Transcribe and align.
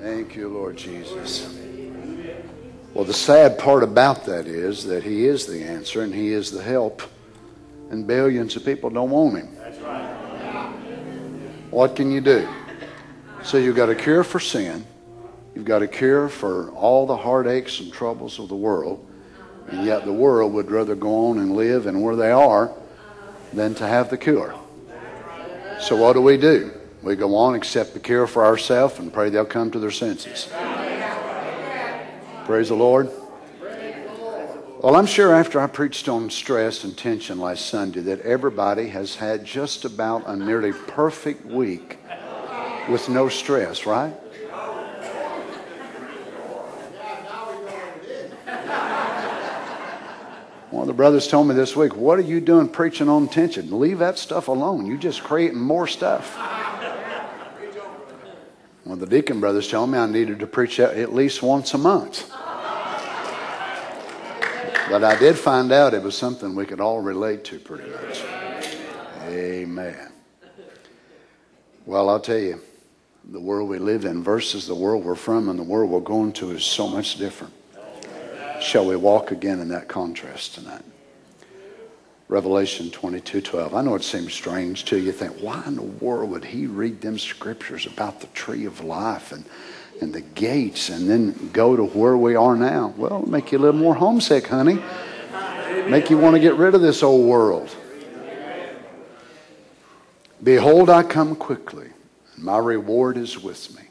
Thank 0.00 0.36
you, 0.36 0.48
Lord 0.48 0.76
Jesus. 0.76 1.58
Well, 2.94 3.04
the 3.04 3.12
sad 3.12 3.58
part 3.58 3.82
about 3.82 4.26
that 4.26 4.46
is 4.46 4.84
that 4.84 5.02
He 5.02 5.26
is 5.26 5.46
the 5.46 5.62
answer 5.62 6.02
and 6.02 6.14
He 6.14 6.28
is 6.28 6.52
the 6.52 6.62
help, 6.62 7.02
and 7.90 8.06
billions 8.06 8.54
of 8.54 8.64
people 8.64 8.90
don't 8.90 9.10
want 9.10 9.38
Him. 9.38 9.54
That's 9.56 9.78
right. 9.80 10.72
What 11.70 11.96
can 11.96 12.12
you 12.12 12.20
do? 12.20 12.48
So 13.42 13.58
you've 13.58 13.76
got 13.76 13.90
a 13.90 13.94
cure 13.94 14.22
for 14.22 14.38
sin, 14.38 14.86
you've 15.56 15.64
got 15.64 15.82
a 15.82 15.88
cure 15.88 16.28
for 16.28 16.70
all 16.70 17.04
the 17.04 17.16
heartaches 17.16 17.80
and 17.80 17.92
troubles 17.92 18.38
of 18.38 18.48
the 18.48 18.56
world, 18.56 19.04
and 19.66 19.84
yet 19.84 20.04
the 20.04 20.12
world 20.12 20.52
would 20.52 20.70
rather 20.70 20.94
go 20.94 21.30
on 21.30 21.38
and 21.38 21.56
live 21.56 21.86
and 21.86 22.00
where 22.00 22.14
they 22.14 22.30
are 22.30 22.72
than 23.52 23.74
to 23.74 23.86
have 23.86 24.10
the 24.10 24.16
cure. 24.16 24.54
So 25.80 25.96
what 25.96 26.12
do 26.12 26.22
we 26.22 26.36
do? 26.36 26.77
We 27.02 27.14
go 27.14 27.36
on, 27.36 27.54
accept 27.54 27.94
the 27.94 28.00
cure 28.00 28.26
for 28.26 28.44
ourselves, 28.44 28.98
and 28.98 29.12
pray 29.12 29.30
they'll 29.30 29.44
come 29.44 29.70
to 29.70 29.78
their 29.78 29.90
senses. 29.90 30.48
Praise 32.44 32.68
the 32.68 32.74
Lord. 32.74 33.10
Well, 34.80 34.94
I'm 34.94 35.06
sure 35.06 35.34
after 35.34 35.60
I 35.60 35.66
preached 35.66 36.08
on 36.08 36.30
stress 36.30 36.84
and 36.84 36.96
tension 36.96 37.38
last 37.38 37.66
Sunday 37.66 38.00
that 38.00 38.20
everybody 38.20 38.88
has 38.88 39.16
had 39.16 39.44
just 39.44 39.84
about 39.84 40.26
a 40.26 40.36
nearly 40.36 40.72
perfect 40.72 41.44
week 41.44 41.98
with 42.88 43.08
no 43.08 43.28
stress, 43.28 43.86
right? 43.86 44.14
One 50.70 50.82
of 50.82 50.86
the 50.86 50.92
brothers 50.92 51.26
told 51.26 51.48
me 51.48 51.54
this 51.54 51.74
week, 51.74 51.96
What 51.96 52.18
are 52.18 52.22
you 52.22 52.40
doing 52.40 52.68
preaching 52.68 53.08
on 53.08 53.28
tension? 53.28 53.78
Leave 53.80 53.98
that 53.98 54.18
stuff 54.18 54.48
alone. 54.48 54.86
You're 54.86 54.96
just 54.96 55.24
creating 55.24 55.58
more 55.58 55.86
stuff. 55.86 56.57
One 58.88 59.02
of 59.02 59.10
the 59.10 59.16
deacon 59.16 59.38
brothers 59.38 59.68
told 59.68 59.90
me 59.90 59.98
I 59.98 60.06
needed 60.06 60.38
to 60.38 60.46
preach 60.46 60.80
at 60.80 61.12
least 61.12 61.42
once 61.42 61.74
a 61.74 61.78
month. 61.78 62.26
But 64.88 65.04
I 65.04 65.14
did 65.18 65.36
find 65.36 65.70
out 65.72 65.92
it 65.92 66.02
was 66.02 66.16
something 66.16 66.54
we 66.54 66.64
could 66.64 66.80
all 66.80 67.02
relate 67.02 67.44
to 67.44 67.58
pretty 67.58 67.90
much. 67.90 68.24
Amen. 69.26 70.10
Well, 71.84 72.08
I'll 72.08 72.18
tell 72.18 72.38
you, 72.38 72.62
the 73.30 73.38
world 73.38 73.68
we 73.68 73.78
live 73.78 74.06
in 74.06 74.22
versus 74.22 74.66
the 74.66 74.74
world 74.74 75.04
we're 75.04 75.16
from 75.16 75.50
and 75.50 75.58
the 75.58 75.64
world 75.64 75.90
we're 75.90 76.00
going 76.00 76.32
to 76.32 76.52
is 76.52 76.64
so 76.64 76.88
much 76.88 77.18
different. 77.18 77.52
Shall 78.62 78.86
we 78.86 78.96
walk 78.96 79.32
again 79.32 79.60
in 79.60 79.68
that 79.68 79.88
contrast 79.88 80.54
tonight? 80.54 80.82
Revelation 82.28 82.90
22 82.90 83.40
12. 83.40 83.74
I 83.74 83.80
know 83.80 83.94
it 83.94 84.04
seems 84.04 84.34
strange 84.34 84.84
to 84.86 84.98
you. 84.98 85.04
You 85.04 85.12
think, 85.12 85.38
why 85.40 85.62
in 85.66 85.76
the 85.76 85.82
world 85.82 86.30
would 86.30 86.44
he 86.44 86.66
read 86.66 87.00
them 87.00 87.18
scriptures 87.18 87.86
about 87.86 88.20
the 88.20 88.26
tree 88.28 88.66
of 88.66 88.84
life 88.84 89.32
and, 89.32 89.46
and 90.02 90.14
the 90.14 90.20
gates 90.20 90.90
and 90.90 91.08
then 91.08 91.50
go 91.54 91.74
to 91.74 91.84
where 91.84 92.18
we 92.18 92.36
are 92.36 92.54
now? 92.54 92.92
Well, 92.98 93.22
make 93.22 93.50
you 93.50 93.58
a 93.58 93.60
little 93.60 93.80
more 93.80 93.94
homesick, 93.94 94.46
honey. 94.46 94.78
Make 95.88 96.10
you 96.10 96.18
want 96.18 96.36
to 96.36 96.40
get 96.40 96.54
rid 96.56 96.74
of 96.74 96.82
this 96.82 97.02
old 97.02 97.26
world. 97.26 97.74
Behold, 100.42 100.90
I 100.90 101.02
come 101.04 101.34
quickly, 101.34 101.88
and 102.34 102.44
my 102.44 102.58
reward 102.58 103.16
is 103.16 103.42
with 103.42 103.74
me, 103.74 103.82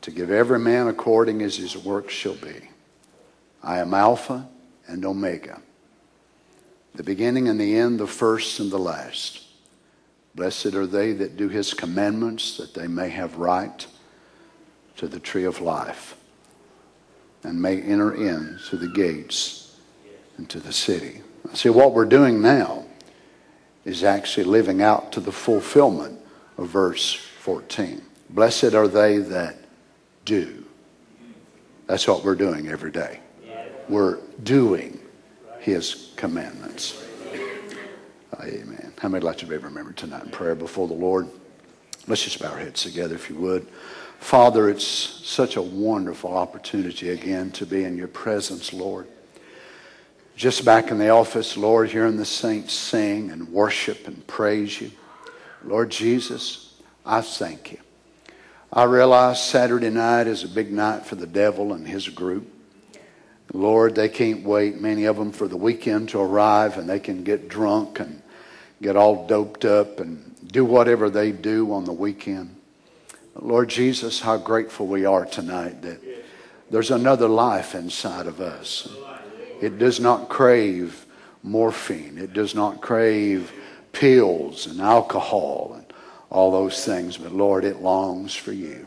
to 0.00 0.10
give 0.10 0.32
every 0.32 0.58
man 0.58 0.88
according 0.88 1.42
as 1.42 1.56
his 1.56 1.76
work 1.76 2.10
shall 2.10 2.34
be. 2.34 2.70
I 3.62 3.78
am 3.78 3.94
Alpha 3.94 4.48
and 4.88 5.04
Omega 5.04 5.62
the 6.94 7.02
beginning 7.02 7.48
and 7.48 7.60
the 7.60 7.76
end, 7.76 8.00
the 8.00 8.06
first 8.06 8.60
and 8.60 8.70
the 8.70 8.78
last. 8.78 9.42
Blessed 10.34 10.74
are 10.74 10.86
they 10.86 11.12
that 11.12 11.36
do 11.36 11.48
his 11.48 11.74
commandments, 11.74 12.56
that 12.56 12.74
they 12.74 12.86
may 12.86 13.08
have 13.08 13.36
right 13.36 13.86
to 14.96 15.08
the 15.08 15.20
tree 15.20 15.44
of 15.44 15.60
life 15.60 16.16
and 17.42 17.60
may 17.60 17.80
enter 17.80 18.14
in 18.14 18.58
through 18.58 18.80
the 18.80 18.88
gates 18.88 19.76
into 20.38 20.60
the 20.60 20.72
city. 20.72 21.22
See, 21.54 21.70
what 21.70 21.94
we're 21.94 22.04
doing 22.04 22.40
now 22.40 22.84
is 23.84 24.04
actually 24.04 24.44
living 24.44 24.82
out 24.82 25.12
to 25.12 25.20
the 25.20 25.32
fulfillment 25.32 26.20
of 26.58 26.68
verse 26.68 27.14
14. 27.14 28.02
Blessed 28.28 28.74
are 28.74 28.88
they 28.88 29.18
that 29.18 29.56
do. 30.24 30.64
That's 31.86 32.06
what 32.06 32.24
we're 32.24 32.36
doing 32.36 32.68
every 32.68 32.92
day. 32.92 33.20
We're 33.88 34.18
doing 34.42 35.00
his 35.58 36.09
commandments. 36.20 37.02
Amen. 38.38 38.92
How 38.98 39.08
many 39.08 39.24
like 39.24 39.38
to 39.38 39.46
be 39.46 39.56
remembered 39.56 39.96
tonight 39.96 40.22
in 40.22 40.30
prayer 40.30 40.54
before 40.54 40.86
the 40.86 40.92
Lord? 40.92 41.26
Let's 42.06 42.22
just 42.22 42.38
bow 42.38 42.50
our 42.50 42.58
heads 42.58 42.82
together, 42.82 43.14
if 43.14 43.30
you 43.30 43.36
would. 43.36 43.66
Father, 44.18 44.68
it's 44.68 44.84
such 44.84 45.56
a 45.56 45.62
wonderful 45.62 46.36
opportunity 46.36 47.08
again 47.08 47.50
to 47.52 47.64
be 47.64 47.84
in 47.84 47.96
your 47.96 48.06
presence, 48.06 48.74
Lord. 48.74 49.06
Just 50.36 50.62
back 50.62 50.90
in 50.90 50.98
the 50.98 51.08
office, 51.08 51.56
Lord, 51.56 51.88
hearing 51.88 52.18
the 52.18 52.26
saints 52.26 52.74
sing 52.74 53.30
and 53.30 53.48
worship 53.48 54.06
and 54.06 54.26
praise 54.26 54.78
you. 54.78 54.90
Lord 55.64 55.90
Jesus, 55.90 56.74
I 57.06 57.22
thank 57.22 57.72
you. 57.72 57.78
I 58.70 58.84
realize 58.84 59.42
Saturday 59.42 59.88
night 59.88 60.26
is 60.26 60.44
a 60.44 60.48
big 60.48 60.70
night 60.70 61.06
for 61.06 61.14
the 61.14 61.26
devil 61.26 61.72
and 61.72 61.88
his 61.88 62.10
group. 62.10 62.59
Lord, 63.52 63.94
they 63.94 64.08
can't 64.08 64.44
wait, 64.44 64.80
many 64.80 65.04
of 65.04 65.16
them, 65.16 65.32
for 65.32 65.48
the 65.48 65.56
weekend 65.56 66.10
to 66.10 66.20
arrive 66.20 66.78
and 66.78 66.88
they 66.88 67.00
can 67.00 67.24
get 67.24 67.48
drunk 67.48 68.00
and 68.00 68.22
get 68.80 68.96
all 68.96 69.26
doped 69.26 69.64
up 69.64 70.00
and 70.00 70.34
do 70.46 70.64
whatever 70.64 71.10
they 71.10 71.32
do 71.32 71.72
on 71.72 71.84
the 71.84 71.92
weekend. 71.92 72.56
Lord 73.34 73.68
Jesus, 73.68 74.20
how 74.20 74.36
grateful 74.36 74.86
we 74.86 75.04
are 75.04 75.24
tonight 75.24 75.82
that 75.82 76.00
there's 76.70 76.90
another 76.90 77.28
life 77.28 77.74
inside 77.74 78.26
of 78.26 78.40
us. 78.40 78.88
It 79.60 79.78
does 79.78 80.00
not 80.00 80.28
crave 80.28 81.06
morphine, 81.42 82.18
it 82.18 82.32
does 82.32 82.54
not 82.54 82.80
crave 82.80 83.52
pills 83.92 84.66
and 84.66 84.80
alcohol 84.80 85.72
and 85.76 85.92
all 86.30 86.52
those 86.52 86.84
things, 86.84 87.16
but 87.16 87.32
Lord, 87.32 87.64
it 87.64 87.82
longs 87.82 88.34
for 88.34 88.52
you. 88.52 88.86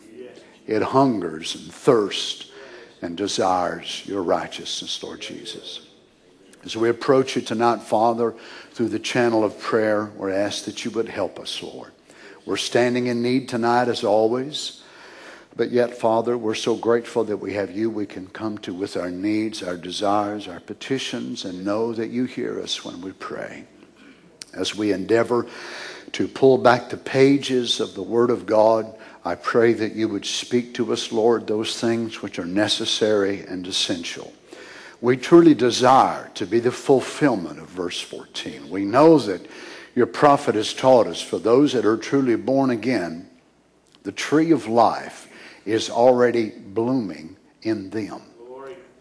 It 0.66 0.82
hungers 0.82 1.56
and 1.56 1.74
thirsts 1.74 2.52
and 3.04 3.18
desires 3.18 4.04
your 4.06 4.24
righteousness, 4.24 5.04
Lord 5.04 5.20
Jesus. 5.20 5.82
As 6.64 6.78
we 6.78 6.88
approach 6.88 7.36
you 7.36 7.42
tonight, 7.42 7.82
Father, 7.82 8.34
through 8.72 8.90
the 8.90 9.00
channel 9.00 9.44
of 9.44 9.60
prayer, 9.60 10.06
we 10.18 10.32
ask 10.32 10.64
that 10.64 10.86
you 10.86 10.92
would 10.92 11.10
help 11.10 11.38
us, 11.38 11.62
Lord. 11.62 11.92
We're 12.46 12.56
standing 12.56 13.08
in 13.08 13.22
need 13.22 13.50
tonight, 13.50 13.90
as 13.90 14.06
always. 14.06 14.82
But 15.56 15.72
yet, 15.72 15.98
Father, 15.98 16.38
we're 16.38 16.56
so 16.56 16.76
grateful 16.76 17.26
that 17.26 17.38
we 17.38 17.54
have 17.54 17.72
you 17.72 17.90
we 17.90 18.06
can 18.06 18.28
come 18.28 18.58
to 18.60 18.74
with 18.74 18.96
our 18.96 19.12
needs, 19.12 19.62
our 19.62 19.78
desires, 19.78 20.48
our 20.48 20.62
petitions, 20.62 21.44
and 21.44 21.66
know 21.66 21.92
that 21.94 22.10
you 22.10 22.24
hear 22.24 22.60
us 22.62 22.86
when 22.86 23.02
we 23.02 23.12
pray. 23.12 23.66
As 24.54 24.76
we 24.76 24.94
endeavor 24.94 25.46
to 26.14 26.28
pull 26.28 26.58
back 26.58 26.90
the 26.90 26.98
pages 26.98 27.82
of 27.82 27.96
the 27.96 28.04
Word 28.04 28.30
of 28.30 28.46
God, 28.46 28.96
I 29.26 29.36
pray 29.36 29.74
that 29.74 29.96
you 29.96 30.10
would 30.10 30.26
speak 30.26 30.74
to 30.76 30.92
us, 30.92 31.12
Lord, 31.12 31.48
those 31.48 31.80
things 31.80 32.22
which 32.22 32.40
are 32.40 32.46
necessary 32.46 33.42
and 33.42 33.66
essential. 33.66 34.34
We 35.00 35.16
truly 35.16 35.54
desire 35.54 36.30
to 36.36 36.46
be 36.46 36.60
the 36.60 36.72
fulfillment 36.72 37.60
of 37.60 37.70
verse 37.70 38.02
14. 38.02 38.70
We 38.70 38.84
know 38.84 39.20
that 39.20 39.48
your 39.96 40.08
prophet 40.08 40.56
has 40.56 40.74
taught 40.74 41.08
us 41.08 41.22
for 41.22 41.40
those 41.40 41.74
that 41.74 41.86
are 41.86 41.98
truly 41.98 42.36
born 42.36 42.70
again, 42.70 43.30
the 44.04 44.12
tree 44.12 44.52
of 44.52 44.68
life 44.68 45.30
is 45.66 45.90
already 45.90 46.50
blooming 46.50 47.38
in 47.62 47.90
them. 47.92 48.22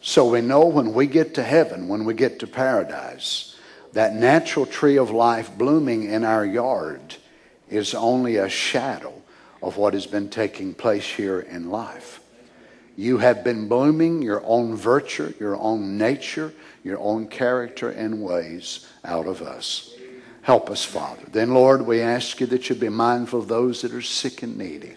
So 0.01 0.31
we 0.31 0.41
know 0.41 0.67
when 0.67 0.93
we 0.93 1.07
get 1.07 1.35
to 1.35 1.43
heaven, 1.43 1.89
when 1.89 2.05
we 2.05 2.15
get 2.15 2.41
to 2.41 2.47
paradise, 2.47 3.57
that 3.93 4.15
natural 4.15 4.67
tree 4.67 4.99
of 4.99 5.11
life 5.11 5.57
blooming 5.57 6.05
in 6.05 6.25
our 6.25 6.45
yard 6.45 7.17
is 7.69 7.95
only 7.95 8.37
a 8.37 8.49
shadow 8.49 9.22
of 9.63 9.77
what 9.77 9.95
has 9.95 10.07
been 10.07 10.29
taking 10.29 10.75
place 10.75 11.07
here 11.07 11.41
in 11.41 11.71
life. 11.71 12.21
You 12.97 13.19
have 13.19 13.43
been 13.43 13.69
blooming 13.69 14.21
your 14.21 14.43
own 14.45 14.77
virtue, 14.77 15.33
your 15.41 15.57
own 15.57 15.97
nature, 15.97 16.53
your 16.85 16.99
own 16.99 17.27
character 17.29 17.89
and 17.89 18.23
ways 18.23 18.87
out 19.05 19.27
of 19.27 19.41
us. 19.41 19.95
Help 20.43 20.71
us, 20.71 20.85
Father. 20.85 21.23
Then, 21.31 21.55
Lord, 21.55 21.87
we 21.87 22.01
ask 22.01 22.41
you 22.41 22.47
that 22.49 22.69
you 22.69 22.75
be 22.75 22.89
mindful 22.89 23.41
of 23.41 23.49
those 23.49 23.81
that 23.83 23.95
are 23.95 24.03
sick 24.03 24.43
and 24.43 24.59
needy. 24.59 24.97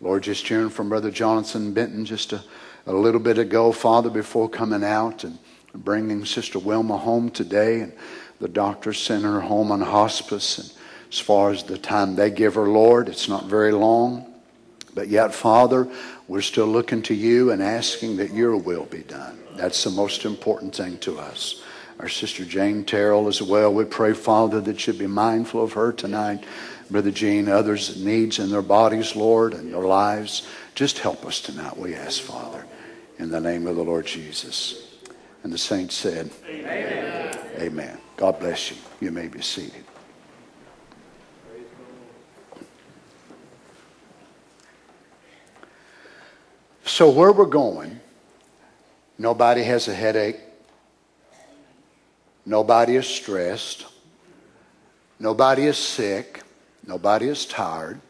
Lord, 0.00 0.22
just 0.22 0.46
hearing 0.46 0.70
from 0.70 0.88
Brother 0.88 1.10
Jonathan 1.10 1.72
Benton 1.72 2.04
just 2.04 2.32
a, 2.32 2.42
a 2.86 2.92
little 2.92 3.20
bit 3.20 3.38
ago, 3.38 3.72
Father, 3.72 4.08
before 4.08 4.48
coming 4.48 4.84
out 4.84 5.24
and 5.24 5.38
bringing 5.74 6.24
Sister 6.24 6.60
Wilma 6.60 6.96
home 6.96 7.30
today, 7.30 7.80
and 7.80 7.92
the 8.40 8.48
doctor 8.48 8.92
sent 8.92 9.24
her 9.24 9.40
home 9.40 9.72
on 9.72 9.80
hospice. 9.80 10.58
And 10.58 10.77
as 11.10 11.18
far 11.18 11.50
as 11.50 11.62
the 11.62 11.78
time 11.78 12.16
they 12.16 12.30
give 12.30 12.54
her, 12.54 12.68
Lord. 12.68 13.08
It's 13.08 13.28
not 13.28 13.46
very 13.46 13.72
long. 13.72 14.26
But 14.94 15.08
yet, 15.08 15.34
Father, 15.34 15.88
we're 16.26 16.40
still 16.40 16.66
looking 16.66 17.02
to 17.02 17.14
you 17.14 17.50
and 17.50 17.62
asking 17.62 18.16
that 18.16 18.34
your 18.34 18.56
will 18.56 18.84
be 18.86 19.02
done. 19.02 19.38
That's 19.56 19.84
the 19.84 19.90
most 19.90 20.24
important 20.24 20.74
thing 20.74 20.98
to 20.98 21.18
us. 21.18 21.62
our 22.00 22.08
sister 22.08 22.44
Jane 22.44 22.84
Terrell 22.84 23.26
as 23.26 23.42
well. 23.42 23.72
We 23.72 23.84
pray, 23.84 24.12
Father, 24.12 24.60
that 24.60 24.86
you'd 24.86 24.98
be 24.98 25.06
mindful 25.06 25.62
of 25.62 25.72
her 25.72 25.92
tonight. 25.92 26.44
Brother 26.90 27.10
Gene, 27.10 27.48
others' 27.48 28.02
needs 28.02 28.38
in 28.38 28.50
their 28.50 28.62
bodies, 28.62 29.16
Lord, 29.16 29.52
and 29.52 29.72
their 29.72 29.82
lives. 29.82 30.48
Just 30.74 30.98
help 31.00 31.24
us 31.26 31.40
tonight, 31.40 31.76
we 31.76 31.94
ask, 31.94 32.22
Father, 32.22 32.64
in 33.18 33.30
the 33.30 33.40
name 33.40 33.66
of 33.66 33.76
the 33.76 33.82
Lord 33.84 34.06
Jesus. 34.06 34.96
And 35.42 35.52
the 35.52 35.58
saints 35.58 35.94
said, 35.94 36.30
Amen. 36.48 37.38
Amen. 37.58 37.98
God 38.16 38.38
bless 38.38 38.70
you. 38.70 38.76
You 39.00 39.10
may 39.10 39.28
be 39.28 39.42
seated. 39.42 39.84
So, 46.88 47.10
where 47.10 47.32
we're 47.32 47.44
going, 47.44 48.00
nobody 49.18 49.62
has 49.62 49.88
a 49.88 49.94
headache, 49.94 50.40
nobody 52.46 52.96
is 52.96 53.06
stressed, 53.06 53.84
nobody 55.20 55.66
is 55.66 55.76
sick, 55.76 56.42
nobody 56.86 57.28
is 57.28 57.44
tired, 57.44 58.00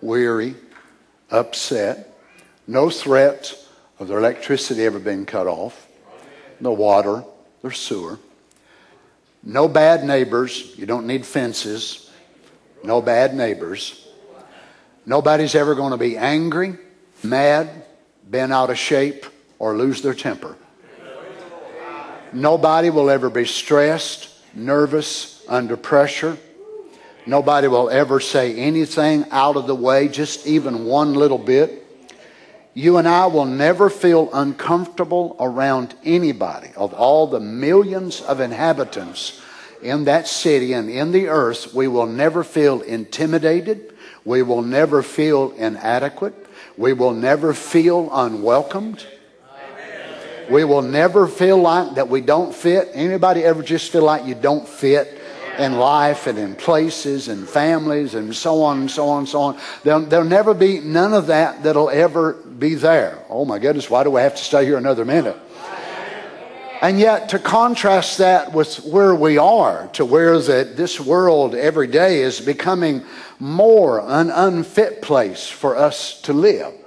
weary, 0.00 0.54
upset, 1.32 2.16
no 2.68 2.90
threat 2.90 3.56
of 3.98 4.06
their 4.06 4.18
electricity 4.18 4.84
ever 4.86 5.00
being 5.00 5.26
cut 5.26 5.48
off, 5.48 5.88
no 6.60 6.70
water, 6.70 7.24
their 7.60 7.72
sewer, 7.72 8.20
no 9.42 9.66
bad 9.66 10.04
neighbors. 10.04 10.72
You 10.78 10.86
don't 10.86 11.08
need 11.08 11.26
fences, 11.26 12.08
no 12.84 13.02
bad 13.02 13.34
neighbors. 13.34 14.06
Nobody's 15.04 15.56
ever 15.56 15.74
going 15.74 15.90
to 15.90 15.98
be 15.98 16.16
angry, 16.16 16.78
mad, 17.24 17.86
bent 18.32 18.52
out 18.52 18.70
of 18.70 18.78
shape, 18.78 19.26
or 19.58 19.76
lose 19.76 20.02
their 20.02 20.14
temper. 20.14 20.56
Nobody 22.32 22.90
will 22.90 23.10
ever 23.10 23.28
be 23.28 23.44
stressed, 23.44 24.30
nervous, 24.54 25.44
under 25.48 25.76
pressure. 25.76 26.38
Nobody 27.26 27.68
will 27.68 27.90
ever 27.90 28.18
say 28.18 28.56
anything 28.56 29.26
out 29.30 29.56
of 29.56 29.66
the 29.66 29.74
way, 29.74 30.08
just 30.08 30.46
even 30.46 30.86
one 30.86 31.14
little 31.14 31.38
bit. 31.38 31.86
You 32.74 32.96
and 32.96 33.06
I 33.06 33.26
will 33.26 33.44
never 33.44 33.90
feel 33.90 34.30
uncomfortable 34.32 35.36
around 35.38 35.94
anybody 36.02 36.70
of 36.74 36.94
all 36.94 37.26
the 37.26 37.38
millions 37.38 38.22
of 38.22 38.40
inhabitants 38.40 39.42
in 39.82 40.04
that 40.04 40.26
city 40.26 40.72
and 40.72 40.88
in 40.88 41.12
the 41.12 41.28
earth. 41.28 41.74
We 41.74 41.86
will 41.86 42.06
never 42.06 42.42
feel 42.42 42.80
intimidated. 42.80 43.92
We 44.24 44.42
will 44.42 44.62
never 44.62 45.02
feel 45.02 45.52
inadequate. 45.52 46.41
We 46.76 46.92
will 46.92 47.12
never 47.12 47.54
feel 47.54 48.08
unwelcomed. 48.12 49.06
We 50.50 50.64
will 50.64 50.82
never 50.82 51.26
feel 51.28 51.58
like 51.58 51.94
that 51.94 52.08
we 52.08 52.20
don't 52.20 52.54
fit. 52.54 52.90
Anybody 52.92 53.44
ever 53.44 53.62
just 53.62 53.92
feel 53.92 54.02
like 54.02 54.26
you 54.26 54.34
don't 54.34 54.66
fit? 54.66 55.18
in 55.58 55.74
life 55.74 56.26
and 56.26 56.38
in 56.38 56.54
places 56.54 57.28
and 57.28 57.46
families 57.46 58.14
and 58.14 58.34
so 58.34 58.62
on 58.62 58.80
and 58.80 58.90
so 58.90 59.08
on 59.08 59.18
and 59.18 59.28
so 59.28 59.40
on. 59.40 59.60
There'll, 59.84 60.00
there'll 60.00 60.26
never 60.26 60.54
be 60.54 60.80
none 60.80 61.12
of 61.12 61.26
that 61.26 61.62
that'll 61.62 61.90
ever 61.90 62.32
be 62.32 62.74
there. 62.74 63.22
Oh 63.28 63.44
my 63.44 63.58
goodness, 63.58 63.90
why 63.90 64.04
do 64.04 64.16
I 64.16 64.22
have 64.22 64.34
to 64.36 64.42
stay 64.42 64.64
here 64.64 64.78
another 64.78 65.04
minute? 65.04 65.36
And 66.82 66.98
yet, 66.98 67.28
to 67.28 67.38
contrast 67.38 68.18
that 68.18 68.52
with 68.52 68.84
where 68.84 69.14
we 69.14 69.38
are, 69.38 69.88
to 69.92 70.04
where 70.04 70.40
that 70.40 70.76
this 70.76 70.98
world 70.98 71.54
every 71.54 71.86
day 71.86 72.22
is 72.22 72.40
becoming 72.40 73.04
more 73.38 74.00
an 74.00 74.30
unfit 74.30 75.00
place 75.00 75.46
for 75.46 75.76
us 75.76 76.20
to 76.22 76.32
live 76.32 76.81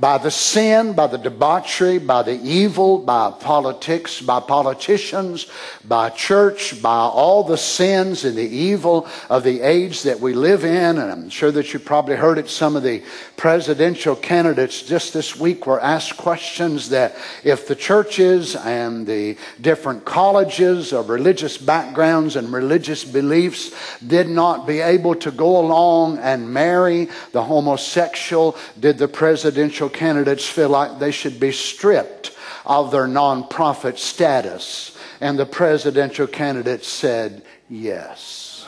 by 0.00 0.18
the 0.18 0.30
sin, 0.30 0.92
by 0.92 1.06
the 1.06 1.18
debauchery, 1.18 1.98
by 1.98 2.22
the 2.22 2.40
evil, 2.42 2.98
by 2.98 3.30
politics, 3.30 4.20
by 4.20 4.40
politicians, 4.40 5.46
by 5.84 6.08
church, 6.10 6.80
by 6.80 6.98
all 6.98 7.42
the 7.42 7.56
sins 7.56 8.24
and 8.24 8.36
the 8.36 8.42
evil 8.42 9.08
of 9.28 9.42
the 9.42 9.60
age 9.60 10.02
that 10.02 10.20
we 10.20 10.34
live 10.34 10.64
in. 10.64 10.98
And 10.98 11.10
I'm 11.10 11.30
sure 11.30 11.50
that 11.50 11.72
you 11.72 11.80
probably 11.80 12.16
heard 12.16 12.38
it. 12.38 12.48
Some 12.48 12.76
of 12.76 12.82
the 12.82 13.02
presidential 13.36 14.14
candidates 14.14 14.82
just 14.82 15.12
this 15.12 15.38
week 15.38 15.66
were 15.66 15.80
asked 15.80 16.16
questions 16.16 16.90
that 16.90 17.16
if 17.42 17.66
the 17.66 17.74
churches 17.74 18.54
and 18.54 19.06
the 19.06 19.36
different 19.60 20.04
colleges 20.04 20.92
of 20.92 21.08
religious 21.08 21.58
backgrounds 21.58 22.36
and 22.36 22.52
religious 22.52 23.04
beliefs 23.04 23.74
did 24.06 24.28
not 24.28 24.66
be 24.66 24.80
able 24.80 25.14
to 25.16 25.30
go 25.30 25.58
along 25.58 26.18
and 26.18 26.52
marry 26.52 27.08
the 27.32 27.42
homosexual, 27.42 28.56
did 28.78 28.98
the 28.98 29.08
presidential 29.08 29.87
candidates 29.88 30.46
feel 30.46 30.68
like 30.68 30.98
they 30.98 31.10
should 31.10 31.38
be 31.40 31.52
stripped 31.52 32.36
of 32.64 32.90
their 32.90 33.06
nonprofit 33.06 33.98
status. 33.98 34.96
And 35.20 35.38
the 35.38 35.46
presidential 35.46 36.26
candidate 36.26 36.84
said 36.84 37.42
yes. 37.68 38.66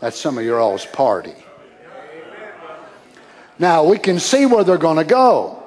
That's 0.00 0.18
some 0.18 0.38
of 0.38 0.44
your 0.44 0.60
all's 0.60 0.86
party. 0.86 1.34
Now, 3.58 3.84
we 3.84 3.98
can 3.98 4.18
see 4.18 4.46
where 4.46 4.64
they're 4.64 4.78
going 4.78 4.96
to 4.96 5.04
go. 5.04 5.62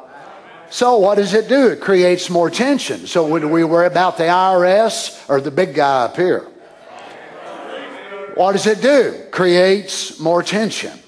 So, 0.71 0.97
what 0.97 1.15
does 1.15 1.35
it 1.35 1.47
do? 1.47 1.67
It 1.67 1.81
creates 1.81 2.31
more 2.31 2.49
tension. 2.49 3.05
So, 3.05 3.27
would 3.27 3.45
we 3.45 3.63
worry 3.63 3.85
about 3.85 4.17
the 4.17 4.23
IRS 4.23 5.29
or 5.29 5.39
the 5.39 5.51
big 5.51 5.75
guy 5.75 6.05
up 6.05 6.15
here? 6.15 6.47
What 8.33 8.53
does 8.53 8.65
it 8.65 8.81
do? 8.81 9.27
Creates 9.29 10.19
more 10.19 10.41
tension. 10.41 11.02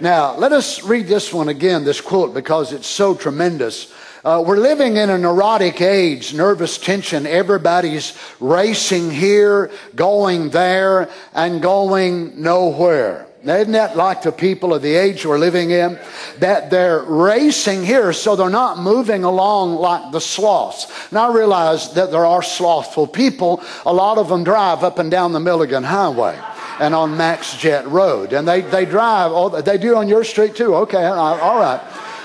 Now, 0.00 0.36
let 0.36 0.52
us 0.52 0.84
read 0.84 1.08
this 1.08 1.32
one 1.32 1.48
again, 1.48 1.84
this 1.84 2.00
quote, 2.00 2.32
because 2.32 2.72
it's 2.72 2.86
so 2.86 3.16
tremendous. 3.16 3.92
Uh, 4.24 4.44
we're 4.46 4.58
living 4.58 4.96
in 4.96 5.10
a 5.10 5.18
neurotic 5.18 5.80
age, 5.80 6.32
nervous 6.32 6.78
tension. 6.78 7.26
Everybody's 7.26 8.16
racing 8.38 9.10
here, 9.10 9.72
going 9.96 10.50
there, 10.50 11.10
and 11.34 11.60
going 11.60 12.40
nowhere. 12.40 13.26
Now, 13.42 13.56
isn't 13.56 13.72
that 13.72 13.96
like 13.96 14.22
the 14.22 14.30
people 14.30 14.72
of 14.72 14.82
the 14.82 14.94
age 14.94 15.26
we're 15.26 15.38
living 15.38 15.70
in? 15.70 15.98
That 16.38 16.70
they're 16.70 17.02
racing 17.02 17.84
here, 17.84 18.12
so 18.12 18.36
they're 18.36 18.50
not 18.50 18.78
moving 18.78 19.24
along 19.24 19.76
like 19.76 20.12
the 20.12 20.20
sloths. 20.20 20.86
Now, 21.10 21.30
I 21.30 21.34
realize 21.34 21.94
that 21.94 22.12
there 22.12 22.26
are 22.26 22.42
slothful 22.42 23.08
people. 23.08 23.62
A 23.84 23.92
lot 23.92 24.18
of 24.18 24.28
them 24.28 24.44
drive 24.44 24.84
up 24.84 25.00
and 25.00 25.10
down 25.10 25.32
the 25.32 25.40
Milligan 25.40 25.82
Highway 25.82 26.38
and 26.80 26.94
on 26.94 27.16
Max 27.16 27.56
Jet 27.56 27.86
Road. 27.88 28.32
And 28.32 28.46
they, 28.46 28.60
they 28.60 28.84
drive, 28.84 29.32
oh, 29.32 29.60
they 29.60 29.78
do 29.78 29.96
on 29.96 30.08
your 30.08 30.24
street 30.24 30.56
too. 30.56 30.74
Okay, 30.76 31.04
all 31.04 31.58
right. 31.58 31.80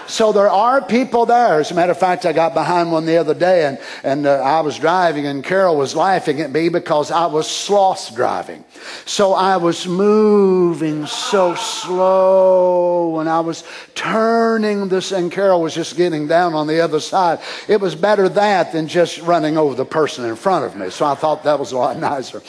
So 0.08 0.32
there 0.32 0.50
are 0.50 0.82
people 0.82 1.26
there. 1.26 1.60
As 1.60 1.72
a 1.72 1.76
matter 1.76 1.92
of 1.92 1.98
fact, 1.98 2.26
I 2.26 2.34
got 2.34 2.54
behind 2.54 2.92
one 2.92 3.06
the 3.06 3.18
other 3.18 3.34
day 3.34 3.66
and, 3.66 3.80
and 4.04 4.26
uh, 4.26 4.34
I 4.34 4.62
was 4.62 4.78
driving 4.78 5.28
and 5.28 5.44
Carol 5.44 5.78
was 5.78 5.96
laughing 5.96 6.42
at 6.42 6.52
me 6.52 6.70
because 6.70 7.10
I 7.10 7.26
was 7.28 7.50
sloth 7.50 8.14
driving. 8.14 8.64
So 9.06 9.34
I 9.34 9.58
was 9.58 9.88
moving 9.88 11.06
so 11.06 11.56
slow 11.56 13.20
and 13.20 13.30
I 13.30 13.40
was 13.40 13.64
turning 13.96 14.90
this 14.90 15.12
and 15.12 15.32
Carol 15.32 15.62
was 15.62 15.74
just 15.74 15.96
getting 15.96 16.28
down 16.28 16.54
on 16.54 16.68
the 16.68 16.82
other 16.82 17.00
side. 17.00 17.39
It 17.70 17.80
was 17.80 17.96
better 17.96 18.27
that 18.30 18.74
than 18.74 18.88
just 18.88 19.20
running 19.20 19.58
over 19.58 19.74
the 19.74 19.86
person 19.86 20.25
in 20.25 20.36
front 20.36 20.66
of 20.66 20.75
me. 20.75 20.89
So 20.89 21.06
I 21.06 21.16
thought 21.16 21.44
that 21.46 21.60
was 21.60 21.72
a 21.72 21.77
lot 21.77 21.98
nicer. 21.98 22.42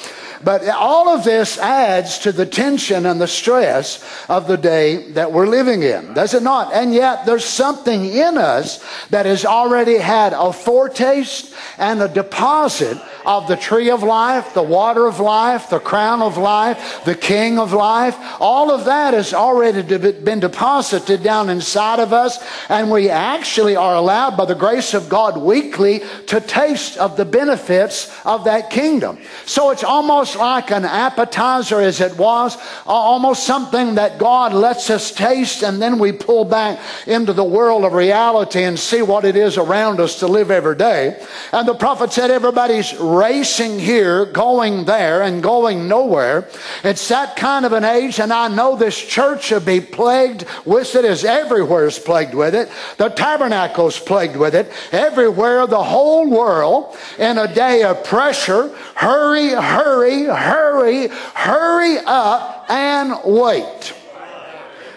But 0.45 0.69
all 0.69 1.09
of 1.09 1.25
this 1.25 1.59
adds 1.59 2.19
to 2.21 2.33
the 2.33 2.45
tension 2.45 3.07
and 3.07 3.21
the 3.21 3.27
stress 3.27 4.05
of 4.29 4.47
the 4.47 4.59
day 4.59 5.11
that 5.13 5.33
we're 5.33 5.47
living 5.47 5.83
in, 5.83 6.13
does 6.13 6.35
it 6.35 6.43
not? 6.43 6.73
And 6.73 6.93
yet 6.93 7.25
there's 7.25 7.45
something 7.45 8.05
in 8.05 8.37
us 8.37 8.85
that 9.09 9.27
has 9.27 9.45
already 9.45 9.97
had 9.97 10.35
a 10.35 10.53
foretaste 10.53 11.55
and 11.79 12.03
a 12.03 12.09
deposit 12.09 12.99
of 13.25 13.49
the 13.49 13.57
tree 13.57 13.91
of 13.91 14.03
life, 14.03 14.53
the 14.53 14.63
water 14.63 15.07
of 15.07 15.19
life, 15.19 15.71
the 15.71 15.81
crown 15.81 16.21
of 16.21 16.37
life, 16.37 17.05
the 17.05 17.15
king 17.15 17.59
of 17.59 17.73
life. 17.73 18.17
All 18.39 18.71
of 18.71 18.85
that 18.85 19.15
has 19.15 19.33
already 19.33 19.83
been 20.13 20.41
deposited 20.41 21.23
down 21.23 21.49
inside 21.49 22.01
of 22.01 22.13
us, 22.13 22.39
and 22.69 22.91
we 22.91 23.09
actually 23.09 23.77
are 23.77 23.95
allowed 23.95 24.37
by 24.37 24.45
the 24.45 24.55
grace 24.55 24.93
of 24.93 25.09
God 25.09 25.39
weekly 25.39 26.03
to 26.27 26.41
taste 26.41 26.99
of 26.99 27.17
the 27.17 27.25
benefits 27.25 28.15
of 28.27 28.45
that 28.45 28.69
kingdom. 28.69 29.19
So 29.47 29.71
it's 29.71 29.85
almost 29.85 30.34
like 30.35 30.71
an 30.71 30.85
appetizer 30.85 31.81
as 31.81 32.01
it 32.01 32.17
was, 32.17 32.57
uh, 32.57 32.91
almost 32.91 33.45
something 33.45 33.97
that 33.97 34.19
God 34.19 34.53
lets 34.53 34.91
us 34.91 35.11
taste, 35.11 35.63
and 35.63 35.81
then 35.81 35.99
we 35.99 36.13
pull 36.13 36.45
back 36.45 36.81
into 37.07 37.33
the 37.33 37.45
world 37.45 37.85
of 37.85 37.93
reality 37.93 38.63
and 38.63 38.79
see 38.79 39.03
what 39.03 39.25
it 39.25 39.37
is 39.37 39.57
around 39.59 40.01
us 40.01 40.19
to 40.21 40.27
live 40.27 40.51
every 40.51 40.77
day. 40.77 41.23
And 41.53 41.67
the 41.67 41.75
prophet 41.75 42.13
said, 42.13 42.31
Everybody's 42.31 42.95
racing 42.99 43.79
here, 43.79 44.27
going 44.27 44.85
there, 44.85 45.23
and 45.23 45.43
going 45.43 45.89
nowhere. 45.89 46.49
It's 46.83 47.09
that 47.09 47.37
kind 47.37 47.65
of 47.65 47.73
an 47.73 47.85
age, 47.85 48.21
and 48.21 48.33
I 48.33 48.49
know 48.49 48.77
this 48.77 48.99
church 48.99 49.51
will 49.51 49.61
be 49.61 49.81
plagued 49.81 50.45
with 50.65 50.95
it 50.95 51.05
as 51.05 51.25
everywhere 51.25 51.87
is 51.87 51.99
plagued 51.99 52.35
with 52.35 52.55
it. 52.55 52.71
The 52.99 53.09
tabernacle's 53.09 53.99
plagued 53.99 54.37
with 54.37 54.55
it. 54.55 54.71
Everywhere, 54.93 55.67
the 55.67 55.83
whole 55.83 56.29
world, 56.29 56.97
in 57.19 57.39
a 57.39 57.53
day 57.53 57.83
of 57.83 58.05
pressure, 58.05 58.69
hurry, 58.95 59.51
hurry, 59.51 60.24
hurry, 60.27 61.09
hurry 61.09 61.99
up 62.05 62.67
and 62.71 63.15
wait. 63.25 63.95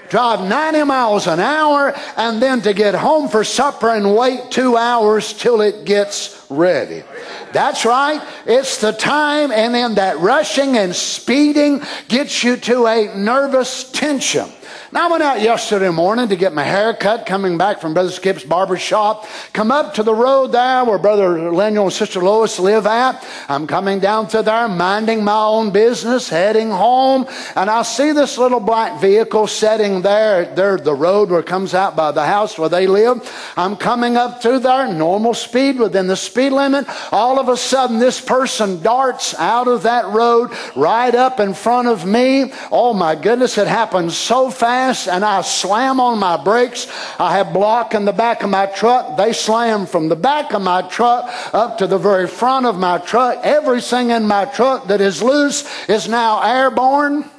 drive 0.09 0.47
90 0.47 0.83
miles 0.83 1.27
an 1.27 1.39
hour, 1.39 1.93
and 2.15 2.41
then 2.41 2.61
to 2.61 2.73
get 2.73 2.95
home 2.95 3.27
for 3.27 3.43
supper 3.43 3.89
and 3.89 4.15
wait 4.15 4.51
two 4.51 4.77
hours 4.77 5.33
till 5.33 5.61
it 5.61 5.85
gets 5.85 6.45
ready. 6.49 7.03
That's 7.51 7.85
right. 7.85 8.21
It's 8.45 8.79
the 8.79 8.93
time, 8.93 9.51
and 9.51 9.73
then 9.75 9.95
that 9.95 10.19
rushing 10.19 10.77
and 10.77 10.95
speeding 10.95 11.81
gets 12.07 12.43
you 12.43 12.57
to 12.57 12.87
a 12.87 13.15
nervous 13.17 13.91
tension. 13.91 14.49
I 14.97 15.09
went 15.11 15.21
out 15.21 15.41
yesterday 15.41 15.91
morning 15.91 16.29
to 16.29 16.35
get 16.35 16.55
my 16.55 16.63
hair 16.63 16.91
cut, 16.91 17.27
coming 17.27 17.55
back 17.55 17.79
from 17.79 17.93
Brother 17.93 18.09
Skip's 18.09 18.43
barber 18.43 18.77
shop. 18.77 19.27
Come 19.53 19.69
up 19.69 19.93
to 19.93 20.01
the 20.01 20.13
road 20.13 20.47
there 20.47 20.83
where 20.85 20.97
Brother 20.97 21.51
Lemuel 21.51 21.85
and 21.85 21.93
Sister 21.93 22.19
Lois 22.19 22.57
live 22.57 22.87
at. 22.87 23.23
I'm 23.47 23.67
coming 23.67 23.99
down 23.99 24.25
through 24.25 24.41
there, 24.41 24.67
minding 24.67 25.23
my 25.23 25.39
own 25.39 25.69
business, 25.69 26.29
heading 26.29 26.71
home, 26.71 27.27
and 27.55 27.69
I 27.69 27.83
see 27.83 28.11
this 28.11 28.39
little 28.39 28.59
black 28.59 28.99
vehicle 28.99 29.45
sitting 29.45 30.01
there. 30.01 30.55
There, 30.55 30.77
the 30.77 30.95
road 30.95 31.29
where 31.29 31.41
it 31.41 31.45
comes 31.45 31.75
out 31.75 31.95
by 31.95 32.11
the 32.11 32.25
house 32.25 32.57
where 32.57 32.67
they 32.67 32.87
live. 32.87 33.21
I'm 33.55 33.75
coming 33.75 34.17
up 34.17 34.41
through 34.41 34.59
there, 34.59 34.91
normal 34.91 35.35
speed 35.35 35.77
within 35.77 36.07
the 36.07 36.15
speed 36.15 36.53
limit. 36.53 36.87
All 37.11 37.39
of 37.39 37.49
a 37.49 37.57
sudden, 37.57 37.99
this 37.99 38.19
person 38.19 38.81
darts 38.81 39.35
out 39.35 39.67
of 39.67 39.83
that 39.83 40.07
road 40.07 40.49
right 40.75 41.13
up 41.13 41.39
in 41.39 41.53
front 41.53 41.87
of 41.87 42.03
me. 42.03 42.51
Oh 42.71 42.95
my 42.95 43.13
goodness, 43.13 43.59
it 43.59 43.67
happened 43.67 44.11
so 44.11 44.49
fast 44.49 44.86
and 44.87 45.25
I 45.25 45.41
slam 45.41 45.99
on 45.99 46.19
my 46.19 46.41
brakes. 46.41 46.87
I 47.19 47.37
have 47.37 47.53
block 47.53 47.93
in 47.93 48.05
the 48.05 48.13
back 48.13 48.43
of 48.43 48.49
my 48.49 48.67
truck. 48.67 49.17
They 49.17 49.33
slam 49.33 49.85
from 49.85 50.07
the 50.07 50.15
back 50.15 50.53
of 50.53 50.61
my 50.61 50.81
truck 50.83 51.29
up 51.53 51.77
to 51.79 51.87
the 51.87 51.97
very 51.97 52.27
front 52.27 52.65
of 52.65 52.77
my 52.77 52.99
truck. 52.99 53.39
Everything 53.43 54.11
in 54.11 54.27
my 54.27 54.45
truck 54.45 54.87
that 54.87 55.01
is 55.01 55.21
loose 55.21 55.65
is 55.89 56.07
now 56.07 56.41
airborne 56.41 57.29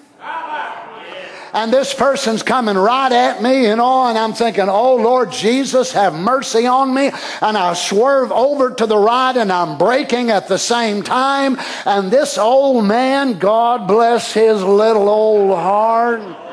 and 1.52 1.72
this 1.72 1.94
person's 1.94 2.42
coming 2.42 2.76
right 2.76 3.10
at 3.10 3.42
me, 3.42 3.66
you 3.66 3.76
know, 3.76 4.06
and 4.06 4.18
I'm 4.18 4.32
thinking, 4.32 4.68
oh 4.68 4.96
Lord 4.96 5.32
Jesus, 5.32 5.92
have 5.92 6.14
mercy 6.14 6.66
on 6.66 6.92
me. 6.92 7.10
And 7.40 7.56
I 7.56 7.72
swerve 7.74 8.30
over 8.30 8.70
to 8.74 8.86
the 8.86 8.98
right 8.98 9.36
and 9.36 9.50
I'm 9.50 9.78
braking 9.78 10.30
at 10.30 10.48
the 10.48 10.58
same 10.58 11.02
time. 11.02 11.58
And 11.86 12.10
this 12.10 12.36
old 12.36 12.84
man, 12.84 13.38
God 13.38 13.88
bless 13.88 14.32
his 14.32 14.62
little 14.62 15.08
old 15.08 15.50
heart. 15.56 16.47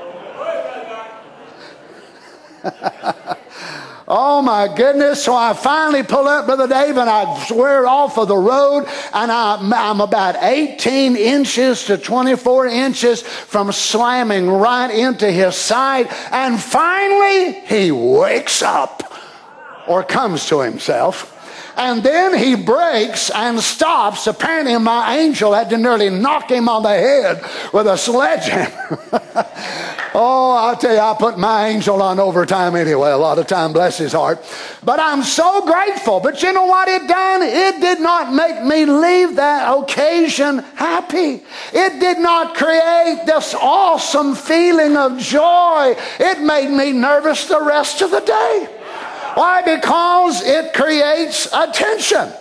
oh 4.07 4.41
my 4.41 4.73
goodness. 4.73 5.23
So 5.23 5.35
I 5.35 5.53
finally 5.53 6.03
pull 6.03 6.27
up, 6.27 6.45
Brother 6.45 6.67
Dave, 6.67 6.97
and 6.97 7.09
I 7.09 7.45
swear 7.45 7.87
off 7.87 8.17
of 8.17 8.27
the 8.27 8.37
road, 8.37 8.85
and 9.13 9.31
I, 9.31 9.57
I'm 9.57 10.01
about 10.01 10.35
18 10.41 11.15
inches 11.15 11.85
to 11.85 11.97
24 11.97 12.67
inches 12.67 13.21
from 13.21 13.71
slamming 13.71 14.49
right 14.49 14.89
into 14.89 15.31
his 15.31 15.55
side. 15.55 16.07
And 16.31 16.59
finally, 16.59 17.53
he 17.61 17.91
wakes 17.91 18.61
up 18.61 19.13
or 19.87 20.03
comes 20.03 20.47
to 20.47 20.61
himself. 20.61 21.34
And 21.77 22.03
then 22.03 22.37
he 22.37 22.55
brakes 22.55 23.29
and 23.29 23.59
stops. 23.59 24.27
Apparently, 24.27 24.77
my 24.77 25.17
angel 25.17 25.53
had 25.53 25.69
to 25.71 25.77
nearly 25.77 26.09
knock 26.09 26.49
him 26.49 26.69
on 26.69 26.83
the 26.83 26.89
head 26.89 27.43
with 27.73 27.87
a 27.87 27.97
sledgehammer. 27.97 28.99
oh, 30.13 30.55
I'll 30.57 30.77
tell 30.77 30.93
you, 30.93 30.99
I 30.99 31.15
put 31.19 31.37
my 31.37 31.67
angel 31.67 32.01
on 32.01 32.19
overtime 32.19 32.75
anyway, 32.75 33.11
a 33.11 33.17
lot 33.17 33.39
of 33.39 33.47
time, 33.47 33.73
bless 33.73 33.97
his 33.97 34.13
heart. 34.13 34.39
But 34.83 34.99
I'm 35.01 35.23
so 35.23 35.65
grateful. 35.65 36.21
But 36.21 36.41
you 36.41 36.53
know 36.53 36.65
what 36.65 36.87
it 36.87 37.07
done? 37.07 37.41
It 37.43 37.81
did 37.81 37.99
not 37.99 38.33
make 38.33 38.63
me 38.63 38.85
leave 38.85 39.35
that 39.35 39.69
occasion 39.69 40.59
happy. 40.75 41.43
It 41.73 41.99
did 41.99 42.19
not 42.19 42.55
create 42.55 43.23
this 43.25 43.53
awesome 43.53 44.35
feeling 44.35 44.95
of 44.95 45.19
joy. 45.19 45.95
It 46.19 46.41
made 46.41 46.69
me 46.69 46.93
nervous 46.93 47.47
the 47.47 47.61
rest 47.61 48.01
of 48.01 48.11
the 48.11 48.21
day. 48.21 48.74
Why? 49.35 49.61
Because 49.61 50.41
it 50.41 50.73
creates 50.73 51.47
attention. 51.53 52.31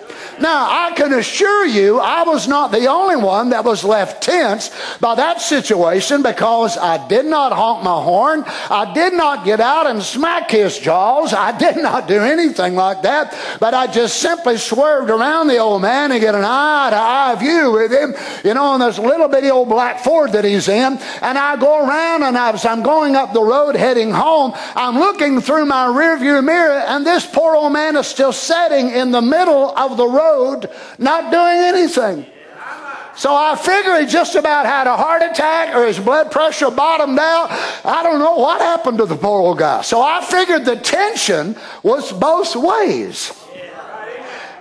Now, 0.40 0.68
I 0.70 0.92
can 0.96 1.12
assure 1.12 1.66
you, 1.66 2.00
I 2.00 2.22
was 2.24 2.48
not 2.48 2.72
the 2.72 2.86
only 2.86 3.16
one 3.16 3.50
that 3.50 3.64
was 3.64 3.84
left 3.84 4.22
tense 4.22 4.70
by 4.98 5.14
that 5.14 5.40
situation 5.40 6.22
because 6.22 6.76
I 6.76 7.06
did 7.08 7.26
not 7.26 7.52
honk 7.52 7.84
my 7.84 8.02
horn. 8.02 8.44
I 8.46 8.92
did 8.92 9.12
not 9.12 9.44
get 9.44 9.60
out 9.60 9.86
and 9.86 10.02
smack 10.02 10.50
his 10.50 10.78
jaws. 10.78 11.32
I 11.32 11.56
did 11.56 11.76
not 11.76 12.08
do 12.08 12.20
anything 12.20 12.74
like 12.74 13.02
that. 13.02 13.36
But 13.60 13.74
I 13.74 13.86
just 13.86 14.16
simply 14.16 14.56
swerved 14.56 15.10
around 15.10 15.48
the 15.48 15.58
old 15.58 15.82
man 15.82 16.10
and 16.10 16.20
get 16.20 16.34
an 16.34 16.44
eye 16.44 16.90
to 16.90 16.96
eye 16.96 17.36
view 17.38 17.72
with 17.72 17.92
him, 17.92 18.14
you 18.44 18.54
know, 18.54 18.74
in 18.74 18.80
this 18.80 18.98
little 18.98 19.28
bitty 19.28 19.50
old 19.50 19.68
black 19.68 20.00
Ford 20.00 20.32
that 20.32 20.44
he's 20.44 20.68
in. 20.68 20.98
And 21.22 21.38
I 21.38 21.56
go 21.56 21.86
around 21.86 22.22
and 22.22 22.36
as 22.36 22.64
I'm 22.64 22.82
going 22.82 23.16
up 23.16 23.32
the 23.32 23.42
road 23.42 23.76
heading 23.76 24.10
home, 24.10 24.52
I'm 24.74 24.98
looking 24.98 25.40
through 25.40 25.66
my 25.66 25.86
rearview 25.86 26.42
mirror 26.44 26.80
and 26.80 27.06
this 27.06 27.26
poor 27.26 27.54
old 27.54 27.72
man 27.72 27.96
is 27.96 28.06
still 28.06 28.32
sitting 28.32 28.90
in 28.90 29.10
the 29.10 29.22
middle 29.22 29.76
of 29.76 29.96
the 29.96 30.06
road 30.06 30.23
road 30.24 30.70
not 30.98 31.30
doing 31.30 31.58
anything. 31.72 32.26
So 33.16 33.32
I 33.32 33.54
figure 33.54 34.00
he 34.00 34.06
just 34.06 34.34
about 34.34 34.66
had 34.66 34.88
a 34.88 34.96
heart 34.96 35.22
attack 35.22 35.74
or 35.74 35.86
his 35.86 36.00
blood 36.00 36.32
pressure 36.32 36.70
bottomed 36.70 37.18
out. 37.18 37.48
I 37.84 38.02
don't 38.02 38.18
know 38.18 38.36
what 38.36 38.60
happened 38.60 38.98
to 38.98 39.06
the 39.06 39.16
poor 39.16 39.40
old 39.40 39.58
guy. 39.58 39.82
So 39.82 40.02
I 40.02 40.24
figured 40.24 40.64
the 40.64 40.76
tension 40.76 41.56
was 41.82 42.12
both 42.12 42.56
ways. 42.56 43.43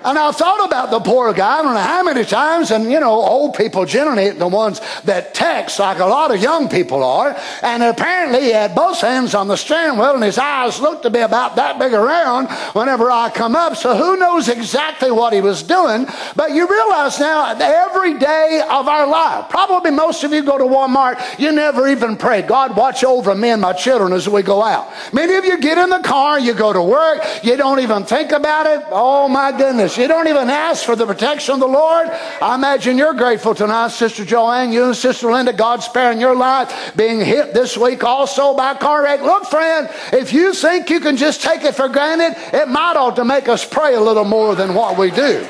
And 0.03 0.17
I've 0.17 0.35
thought 0.35 0.65
about 0.65 0.91
the 0.91 0.99
poor 0.99 1.33
guy, 1.33 1.59
I 1.59 1.61
don't 1.61 1.73
know 1.73 1.79
how 1.79 2.03
many 2.03 2.25
times, 2.25 2.71
and 2.71 2.91
you 2.91 2.99
know, 2.99 3.11
old 3.11 3.55
people 3.55 3.85
generally 3.85 4.31
the 4.31 4.47
ones 4.47 4.81
that 5.05 5.33
text 5.33 5.79
like 5.79 5.99
a 5.99 6.05
lot 6.05 6.33
of 6.33 6.41
young 6.41 6.67
people 6.69 7.03
are. 7.03 7.39
And 7.61 7.83
apparently 7.83 8.41
he 8.41 8.51
had 8.51 8.75
both 8.75 8.99
hands 9.01 9.35
on 9.35 9.47
the 9.47 9.55
steering 9.55 9.97
wheel 9.97 10.15
and 10.15 10.23
his 10.23 10.37
eyes 10.37 10.79
looked 10.79 11.03
to 11.03 11.09
be 11.09 11.19
about 11.19 11.55
that 11.55 11.79
big 11.79 11.93
around 11.93 12.49
whenever 12.73 13.09
I 13.09 13.29
come 13.29 13.55
up. 13.55 13.75
So 13.77 13.95
who 13.95 14.17
knows 14.17 14.49
exactly 14.49 15.11
what 15.11 15.33
he 15.33 15.41
was 15.41 15.63
doing? 15.63 16.07
But 16.35 16.51
you 16.51 16.67
realize 16.69 17.19
now 17.19 17.55
every 17.59 18.17
day 18.17 18.61
of 18.69 18.87
our 18.87 19.07
life, 19.07 19.49
probably 19.49 19.91
most 19.91 20.23
of 20.23 20.31
you 20.31 20.43
go 20.43 20.57
to 20.57 20.63
Walmart, 20.63 21.39
you 21.39 21.51
never 21.51 21.87
even 21.87 22.17
pray, 22.17 22.41
God 22.41 22.75
watch 22.75 23.03
over 23.03 23.33
me 23.35 23.49
and 23.49 23.61
my 23.61 23.73
children 23.73 24.13
as 24.13 24.27
we 24.27 24.41
go 24.41 24.63
out. 24.63 24.91
Many 25.13 25.35
of 25.35 25.45
you 25.45 25.59
get 25.59 25.77
in 25.77 25.89
the 25.89 25.99
car, 25.99 26.39
you 26.39 26.53
go 26.53 26.73
to 26.73 26.81
work, 26.81 27.23
you 27.43 27.55
don't 27.55 27.79
even 27.79 28.03
think 28.03 28.31
about 28.31 28.65
it. 28.65 28.85
Oh 28.89 29.27
my 29.27 29.51
goodness. 29.51 29.92
You 29.97 30.07
don't 30.07 30.27
even 30.27 30.49
ask 30.49 30.85
for 30.85 30.95
the 30.95 31.05
protection 31.05 31.55
of 31.55 31.59
the 31.59 31.67
Lord. 31.67 32.07
I 32.41 32.55
imagine 32.55 32.97
you're 32.97 33.13
grateful 33.13 33.53
tonight, 33.53 33.89
Sister 33.89 34.25
Joanne, 34.25 34.71
you 34.71 34.85
and 34.85 34.95
Sister 34.95 35.31
Linda, 35.31 35.53
God 35.53 35.83
sparing 35.83 36.19
your 36.19 36.35
life, 36.35 36.93
being 36.95 37.19
hit 37.19 37.53
this 37.53 37.77
week 37.77 38.03
also 38.03 38.55
by 38.55 38.71
a 38.71 38.77
car 38.77 39.03
wreck. 39.03 39.21
Look, 39.21 39.45
friend, 39.45 39.89
if 40.11 40.33
you 40.33 40.53
think 40.53 40.89
you 40.89 40.99
can 40.99 41.17
just 41.17 41.41
take 41.41 41.63
it 41.63 41.75
for 41.75 41.87
granted, 41.89 42.35
it 42.53 42.67
might 42.67 42.95
ought 42.95 43.15
to 43.17 43.25
make 43.25 43.47
us 43.47 43.65
pray 43.65 43.95
a 43.95 44.01
little 44.01 44.25
more 44.25 44.55
than 44.55 44.73
what 44.73 44.97
we 44.97 45.11
do. 45.11 45.47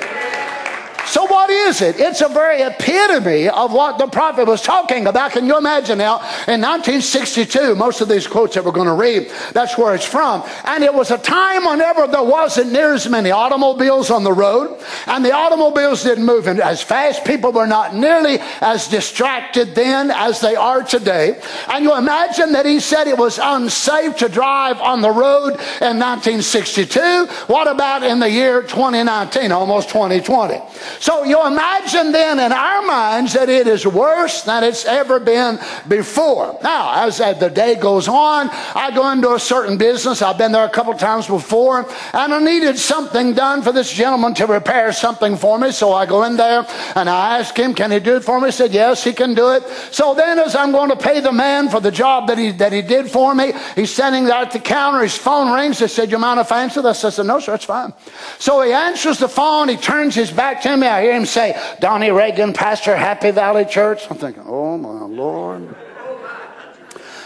So, 1.14 1.26
what 1.26 1.52
is 1.52 1.84
it? 1.84 2.00
It's 2.00 2.22
a 2.22 2.28
very 2.28 2.64
epitome 2.64 3.48
of 3.48 3.72
what 3.72 4.00
the 4.00 4.08
prophet 4.08 4.48
was 4.48 4.64
talking 4.64 5.06
about. 5.06 5.30
Can 5.34 5.46
you 5.46 5.56
imagine 5.56 6.00
now? 6.00 6.16
In 6.48 6.60
1962, 6.60 7.76
most 7.76 8.02
of 8.02 8.10
these 8.10 8.26
quotes 8.26 8.56
that 8.56 8.66
we're 8.66 8.72
going 8.72 8.88
to 8.88 8.96
read, 8.96 9.32
that's 9.52 9.78
where 9.78 9.94
it's 9.94 10.08
from. 10.08 10.44
And 10.64 10.84
it 10.84 10.92
was 10.92 11.12
a 11.12 11.20
time 11.20 11.66
whenever 11.66 12.08
there 12.08 12.24
wasn't 12.24 12.72
near 12.72 12.96
as 12.96 13.08
many 13.08 13.30
automobiles 13.30 14.10
on 14.10 14.24
the 14.24 14.34
road, 14.34 14.76
and 15.06 15.24
the 15.24 15.34
automobiles 15.34 16.02
didn't 16.02 16.26
move 16.26 16.48
as 16.48 16.82
fast. 16.82 17.24
People 17.26 17.52
were 17.52 17.68
not 17.68 17.94
nearly 17.94 18.40
as 18.62 18.88
distracted 18.88 19.76
then 19.76 20.10
as 20.10 20.42
they 20.42 20.56
are 20.56 20.82
today. 20.82 21.40
And 21.70 21.86
you 21.86 21.96
imagine 21.96 22.54
that 22.54 22.66
he 22.66 22.80
said 22.80 23.06
it 23.06 23.20
was 23.20 23.38
unsafe 23.40 24.18
to 24.18 24.30
drive 24.30 24.82
on 24.82 25.02
the 25.02 25.12
road 25.12 25.60
in 25.80 26.00
1962. 26.00 27.28
What 27.46 27.68
about 27.68 28.02
in 28.02 28.18
the 28.18 28.32
year 28.32 28.64
2019, 28.64 29.52
almost 29.52 29.90
2020? 29.90 30.60
So 31.04 31.26
you 31.26 31.46
imagine 31.46 32.14
then 32.14 32.40
in 32.40 32.54
our 32.54 32.82
minds 32.82 33.34
that 33.34 33.50
it 33.50 33.68
is 33.68 33.86
worse 33.86 34.44
than 34.44 34.64
it's 34.64 34.86
ever 34.86 35.20
been 35.20 35.60
before. 35.90 36.58
Now, 36.64 37.06
as 37.06 37.18
the 37.18 37.52
day 37.54 37.76
goes 37.76 38.08
on, 38.08 38.50
I 38.50 38.90
go 38.96 39.12
into 39.12 39.34
a 39.34 39.38
certain 39.38 39.78
business. 39.78 40.22
I've 40.22 40.38
been 40.38 40.54
there 40.54 40.64
a 40.64 40.70
couple 40.70 40.94
times 40.94 41.28
before, 41.28 41.80
and 42.14 42.34
I 42.34 42.42
needed 42.42 42.80
something 42.80 43.34
done 43.34 43.64
for 43.64 43.74
this 43.74 43.92
gentleman 43.92 44.34
to 44.36 44.46
repair 44.48 44.94
something 44.94 45.36
for 45.36 45.60
me. 45.60 45.74
So 45.74 45.92
I 45.92 46.06
go 46.06 46.24
in 46.24 46.38
there 46.38 46.66
and 46.96 47.10
I 47.10 47.40
ask 47.40 47.54
him, 47.60 47.74
Can 47.74 47.92
he 47.92 48.00
do 48.00 48.16
it 48.16 48.24
for 48.24 48.40
me? 48.40 48.48
He 48.48 48.52
said, 48.54 48.72
Yes, 48.72 49.04
he 49.04 49.12
can 49.12 49.34
do 49.34 49.52
it. 49.52 49.68
So 49.92 50.14
then, 50.14 50.40
as 50.40 50.56
I'm 50.56 50.72
going 50.72 50.90
to 50.90 50.96
pay 50.96 51.20
the 51.20 51.34
man 51.34 51.68
for 51.68 51.82
the 51.82 51.92
job 51.92 52.28
that 52.28 52.38
he, 52.38 52.52
that 52.52 52.72
he 52.72 52.82
did 52.82 53.12
for 53.12 53.36
me, 53.36 53.52
he's 53.76 53.94
standing 53.94 54.24
there 54.24 54.38
at 54.38 54.52
the 54.52 54.60
counter. 54.60 55.02
His 55.02 55.18
phone 55.18 55.52
rings. 55.54 55.80
He 55.80 55.90
said, 55.90 56.12
You 56.12 56.18
mind 56.18 56.40
if 56.40 56.50
I 56.50 56.64
answer 56.64 56.82
this? 56.82 57.04
I 57.04 57.10
said, 57.10 57.26
No, 57.26 57.42
sir, 57.42 57.56
it's 57.56 57.66
fine. 57.66 57.94
So 58.40 58.62
he 58.62 58.72
answers 58.72 59.20
the 59.20 59.28
phone. 59.28 59.68
He 59.68 59.76
turns 59.76 60.16
his 60.16 60.32
back 60.32 60.62
to 60.62 60.78
me. 60.78 60.93
I 60.94 61.04
hear 61.04 61.16
him 61.16 61.26
say, 61.26 61.60
Donnie 61.80 62.12
Reagan, 62.12 62.54
pastor, 62.54 62.96
Happy 62.96 63.32
Valley 63.32 63.66
Church. 63.66 64.10
I'm 64.10 64.18
thinking, 64.18 64.44
oh 64.46 64.78
my 64.78 65.06
Lord. 65.06 65.76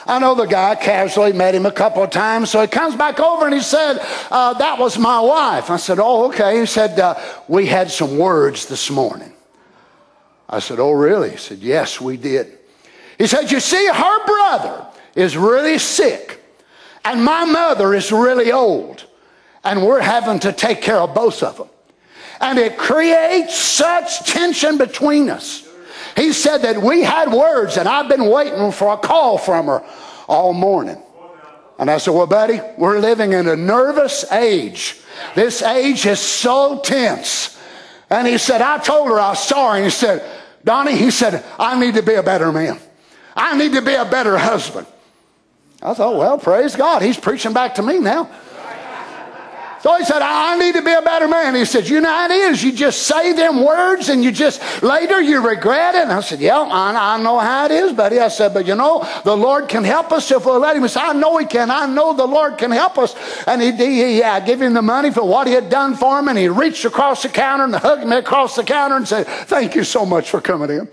I 0.08 0.20
know 0.20 0.36
the 0.36 0.46
guy 0.46 0.76
casually 0.76 1.34
met 1.34 1.54
him 1.54 1.66
a 1.66 1.72
couple 1.72 2.02
of 2.02 2.10
times, 2.12 2.50
so 2.50 2.62
he 2.62 2.68
comes 2.68 2.96
back 2.96 3.20
over 3.20 3.46
and 3.46 3.54
he 3.54 3.60
said, 3.60 4.00
uh, 4.32 4.54
That 4.54 4.80
was 4.80 4.98
my 4.98 5.20
wife. 5.20 5.70
I 5.70 5.76
said, 5.76 6.00
Oh, 6.00 6.28
okay. 6.28 6.62
He 6.62 6.66
said, 6.66 6.98
uh, 6.98 7.16
We 7.50 7.66
had 7.66 7.92
some 7.92 8.18
words 8.18 8.68
this 8.68 8.90
morning. 8.90 9.34
I 10.50 10.60
said, 10.60 10.80
Oh, 10.80 10.92
really? 10.92 11.32
He 11.32 11.38
said, 11.38 11.60
Yes, 11.60 12.00
we 12.00 12.16
did. 12.16 12.58
He 13.18 13.28
said, 13.28 13.52
You 13.52 13.60
see, 13.60 13.86
her 13.86 14.26
brother 14.26 14.88
is 15.14 15.36
really 15.36 15.78
sick, 15.78 16.42
and 17.04 17.22
my 17.22 17.44
mother 17.44 17.94
is 17.94 18.10
really 18.10 18.54
old, 18.54 19.06
and 19.66 19.86
we're 19.86 20.00
having 20.00 20.40
to 20.40 20.54
take 20.54 20.82
care 20.82 21.00
of 21.00 21.14
both 21.14 21.44
of 21.44 21.58
them. 21.58 21.68
And 22.40 22.60
it 22.60 22.78
creates 22.78 23.56
such 23.56 24.26
tension 24.26 24.78
between 24.78 25.30
us. 25.30 25.68
He 26.16 26.34
said 26.34 26.60
that 26.60 26.82
we 26.82 27.04
had 27.04 27.32
words, 27.32 27.78
and 27.78 27.88
I've 27.88 28.10
been 28.10 28.26
waiting 28.26 28.72
for 28.72 28.94
a 28.94 28.98
call 28.98 29.38
from 29.38 29.68
her 29.68 29.84
all 30.28 30.54
morning. 30.54 31.02
And 31.80 31.92
I 31.92 32.00
said, 32.00 32.14
Well, 32.14 32.28
buddy, 32.28 32.60
we're 32.78 33.00
living 33.00 33.34
in 33.34 33.48
a 33.48 33.56
nervous 33.56 34.30
age. 34.32 35.00
This 35.36 35.62
age 35.62 36.06
is 36.06 36.20
so 36.20 36.80
tense. 36.84 37.58
And 38.10 38.28
he 38.28 38.38
said, 38.38 38.62
I 38.62 38.80
told 38.80 39.10
her 39.10 39.20
I 39.20 39.30
was 39.30 39.44
sorry. 39.44 39.80
And 39.80 39.86
he 39.86 39.92
said, 39.92 40.24
Donnie, 40.64 40.96
he 40.96 41.12
said, 41.12 41.44
I 41.60 41.80
need 41.80 41.96
to 41.96 42.04
be 42.04 42.16
a 42.16 42.24
better 42.24 42.52
man. 42.52 42.80
I 43.36 43.58
need 43.58 43.74
to 43.74 43.82
be 43.82 43.94
a 43.94 44.06
better 44.06 44.38
husband. 44.38 44.88
I 45.82 45.94
thought, 45.94 46.18
well, 46.18 46.40
praise 46.40 46.76
God. 46.76 47.02
He's 47.02 47.20
preaching 47.20 47.54
back 47.54 47.76
to 47.76 47.84
me 47.84 48.00
now. 48.00 48.30
So 49.82 49.96
he 49.98 50.06
said, 50.06 50.22
I 50.22 50.58
need 50.58 50.76
to 50.76 50.82
be 50.82 50.92
a 50.92 51.02
better 51.02 51.28
man. 51.28 51.56
He 51.56 51.66
said, 51.66 51.88
You 51.88 52.02
know 52.02 52.10
how 52.10 52.26
it 52.26 52.32
is. 52.32 52.64
You 52.64 52.72
just 52.72 53.04
say 53.04 53.34
them 53.34 53.64
words 53.64 54.10
and 54.10 54.24
you 54.24 54.32
just 54.32 54.62
later 54.82 55.22
you 55.22 55.46
regret 55.46 55.96
it. 55.96 56.04
And 56.04 56.12
I 56.12 56.22
said, 56.22 56.40
Yeah, 56.40 56.58
I, 56.60 57.16
I 57.16 57.22
know 57.22 57.40
how 57.40 57.66
it 57.66 57.72
is, 57.72 57.94
buddy. 57.94 58.20
I 58.20 58.28
said, 58.30 58.54
But 58.54 58.66
you 58.66 58.76
know, 58.76 59.08
the 59.24 59.36
Lord 59.36 59.68
can 59.68 59.84
help 59.84 60.12
us 60.12 60.32
if 60.32 60.46
we'll 60.46 60.60
let 60.60 60.76
him. 60.76 60.84
He 60.84 60.90
said, 60.90 61.04
I 61.04 61.14
know 61.14 61.38
he 61.38 61.46
can. 61.46 61.70
I 61.70 61.86
know 61.86 62.14
the 62.14 62.26
Lord 62.26 62.58
can 62.58 62.72
help 62.72 62.98
us. 62.98 63.16
And 63.46 63.62
he, 63.62 63.72
he 63.72 64.20
yeah, 64.20 64.40
give 64.40 64.62
him 64.62 64.74
the 64.74 64.82
money 64.82 65.12
for 65.12 65.24
what 65.24 65.48
he 65.48 65.54
had 65.54 65.70
done 65.70 65.96
for 65.96 66.20
him. 66.20 66.28
And 66.28 66.38
he 66.38 66.48
reached 66.48 66.86
across 66.86 67.24
the 67.24 67.30
counter 67.30 67.66
and 67.66 67.76
hugged 67.76 68.08
me 68.08 68.18
across 68.18 68.56
the 68.56 68.64
counter 68.64 68.96
and 68.96 69.08
said, 69.08 69.28
Thank 69.28 69.76
you 69.76 69.84
so 69.84 70.06
much 70.06 70.30
for 70.30 70.42
coming 70.42 70.70
in. 70.70 70.90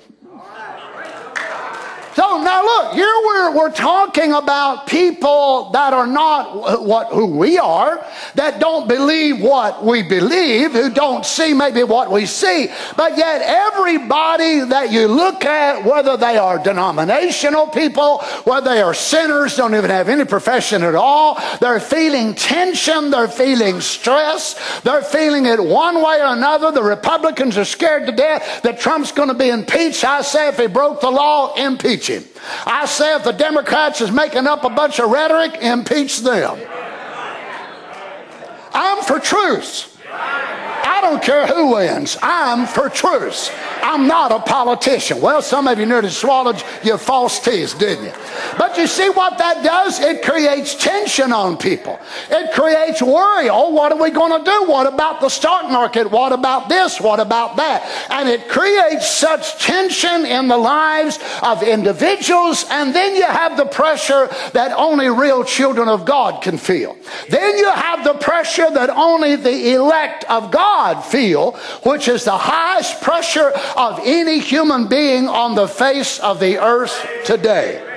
So 2.14 2.40
now 2.40 2.62
look, 2.62 2.94
here 2.94 3.12
we're, 3.26 3.56
we're 3.56 3.73
talking 3.73 4.33
about 4.33 4.87
people 4.87 5.71
that 5.71 5.92
are 5.92 6.06
not 6.06 6.80
what 6.85 7.09
who 7.09 7.26
we 7.26 7.59
are, 7.59 8.06
that 8.37 8.61
don't 8.61 8.87
believe 8.87 9.40
what 9.40 9.85
we 9.85 10.04
believe, 10.04 10.73
who 10.73 10.90
don't 10.90 11.26
see 11.26 11.54
maybe 11.54 11.83
what 11.83 12.12
we 12.12 12.26
see. 12.26 12.68
But 12.97 13.18
yet 13.18 13.42
everybody 13.42 14.61
that 14.61 14.92
you 14.92 15.09
look 15.09 15.44
at, 15.44 15.85
whether 15.85 16.16
they 16.16 16.37
are 16.37 16.62
denominational 16.62 17.66
people, 17.66 18.18
whether 18.44 18.71
they 18.71 18.80
are 18.80 18.94
sinners, 18.94 19.56
don't 19.56 19.75
even 19.75 19.90
have 19.90 20.09
any 20.09 20.25
profession 20.25 20.85
at 20.85 20.94
all, 20.94 21.40
they're 21.61 21.80
feeling 21.80 22.35
tension, 22.35 23.11
they're 23.11 23.26
feeling 23.26 23.80
stress, 23.80 24.80
they're 24.83 25.02
feeling 25.02 25.47
it 25.47 25.62
one 25.62 25.97
way 25.97 26.21
or 26.21 26.33
another. 26.33 26.71
The 26.71 26.83
Republicans 26.83 27.59
are 27.59 27.64
scared 27.64 28.06
to 28.06 28.12
death 28.12 28.62
that 28.62 28.78
Trump's 28.78 29.11
going 29.11 29.28
to 29.28 29.35
be 29.35 29.49
impeached. 29.49 30.04
I 30.04 30.23
say 30.23 30.47
if 30.47 30.59
he 30.59 30.68
broke 30.68 31.00
the 31.00 31.11
law, 31.11 31.54
impeach 31.56 32.03
him. 32.08 32.25
I 32.66 32.87
say 32.87 33.14
if 33.16 33.25
the 33.25 33.32
Democrats 33.32 34.00
is 34.00 34.11
making 34.11 34.46
up 34.46 34.64
a 34.64 34.70
bunch 34.70 34.99
of 35.00 35.11
rhetoric, 35.11 35.62
impeach 35.62 36.20
them. 36.20 36.58
I'm 38.73 39.04
for 39.04 39.20
truth. 39.20 39.90
Don't 41.04 41.23
care 41.23 41.46
who 41.46 41.75
wins. 41.75 42.16
I'm 42.23 42.66
for 42.66 42.88
truth. 42.88 43.54
I'm 43.82 44.06
not 44.06 44.32
a 44.32 44.38
politician. 44.38 45.20
Well, 45.20 45.42
some 45.42 45.68
of 45.68 45.78
you 45.78 45.84
nearly 45.84 46.08
swallowed 46.08 46.64
your 46.82 46.96
false 46.96 47.38
teeth, 47.38 47.78
didn't 47.78 48.06
you? 48.06 48.12
But 48.56 48.78
you 48.78 48.87
see 48.87 49.11
what 49.11 49.37
that 49.37 49.62
does? 49.62 50.00
It 50.00 50.23
creates 50.23 50.75
tension 50.75 51.30
on 51.30 51.58
people. 51.58 52.00
It 52.30 52.54
creates 52.54 53.02
worry. 53.02 53.50
Oh, 53.50 53.68
what 53.68 53.92
are 53.92 54.02
we 54.02 54.11
going 54.11 54.42
to 54.42 54.50
do? 54.50 54.64
What 54.64 54.92
about 54.92 55.20
the 55.20 55.28
stock 55.28 55.70
market? 55.70 56.11
What 56.11 56.32
about 56.32 56.70
this? 56.70 56.99
What 56.99 57.20
about 57.20 57.56
that? 57.56 57.82
And 58.11 58.30
it 58.30 58.49
creates 58.49 59.06
such 59.06 59.62
tension 59.62 60.25
in 60.25 60.49
the 60.49 60.56
lives 60.56 61.18
of 61.42 61.62
individuals. 61.62 62.64
And 62.70 62.94
then 62.94 63.14
you 63.14 63.26
have 63.26 63.58
the 63.58 63.66
pressure 63.66 64.30
that 64.54 64.73
only 64.73 65.11
real 65.11 65.44
children 65.44 65.87
of 65.87 66.06
God 66.06 66.42
can 66.42 66.56
feel. 66.56 66.96
Then 67.28 67.58
you 67.58 67.70
have 67.70 68.04
the 68.04 68.14
pressure 68.14 68.70
that 68.70 68.88
only 68.88 69.37
the 69.37 69.75
elect 69.75 70.25
of 70.30 70.50
God 70.50 70.93
feel, 71.02 71.52
which 71.82 72.08
is 72.08 72.24
the 72.24 72.36
highest 72.36 73.00
pressure 73.00 73.52
of 73.76 74.00
any 74.04 74.38
human 74.38 74.86
being 74.88 75.28
on 75.28 75.54
the 75.54 75.68
face 75.68 76.18
of 76.20 76.40
the 76.40 76.58
earth 76.58 77.06
today. 77.24 77.90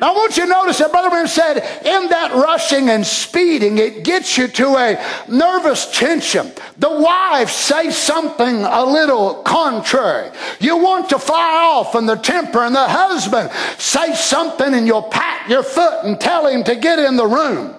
Now, 0.00 0.12
I 0.12 0.16
want 0.16 0.36
you 0.36 0.44
to 0.44 0.48
notice 0.48 0.78
that 0.78 0.92
Brother 0.92 1.10
Branham 1.10 1.26
said, 1.26 1.56
in 1.56 2.08
that 2.10 2.32
rushing 2.32 2.88
and 2.88 3.04
speeding, 3.04 3.78
it 3.78 4.04
gets 4.04 4.38
you 4.38 4.46
to 4.46 4.76
a 4.76 5.04
nervous 5.28 5.90
tension. 5.90 6.52
The 6.78 6.88
wife 6.88 7.50
says 7.50 7.96
something 7.96 8.62
a 8.62 8.84
little 8.84 9.42
contrary. 9.42 10.30
You 10.60 10.76
want 10.76 11.08
to 11.08 11.18
fire 11.18 11.62
off, 11.62 11.96
and 11.96 12.08
the 12.08 12.14
temper, 12.14 12.60
and 12.60 12.76
the 12.76 12.86
husband 12.86 13.50
say 13.78 14.14
something, 14.14 14.72
and 14.72 14.86
you'll 14.86 15.02
pat 15.02 15.50
your 15.50 15.64
foot 15.64 16.04
and 16.04 16.20
tell 16.20 16.46
him 16.46 16.62
to 16.64 16.76
get 16.76 17.00
in 17.00 17.16
the 17.16 17.26
room. 17.26 17.74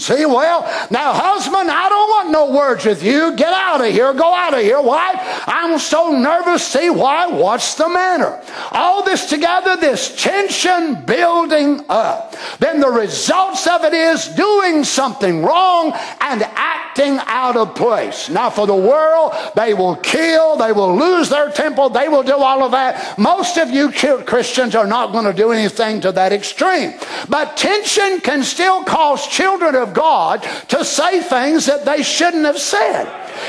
See, 0.00 0.24
well, 0.24 0.62
now, 0.90 1.12
husband, 1.12 1.70
I 1.70 1.88
don't 1.90 2.08
want 2.08 2.30
no 2.30 2.50
words 2.50 2.86
with 2.86 3.02
you. 3.02 3.36
Get 3.36 3.52
out 3.52 3.82
of 3.84 3.92
here. 3.92 4.14
Go 4.14 4.34
out 4.34 4.54
of 4.54 4.60
here. 4.60 4.80
Why? 4.80 5.12
I'm 5.46 5.78
so 5.78 6.16
nervous. 6.18 6.66
See, 6.66 6.88
why? 6.88 7.26
What's 7.26 7.74
the 7.74 7.86
matter? 7.86 8.42
All 8.72 9.04
this 9.04 9.26
together, 9.26 9.76
this 9.76 10.16
tension 10.20 11.04
building 11.04 11.84
up. 11.90 12.34
Then 12.58 12.80
the 12.80 12.88
results 12.88 13.66
of 13.66 13.84
it 13.84 13.92
is 13.92 14.28
doing 14.28 14.84
something 14.84 15.42
wrong 15.42 15.92
and 16.20 16.42
acting 16.44 17.18
out 17.26 17.58
of 17.58 17.74
place. 17.74 18.30
Now, 18.30 18.48
for 18.48 18.66
the 18.66 18.74
world, 18.74 19.34
they 19.54 19.74
will 19.74 19.96
kill, 19.96 20.56
they 20.56 20.72
will 20.72 20.96
lose 20.96 21.28
their 21.28 21.50
temple, 21.50 21.90
they 21.90 22.08
will 22.08 22.22
do 22.22 22.36
all 22.36 22.62
of 22.62 22.72
that. 22.72 23.18
Most 23.18 23.58
of 23.58 23.68
you 23.68 23.90
Christians 23.92 24.74
are 24.74 24.86
not 24.86 25.12
going 25.12 25.26
to 25.26 25.34
do 25.34 25.52
anything 25.52 26.00
to 26.00 26.12
that 26.12 26.32
extreme. 26.32 26.94
But 27.28 27.58
tension 27.58 28.20
can 28.20 28.42
still 28.42 28.82
cause 28.84 29.26
children 29.26 29.74
of 29.74 29.89
God 29.94 30.42
to 30.68 30.84
say 30.84 31.20
things 31.20 31.66
that 31.66 31.84
they 31.84 32.02
shouldn't 32.02 32.44
have 32.44 32.58
said. 32.58 33.06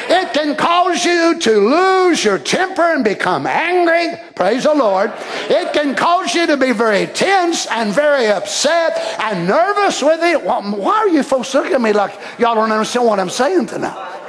It 0.09 0.33
can 0.33 0.55
cause 0.55 1.03
you 1.03 1.37
to 1.39 1.51
lose 1.51 2.23
your 2.23 2.39
temper 2.39 2.81
and 2.81 3.03
become 3.03 3.45
angry. 3.45 4.17
Praise 4.35 4.63
the 4.63 4.73
Lord. 4.73 5.11
It 5.49 5.73
can 5.73 5.95
cause 5.95 6.33
you 6.33 6.47
to 6.47 6.57
be 6.57 6.71
very 6.71 7.07
tense 7.07 7.67
and 7.67 7.93
very 7.93 8.27
upset 8.27 8.97
and 9.19 9.47
nervous 9.47 10.01
with 10.01 10.21
it. 10.23 10.41
Why 10.43 10.93
are 10.93 11.09
you 11.09 11.23
folks 11.23 11.53
looking 11.53 11.73
at 11.73 11.81
me 11.81 11.93
like 11.93 12.17
y'all 12.39 12.55
don't 12.55 12.71
understand 12.71 13.05
what 13.05 13.19
I'm 13.19 13.29
saying 13.29 13.67
tonight? 13.67 14.19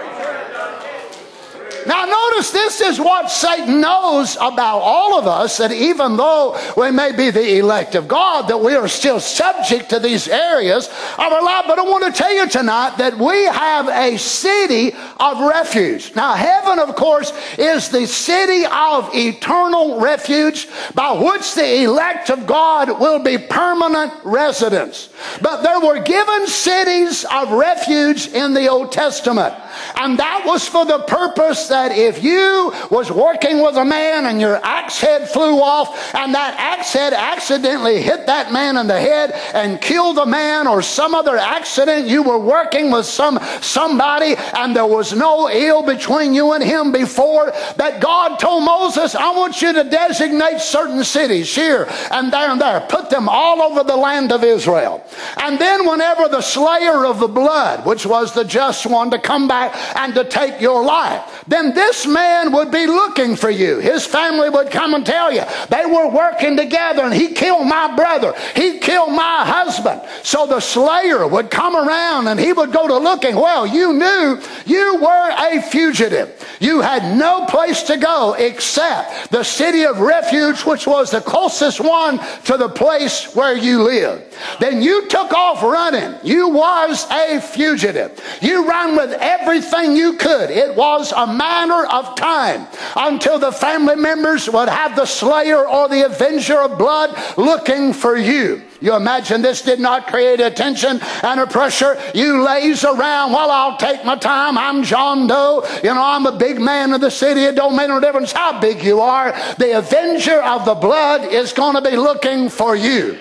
Now, 1.87 2.05
notice 2.05 2.51
this 2.51 2.81
is 2.81 3.01
what 3.01 3.31
Satan 3.31 3.81
knows 3.81 4.37
about 4.37 4.79
all 4.79 5.19
of 5.19 5.27
us 5.27 5.59
that 5.59 5.73
even 5.73 6.17
though 6.17 6.59
we 6.77 6.91
may 6.91 7.13
be 7.13 7.31
the 7.31 7.59
elect 7.59 7.95
of 7.95 8.09
God, 8.09 8.49
that 8.49 8.61
we 8.61 8.75
are 8.75 8.89
still 8.89 9.21
subject 9.21 9.91
to 9.91 9.99
these 9.99 10.29
areas 10.29 10.89
of 10.89 11.21
our 11.33 11.43
life. 11.43 11.65
But 11.67 11.79
I 11.79 11.83
want 11.83 12.05
to 12.05 12.13
tell 12.13 12.33
you 12.33 12.49
tonight 12.49 12.97
that 12.99 13.19
we 13.19 13.45
have 13.45 13.89
a 13.89 14.17
city 14.17 14.95
of 15.19 15.41
refuge. 15.41 16.15
Now, 16.15 16.35
heaven, 16.35 16.79
of 16.79 16.95
course, 16.97 17.33
is 17.59 17.89
the 17.89 18.07
city 18.07 18.65
of 18.67 19.11
eternal 19.15 20.01
refuge 20.01 20.69
by 20.95 21.13
which 21.13 21.55
the 21.55 21.85
elect 21.85 22.31
of 22.31 22.47
God 22.47 23.01
will 23.01 23.19
be 23.23 23.39
permanent 23.39 24.13
residents. 24.25 25.09
But 25.41 25.63
there 25.63 25.81
were 25.81 26.01
given 26.03 26.47
cities 26.47 27.25
of 27.31 27.53
refuge 27.53 28.29
in 28.29 28.55
the 28.55 28.69
Old 28.69 28.93
Testament. 28.93 29.55
And 29.97 30.19
that 30.19 30.45
was 30.45 30.67
for 30.67 30.85
the 30.85 31.01
purpose 31.01 31.69
that 31.69 31.93
if 31.93 32.23
you 32.23 32.73
was 32.91 33.11
working 33.11 33.63
with 33.63 33.77
a 33.77 33.85
man 33.85 34.27
and 34.27 34.41
your 34.41 34.57
axe 34.65 35.01
head 35.01 35.29
flew 35.29 35.61
off 35.61 36.15
and 36.15 36.35
that 36.35 36.55
axe 36.59 36.93
head 36.93 37.13
accidentally 37.13 38.03
hit 38.03 38.27
that 38.27 38.53
man 38.53 38.77
in 38.77 38.87
the 38.87 38.99
head 38.99 39.33
and 39.55 39.81
killed 39.81 40.17
the 40.17 40.27
man 40.27 40.67
or 40.67 40.83
some 40.83 41.15
other 41.15 41.37
accident, 41.37 42.07
you 42.07 42.23
were 42.23 42.39
working 42.39 42.91
with 42.91 43.07
some 43.07 43.39
somebody 43.61 44.35
and 44.55 44.75
there 44.75 44.87
was 44.87 45.13
no 45.13 45.49
ill 45.51 45.83
between 45.83 46.35
you 46.35 46.53
and 46.53 46.63
him 46.63 46.93
before 46.93 47.51
that 47.77 48.01
God 48.01 48.39
told 48.39 48.65
Moses, 48.65 49.15
I 49.15 49.31
want 49.33 49.63
you 49.63 49.73
to 49.73 49.85
designate 49.85 50.61
certain 50.61 51.05
cities 51.05 51.55
here 51.55 51.87
and 52.11 52.33
there 52.33 52.51
and 52.51 52.61
there. 52.61 52.81
Put 52.81 53.11
them 53.11 53.29
all 53.29 53.63
over 53.63 53.85
the 53.85 53.97
land 53.97 54.33
of 54.33 54.45
Israel. 54.45 55.05
And 55.39 55.59
then 55.59 55.87
whenever 55.87 56.29
the 56.29 56.41
slayer 56.41 57.07
of 57.07 57.21
the 57.21 57.29
blood, 57.29 57.87
which 57.87 58.07
was 58.07 58.35
the 58.35 58.45
just 58.45 58.87
one 58.87 59.11
to 59.11 59.19
come 59.19 59.49
back 59.49 59.62
and 59.97 60.15
to 60.15 60.25
take 60.25 60.61
your 60.61 60.85
life, 60.85 61.45
then 61.47 61.75
this 61.75 62.07
man 62.07 62.53
would 62.53 62.71
be 62.71 62.87
looking 62.87 63.37
for 63.37 63.51
you. 63.51 63.79
His 63.79 64.07
family 64.07 64.51
would 64.51 64.71
come 64.71 64.95
and 64.95 65.05
tell 65.05 65.33
you 65.33 65.43
they 65.69 65.87
were 65.87 66.09
working 66.09 66.57
together 66.57 67.03
and 67.03 67.15
he 67.15 67.29
killed 67.29 67.67
my 67.67 67.95
brother. 67.95 68.35
He 68.55 68.79
killed 68.79 69.13
my 69.13 69.45
husband. 69.45 70.03
So 70.23 70.47
the 70.47 70.61
slayer 70.61 71.27
would 71.27 71.51
come 71.51 71.77
around 71.77 72.29
and 72.29 72.39
he 72.39 72.53
would 72.53 72.73
go 72.73 72.89
to 72.89 72.99
looking. 72.99 73.37
Well, 73.37 73.67
you 73.67 73.93
knew 73.93 74.41
you 74.67 74.97
were 74.97 75.31
a 75.31 75.63
fugitive. 75.63 76.57
You 76.61 76.81
had 76.81 77.17
no 77.17 77.45
place 77.47 77.83
to 77.85 77.97
go 77.97 78.35
except 78.35 79.31
the 79.31 79.43
city 79.43 79.85
of 79.85 80.01
refuge, 80.01 80.63
which 80.63 80.87
was 80.87 81.11
the 81.11 81.21
closest 81.21 81.81
one 81.81 82.19
to 82.45 82.57
the 82.57 82.69
place 82.69 83.35
where 83.35 83.57
you 83.57 83.83
lived. 83.83 84.35
Then 84.61 84.83
you 84.83 85.09
took 85.09 85.33
off 85.33 85.63
running. 85.63 86.15
You 86.23 86.49
was 86.49 87.07
a 87.11 87.41
fugitive. 87.41 88.21
You 88.41 88.69
ran 88.69 88.97
with 88.97 89.13
everything 89.53 89.95
you 89.95 90.15
could. 90.15 90.51
It 90.51 90.75
was 90.75 91.13
a 91.13 91.27
matter 91.27 91.87
of 91.87 92.15
time 92.17 92.67
until 92.97 93.39
the 93.39 93.53
family 93.53 93.97
members 93.97 94.49
would 94.49 94.71
have 94.71 94.97
the 94.97 95.05
slayer 95.05 95.69
or 95.69 95.91
the 95.91 96.07
avenger 96.07 96.59
of 96.59 96.79
blood 96.79 97.11
looking 97.37 97.93
for 97.93 98.17
you. 98.17 98.63
You 98.81 98.97
imagine 98.97 99.43
this 99.43 99.61
did 99.61 99.79
not 99.79 100.07
create 100.07 100.41
a 100.41 100.51
tension 100.51 101.01
and 101.23 101.39
a 101.39 101.47
pressure. 101.47 102.01
You 102.15 102.43
lays 102.43 102.83
around, 102.83 103.33
well, 103.33 103.51
I'll 103.51 103.77
take 103.77 104.07
my 104.07 104.17
time. 104.17 104.57
I'm 104.57 104.83
John 104.83 105.27
Doe. 105.27 105.69
You 105.85 105.93
know, 105.93 106.03
I'm 106.03 106.25
a 106.25 106.37
big 106.37 106.59
man 106.59 106.95
of 106.95 107.03
the 107.03 107.11
city. 107.11 107.43
It 107.43 107.55
don't 107.55 107.77
make 107.77 107.89
no 107.89 108.01
difference 108.01 108.33
how 108.33 108.59
big 108.59 108.83
you 108.83 109.01
are. 109.01 109.33
The 109.59 109.77
avenger 109.77 110.41
of 110.43 110.65
the 110.65 110.75
blood 110.75 111.31
is 111.31 111.53
going 111.53 111.75
to 111.75 111.83
be 111.83 111.97
looking 111.97 112.49
for 112.49 112.75
you. 112.75 113.19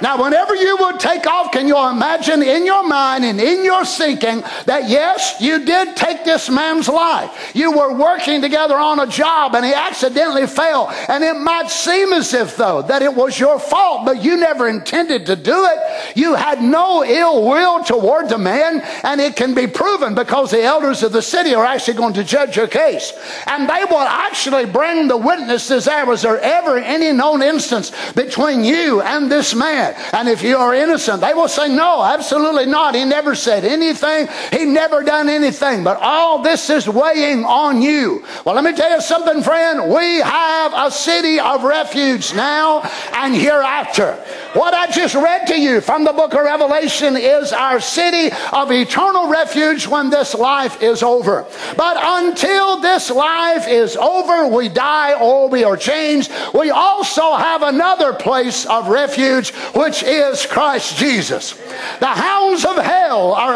Now, 0.00 0.22
whenever 0.22 0.54
you 0.54 0.76
would 0.78 1.00
take 1.00 1.26
off, 1.26 1.52
can 1.52 1.66
you 1.66 1.76
imagine 1.76 2.42
in 2.42 2.66
your 2.66 2.86
mind 2.86 3.24
and 3.24 3.40
in 3.40 3.64
your 3.64 3.84
thinking 3.84 4.42
that 4.66 4.88
yes, 4.88 5.36
you 5.40 5.64
did 5.64 5.96
take 5.96 6.24
this 6.24 6.48
man's 6.48 6.88
life? 6.88 7.52
You 7.54 7.72
were 7.72 7.92
working 7.94 8.40
together 8.40 8.76
on 8.76 9.00
a 9.00 9.06
job 9.06 9.54
and 9.54 9.64
he 9.64 9.72
accidentally 9.72 10.46
fell. 10.46 10.90
And 11.08 11.22
it 11.22 11.36
might 11.36 11.70
seem 11.70 12.12
as 12.12 12.32
if, 12.34 12.56
though, 12.56 12.82
that 12.82 13.02
it 13.02 13.14
was 13.14 13.38
your 13.38 13.58
fault, 13.58 14.06
but 14.06 14.22
you 14.22 14.36
never 14.36 14.68
intended 14.68 15.26
to 15.26 15.36
do 15.36 15.66
it. 15.66 16.16
You 16.16 16.34
had 16.34 16.62
no 16.62 17.04
ill 17.04 17.46
will 17.46 17.84
toward 17.84 18.28
the 18.28 18.38
man, 18.38 18.80
and 19.02 19.20
it 19.20 19.36
can 19.36 19.54
be 19.54 19.66
proven 19.66 20.14
because 20.14 20.50
the 20.50 20.62
elders 20.62 21.02
of 21.02 21.12
the 21.12 21.22
city 21.22 21.54
are 21.54 21.64
actually 21.64 21.98
going 21.98 22.14
to 22.14 22.24
judge 22.24 22.56
your 22.56 22.68
case. 22.68 23.12
And 23.46 23.68
they 23.68 23.84
will 23.84 23.98
actually 23.98 24.66
bring 24.66 25.08
the 25.08 25.16
witnesses 25.16 25.84
there. 25.84 26.06
Was 26.06 26.22
there 26.22 26.40
ever 26.40 26.78
any 26.78 27.12
known 27.12 27.42
instance 27.42 27.92
between 28.12 28.64
you 28.64 29.02
and 29.02 29.30
this 29.30 29.54
man? 29.54 29.65
Man. 29.66 29.94
And 30.12 30.28
if 30.28 30.42
you 30.42 30.56
are 30.56 30.74
innocent, 30.74 31.20
they 31.20 31.34
will 31.34 31.48
say, 31.48 31.68
No, 31.68 32.02
absolutely 32.02 32.66
not. 32.66 32.94
He 32.94 33.04
never 33.04 33.34
said 33.34 33.64
anything. 33.64 34.28
He 34.52 34.64
never 34.64 35.02
done 35.02 35.28
anything. 35.28 35.84
But 35.84 35.98
all 36.00 36.42
this 36.42 36.70
is 36.70 36.88
weighing 36.88 37.44
on 37.44 37.82
you. 37.82 38.24
Well, 38.44 38.54
let 38.54 38.64
me 38.64 38.72
tell 38.72 38.90
you 38.90 39.00
something, 39.00 39.42
friend. 39.42 39.90
We 39.92 40.18
have 40.18 40.72
a 40.74 40.90
city 40.90 41.40
of 41.40 41.64
refuge 41.64 42.34
now 42.34 42.82
and 43.12 43.34
hereafter. 43.34 44.14
What 44.54 44.72
I 44.72 44.90
just 44.90 45.14
read 45.14 45.46
to 45.48 45.58
you 45.58 45.80
from 45.80 46.04
the 46.04 46.12
book 46.12 46.34
of 46.34 46.40
Revelation 46.40 47.16
is 47.16 47.52
our 47.52 47.80
city 47.80 48.34
of 48.52 48.72
eternal 48.72 49.28
refuge 49.28 49.86
when 49.86 50.10
this 50.10 50.34
life 50.34 50.82
is 50.82 51.02
over. 51.02 51.46
But 51.76 51.96
until 52.00 52.80
this 52.80 53.10
life 53.10 53.68
is 53.68 53.96
over, 53.96 54.48
we 54.48 54.68
die 54.68 55.14
or 55.20 55.48
we 55.48 55.64
are 55.64 55.76
changed. 55.76 56.32
We 56.54 56.70
also 56.70 57.34
have 57.34 57.62
another 57.62 58.12
place 58.14 58.64
of 58.66 58.88
refuge 58.88 59.52
which 59.74 60.02
is 60.02 60.46
Christ 60.46 60.96
Jesus. 60.96 61.52
The 62.00 62.06
hounds 62.06 62.64
of 62.64 62.76
hell 62.76 63.32
are 63.32 63.54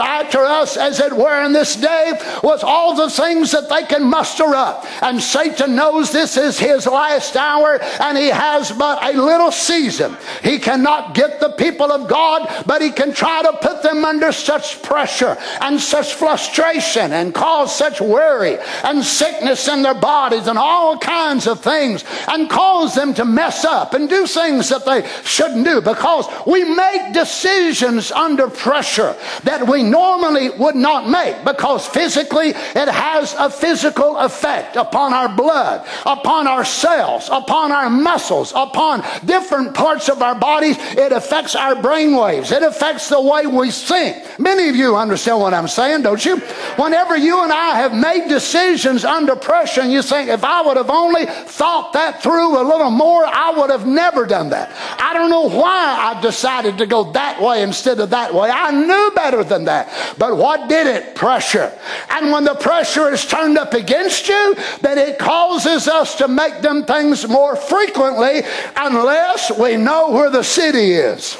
us, 0.61 0.77
as 0.77 1.01
it 1.01 1.13
were, 1.13 1.43
in 1.45 1.53
this 1.53 1.77
day 1.77 2.13
with 2.43 2.63
all 2.63 2.95
the 2.95 3.11
things 3.11 3.53
that 3.53 3.69
they 3.69 3.85
can 3.85 4.05
muster 4.05 4.55
up. 4.55 4.85
And 5.03 5.21
Satan 5.21 5.75
knows 5.75 6.13
this 6.13 6.37
is 6.37 6.59
his 6.59 6.87
last 6.87 7.37
hour, 7.37 7.81
and 8.01 8.17
he 8.17 8.29
has 8.29 8.71
but 8.73 9.03
a 9.03 9.19
little 9.19 9.51
season. 9.51 10.17
He 10.43 10.59
cannot 10.59 11.15
get 11.15 11.41
the 11.41 11.51
people 11.51 11.91
of 11.91 12.09
God, 12.09 12.65
but 12.67 12.83
he 12.83 12.91
can 12.91 13.13
try 13.13 13.43
to 13.43 13.53
put 13.61 13.83
them 13.83 14.05
under 14.05 14.33
such 14.33 14.83
pressure 14.83 15.37
and 15.61 15.81
such 15.81 16.15
frustration 16.15 17.13
and 17.13 17.35
cause 17.35 17.75
such 17.75 18.01
worry 18.01 18.59
and 18.85 19.03
sickness 19.03 19.69
in 19.69 19.83
their 19.83 19.95
bodies 19.95 20.47
and 20.47 20.59
all 20.59 20.99
kinds 20.99 21.47
of 21.47 21.61
things 21.61 22.05
and 22.29 22.51
cause 22.51 22.95
them 22.95 23.15
to 23.15 23.25
mess 23.25 23.65
up 23.65 23.95
and 23.95 24.09
do 24.09 24.27
things 24.27 24.69
that 24.69 24.85
they 24.85 25.07
shouldn't 25.25 25.65
do 25.65 25.81
because 25.81 26.27
we 26.47 26.65
make 26.65 27.13
decisions 27.13 28.13
under 28.13 28.49
pressure 28.49 29.17
that 29.45 29.67
we 29.67 29.83
normally 29.83 30.50
would 30.59 30.75
not 30.75 31.09
make 31.09 31.45
because 31.45 31.87
physically 31.87 32.49
it 32.49 32.89
has 32.89 33.35
a 33.39 33.51
physical 33.51 34.17
effect 34.19 34.77
upon 34.77 35.13
our 35.13 35.29
blood, 35.29 35.87
upon 36.07 36.47
our 36.47 36.65
cells, 36.65 37.29
upon 37.31 37.73
our 37.73 37.91
muscles, 37.91 38.53
upon 38.55 39.05
different 39.25 39.75
parts 39.75 40.09
of 40.09 40.23
our 40.23 40.35
bodies. 40.35 40.77
It 40.79 41.13
affects 41.13 41.55
our 41.55 41.81
brain 41.81 42.17
waves. 42.17 42.53
It 42.53 42.63
affects 42.63 43.09
the 43.09 43.21
way 43.21 43.47
we 43.47 43.71
think. 43.71 44.39
Many 44.39 44.69
of 44.69 44.77
you 44.77 44.97
understand 44.97 45.41
what 45.41 45.55
I'm 45.55 45.69
saying, 45.69 46.03
don't 46.03 46.25
you? 46.25 46.39
Whenever 46.77 47.17
you 47.17 47.43
and 47.43 47.53
I 47.53 47.77
have 47.79 47.95
made 47.95 48.29
decisions 48.29 49.05
under 49.05 49.37
pressure 49.37 49.81
and 49.81 49.93
you 49.93 50.03
think, 50.03 50.29
if 50.29 50.45
I 50.45 50.63
would 50.63 50.77
have 50.77 50.91
only 50.91 51.27
thought 51.27 51.93
that 51.93 52.23
through 52.23 52.61
a 52.61 52.65
little 52.65 52.91
more, 52.91 53.25
I 53.25 53.53
would 53.57 53.71
have 53.71 53.87
never 53.87 54.27
done 54.27 54.51
that. 54.51 54.73
I 55.01 55.13
don't 55.15 55.31
know 55.31 55.49
why 55.49 56.15
I 56.15 56.21
decided 56.21 56.79
to 56.79 56.87
go 56.87 57.13
that 57.13 57.41
way 57.41 57.63
instead 57.63 58.01
of 58.01 58.11
that 58.11 58.35
way. 58.35 58.51
I 58.51 58.71
knew 58.71 59.13
better 59.15 59.45
than 59.45 59.65
that. 59.65 60.15
But 60.19 60.37
what 60.41 60.71
did 60.71 60.87
it? 60.87 61.15
Pressure. 61.15 61.71
And 62.09 62.33
when 62.33 62.45
the 62.45 62.55
pressure 62.55 63.13
is 63.13 63.27
turned 63.27 63.59
up 63.59 63.75
against 63.75 64.27
you, 64.27 64.57
then 64.81 64.97
it 64.97 65.19
causes 65.19 65.87
us 65.87 66.15
to 66.17 66.29
make 66.29 66.63
them 66.63 66.87
things 66.87 67.29
more 67.29 67.57
frequently 67.57 68.41
unless 68.75 69.53
we 69.59 69.77
know 69.77 70.09
where 70.13 70.31
the 70.31 70.43
city 70.43 70.93
is. 70.93 71.37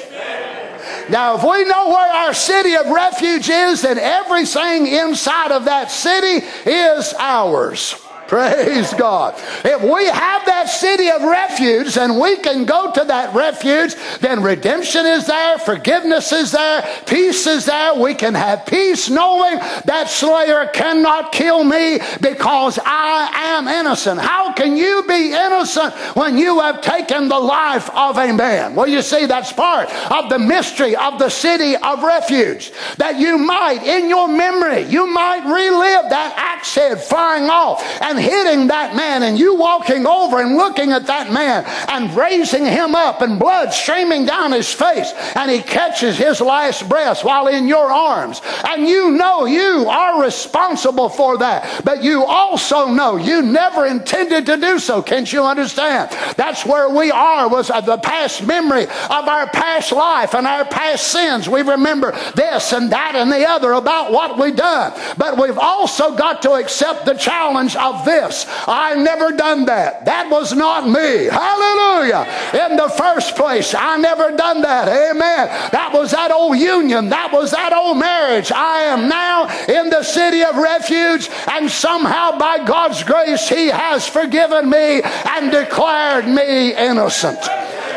Now, 1.09 1.37
if 1.37 1.43
we 1.43 1.65
know 1.65 1.89
where 1.89 2.13
our 2.13 2.35
city 2.35 2.77
of 2.77 2.89
refuge 2.89 3.49
is, 3.49 3.81
then 3.81 3.99
everything 3.99 4.87
inside 4.87 5.51
of 5.51 5.65
that 5.65 5.91
city 5.91 6.47
is 6.67 7.15
ours. 7.19 7.95
Praise 8.31 8.95
God. 8.95 9.35
If 9.65 9.83
we 9.83 10.07
have 10.07 10.47
that 10.47 10.69
city 10.69 11.11
of 11.11 11.21
refuge 11.21 11.99
and 11.99 12.17
we 12.21 12.37
can 12.37 12.65
go 12.65 12.93
to 12.93 13.05
that 13.07 13.35
refuge, 13.35 13.97
then 14.21 14.41
redemption 14.41 15.05
is 15.05 15.27
there, 15.27 15.59
forgiveness 15.59 16.31
is 16.31 16.53
there, 16.53 16.89
peace 17.07 17.49
is 17.49 17.67
there. 17.67 17.93
We 17.95 18.15
can 18.15 18.35
have 18.35 18.67
peace 18.67 19.11
knowing 19.11 19.59
that 19.87 20.09
Slayer 20.09 20.67
cannot 20.73 21.33
kill 21.33 21.65
me 21.65 21.99
because 22.21 22.79
I 22.85 23.57
am 23.57 23.67
innocent. 23.67 24.21
How 24.21 24.53
can 24.53 24.77
you 24.77 25.03
be 25.09 25.33
innocent 25.33 25.93
when 26.15 26.39
you 26.39 26.61
have 26.61 26.83
taken 26.83 27.27
the 27.27 27.41
life 27.41 27.91
of 27.91 28.17
a 28.17 28.33
man? 28.33 28.77
Well, 28.77 28.87
you 28.87 29.03
see, 29.03 29.27
that's 29.27 29.53
part 29.53 29.91
of 30.09 30.31
the 30.31 30.39
mystery 30.39 30.95
of 30.95 31.19
the 31.19 31.31
city 31.31 31.75
of 31.75 32.05
refuge. 32.05 32.71
That 32.99 33.19
you 33.19 33.39
might, 33.39 33.83
in 33.83 34.09
your 34.09 34.29
memory, 34.29 34.83
you 34.83 35.09
might 35.09 35.45
relive 35.47 36.11
that 36.11 36.35
axe 36.37 36.77
head 36.77 37.03
flying 37.03 37.51
off 37.51 37.83
and 38.01 38.20
hitting 38.21 38.69
that 38.69 38.95
man 38.95 39.23
and 39.23 39.39
you 39.39 39.57
walking 39.57 40.07
over 40.07 40.41
and 40.41 40.57
looking 40.57 40.93
at 40.93 41.07
that 41.07 41.33
man 41.33 41.65
and 41.89 42.15
raising 42.17 42.65
him 42.65 42.95
up 42.95 43.23
and 43.23 43.39
blood 43.39 43.73
streaming 43.73 44.27
down 44.27 44.53
his 44.53 44.73
face 44.73 45.13
and 45.35 45.51
he 45.51 45.61
catches 45.63 46.17
his 46.17 46.41
last 46.41 46.89
breath 46.89 47.25
while 47.25 47.47
in 47.49 47.67
your 47.67 47.91
arms. 47.91 48.41
And 48.67 48.87
you 48.87 49.13
know 49.13 49.47
you 49.47 49.87
are 49.89 50.23
responsible 50.23 51.09
for 51.09 51.39
that 51.39 51.83
but 51.85 52.03
you 52.03 52.25
also 52.25 52.89
know 52.89 53.17
you 53.17 53.43
never 53.43 53.87
intended 53.87 54.47
to 54.47 54.57
do 54.57 54.79
so. 54.79 55.03
Can't 55.03 55.31
you 55.33 55.45
understand? 55.45 56.11
That's 56.37 56.65
where 56.65 56.89
we 56.89 57.11
are 57.11 57.49
was 57.49 57.69
the 57.69 57.99
past 57.99 58.47
memory 58.47 58.85
of 58.85 59.29
our 59.29 59.49
past 59.49 59.93
life 59.93 60.35
and 60.35 60.47
our 60.47 60.65
past 60.65 61.09
sins. 61.09 61.49
We 61.49 61.63
remember 61.63 62.13
this 62.35 62.73
and 62.73 62.91
that 62.93 63.15
and 63.15 63.31
the 63.31 63.49
other 63.49 63.73
about 63.73 64.13
what 64.13 64.39
we 64.39 64.53
done. 64.53 64.93
But 65.17 65.39
we've 65.39 65.59
also 65.59 66.17
got 66.17 66.43
to 66.43 66.53
accept 66.53 67.05
the 67.05 67.15
challenge 67.15 67.77
of 67.77 68.05
this. 68.11 68.47
I 68.67 68.95
never 68.95 69.31
done 69.33 69.67
that. 69.67 70.05
That 70.05 70.29
was 70.31 70.53
not 70.53 70.89
me. 70.89 71.27
Hallelujah. 71.31 72.27
In 72.69 72.77
the 72.77 72.89
first 72.89 73.37
place, 73.37 73.75
I 73.75 73.97
never 73.97 74.37
done 74.37 74.63
that. 74.63 74.89
Amen. 74.89 75.49
That 75.71 75.91
was 75.93 76.11
that 76.11 76.31
old 76.31 76.59
union. 76.59 77.09
That 77.11 77.33
was 77.33 77.53
that 77.53 77.73
old 77.73 77.99
marriage. 77.99 78.51
I 78.53 78.83
am 78.83 79.09
now 79.09 79.47
in 79.67 79.91
the 79.91 80.03
city 80.03 80.43
of 80.43 80.57
refuge, 80.57 81.31
and 81.51 81.71
somehow 81.71 82.39
by 82.39 82.65
God's 82.65 83.03
grace, 83.05 83.49
He 83.49 83.69
has 83.69 84.07
forgiven 84.07 84.69
me 84.69 85.03
and 85.03 85.51
declared 85.51 86.27
me 86.27 86.75
innocent. 86.75 87.41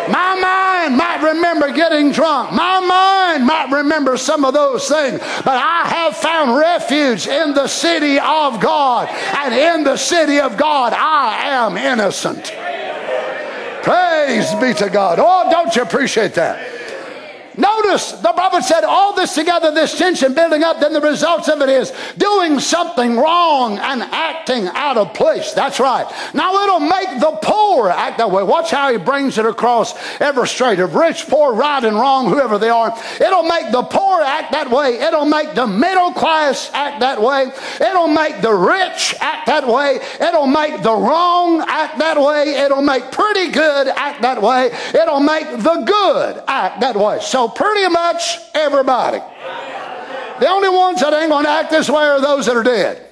My 0.10 0.36
mind 0.36 0.98
might 0.98 1.22
remember 1.24 1.72
getting 1.72 2.12
drunk. 2.12 2.52
My 2.52 2.80
mind 2.80 3.46
might 3.46 3.72
remember 3.72 4.18
some 4.18 4.44
of 4.44 4.54
those 4.54 4.88
things. 4.88 5.20
But 5.46 5.58
I 5.58 5.88
have 5.88 6.18
found 6.18 6.58
refuge 6.58 7.28
in 7.28 7.54
the 7.54 7.68
city 7.68 8.20
of 8.20 8.60
God. 8.60 9.08
And 9.10 9.54
in 9.54 9.84
the 9.84 9.96
city 10.04 10.40
of 10.40 10.58
God, 10.58 10.94
I 10.94 11.50
am 11.50 11.78
innocent. 11.78 12.52
Praise 13.84 14.54
be 14.56 14.74
to 14.76 14.90
God. 14.90 15.20
Oh, 15.20 15.50
don't 15.50 15.76
you 15.76 15.82
appreciate 15.82 16.34
that? 16.36 16.83
Notice 17.58 18.14
the 18.14 18.34
prophet 18.34 18.64
said 18.64 18.84
all 18.84 19.14
this 19.14 19.36
together, 19.36 19.72
this 19.72 19.98
tension 19.98 20.34
building 20.34 20.64
up, 20.64 20.80
then 20.80 20.94
the 20.94 21.02
results 21.02 21.48
of 21.48 21.62
it 21.62 21.70
is 21.70 21.94
doing 22.18 22.60
something 22.60 23.18
wrong 23.18 23.78
and 23.78 24.02
acting 24.02 24.68
out 24.68 24.98
of 24.98 25.14
place. 25.14 25.54
That's 25.54 25.80
right. 25.80 26.12
Now 26.34 26.64
it'll 26.64 26.80
make 26.80 27.20
the 27.20 27.38
poor 27.42 27.90
act 27.90 28.18
that 28.18 28.32
way. 28.32 28.44
Watch 28.44 28.72
how 28.72 28.92
he 28.92 28.98
brings 28.98 29.38
it 29.38 29.46
across 29.46 29.94
ever 30.20 30.46
straight. 30.46 30.80
Of 30.80 30.96
rich, 30.96 31.28
poor, 31.28 31.54
right, 31.54 31.84
and 31.84 31.96
wrong, 31.96 32.30
whoever 32.30 32.58
they 32.58 32.70
are, 32.70 32.98
it'll 33.20 33.44
make 33.44 33.72
the 33.72 33.84
poor 33.84 34.22
act 34.22 34.52
that 34.52 34.72
way. 34.72 35.00
It'll 35.00 35.26
make 35.26 35.54
the 35.54 35.68
middle 35.68 36.12
class 36.12 36.72
act 36.74 37.02
that 37.02 37.22
way. 37.22 37.52
It'll 37.80 38.08
make 38.08 38.42
the 38.42 38.54
rich 38.54 39.16
act 39.20 39.48
that 39.48 39.68
way. 39.68 40.00
It'll 40.20 40.48
make 40.48 40.82
the 40.82 40.94
wrong 40.94 41.64
act 41.68 42.00
that 42.00 42.20
way. 42.20 42.56
It'll 42.56 42.82
make 42.82 43.12
pretty 43.12 43.52
good 43.52 43.88
act 43.88 44.22
that 44.24 44.42
way. 44.42 44.72
It'll 44.94 45.20
make 45.20 45.50
the 45.58 45.84
good 45.86 46.44
act 46.48 46.82
that 46.82 46.96
way. 46.96 47.20
So 47.22 47.43
pretty 47.50 47.88
much 47.90 48.40
everybody. 48.54 49.20
The 50.40 50.48
only 50.50 50.70
ones 50.70 51.00
that 51.02 51.14
ain't 51.14 51.30
going 51.30 51.46
to 51.46 51.50
act 51.52 51.70
this 51.70 51.90
way 51.90 52.04
are 52.04 52.20
those 52.20 52.48
that 52.48 52.58
are 52.58 52.64
dead. 52.64 53.08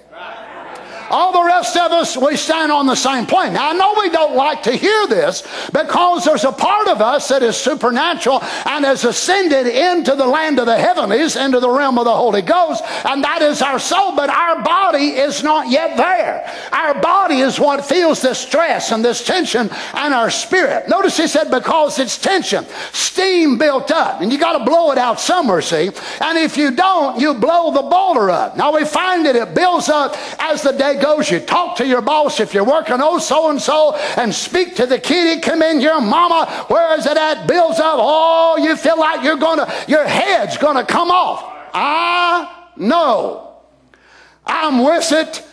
All 1.11 1.33
the 1.33 1.43
rest 1.43 1.75
of 1.75 1.91
us, 1.91 2.15
we 2.15 2.37
stand 2.37 2.71
on 2.71 2.85
the 2.85 2.95
same 2.95 3.25
plane. 3.25 3.53
Now, 3.53 3.71
I 3.71 3.73
know 3.73 3.95
we 3.99 4.09
don't 4.09 4.35
like 4.35 4.63
to 4.63 4.71
hear 4.71 5.07
this 5.07 5.43
because 5.73 6.23
there's 6.23 6.45
a 6.45 6.51
part 6.51 6.87
of 6.87 7.01
us 7.01 7.27
that 7.27 7.43
is 7.43 7.57
supernatural 7.57 8.41
and 8.65 8.85
has 8.85 9.03
ascended 9.03 9.67
into 9.67 10.15
the 10.15 10.25
land 10.25 10.59
of 10.59 10.67
the 10.67 10.77
heavenlies, 10.77 11.35
into 11.35 11.59
the 11.59 11.69
realm 11.69 11.97
of 11.97 12.05
the 12.05 12.15
Holy 12.15 12.41
Ghost, 12.41 12.83
and 13.05 13.23
that 13.23 13.41
is 13.41 13.61
our 13.61 13.77
soul, 13.77 14.15
but 14.15 14.29
our 14.29 14.63
body 14.63 15.09
is 15.09 15.43
not 15.43 15.69
yet 15.69 15.97
there. 15.97 16.49
Our 16.71 17.01
body 17.01 17.39
is 17.39 17.59
what 17.59 17.85
feels 17.85 18.21
this 18.21 18.39
stress 18.39 18.91
and 18.91 19.03
this 19.03 19.25
tension 19.25 19.69
and 19.93 20.13
our 20.13 20.29
spirit. 20.29 20.87
Notice 20.87 21.17
he 21.17 21.27
said, 21.27 21.51
because 21.51 21.99
it's 21.99 22.17
tension, 22.17 22.65
steam 22.93 23.57
built 23.57 23.91
up, 23.91 24.21
and 24.21 24.31
you 24.31 24.39
got 24.39 24.57
to 24.57 24.63
blow 24.63 24.91
it 24.91 24.97
out 24.97 25.19
somewhere, 25.19 25.61
see? 25.61 25.89
And 26.21 26.37
if 26.37 26.55
you 26.55 26.71
don't, 26.71 27.19
you 27.19 27.33
blow 27.33 27.71
the 27.73 27.81
boiler 27.81 28.29
up. 28.29 28.55
Now 28.55 28.73
we 28.73 28.85
find 28.85 29.25
that 29.25 29.35
it 29.35 29.53
builds 29.53 29.89
up 29.89 30.15
as 30.39 30.61
the 30.61 30.71
day 30.71 30.99
goes. 31.01 31.29
You 31.29 31.39
talk 31.39 31.77
to 31.77 31.85
your 31.85 32.01
boss 32.01 32.39
if 32.39 32.53
you're 32.53 32.63
working, 32.63 32.97
oh, 32.99 33.19
so 33.19 33.49
and 33.49 33.61
so, 33.61 33.95
and 34.17 34.33
speak 34.33 34.75
to 34.75 34.85
the 34.85 34.99
kitty, 34.99 35.41
come 35.41 35.61
in 35.61 35.79
here, 35.79 35.99
mama, 35.99 36.65
where 36.67 36.97
is 36.97 37.05
it 37.05 37.17
at? 37.17 37.47
Builds 37.47 37.79
up. 37.79 37.95
Oh, 37.97 38.57
you 38.57 38.75
feel 38.75 38.99
like 38.99 39.23
you're 39.23 39.37
to, 39.37 39.85
your 39.87 40.07
head's 40.07 40.57
to 40.57 40.85
come 40.85 41.11
off. 41.11 41.43
I 41.73 42.67
know. 42.75 43.57
I'm 44.45 44.83
with 44.83 45.11
it. 45.11 45.47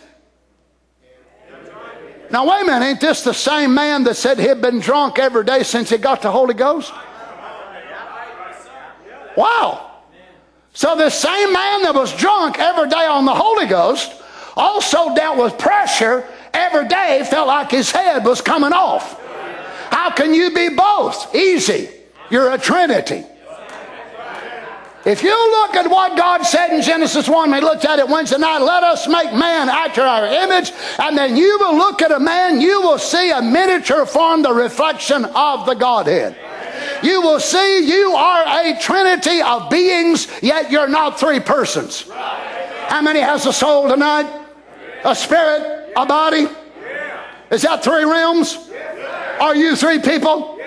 Now, 2.31 2.47
wait 2.47 2.61
a 2.61 2.65
minute, 2.65 2.85
ain't 2.85 3.01
this 3.01 3.23
the 3.23 3.33
same 3.33 3.73
man 3.73 4.03
that 4.03 4.15
said 4.15 4.39
he'd 4.39 4.61
been 4.61 4.79
drunk 4.79 5.17
every 5.17 5.43
day 5.43 5.63
since 5.63 5.89
he 5.89 5.97
got 5.97 6.21
the 6.21 6.31
Holy 6.31 6.53
Ghost? 6.53 6.93
Wow. 9.35 10.03
So, 10.73 10.95
this 10.95 11.15
same 11.15 11.51
man 11.51 11.81
that 11.83 11.95
was 11.95 12.15
drunk 12.15 12.59
every 12.59 12.87
day 12.87 13.05
on 13.05 13.25
the 13.25 13.33
Holy 13.33 13.65
Ghost 13.65 14.18
also 14.59 15.15
dealt 15.15 15.37
with 15.37 15.57
pressure 15.57 16.27
every 16.53 16.87
day, 16.87 17.25
felt 17.29 17.47
like 17.47 17.71
his 17.71 17.89
head 17.89 18.25
was 18.25 18.41
coming 18.41 18.73
off. 18.73 19.19
How 19.89 20.11
can 20.11 20.33
you 20.33 20.53
be 20.53 20.69
both? 20.69 21.33
Easy. 21.33 21.89
You're 22.29 22.51
a 22.51 22.57
trinity. 22.57 23.25
If 25.05 25.23
you 25.23 25.31
look 25.31 25.75
at 25.75 25.89
what 25.89 26.17
God 26.17 26.43
said 26.43 26.75
in 26.75 26.81
Genesis 26.81 27.29
1, 27.29 27.51
we 27.51 27.61
looked 27.61 27.85
at 27.85 27.99
it 27.99 28.07
Wednesday 28.07 28.37
night, 28.37 28.59
let 28.59 28.83
us 28.83 29.07
make 29.07 29.33
man 29.33 29.69
after 29.69 30.01
our 30.01 30.25
image, 30.25 30.73
and 30.99 31.17
then 31.17 31.37
you 31.37 31.57
will 31.59 31.77
look 31.77 32.01
at 32.01 32.11
a 32.11 32.19
man, 32.19 32.59
you 32.59 32.81
will 32.81 32.97
see 32.97 33.31
a 33.31 33.41
miniature 33.41 34.05
form, 34.05 34.41
the 34.41 34.53
reflection 34.53 35.23
of 35.23 35.65
the 35.65 35.73
Godhead. 35.73 36.35
You 37.01 37.21
will 37.21 37.39
see 37.39 37.87
you 37.87 38.11
are 38.11 38.43
a 38.45 38.77
trinity 38.79 39.41
of 39.41 39.69
beings, 39.69 40.27
yet 40.41 40.69
you're 40.69 40.89
not 40.89 41.17
three 41.17 41.39
persons. 41.39 42.05
How 42.11 43.01
many 43.01 43.21
has 43.21 43.45
a 43.45 43.53
soul 43.53 43.87
tonight? 43.87 44.48
A 45.03 45.15
spirit, 45.15 45.93
a 45.95 46.05
body? 46.05 46.47
Is 47.51 47.61
that 47.63 47.83
three 47.83 48.03
realms? 48.03 48.69
Are 49.39 49.55
you 49.55 49.75
three 49.75 49.99
people? 49.99 50.59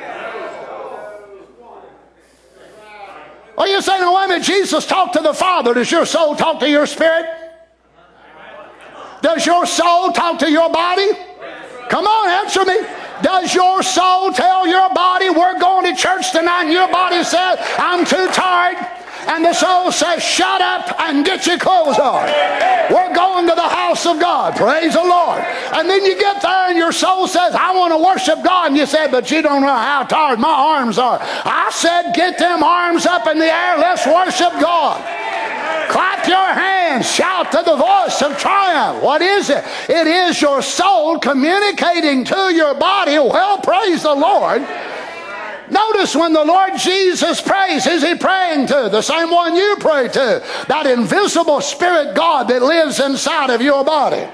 Are 3.58 3.68
you 3.68 3.82
saying, 3.82 4.00
oh, 4.02 4.16
wait 4.16 4.24
a 4.24 4.28
minute, 4.28 4.44
Jesus 4.44 4.86
talked 4.86 5.12
to 5.12 5.20
the 5.20 5.34
Father. 5.34 5.74
Does 5.74 5.90
your 5.90 6.06
soul 6.06 6.34
talk 6.34 6.58
to 6.60 6.68
your 6.68 6.86
spirit? 6.86 7.26
Does 9.20 9.46
your 9.46 9.66
soul 9.66 10.10
talk 10.10 10.38
to 10.40 10.50
your 10.50 10.72
body? 10.72 11.08
Come 11.88 12.06
on, 12.06 12.28
answer 12.44 12.64
me. 12.64 12.78
Does 13.22 13.54
your 13.54 13.82
soul 13.82 14.32
tell 14.32 14.66
your 14.66 14.92
body, 14.94 15.30
we're 15.30 15.60
going 15.60 15.94
to 15.94 16.00
church 16.00 16.32
tonight, 16.32 16.64
and 16.64 16.72
your 16.72 16.90
body 16.90 17.22
says, 17.22 17.58
I'm 17.78 18.04
too 18.04 18.26
tired? 18.32 19.01
And 19.28 19.44
the 19.44 19.52
soul 19.52 19.92
says, 19.92 20.22
Shut 20.22 20.60
up 20.60 20.98
and 21.00 21.24
get 21.24 21.46
your 21.46 21.58
clothes 21.58 21.98
on. 21.98 22.26
We're 22.92 23.14
going 23.14 23.48
to 23.48 23.54
the 23.54 23.68
house 23.68 24.04
of 24.06 24.18
God. 24.18 24.56
Praise 24.56 24.94
the 24.94 25.02
Lord. 25.02 25.40
And 25.74 25.88
then 25.88 26.04
you 26.04 26.18
get 26.18 26.42
there 26.42 26.68
and 26.68 26.76
your 26.76 26.92
soul 26.92 27.26
says, 27.26 27.54
I 27.54 27.74
want 27.74 27.92
to 27.92 27.98
worship 27.98 28.44
God. 28.44 28.68
And 28.68 28.76
you 28.76 28.86
say, 28.86 29.10
But 29.10 29.30
you 29.30 29.42
don't 29.42 29.62
know 29.62 29.68
how 29.68 30.04
tired 30.04 30.38
my 30.38 30.48
arms 30.50 30.98
are. 30.98 31.18
I 31.20 31.70
said, 31.72 32.12
Get 32.14 32.38
them 32.38 32.62
arms 32.62 33.06
up 33.06 33.26
in 33.26 33.38
the 33.38 33.46
air. 33.46 33.78
Let's 33.78 34.06
worship 34.06 34.52
God. 34.60 35.00
Clap 35.90 36.26
your 36.26 36.38
hands. 36.38 37.10
Shout 37.10 37.52
to 37.52 37.62
the 37.64 37.76
voice 37.76 38.22
of 38.22 38.38
triumph. 38.38 39.02
What 39.02 39.22
is 39.22 39.50
it? 39.50 39.64
It 39.88 40.06
is 40.06 40.40
your 40.40 40.62
soul 40.62 41.18
communicating 41.18 42.24
to 42.24 42.54
your 42.54 42.74
body. 42.74 43.18
Well, 43.18 43.58
praise 43.58 44.02
the 44.02 44.14
Lord 44.14 44.66
Notice 45.72 46.14
when 46.14 46.34
the 46.34 46.44
Lord 46.44 46.72
Jesus 46.76 47.40
prays, 47.40 47.86
is 47.86 48.02
he 48.02 48.14
praying 48.14 48.66
to? 48.66 48.90
The 48.92 49.00
same 49.00 49.30
one 49.30 49.56
you 49.56 49.76
pray 49.80 50.08
to. 50.08 50.44
That 50.68 50.86
invisible 50.86 51.62
spirit 51.62 52.14
God 52.14 52.48
that 52.48 52.62
lives 52.62 53.00
inside 53.00 53.48
of 53.48 53.62
your 53.62 53.82
body. 53.82 54.28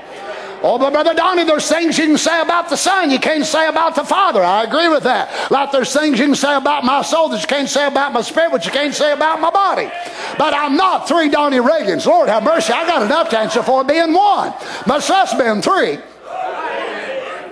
Oh, 0.61 0.77
but 0.77 0.93
Brother 0.93 1.15
Donnie, 1.15 1.45
there's 1.45 1.69
things 1.69 1.97
you 1.97 2.07
can 2.07 2.19
say 2.19 2.43
about 2.43 2.69
the 2.69 2.77
Son 2.77 3.13
you 3.13 3.21
can't 3.21 3.47
say 3.47 3.69
about 3.69 3.95
the 3.95 4.03
Father. 4.03 4.43
I 4.43 4.65
agree 4.65 4.89
with 4.89 5.05
that. 5.05 5.53
Like 5.53 5.71
there's 5.71 5.93
things 5.93 6.19
you 6.19 6.27
can 6.27 6.35
say 6.35 6.57
about 6.57 6.83
my 6.85 7.03
soul 7.03 7.29
that 7.29 7.41
you 7.41 7.47
can't 7.47 7.69
say 7.69 7.87
about 7.87 8.13
my 8.13 8.23
spirit, 8.23 8.51
but 8.51 8.65
you 8.65 8.73
can't 8.73 8.93
say 8.93 9.13
about 9.13 9.41
my 9.41 9.51
body. 9.51 9.89
But 10.37 10.55
I'm 10.55 10.77
not 10.77 11.07
three 11.07 11.29
Donnie 11.29 11.59
Reagans. 11.59 12.07
Lord 12.07 12.29
have 12.29 12.43
mercy, 12.43 12.73
I 12.73 12.85
got 12.85 13.03
enough 13.03 13.29
to 13.31 13.39
answer 13.39 13.63
for 13.63 13.85
being 13.85 14.13
one. 14.13 14.53
Much 14.87 15.09
less 15.09 15.33
being 15.35 15.63
three. 15.63 15.99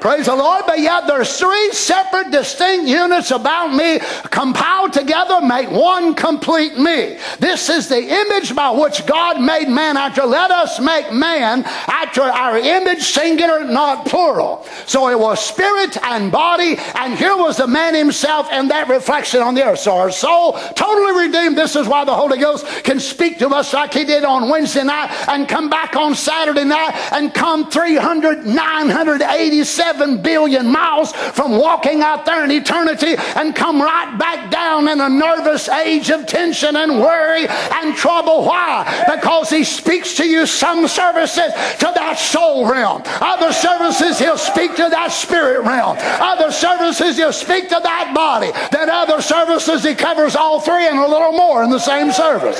Praise 0.00 0.26
the 0.26 0.36
Lord. 0.36 0.64
But 0.66 0.80
yet 0.80 1.06
there's 1.06 1.38
three 1.38 1.70
separate 1.72 2.30
distinct 2.30 2.88
units 2.88 3.30
about 3.30 3.74
me 3.74 3.98
compiled 4.30 4.92
together 4.92 5.40
make 5.40 5.70
one 5.70 6.14
complete 6.14 6.76
me. 6.76 7.18
This 7.38 7.68
is 7.68 7.88
the 7.88 8.02
image 8.02 8.54
by 8.54 8.70
which 8.70 9.06
God 9.06 9.40
made 9.40 9.68
man 9.68 9.96
after. 9.96 10.24
Let 10.24 10.50
us 10.50 10.80
make 10.80 11.12
man 11.12 11.64
after 11.64 12.22
our 12.22 12.58
image, 12.58 13.02
singular, 13.02 13.64
not 13.64 14.06
plural. 14.06 14.66
So 14.86 15.08
it 15.08 15.18
was 15.18 15.44
spirit 15.44 15.96
and 16.02 16.30
body, 16.30 16.76
and 16.94 17.16
here 17.16 17.36
was 17.36 17.56
the 17.56 17.66
man 17.66 17.94
himself 17.94 18.48
and 18.50 18.70
that 18.70 18.88
reflection 18.88 19.40
on 19.40 19.54
the 19.54 19.64
earth. 19.64 19.80
So 19.80 19.96
our 19.96 20.10
soul 20.10 20.52
totally 20.74 21.26
redeemed. 21.26 21.56
This 21.56 21.76
is 21.76 21.86
why 21.86 22.04
the 22.04 22.14
Holy 22.14 22.38
Ghost 22.38 22.66
can 22.84 23.00
speak 23.00 23.38
to 23.38 23.48
us 23.48 23.72
like 23.72 23.94
he 23.94 24.04
did 24.04 24.24
on 24.24 24.48
Wednesday 24.48 24.84
night 24.84 25.10
and 25.28 25.48
come 25.48 25.68
back 25.70 25.96
on 25.96 26.14
Saturday 26.14 26.64
night 26.64 26.94
and 27.12 27.32
come 27.32 27.70
300, 27.70 28.46
987 28.46 29.85
7 29.86 30.20
billion 30.20 30.66
miles 30.66 31.12
from 31.12 31.52
walking 31.52 32.02
out 32.02 32.26
there 32.26 32.42
in 32.44 32.50
eternity 32.50 33.14
and 33.36 33.54
come 33.54 33.80
right 33.80 34.18
back 34.18 34.50
down 34.50 34.88
in 34.88 35.00
a 35.00 35.08
nervous 35.08 35.68
age 35.68 36.10
of 36.10 36.26
tension 36.26 36.74
and 36.74 36.98
worry 37.00 37.46
and 37.46 37.94
trouble. 37.94 38.44
Why? 38.44 38.82
Because 39.08 39.48
he 39.48 39.62
speaks 39.62 40.16
to 40.16 40.26
you 40.26 40.44
some 40.44 40.88
services 40.88 41.52
to 41.78 41.92
that 41.94 42.18
soul 42.18 42.68
realm. 42.68 43.02
Other 43.20 43.52
services 43.52 44.18
he'll 44.18 44.38
speak 44.38 44.74
to 44.74 44.88
that 44.90 45.12
spirit 45.12 45.62
realm. 45.62 45.96
Other 46.00 46.50
services 46.50 47.16
he'll 47.16 47.32
speak 47.32 47.68
to 47.68 47.78
that 47.80 48.12
body. 48.12 48.50
Then 48.72 48.90
other 48.90 49.22
services 49.22 49.84
he 49.84 49.94
covers 49.94 50.34
all 50.34 50.58
three 50.58 50.88
and 50.88 50.98
a 50.98 51.06
little 51.06 51.30
more 51.30 51.62
in 51.62 51.70
the 51.70 51.78
same 51.78 52.10
service. 52.10 52.58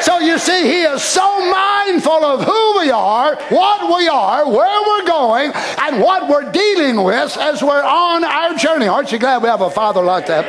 So 0.00 0.18
you 0.18 0.38
see, 0.38 0.62
he 0.62 0.82
is 0.82 1.02
so 1.02 1.50
mindful 1.50 2.24
of 2.24 2.42
who 2.44 2.78
we 2.78 2.90
are, 2.90 3.36
what 3.48 3.96
we 3.96 4.08
are, 4.08 4.48
where 4.48 4.82
we're 4.86 5.06
going, 5.06 5.52
and 5.54 6.00
what 6.00 6.28
we're 6.28 6.50
dealing 6.56 7.04
with 7.04 7.36
as 7.36 7.62
we're 7.62 7.82
on 7.82 8.24
our 8.24 8.54
journey. 8.54 8.88
Aren't 8.88 9.12
you 9.12 9.18
glad 9.18 9.42
we 9.42 9.48
have 9.48 9.60
a 9.60 9.70
father 9.70 10.02
like 10.02 10.26
that? 10.26 10.46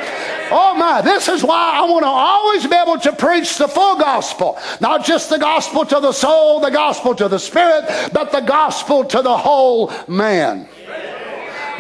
Oh 0.52 0.74
my, 0.76 1.02
this 1.02 1.28
is 1.28 1.44
why 1.44 1.72
I 1.74 1.82
want 1.90 2.04
to 2.04 2.08
always 2.08 2.66
be 2.66 2.76
able 2.76 3.00
to 3.00 3.12
preach 3.12 3.58
the 3.58 3.68
full 3.68 3.98
gospel. 3.98 4.58
Not 4.80 5.06
just 5.06 5.30
the 5.30 5.38
gospel 5.38 5.86
to 5.86 6.00
the 6.00 6.14
soul, 6.14 6.62
the 6.62 6.70
gospel 6.70 7.14
to 7.16 7.28
the 7.28 7.40
spirit, 7.40 8.12
but 8.14 8.32
the 8.32 8.40
gospel 8.40 9.04
to 9.04 9.22
the 9.22 9.38
whole 9.38 9.92
man. 10.08 10.70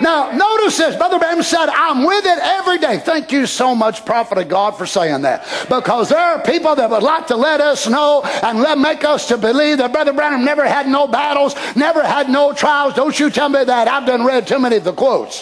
Now, 0.01 0.31
notice 0.31 0.77
this. 0.77 0.95
Brother 0.95 1.17
Branham 1.17 1.43
said, 1.43 1.67
I'm 1.69 2.05
with 2.05 2.25
it 2.25 2.39
every 2.39 2.77
day. 2.77 2.99
Thank 2.99 3.31
you 3.31 3.45
so 3.45 3.73
much, 3.73 4.05
prophet 4.05 4.37
of 4.37 4.47
God, 4.47 4.77
for 4.77 4.85
saying 4.85 5.21
that. 5.23 5.47
Because 5.69 6.09
there 6.09 6.19
are 6.19 6.41
people 6.41 6.75
that 6.75 6.89
would 6.89 7.03
like 7.03 7.27
to 7.27 7.35
let 7.35 7.61
us 7.61 7.87
know 7.87 8.21
and 8.43 8.59
let, 8.59 8.77
make 8.77 9.03
us 9.03 9.27
to 9.29 9.37
believe 9.37 9.79
that 9.79 9.91
Brother 9.91 10.13
Branham 10.13 10.45
never 10.45 10.65
had 10.65 10.87
no 10.87 11.07
battles, 11.07 11.55
never 11.75 12.03
had 12.03 12.29
no 12.29 12.53
trials. 12.53 12.93
Don't 12.93 13.19
you 13.19 13.29
tell 13.29 13.49
me 13.49 13.63
that. 13.63 13.87
I've 13.87 14.05
done 14.05 14.25
read 14.25 14.47
too 14.47 14.59
many 14.59 14.77
of 14.77 14.83
the 14.83 14.93
quotes. 14.93 15.41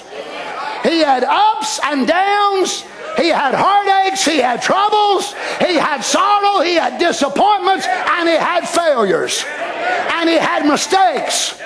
He 0.84 1.00
had 1.00 1.24
ups 1.24 1.80
and 1.84 2.08
downs. 2.08 2.86
He 3.18 3.30
had 3.30 3.56
heartaches, 3.56 4.26
he 4.26 4.40
had 4.40 4.62
troubles, 4.62 5.34
he 5.60 5.76
had 5.76 6.02
sorrow, 6.02 6.62
he 6.62 6.76
had 6.76 7.00
disappointments, 7.00 7.88
and 7.88 8.28
he 8.28 8.36
had 8.36 8.68
failures. 8.68 9.46
And 9.48 10.30
he 10.30 10.36
had 10.36 10.66
mistakes. 10.66 11.58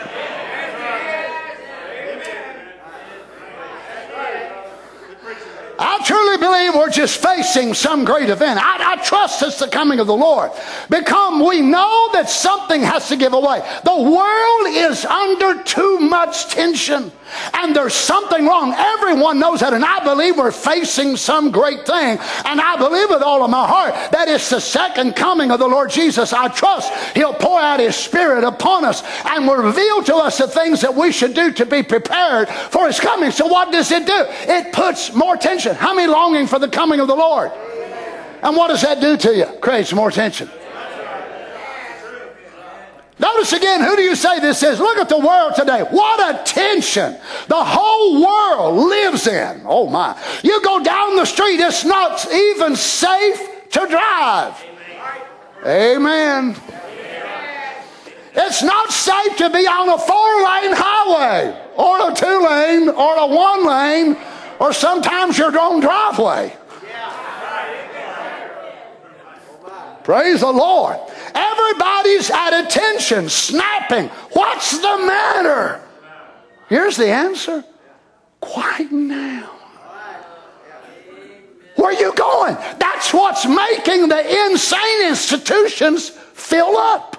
I 5.81 6.03
truly 6.03 6.37
believe 6.37 6.75
we're 6.75 6.89
just 6.89 7.23
facing 7.23 7.73
some 7.73 8.03
great 8.03 8.29
event. 8.29 8.59
I, 8.61 8.93
I 8.93 9.03
trust 9.03 9.41
it's 9.41 9.59
the 9.59 9.67
coming 9.67 9.99
of 10.01 10.07
the 10.07 10.15
Lord. 10.15 10.51
Because 10.89 11.41
we 11.41 11.61
know 11.61 12.09
that 12.11 12.29
something 12.29 12.81
has 12.81 13.07
to 13.07 13.15
give 13.15 13.31
away. 13.31 13.61
The 13.85 13.95
world 13.95 14.67
is 14.67 15.05
under 15.05 15.63
too 15.63 15.99
much 15.99 16.47
tension. 16.49 17.13
And 17.53 17.75
there's 17.75 17.93
something 17.93 18.45
wrong. 18.45 18.73
Everyone 18.73 19.39
knows 19.39 19.59
that. 19.61 19.73
And 19.73 19.83
I 19.83 20.03
believe 20.03 20.37
we're 20.37 20.51
facing 20.51 21.17
some 21.17 21.51
great 21.51 21.85
thing. 21.85 22.17
And 22.45 22.61
I 22.61 22.75
believe 22.77 23.09
with 23.09 23.21
all 23.21 23.43
of 23.43 23.49
my 23.49 23.67
heart 23.67 23.93
that 24.11 24.27
it's 24.27 24.49
the 24.49 24.59
second 24.59 25.15
coming 25.15 25.51
of 25.51 25.59
the 25.59 25.67
Lord 25.67 25.89
Jesus. 25.89 26.33
I 26.33 26.47
trust 26.49 26.91
He'll 27.15 27.33
pour 27.33 27.59
out 27.59 27.79
His 27.79 27.95
Spirit 27.95 28.43
upon 28.43 28.85
us 28.85 29.03
and 29.25 29.47
will 29.47 29.57
reveal 29.57 30.03
to 30.03 30.15
us 30.15 30.37
the 30.37 30.47
things 30.47 30.81
that 30.81 30.93
we 30.93 31.11
should 31.11 31.33
do 31.33 31.51
to 31.53 31.65
be 31.65 31.83
prepared 31.83 32.49
for 32.49 32.87
His 32.87 32.99
coming. 32.99 33.31
So 33.31 33.47
what 33.47 33.71
does 33.71 33.91
it 33.91 34.05
do? 34.05 34.25
It 34.51 34.73
puts 34.73 35.13
more 35.13 35.37
tension. 35.37 35.75
How 35.75 35.93
many 35.93 36.11
longing 36.11 36.47
for 36.47 36.59
the 36.59 36.69
coming 36.69 36.99
of 36.99 37.07
the 37.07 37.15
Lord? 37.15 37.51
And 38.41 38.55
what 38.55 38.69
does 38.69 38.81
that 38.81 39.01
do 39.01 39.17
to 39.17 39.35
you? 39.35 39.45
Creates 39.59 39.91
more 39.93 40.11
tension. 40.11 40.49
Notice 43.19 43.51
again, 43.51 43.83
who 43.83 43.97
do 43.97 44.01
you 44.01 44.15
say 44.15 44.39
this 44.39 44.63
is? 44.63 44.79
Look 44.79 44.97
at 44.97 45.09
the 45.09 45.19
world 45.19 45.53
today. 45.55 45.81
What 45.81 46.35
a 46.35 46.41
tension 46.43 47.17
the 47.47 47.63
whole 47.63 48.23
world 48.23 48.89
lives 48.89 49.27
in. 49.27 49.61
Oh 49.65 49.89
my. 49.89 50.17
You 50.41 50.63
go 50.63 50.81
down 50.81 51.17
the 51.17 51.25
street, 51.25 51.59
it's 51.59 51.83
not 51.83 52.31
even 52.31 52.77
safe 52.77 53.69
to 53.71 53.87
drive. 53.87 54.63
Amen. 55.65 56.55
It's 58.35 58.63
not 58.63 58.91
safe 58.91 59.35
to 59.37 59.49
be 59.49 59.67
on 59.67 59.89
a 59.89 59.97
four 59.97 60.35
lane 60.37 60.73
highway 60.73 61.71
or 61.75 62.11
a 62.11 62.15
two 62.15 62.39
lane 62.47 62.87
or 62.87 63.17
a 63.17 63.27
one 63.27 63.67
lane 63.67 64.17
or 64.59 64.71
sometimes 64.71 65.37
your 65.37 65.57
own 65.59 65.81
driveway. 65.81 66.55
Praise 70.03 70.41
the 70.41 70.51
Lord. 70.51 70.97
Everybody's 71.33 72.31
at 72.31 72.65
attention, 72.65 73.29
snapping. 73.29 74.07
What's 74.33 74.77
the 74.77 74.97
matter? 75.05 75.81
Here's 76.67 76.97
the 76.97 77.07
answer 77.07 77.63
quiet 78.39 78.91
now. 78.91 79.49
Where 81.75 81.93
you 81.93 82.13
going? 82.13 82.55
That's 82.77 83.13
what's 83.13 83.45
making 83.45 84.09
the 84.09 84.45
insane 84.45 85.07
institutions 85.07 86.09
fill 86.09 86.77
up. 86.77 87.18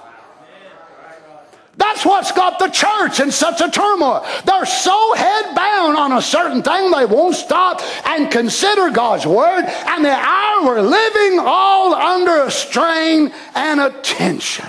That's 1.80 2.04
what's 2.04 2.30
got 2.30 2.58
the 2.58 2.68
church 2.68 3.20
in 3.20 3.30
such 3.30 3.62
a 3.62 3.70
turmoil. 3.70 4.26
They're 4.44 4.66
so 4.66 5.14
head 5.14 5.54
bound 5.54 5.96
on 5.96 6.12
a 6.12 6.20
certain 6.20 6.62
thing 6.62 6.90
they 6.90 7.06
won't 7.06 7.34
stop 7.34 7.80
and 8.04 8.30
consider 8.30 8.90
God's 8.90 9.24
word. 9.24 9.64
And 9.64 10.04
the 10.04 10.12
hour 10.12 10.62
we're 10.62 10.82
living 10.82 11.40
all 11.40 11.94
under 11.94 12.44
a 12.44 12.50
strain 12.50 13.32
and 13.54 13.80
a 13.80 13.90
tension. 14.02 14.68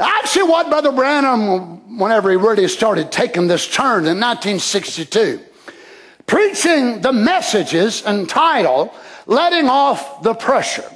Actually, 0.00 0.48
what 0.50 0.68
Brother 0.68 0.90
Branham, 0.90 1.98
whenever 1.98 2.30
he 2.30 2.36
really 2.36 2.66
started 2.66 3.12
taking 3.12 3.46
this 3.46 3.68
turn 3.68 4.04
in 4.04 4.18
1962, 4.18 5.40
preaching 6.26 7.00
the 7.02 7.12
messages 7.12 8.04
entitled 8.04 8.90
Letting 9.26 9.68
Off 9.68 10.22
the 10.22 10.34
Pressure. 10.34 10.90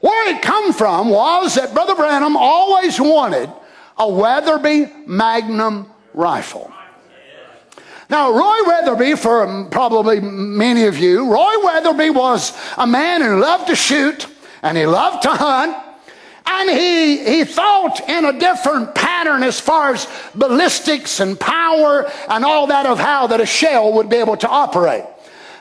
Where 0.00 0.34
it 0.34 0.42
come 0.42 0.72
from 0.72 1.10
was 1.10 1.54
that 1.54 1.74
Brother 1.74 1.94
Branham 1.94 2.36
always 2.36 3.00
wanted 3.00 3.50
a 3.98 4.08
Weatherby 4.08 4.86
Magnum 5.06 5.90
rifle. 6.14 6.72
Now, 8.08 8.32
Roy 8.32 8.66
Weatherby, 8.66 9.14
for 9.14 9.68
probably 9.70 10.20
many 10.20 10.84
of 10.84 10.98
you, 10.98 11.32
Roy 11.32 11.54
Weatherby 11.62 12.10
was 12.10 12.52
a 12.76 12.86
man 12.86 13.20
who 13.20 13.38
loved 13.40 13.68
to 13.68 13.76
shoot 13.76 14.26
and 14.62 14.76
he 14.76 14.84
loved 14.84 15.22
to 15.22 15.30
hunt. 15.30 15.76
And 16.44 16.70
he, 16.70 17.18
he 17.24 17.44
thought 17.44 18.00
in 18.08 18.24
a 18.24 18.36
different 18.36 18.94
pattern 18.94 19.44
as 19.44 19.60
far 19.60 19.94
as 19.94 20.08
ballistics 20.34 21.20
and 21.20 21.38
power 21.38 22.10
and 22.28 22.44
all 22.44 22.66
that 22.66 22.86
of 22.86 22.98
how 22.98 23.28
that 23.28 23.40
a 23.40 23.46
shell 23.46 23.92
would 23.92 24.08
be 24.08 24.16
able 24.16 24.36
to 24.38 24.48
operate. 24.48 25.04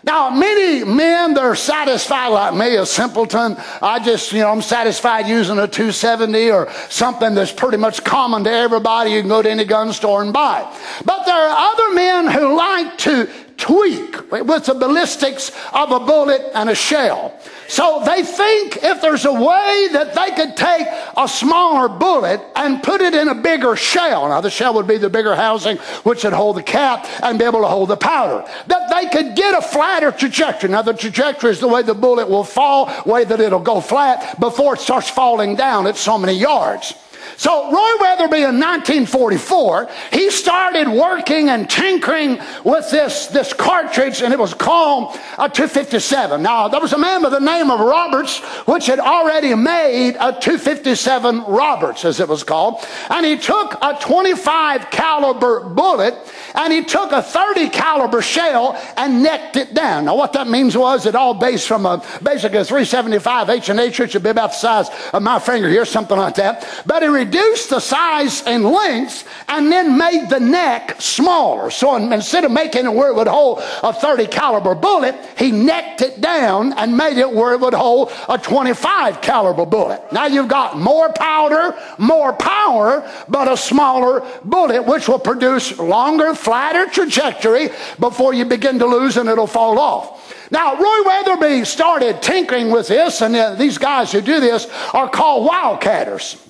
Now, 0.10 0.32
many 0.32 0.84
men, 0.84 1.36
they're 1.36 1.54
satisfied 1.54 2.30
like 2.30 2.56
me, 2.56 2.78
a 2.78 2.86
simpleton. 2.88 3.56
I 3.80 4.04
just, 4.04 4.34
you 4.34 4.40
know, 4.40 4.50
I'm 4.50 4.64
satisfied 4.64 5.28
using 5.28 5.60
a 5.60 5.68
270 5.68 6.50
or 6.50 6.68
something 6.90 7.36
that's 7.36 7.52
pretty 7.52 7.78
much 7.78 8.04
common 8.04 8.44
to 8.46 8.50
everybody. 8.50 9.12
You 9.12 9.20
can 9.20 9.30
go 9.30 9.44
to 9.44 9.52
any 9.52 9.66
gun 9.66 9.94
store 9.94 10.24
and 10.24 10.34
buy. 10.34 10.66
But 11.06 11.26
there 11.26 11.36
are 11.36 11.74
other 11.74 11.94
men 11.94 12.26
who 12.26 12.58
like 12.58 12.98
to 13.00 13.30
tweak 13.60 14.32
with 14.32 14.66
the 14.66 14.74
ballistics 14.74 15.52
of 15.74 15.92
a 15.92 16.00
bullet 16.00 16.42
and 16.56 16.70
a 16.70 16.76
shell. 16.76 17.38
So 17.68 18.02
they 18.04 18.24
think 18.24 18.78
if 18.82 19.02
there's 19.02 19.26
a 19.26 19.34
way 19.34 19.90
that 19.92 20.16
they 20.16 20.32
could 20.32 20.58
take 20.58 20.88
a 21.16 21.28
smaller 21.28 21.88
bullet 21.88 22.42
and 22.56 22.82
put 22.82 23.02
it 23.02 23.14
in 23.14 23.28
a 23.28 23.36
bigger 23.36 23.76
shell. 23.76 24.28
Now 24.30 24.42
the 24.42 24.50
shell 24.50 24.74
would 24.74 24.88
be 24.88 24.98
the 24.98 25.10
bigger 25.10 25.36
housing 25.36 25.78
which 26.04 26.24
would 26.24 26.34
hold 26.34 26.56
the 26.56 26.64
cap 26.64 27.06
and 27.22 27.38
be 27.38 27.46
able 27.46 27.62
to 27.62 27.68
hold 27.68 27.90
the 27.90 27.98
powder. 27.98 28.50
That 28.68 28.90
they 28.90 29.08
could 29.10 29.36
get 29.36 29.54
a 29.54 29.62
flatter 29.62 30.12
trajectory. 30.12 30.72
Now 30.72 30.82
the 30.82 30.94
trajectory 30.94 31.52
is 31.52 31.60
the 31.60 31.68
way 31.68 31.84
the 31.84 31.94
bullet 31.94 32.28
will 32.28 32.44
fall, 32.44 32.92
way 33.06 33.24
that 33.26 33.40
it'll 33.40 33.60
go 33.60 33.82
flat 33.82 34.40
before 34.40 34.74
it 34.76 34.80
starts 34.80 35.10
falling 35.10 35.56
down 35.56 35.86
at 35.86 35.98
so 35.98 36.18
many 36.18 36.34
yards. 36.34 36.96
So 37.38 37.72
Roy 37.72 37.92
Weatherby 38.00 38.38
in 38.38 38.60
1944, 38.60 39.90
he 40.12 40.30
started 40.30 40.90
working 40.90 41.50
and 41.50 41.70
tinkering 41.70 42.40
with 42.64 42.90
this, 42.92 43.28
this 43.28 43.54
cartridge 43.54 44.22
and 44.22 44.34
it 44.34 44.40
was 44.40 44.54
called 44.54 45.16
a 45.38 45.50
257. 45.50 46.42
Now 46.42 46.68
there 46.68 46.82
was 46.82 46.94
a 46.94 46.98
man 46.98 47.22
by 47.22 47.30
the 47.30 47.40
name 47.40 47.72
of 47.72 47.80
Roberts 47.80 48.40
which 48.68 48.88
had 48.88 49.00
already 49.00 49.54
made 49.56 50.16
a 50.20 50.32
257 50.34 51.44
Roberts 51.46 52.06
as 52.06 52.20
it 52.20 52.28
was 52.28 52.44
called. 52.44 52.84
And 53.10 53.26
he 53.26 53.38
took 53.38 53.78
a 53.82 53.98
25 54.00 54.90
caliber 54.90 55.62
bullet 55.62 56.16
and 56.56 56.74
he 56.74 56.84
took 56.84 57.12
a 57.12 57.22
30 57.22 57.70
caliber 57.70 58.22
shell 58.22 58.80
and 58.98 59.24
necked 59.24 59.56
it 59.56 59.74
down. 59.74 60.06
Now 60.06 60.16
what 60.16 60.34
that 60.34 60.48
means 60.48 60.78
was 60.78 61.06
it 61.06 61.16
all 61.16 61.34
based 61.34 61.68
from 61.68 61.86
a 61.86 62.04
basically 62.24 62.60
a 62.60 62.66
375 62.66 63.50
H 63.50 63.70
and 63.70 63.80
H, 63.80 64.00
which 64.00 64.14
would 64.14 64.24
be 64.24 64.30
about 64.30 64.52
the 64.52 64.58
size 64.58 64.90
of 65.14 65.22
my 65.22 65.40
finger 65.40 65.70
here, 65.70 65.86
something 65.86 66.18
like 66.18 66.36
that. 66.36 66.68
But 66.86 67.04
reduced 67.10 67.70
the 67.70 67.80
size 67.80 68.44
and 68.44 68.64
length 68.64 69.28
and 69.48 69.72
then 69.72 69.98
made 69.98 70.30
the 70.30 70.40
neck 70.40 70.96
smaller. 71.00 71.70
So 71.72 71.96
instead 71.96 72.44
of 72.44 72.52
making 72.52 72.86
it 72.86 72.94
where 72.94 73.10
it 73.10 73.16
would 73.16 73.28
hold 73.28 73.60
a 73.84 73.94
30 73.94 74.28
caliber 74.28 74.76
bullet, 74.76 75.16
he 75.38 75.52
necked 75.52 76.02
it 76.02 76.22
down 76.22 76.74
and 76.74 76.96
made 76.96 77.18
it 77.18 77.32
where 77.32 77.54
it 77.54 77.60
would 77.60 77.74
hold 77.74 78.12
a 78.28 78.38
25 78.38 79.22
caliber 79.22 79.66
bullet. 79.66 80.02
Now 80.12 80.28
you've 80.28 80.48
got 80.48 80.78
more 80.78 81.12
powder, 81.14 81.76
more 81.98 82.34
power, 82.34 83.10
but 83.28 83.52
a 83.52 83.58
smaller 83.58 84.26
bullet, 84.44 84.84
which 84.86 85.08
will 85.08 85.20
produce 85.20 85.78
longer, 85.78 86.34
flatter 86.34 86.86
trajectory 86.88 87.70
before 88.00 88.34
you 88.34 88.46
begin 88.46 88.80
to 88.80 88.86
lose 88.86 89.18
and 89.18 89.30
it'll 89.30 89.48
fall 89.48 89.80
off. 89.80 90.36
Now, 90.52 90.76
Roy 90.76 91.04
Weatherby 91.06 91.66
started 91.66 92.24
tinkering 92.24 92.72
with 92.72 92.88
this, 92.88 93.22
and 93.22 93.36
uh, 93.36 93.54
these 93.54 93.78
guys 93.78 94.12
who 94.12 94.20
do 94.20 94.40
this 94.40 94.68
are 94.94 95.08
called 95.08 95.48
wildcatters. 95.50 96.44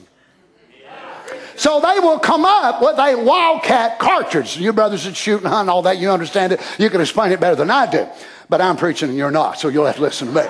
So 1.60 1.82
they 1.82 2.00
will 2.00 2.20
come 2.20 2.46
up 2.46 2.82
with 2.82 2.98
a 2.98 3.16
wildcat 3.22 4.00
cartridge. 4.00 4.56
You 4.56 4.72
brothers 4.72 5.04
that 5.04 5.18
shoot 5.18 5.40
and 5.40 5.48
hunt 5.48 5.64
and 5.64 5.70
all 5.70 5.82
that, 5.82 5.98
you 5.98 6.10
understand 6.10 6.54
it. 6.54 6.62
You 6.78 6.90
can 6.90 7.02
explain 7.02 7.34
it 7.34 7.42
better 7.42 7.58
than 7.58 7.70
I 7.70 7.86
do. 7.86 8.08
But 8.48 8.62
I'm 8.62 8.78
preaching 8.78 9.10
and 9.10 9.18
you're 9.18 9.30
not, 9.30 9.60
so 9.60 9.68
you'll 9.68 9.86
have 9.86 9.98
to 9.98 10.02
listen 10.02 10.30
to 10.30 10.34
me. 10.34 10.50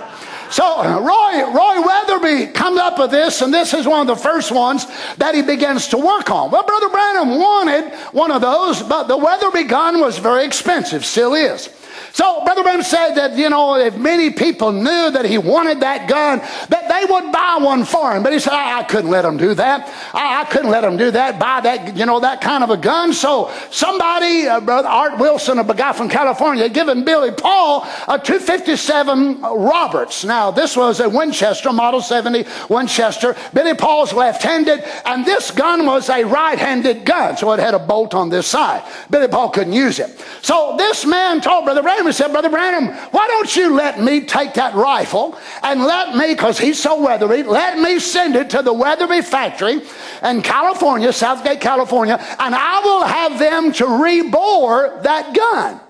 So 0.51 0.63
uh, 0.63 0.99
Roy, 0.99 1.51
Roy 1.51 1.81
Weatherby 1.83 2.53
comes 2.53 2.77
up 2.77 2.99
with 2.99 3.09
this, 3.09 3.41
and 3.41 3.51
this 3.51 3.73
is 3.73 3.87
one 3.87 4.01
of 4.01 4.07
the 4.07 4.21
first 4.21 4.51
ones 4.51 4.85
that 5.17 5.33
he 5.33 5.41
begins 5.41 5.87
to 5.87 5.97
work 5.97 6.29
on. 6.29 6.51
Well, 6.51 6.63
Brother 6.63 6.89
Branham 6.89 7.39
wanted 7.39 7.91
one 8.11 8.29
of 8.29 8.41
those, 8.41 8.83
but 8.83 9.07
the 9.07 9.17
Weatherby 9.17 9.63
gun 9.63 9.99
was 10.01 10.19
very 10.19 10.45
expensive, 10.45 11.03
still 11.03 11.33
is. 11.33 11.69
So 12.13 12.43
Brother 12.43 12.63
Branham 12.63 12.83
said 12.83 13.15
that, 13.15 13.37
you 13.37 13.49
know, 13.49 13.75
if 13.75 13.95
many 13.97 14.29
people 14.31 14.71
knew 14.71 15.11
that 15.11 15.25
he 15.25 15.37
wanted 15.37 15.81
that 15.81 16.09
gun, 16.09 16.39
that 16.69 16.89
they 16.89 17.11
would 17.11 17.31
buy 17.31 17.57
one 17.61 17.85
for 17.85 18.15
him. 18.15 18.23
But 18.23 18.33
he 18.33 18.39
said, 18.39 18.53
I, 18.53 18.79
I 18.79 18.83
couldn't 18.83 19.11
let 19.11 19.21
them 19.21 19.37
do 19.37 19.53
that. 19.53 19.87
I, 20.13 20.41
I, 20.41 20.45
couldn't 20.45 20.71
let 20.71 20.81
them 20.81 20.97
do 20.97 21.11
that, 21.11 21.39
buy 21.39 21.61
that, 21.61 21.95
you 21.95 22.05
know, 22.05 22.19
that 22.19 22.41
kind 22.41 22.63
of 22.63 22.69
a 22.69 22.77
gun. 22.77 23.13
So 23.13 23.51
somebody, 23.71 24.47
uh, 24.47 24.59
Brother 24.59 24.87
Art 24.87 25.19
Wilson, 25.19 25.59
a 25.59 25.73
guy 25.73 25.93
from 25.93 26.09
California, 26.09 26.63
had 26.63 26.73
given 26.73 27.05
Billy 27.05 27.31
Paul 27.31 27.83
a 28.07 28.17
257 28.17 29.41
Roberts. 29.41 30.23
Now, 30.23 30.51
this 30.51 30.75
was 30.75 30.99
a 30.99 31.09
Winchester, 31.09 31.71
Model 31.71 32.01
70 32.01 32.45
Winchester. 32.69 33.35
Billy 33.53 33.75
Paul's 33.75 34.13
left-handed, 34.13 34.83
and 35.05 35.25
this 35.25 35.51
gun 35.51 35.85
was 35.85 36.09
a 36.09 36.23
right-handed 36.23 37.05
gun. 37.05 37.37
So 37.37 37.51
it 37.53 37.59
had 37.59 37.73
a 37.73 37.79
bolt 37.79 38.13
on 38.13 38.29
this 38.29 38.47
side. 38.47 38.83
Billy 39.09 39.27
Paul 39.27 39.49
couldn't 39.49 39.73
use 39.73 39.99
it. 39.99 40.19
So 40.41 40.75
this 40.77 41.05
man 41.05 41.41
told 41.41 41.65
Brother 41.65 41.83
Branham, 41.99 42.13
Branham 42.13 42.13
said, 42.13 42.31
Brother 42.31 42.49
Branham, 42.49 43.11
why 43.11 43.27
don't 43.27 43.55
you 43.55 43.73
let 43.73 43.99
me 43.99 44.21
take 44.21 44.53
that 44.53 44.73
rifle 44.73 45.37
and 45.63 45.83
let 45.83 46.15
me, 46.15 46.33
because 46.33 46.57
he's 46.57 46.81
so 46.81 47.01
weathery, 47.01 47.43
let 47.43 47.77
me 47.77 47.99
send 47.99 48.35
it 48.35 48.49
to 48.51 48.61
the 48.61 48.73
Weatherby 48.73 49.21
factory 49.21 49.81
in 50.23 50.41
California, 50.41 51.11
South 51.11 51.43
Gate, 51.43 51.59
California, 51.59 52.15
and 52.39 52.55
I 52.55 52.79
will 52.79 53.03
have 53.03 53.37
them 53.39 53.73
to 53.73 53.85
rebore 54.01 54.99
that 55.03 55.35
gun. 55.35 55.81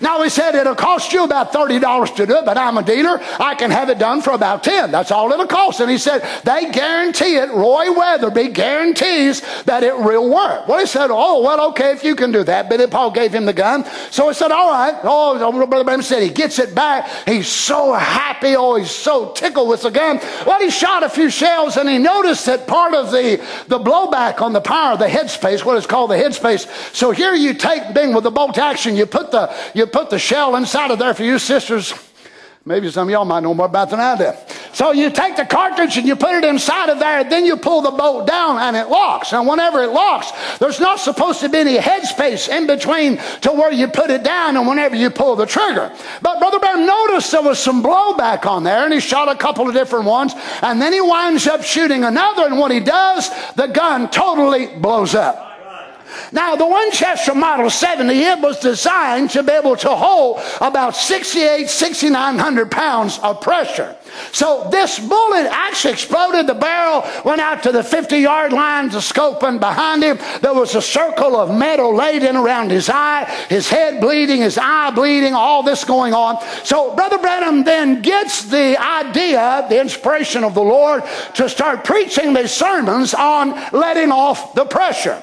Now 0.00 0.22
he 0.22 0.28
said 0.28 0.54
it'll 0.54 0.74
cost 0.74 1.12
you 1.12 1.24
about 1.24 1.52
$30 1.52 2.16
to 2.16 2.26
do 2.26 2.36
it, 2.36 2.44
but 2.44 2.58
I'm 2.58 2.78
a 2.78 2.82
dealer. 2.82 3.20
I 3.38 3.54
can 3.54 3.70
have 3.70 3.88
it 3.88 3.98
done 3.98 4.22
for 4.22 4.32
about 4.32 4.64
10. 4.64 4.90
That's 4.90 5.10
all 5.10 5.30
it'll 5.32 5.46
cost. 5.46 5.80
And 5.80 5.90
he 5.90 5.98
said, 5.98 6.20
they 6.44 6.70
guarantee 6.70 7.36
it. 7.36 7.50
Roy 7.50 7.92
Weatherby 7.92 8.48
guarantees 8.48 9.42
that 9.64 9.82
it 9.82 9.96
will 9.96 10.28
work. 10.28 10.68
Well, 10.68 10.78
he 10.78 10.86
said, 10.86 11.10
oh, 11.10 11.42
well, 11.42 11.68
okay, 11.70 11.92
if 11.92 12.04
you 12.04 12.16
can 12.16 12.32
do 12.32 12.44
that. 12.44 12.68
Billy 12.68 12.86
Paul 12.86 13.10
gave 13.10 13.32
him 13.32 13.46
the 13.46 13.52
gun. 13.52 13.84
So 14.10 14.28
he 14.28 14.34
said, 14.34 14.50
all 14.50 14.70
right. 14.70 14.98
Oh, 15.04 15.38
Brother 15.52 15.84
Branham 15.84 16.02
said 16.02 16.22
he 16.22 16.30
gets 16.30 16.58
it 16.58 16.74
back. 16.74 17.08
He's 17.26 17.48
so 17.48 17.92
happy. 17.92 18.56
Oh, 18.56 18.76
he's 18.76 18.90
so 18.90 19.32
tickled 19.32 19.68
with 19.68 19.82
the 19.82 19.90
gun. 19.90 20.20
Well, 20.46 20.60
he 20.60 20.70
shot 20.70 21.02
a 21.02 21.08
few 21.08 21.30
shells 21.30 21.76
and 21.76 21.88
he 21.88 21.98
noticed 21.98 22.46
that 22.46 22.66
part 22.66 22.94
of 22.94 23.10
the, 23.10 23.44
the 23.68 23.78
blowback 23.78 24.40
on 24.40 24.52
the 24.52 24.60
power, 24.60 24.96
the 24.96 25.06
headspace, 25.06 25.64
what 25.64 25.76
is 25.76 25.86
called 25.86 26.10
the 26.10 26.16
headspace. 26.16 26.94
So 26.94 27.10
here 27.10 27.34
you 27.34 27.54
take, 27.54 27.94
being 27.94 28.14
with 28.14 28.24
the 28.24 28.30
bolt 28.30 28.58
action, 28.58 28.96
you 28.96 29.06
put 29.06 29.30
the, 29.30 29.54
you 29.74 29.83
put 29.86 30.10
the 30.10 30.18
shell 30.18 30.56
inside 30.56 30.90
of 30.90 30.98
there 30.98 31.14
for 31.14 31.24
you 31.24 31.38
sisters. 31.38 31.94
Maybe 32.66 32.90
some 32.90 33.08
of 33.08 33.12
y'all 33.12 33.26
might 33.26 33.40
know 33.40 33.52
more 33.52 33.66
about 33.66 33.90
than 33.90 34.00
I 34.00 34.16
do. 34.16 34.32
So 34.72 34.92
you 34.92 35.10
take 35.10 35.36
the 35.36 35.44
cartridge 35.44 35.98
and 35.98 36.06
you 36.06 36.16
put 36.16 36.32
it 36.32 36.44
inside 36.44 36.88
of 36.88 36.98
there, 36.98 37.22
then 37.22 37.44
you 37.44 37.58
pull 37.58 37.82
the 37.82 37.90
bolt 37.90 38.26
down 38.26 38.56
and 38.58 38.74
it 38.74 38.88
locks. 38.88 39.34
And 39.34 39.46
whenever 39.46 39.82
it 39.82 39.90
locks, 39.90 40.32
there's 40.58 40.80
not 40.80 40.98
supposed 40.98 41.40
to 41.40 41.50
be 41.50 41.58
any 41.58 41.76
headspace 41.76 42.48
in 42.48 42.66
between 42.66 43.18
to 43.42 43.52
where 43.52 43.70
you 43.70 43.86
put 43.86 44.08
it 44.08 44.24
down 44.24 44.56
and 44.56 44.66
whenever 44.66 44.96
you 44.96 45.10
pull 45.10 45.36
the 45.36 45.44
trigger. 45.44 45.94
But 46.22 46.38
Brother 46.38 46.58
Bear 46.58 46.78
noticed 46.78 47.32
there 47.32 47.42
was 47.42 47.58
some 47.58 47.82
blowback 47.82 48.46
on 48.46 48.64
there 48.64 48.84
and 48.84 48.94
he 48.94 49.00
shot 49.00 49.28
a 49.28 49.36
couple 49.36 49.68
of 49.68 49.74
different 49.74 50.06
ones 50.06 50.32
and 50.62 50.80
then 50.80 50.94
he 50.94 51.02
winds 51.02 51.46
up 51.46 51.62
shooting 51.62 52.02
another 52.02 52.46
and 52.46 52.58
when 52.58 52.70
he 52.70 52.80
does, 52.80 53.28
the 53.56 53.66
gun 53.66 54.08
totally 54.08 54.74
blows 54.78 55.14
up. 55.14 55.53
Now, 56.32 56.56
the 56.56 56.66
Winchester 56.66 57.34
Model 57.34 57.70
70, 57.70 58.14
it 58.14 58.40
was 58.40 58.58
designed 58.60 59.30
to 59.30 59.42
be 59.42 59.52
able 59.52 59.76
to 59.76 59.90
hold 59.90 60.40
about 60.60 60.96
68, 60.96 61.68
6,900 61.68 62.70
pounds 62.70 63.18
of 63.18 63.40
pressure. 63.40 63.96
So 64.32 64.68
this 64.70 64.98
bullet 64.98 65.48
actually 65.50 65.92
exploded. 65.92 66.46
The 66.46 66.54
barrel 66.54 67.04
went 67.24 67.40
out 67.40 67.62
to 67.64 67.72
the 67.72 67.82
50 67.82 68.18
yard 68.18 68.52
line, 68.52 68.88
the 68.88 68.98
scoping 68.98 69.60
behind 69.60 70.02
him. 70.02 70.18
There 70.40 70.54
was 70.54 70.74
a 70.74 70.82
circle 70.82 71.36
of 71.36 71.56
metal 71.56 71.94
laid 71.94 72.22
in 72.22 72.36
around 72.36 72.70
his 72.70 72.88
eye, 72.88 73.24
his 73.48 73.68
head 73.68 74.00
bleeding, 74.00 74.40
his 74.40 74.58
eye 74.58 74.90
bleeding, 74.90 75.34
all 75.34 75.62
this 75.62 75.84
going 75.84 76.14
on. 76.14 76.38
So 76.64 76.94
Brother 76.94 77.18
Branham 77.18 77.64
then 77.64 78.02
gets 78.02 78.44
the 78.44 78.76
idea, 78.78 79.66
the 79.68 79.80
inspiration 79.80 80.44
of 80.44 80.54
the 80.54 80.62
Lord 80.62 81.02
to 81.34 81.48
start 81.48 81.84
preaching 81.84 82.34
these 82.34 82.52
sermons 82.52 83.14
on 83.14 83.50
letting 83.72 84.12
off 84.12 84.54
the 84.54 84.64
pressure. 84.64 85.22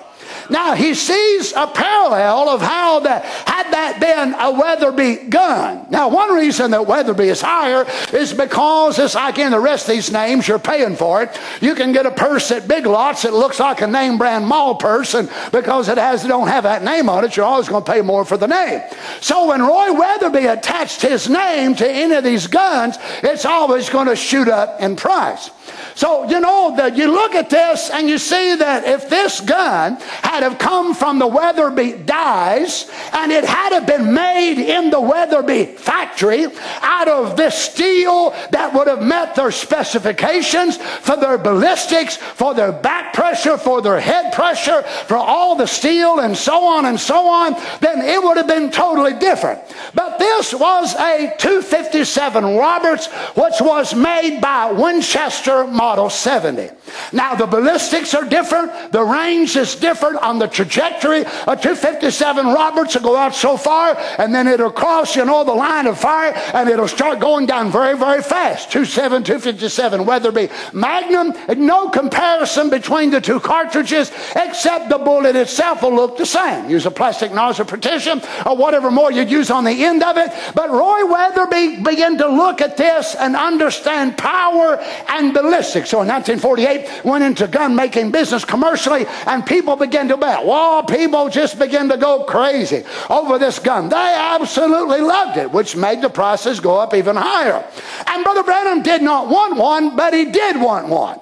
Now 0.51 0.75
he 0.75 0.93
sees 0.93 1.53
a 1.53 1.65
parallel 1.65 2.49
of 2.49 2.61
how 2.61 2.99
that 2.99 3.23
had 3.23 3.71
that 3.71 3.99
been 4.01 4.33
a 4.33 4.51
Weatherby 4.51 5.29
gun. 5.29 5.87
Now 5.89 6.09
one 6.09 6.33
reason 6.33 6.71
that 6.71 6.85
Weatherby 6.85 7.29
is 7.29 7.41
higher 7.41 7.87
is 8.13 8.33
because 8.33 8.99
it's 8.99 9.15
like 9.15 9.39
in 9.39 9.51
the 9.51 9.59
rest 9.59 9.87
of 9.87 9.95
these 9.95 10.11
names, 10.11 10.47
you're 10.47 10.59
paying 10.59 10.97
for 10.97 11.23
it. 11.23 11.39
You 11.61 11.73
can 11.73 11.93
get 11.93 12.05
a 12.05 12.11
purse 12.11 12.51
at 12.51 12.67
Big 12.67 12.85
Lots 12.85 13.21
that 13.21 13.33
looks 13.33 13.59
like 13.59 13.81
a 13.81 13.87
name 13.87 14.17
brand 14.17 14.45
mall 14.45 14.75
purse, 14.75 15.13
and 15.13 15.29
because 15.51 15.87
it 15.87 15.97
has 15.97 16.25
it 16.25 16.27
don't 16.27 16.49
have 16.49 16.63
that 16.63 16.83
name 16.83 17.07
on 17.07 17.23
it, 17.23 17.37
you're 17.37 17.45
always 17.45 17.69
going 17.69 17.83
to 17.83 17.91
pay 17.91 18.01
more 18.01 18.25
for 18.25 18.35
the 18.37 18.47
name. 18.47 18.81
So 19.21 19.47
when 19.47 19.61
Roy 19.61 19.93
Weatherby 19.93 20.47
attached 20.47 21.01
his 21.01 21.29
name 21.29 21.75
to 21.75 21.89
any 21.89 22.13
of 22.15 22.23
these 22.23 22.47
guns, 22.47 22.97
it's 23.23 23.45
always 23.45 23.89
going 23.89 24.07
to 24.07 24.15
shoot 24.15 24.49
up 24.49 24.81
in 24.81 24.97
price. 24.97 25.49
So, 25.95 26.29
you 26.29 26.39
know, 26.39 26.75
that 26.77 26.95
you 26.95 27.11
look 27.11 27.35
at 27.35 27.49
this 27.49 27.89
and 27.89 28.07
you 28.07 28.17
see 28.17 28.55
that 28.55 28.85
if 28.85 29.09
this 29.09 29.41
gun 29.41 29.97
had 30.23 30.43
have 30.43 30.57
come 30.57 30.93
from 30.93 31.19
the 31.19 31.27
Weatherby 31.27 32.03
dies 32.05 32.89
and 33.13 33.31
it 33.31 33.43
had 33.43 33.73
have 33.73 33.85
been 33.85 34.13
made 34.13 34.61
in 34.61 34.89
the 34.89 35.01
Weatherby 35.01 35.65
factory 35.65 36.47
out 36.81 37.07
of 37.07 37.37
this 37.37 37.55
steel 37.55 38.31
that 38.51 38.73
would 38.73 38.87
have 38.87 39.01
met 39.01 39.35
their 39.35 39.51
specifications 39.51 40.77
for 40.77 41.17
their 41.17 41.37
ballistics, 41.37 42.17
for 42.17 42.53
their 42.53 42.71
back 42.71 43.13
pressure, 43.13 43.57
for 43.57 43.81
their 43.81 43.99
head 43.99 44.33
pressure, 44.33 44.81
for 44.83 45.17
all 45.17 45.55
the 45.55 45.67
steel 45.67 46.19
and 46.19 46.35
so 46.35 46.63
on 46.63 46.85
and 46.85 46.99
so 46.99 47.27
on, 47.27 47.53
then 47.79 48.01
it 48.01 48.21
would 48.21 48.37
have 48.37 48.47
been 48.47 48.71
totally 48.71 49.13
different. 49.13 49.59
But 49.93 50.17
this 50.17 50.53
was 50.53 50.95
a 50.95 51.33
257 51.37 52.43
Roberts, 52.55 53.07
which 53.35 53.61
was 53.61 53.93
made 53.93 54.39
by 54.39 54.71
Winchester 54.71 55.65
Model 55.81 56.11
70. 56.11 56.69
Now, 57.11 57.33
the 57.33 57.47
ballistics 57.47 58.13
are 58.13 58.23
different, 58.23 58.91
the 58.91 59.03
range 59.03 59.55
is 59.55 59.73
different 59.73 60.17
on 60.17 60.37
the 60.37 60.45
trajectory. 60.45 61.21
A 61.21 61.57
257 61.57 62.45
Roberts 62.45 62.93
will 62.93 63.01
go 63.01 63.17
out 63.17 63.33
so 63.33 63.57
far, 63.57 63.97
and 64.19 64.31
then 64.33 64.47
it'll 64.47 64.71
cross, 64.71 65.15
you 65.15 65.25
know, 65.25 65.43
the 65.43 65.55
line 65.55 65.87
of 65.87 65.99
fire, 65.99 66.33
and 66.53 66.69
it'll 66.69 66.87
start 66.87 67.19
going 67.19 67.47
down 67.47 67.71
very, 67.71 67.97
very 67.97 68.21
fast. 68.21 68.71
27, 68.71 69.23
257 69.23 70.05
Weatherby 70.05 70.49
Magnum, 70.71 71.33
no 71.57 71.89
comparison 71.89 72.69
between 72.69 73.09
the 73.09 73.19
two 73.19 73.39
cartridges, 73.39 74.11
except 74.35 74.87
the 74.87 74.99
bullet 74.99 75.35
itself 75.35 75.81
will 75.81 75.95
look 75.95 76.15
the 76.15 76.27
same. 76.27 76.69
Use 76.69 76.85
a 76.85 76.91
plastic 76.91 77.33
nozzle 77.33 77.65
partition 77.65 78.21
or 78.45 78.55
whatever 78.55 78.91
more 78.91 79.11
you'd 79.11 79.31
use 79.31 79.49
on 79.49 79.63
the 79.63 79.83
end 79.83 80.03
of 80.03 80.15
it. 80.17 80.29
But 80.53 80.69
Roy 80.69 81.07
Weatherby 81.07 81.81
began 81.81 82.19
to 82.19 82.27
look 82.27 82.61
at 82.61 82.77
this 82.77 83.15
and 83.15 83.35
understand 83.35 84.15
power 84.15 84.77
and 85.09 85.33
ballistics. 85.33 85.70
So 85.73 86.01
in 86.01 86.07
1948, 86.07 87.05
went 87.05 87.23
into 87.23 87.47
gun 87.47 87.75
making 87.75 88.11
business 88.11 88.45
commercially, 88.45 89.05
and 89.25 89.45
people 89.45 89.75
began 89.75 90.07
to 90.09 90.17
bet. 90.17 90.45
Well, 90.45 90.83
people 90.83 91.29
just 91.29 91.57
began 91.57 91.89
to 91.89 91.97
go 91.97 92.23
crazy 92.23 92.83
over 93.09 93.39
this 93.39 93.59
gun. 93.59 93.89
They 93.89 93.95
absolutely 93.95 95.01
loved 95.01 95.37
it, 95.37 95.51
which 95.51 95.75
made 95.75 96.01
the 96.01 96.09
prices 96.09 96.59
go 96.59 96.77
up 96.77 96.93
even 96.93 97.15
higher. 97.15 97.65
And 98.07 98.23
Brother 98.23 98.43
Branham 98.43 98.83
did 98.83 99.01
not 99.01 99.29
want 99.29 99.57
one, 99.57 99.95
but 99.95 100.13
he 100.13 100.25
did 100.25 100.59
want 100.59 100.87
one. 100.87 101.19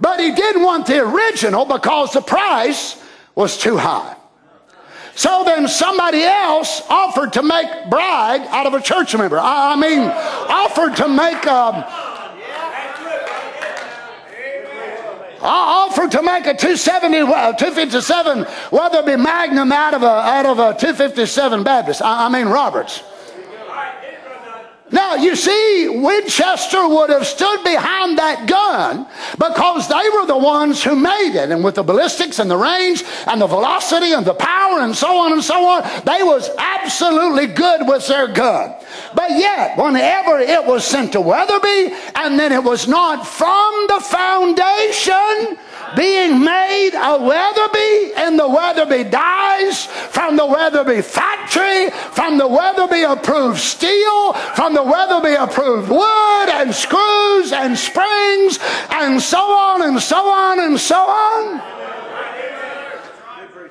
But 0.00 0.18
he 0.18 0.32
did 0.32 0.56
want 0.56 0.86
the 0.86 1.00
original 1.00 1.66
because 1.66 2.12
the 2.12 2.22
price 2.22 3.02
was 3.34 3.58
too 3.58 3.76
high. 3.76 4.16
So 5.14 5.42
then 5.44 5.68
somebody 5.68 6.22
else 6.22 6.82
offered 6.88 7.32
to 7.34 7.42
make 7.42 7.68
bride 7.90 8.46
out 8.48 8.66
of 8.66 8.74
a 8.74 8.80
church 8.80 9.14
member. 9.14 9.38
I 9.38 9.76
mean, 9.76 10.00
offered 10.00 10.96
to 10.96 11.08
make 11.08 11.46
um, 11.46 11.84
offered 15.42 16.10
to 16.12 16.22
make 16.22 16.46
a 16.46 16.54
270, 16.54 17.18
uh, 17.18 17.52
257 17.54 18.46
Weatherby 18.70 19.16
Magnum 19.16 19.72
out 19.72 19.94
of 19.94 20.02
a, 20.02 20.06
out 20.06 20.46
of 20.46 20.58
a 20.58 20.78
257 20.78 21.62
Baptist. 21.62 22.02
I, 22.02 22.26
I 22.26 22.28
mean 22.28 22.46
Roberts. 22.46 23.02
Now, 24.92 25.14
you 25.14 25.36
see, 25.36 25.88
Winchester 25.88 26.88
would 26.88 27.10
have 27.10 27.26
stood 27.26 27.62
behind 27.62 28.18
that 28.18 28.48
gun 28.48 29.06
because 29.38 29.88
they 29.88 30.08
were 30.14 30.26
the 30.26 30.36
ones 30.36 30.82
who 30.82 30.96
made 30.96 31.36
it. 31.36 31.50
And 31.50 31.62
with 31.62 31.76
the 31.76 31.84
ballistics 31.84 32.40
and 32.40 32.50
the 32.50 32.56
range 32.56 33.04
and 33.26 33.40
the 33.40 33.46
velocity 33.46 34.12
and 34.12 34.26
the 34.26 34.34
power 34.34 34.80
and 34.80 34.94
so 34.94 35.16
on 35.16 35.32
and 35.32 35.44
so 35.44 35.64
on, 35.64 35.82
they 36.04 36.22
was 36.24 36.50
absolutely 36.58 37.46
good 37.46 37.86
with 37.86 38.08
their 38.08 38.26
gun. 38.28 38.74
But 39.14 39.30
yet, 39.30 39.78
whenever 39.78 40.38
it 40.40 40.64
was 40.66 40.84
sent 40.84 41.12
to 41.12 41.20
Weatherby 41.20 41.94
and 42.16 42.38
then 42.38 42.50
it 42.52 42.64
was 42.64 42.88
not 42.88 43.26
from 43.26 43.86
the 43.86 44.00
foundation, 44.00 45.56
being 45.96 46.44
made 46.44 46.90
a 46.94 47.18
Weatherby 47.18 48.12
and 48.16 48.38
the 48.38 48.48
Weatherby 48.48 49.04
dies 49.10 49.86
from 49.86 50.36
the 50.36 50.46
Weatherby 50.46 51.02
factory, 51.02 51.90
from 52.12 52.38
the 52.38 52.48
Weatherby 52.48 53.02
approved 53.02 53.58
steel, 53.60 54.32
from 54.54 54.74
the 54.74 54.82
Weatherby 54.82 55.34
approved 55.34 55.90
wood 55.90 56.48
and 56.48 56.74
screws 56.74 57.52
and 57.52 57.76
springs 57.76 58.58
and 58.90 59.20
so 59.20 59.38
on 59.38 59.82
and 59.82 60.00
so 60.00 60.30
on 60.30 60.60
and 60.60 60.78
so 60.78 60.96
on. 60.96 61.79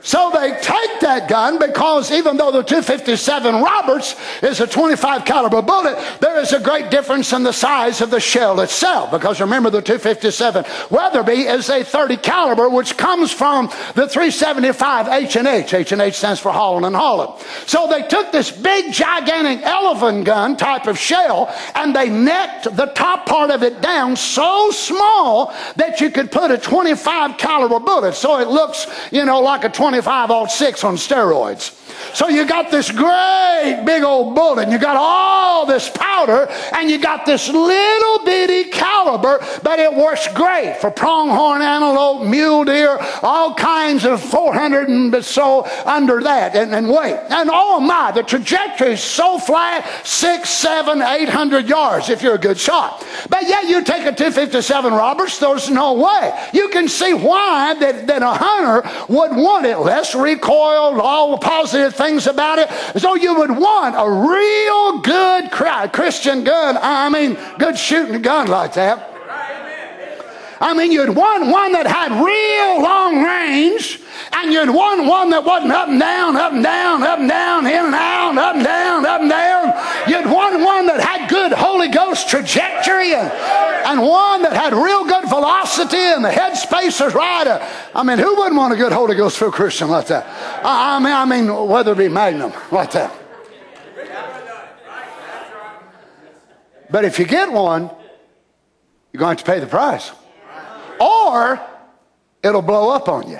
So 0.01 0.31
they 0.33 0.51
take 0.61 1.01
that 1.01 1.27
gun 1.27 1.59
because 1.59 2.11
even 2.11 2.37
though 2.37 2.51
the 2.51 2.63
257 2.63 3.61
Roberts 3.61 4.15
is 4.41 4.61
a 4.61 4.67
25 4.67 5.25
caliber 5.25 5.61
bullet, 5.61 5.97
there 6.21 6.39
is 6.39 6.53
a 6.53 6.59
great 6.59 6.89
difference 6.89 7.33
in 7.33 7.43
the 7.43 7.51
size 7.51 8.01
of 8.01 8.09
the 8.09 8.19
shell 8.19 8.59
itself. 8.61 9.11
Because 9.11 9.41
remember, 9.41 9.69
the 9.69 9.81
257 9.81 10.65
Weatherby 10.89 11.47
is 11.47 11.69
a 11.69 11.83
30 11.83 12.17
caliber, 12.17 12.69
which 12.69 12.97
comes 12.97 13.31
from 13.31 13.67
the 13.95 14.07
375 14.07 15.07
H 15.07 15.35
and 15.35 15.47
H. 15.47 15.73
H 15.73 15.91
and 15.91 16.01
H 16.01 16.15
stands 16.15 16.39
for 16.39 16.51
Holland 16.51 16.85
and 16.85 16.95
Holland. 16.95 17.41
So 17.65 17.87
they 17.87 18.03
took 18.07 18.31
this 18.31 18.51
big, 18.51 18.93
gigantic 18.93 19.65
elephant 19.65 20.25
gun 20.25 20.55
type 20.55 20.87
of 20.87 20.97
shell, 20.97 21.53
and 21.75 21.95
they 21.95 22.09
necked 22.09 22.75
the 22.75 22.87
top 22.87 23.25
part 23.25 23.51
of 23.51 23.63
it 23.63 23.81
down 23.81 24.15
so 24.15 24.71
small 24.71 25.53
that 25.75 25.99
you 25.99 26.09
could 26.09 26.31
put 26.31 26.51
a 26.51 26.57
25 26.57 27.37
caliber 27.37 27.79
bullet. 27.79 28.13
So 28.13 28.39
it 28.39 28.47
looks, 28.47 28.87
you 29.11 29.25
know, 29.25 29.41
like 29.41 29.63
a 29.63 29.69
20 29.69 29.88
25 29.89 30.29
aught 30.29 30.51
6 30.51 30.83
on 30.83 30.97
steroids. 30.97 31.78
So 32.13 32.29
you 32.29 32.45
got 32.45 32.71
this 32.71 32.91
great 32.91 33.83
big 33.85 34.03
old 34.03 34.35
bullet, 34.35 34.63
and 34.63 34.71
you 34.71 34.79
got 34.79 34.97
all 34.97 35.65
this 35.65 35.89
powder, 35.89 36.47
and 36.73 36.89
you 36.89 36.99
got 36.99 37.25
this 37.25 37.49
little 37.49 38.25
bitty 38.25 38.69
caliber, 38.69 39.39
but 39.63 39.79
it 39.79 39.93
works 39.93 40.27
great 40.33 40.77
for 40.79 40.91
pronghorn 40.91 41.61
antelope, 41.61 42.27
mule 42.27 42.63
deer, 42.63 42.97
all 43.21 43.53
kinds 43.53 44.05
of 44.05 44.21
400 44.21 44.89
and 44.89 45.25
so 45.25 45.65
under 45.85 46.21
that 46.21 46.55
and, 46.55 46.73
and 46.73 46.89
weight. 46.89 47.17
And 47.29 47.49
oh 47.51 47.79
my, 47.79 48.11
the 48.11 48.23
trajectory 48.23 48.93
is 48.93 49.03
so 49.03 49.37
flat, 49.37 49.85
six, 50.05 50.49
seven, 50.49 51.01
eight 51.01 51.29
hundred 51.29 51.67
yards 51.67 52.09
if 52.09 52.21
you're 52.21 52.35
a 52.35 52.39
good 52.39 52.57
shot. 52.57 53.05
But 53.29 53.43
yet 53.43 53.67
you 53.67 53.83
take 53.83 54.05
a 54.05 54.11
257 54.11 54.93
Roberts, 54.93 55.39
there's 55.39 55.69
no 55.69 55.93
way. 55.93 56.47
You 56.53 56.69
can 56.69 56.87
see 56.87 57.13
why 57.13 57.75
that, 57.75 58.07
that 58.07 58.21
a 58.21 58.31
hunter 58.33 58.89
would 59.07 59.35
want 59.35 59.65
it 59.65 59.77
less 59.77 60.15
recoil, 60.15 60.99
all 61.01 61.31
the 61.31 61.37
positive 61.37 61.88
things 61.91 62.27
about 62.27 62.59
it. 62.59 62.69
So 62.99 63.15
you 63.15 63.35
would 63.35 63.51
want 63.51 63.95
a 63.95 64.09
real 64.09 64.99
good 64.99 65.51
Christian 65.91 66.43
gun. 66.43 66.77
I 66.81 67.09
mean, 67.09 67.37
good 67.57 67.77
shooting 67.77 68.21
gun 68.21 68.47
like 68.47 68.73
that. 68.73 69.09
I 70.61 70.73
mean, 70.73 70.91
you'd 70.91 71.15
want 71.15 71.49
one 71.49 71.71
that 71.71 71.87
had 71.87 72.11
real 72.11 72.83
long 72.83 73.23
range, 73.23 74.01
and 74.33 74.51
you'd 74.51 74.69
want 74.69 75.07
one 75.07 75.29
that 75.29 75.45
wasn't 75.45 75.71
up 75.71 75.87
and 75.87 75.99
down, 75.99 76.35
up 76.35 76.51
and 76.51 76.63
down, 76.63 77.01
up 77.01 77.19
and 77.19 77.29
down, 77.29 77.65
in 77.65 77.85
and 77.85 77.95
out, 77.95 78.37
up 78.37 78.55
and 78.55 78.65
down, 78.65 79.05
up 79.05 79.21
and 79.21 79.29
down. 79.29 79.73
You'd 80.09 80.29
want 80.29 80.59
one 80.59 80.85
that 80.87 80.99
had 80.99 81.29
good 81.29 81.53
Holy 81.53 81.87
Ghost 81.87 81.98
trajectory, 82.16 83.14
and, 83.14 84.01
one 84.01 84.43
that 84.43 84.53
had 84.53 84.74
real 84.74 85.03
good 85.05 85.28
velocity, 85.28 85.97
and 85.97 86.24
the 86.24 86.32
head 86.32 86.55
space 86.55 86.99
was 86.99 87.14
right. 87.14 87.60
I 87.93 88.03
mean, 88.03 88.18
who 88.18 88.36
wouldn't 88.36 88.55
want 88.55 88.74
a 88.74 88.78
good 88.78 88.91
Holy 88.91 89.16
Ghost 89.16 89.38
filled 89.38 89.53
Christian 89.53 89.89
like 89.89 90.07
that? 90.07 90.26
I 90.64 90.99
mean, 90.99 91.14
I 91.14 91.26
mean, 91.26 91.68
Weatherby 91.68 92.07
Magnum 92.07 92.53
like 92.72 92.91
that. 92.91 93.12
But 96.89 97.05
if 97.05 97.20
you 97.20 97.26
get 97.26 97.51
one, 97.51 97.91
you're 99.12 99.20
going 99.20 99.38
to 99.38 99.43
pay 99.43 99.60
the 99.60 99.68
price 99.68 100.12
or 100.99 101.60
it'll 102.43 102.62
blow 102.62 102.89
up 102.89 103.07
on 103.07 103.30
you. 103.30 103.39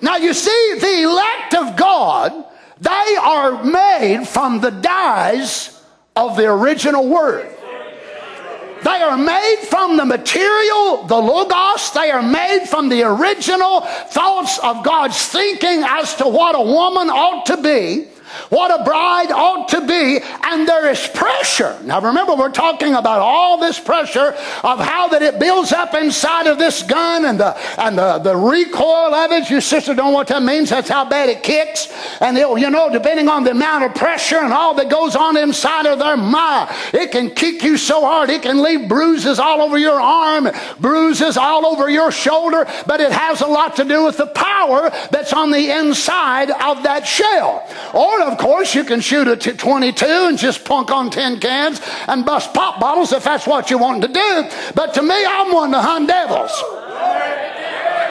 Now, 0.00 0.16
you 0.16 0.34
see, 0.34 0.74
the 0.80 1.02
elect 1.02 1.54
of 1.54 1.76
God, 1.76 2.44
they 2.82 3.16
are 3.20 3.62
made 3.62 4.26
from 4.26 4.60
the 4.60 4.70
dies 4.70 5.80
of 6.16 6.36
the 6.36 6.46
original 6.46 7.08
word. 7.08 7.48
They 8.82 9.00
are 9.00 9.16
made 9.16 9.64
from 9.70 9.96
the 9.96 10.04
material, 10.04 11.04
the 11.04 11.16
Logos. 11.16 11.92
They 11.92 12.10
are 12.10 12.22
made 12.22 12.66
from 12.66 12.88
the 12.88 13.04
original 13.04 13.82
thoughts 13.82 14.58
of 14.58 14.84
God's 14.84 15.24
thinking 15.28 15.84
as 15.84 16.16
to 16.16 16.28
what 16.28 16.56
a 16.56 16.62
woman 16.62 17.08
ought 17.08 17.46
to 17.46 17.56
be 17.62 18.08
what 18.48 18.80
a 18.80 18.84
bride 18.84 19.30
ought 19.30 19.68
to 19.68 19.86
be, 19.86 20.20
and 20.42 20.68
there 20.68 20.90
is 20.90 21.06
pressure. 21.14 21.78
Now 21.84 22.00
remember, 22.00 22.34
we're 22.34 22.50
talking 22.50 22.94
about 22.94 23.20
all 23.20 23.58
this 23.58 23.78
pressure 23.78 24.34
of 24.64 24.80
how 24.80 25.08
that 25.08 25.22
it 25.22 25.38
builds 25.38 25.72
up 25.72 25.94
inside 25.94 26.46
of 26.46 26.58
this 26.58 26.82
gun 26.82 27.24
and 27.24 27.38
the 27.38 27.56
and 27.80 27.96
the, 27.96 28.18
the 28.18 28.36
recoil 28.36 29.14
of 29.14 29.30
it. 29.30 29.50
Your 29.50 29.60
sister 29.60 29.94
don't 29.94 30.12
know 30.12 30.12
what 30.12 30.28
that 30.28 30.42
means. 30.42 30.70
That's 30.70 30.88
how 30.88 31.04
bad 31.04 31.28
it 31.28 31.42
kicks. 31.42 31.88
And 32.20 32.36
it, 32.36 32.48
you 32.58 32.70
know, 32.70 32.90
depending 32.90 33.28
on 33.28 33.44
the 33.44 33.52
amount 33.52 33.84
of 33.84 33.94
pressure 33.94 34.38
and 34.38 34.52
all 34.52 34.74
that 34.74 34.90
goes 34.90 35.14
on 35.16 35.36
inside 35.36 35.86
of 35.86 35.98
their 35.98 36.16
mind, 36.16 36.70
it 36.92 37.12
can 37.12 37.30
kick 37.30 37.62
you 37.62 37.76
so 37.76 38.00
hard 38.00 38.30
it 38.32 38.42
can 38.42 38.62
leave 38.62 38.88
bruises 38.88 39.38
all 39.38 39.60
over 39.60 39.78
your 39.78 40.00
arm, 40.00 40.48
bruises 40.80 41.36
all 41.36 41.66
over 41.66 41.88
your 41.88 42.10
shoulder, 42.10 42.66
but 42.86 43.00
it 43.00 43.12
has 43.12 43.40
a 43.40 43.46
lot 43.46 43.76
to 43.76 43.84
do 43.84 44.04
with 44.04 44.16
the 44.16 44.26
power 44.26 44.90
that's 45.10 45.32
on 45.32 45.50
the 45.50 45.70
inside 45.70 46.50
of 46.50 46.82
that 46.82 47.06
shell. 47.06 47.66
Or 47.94 48.21
of 48.22 48.38
course, 48.38 48.74
you 48.74 48.84
can 48.84 49.00
shoot 49.00 49.28
a 49.28 49.36
22 49.36 50.04
and 50.04 50.38
just 50.38 50.64
punk 50.64 50.90
on 50.90 51.10
tin 51.10 51.38
cans 51.40 51.80
and 52.08 52.24
bust 52.24 52.54
pop 52.54 52.80
bottles 52.80 53.12
if 53.12 53.24
that's 53.24 53.46
what 53.46 53.70
you 53.70 53.78
want 53.78 54.02
to 54.02 54.08
do. 54.08 54.48
But 54.74 54.94
to 54.94 55.02
me, 55.02 55.24
I'm 55.24 55.52
one 55.52 55.70
to 55.72 55.80
hunt 55.80 56.08
devils. 56.08 56.52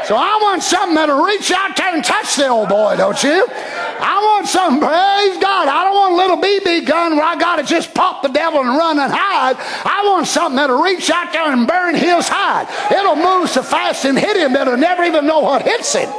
So 0.07 0.15
I 0.15 0.39
want 0.41 0.63
something 0.63 0.95
that'll 0.95 1.23
reach 1.23 1.51
out 1.51 1.77
there 1.77 1.93
and 1.93 2.03
touch 2.03 2.35
the 2.35 2.47
old 2.47 2.69
boy, 2.69 2.97
don't 2.97 3.21
you? 3.23 3.47
I 3.49 4.19
want 4.19 4.47
something, 4.47 4.79
praise 4.79 5.37
God. 5.37 5.67
I 5.67 5.83
don't 5.85 5.95
want 5.95 6.13
a 6.13 6.17
little 6.17 6.37
BB 6.37 6.87
gun 6.87 7.15
where 7.15 7.25
I 7.25 7.35
got 7.35 7.57
to 7.57 7.63
just 7.63 7.93
pop 7.93 8.23
the 8.23 8.29
devil 8.29 8.59
and 8.61 8.69
run 8.69 8.97
and 8.99 9.13
hide. 9.13 9.55
I 9.85 10.03
want 10.07 10.27
something 10.27 10.55
that'll 10.55 10.81
reach 10.81 11.09
out 11.09 11.31
there 11.31 11.51
and 11.51 11.67
burn 11.67 11.95
his 11.95 12.27
hide. 12.27 12.67
It'll 12.91 13.15
move 13.15 13.49
so 13.49 13.61
fast 13.61 14.05
and 14.05 14.17
hit 14.17 14.37
him 14.37 14.53
that 14.53 14.67
he'll 14.67 14.77
never 14.77 15.03
even 15.03 15.27
know 15.27 15.39
what 15.39 15.61
hits 15.61 15.93
him. 15.93 16.09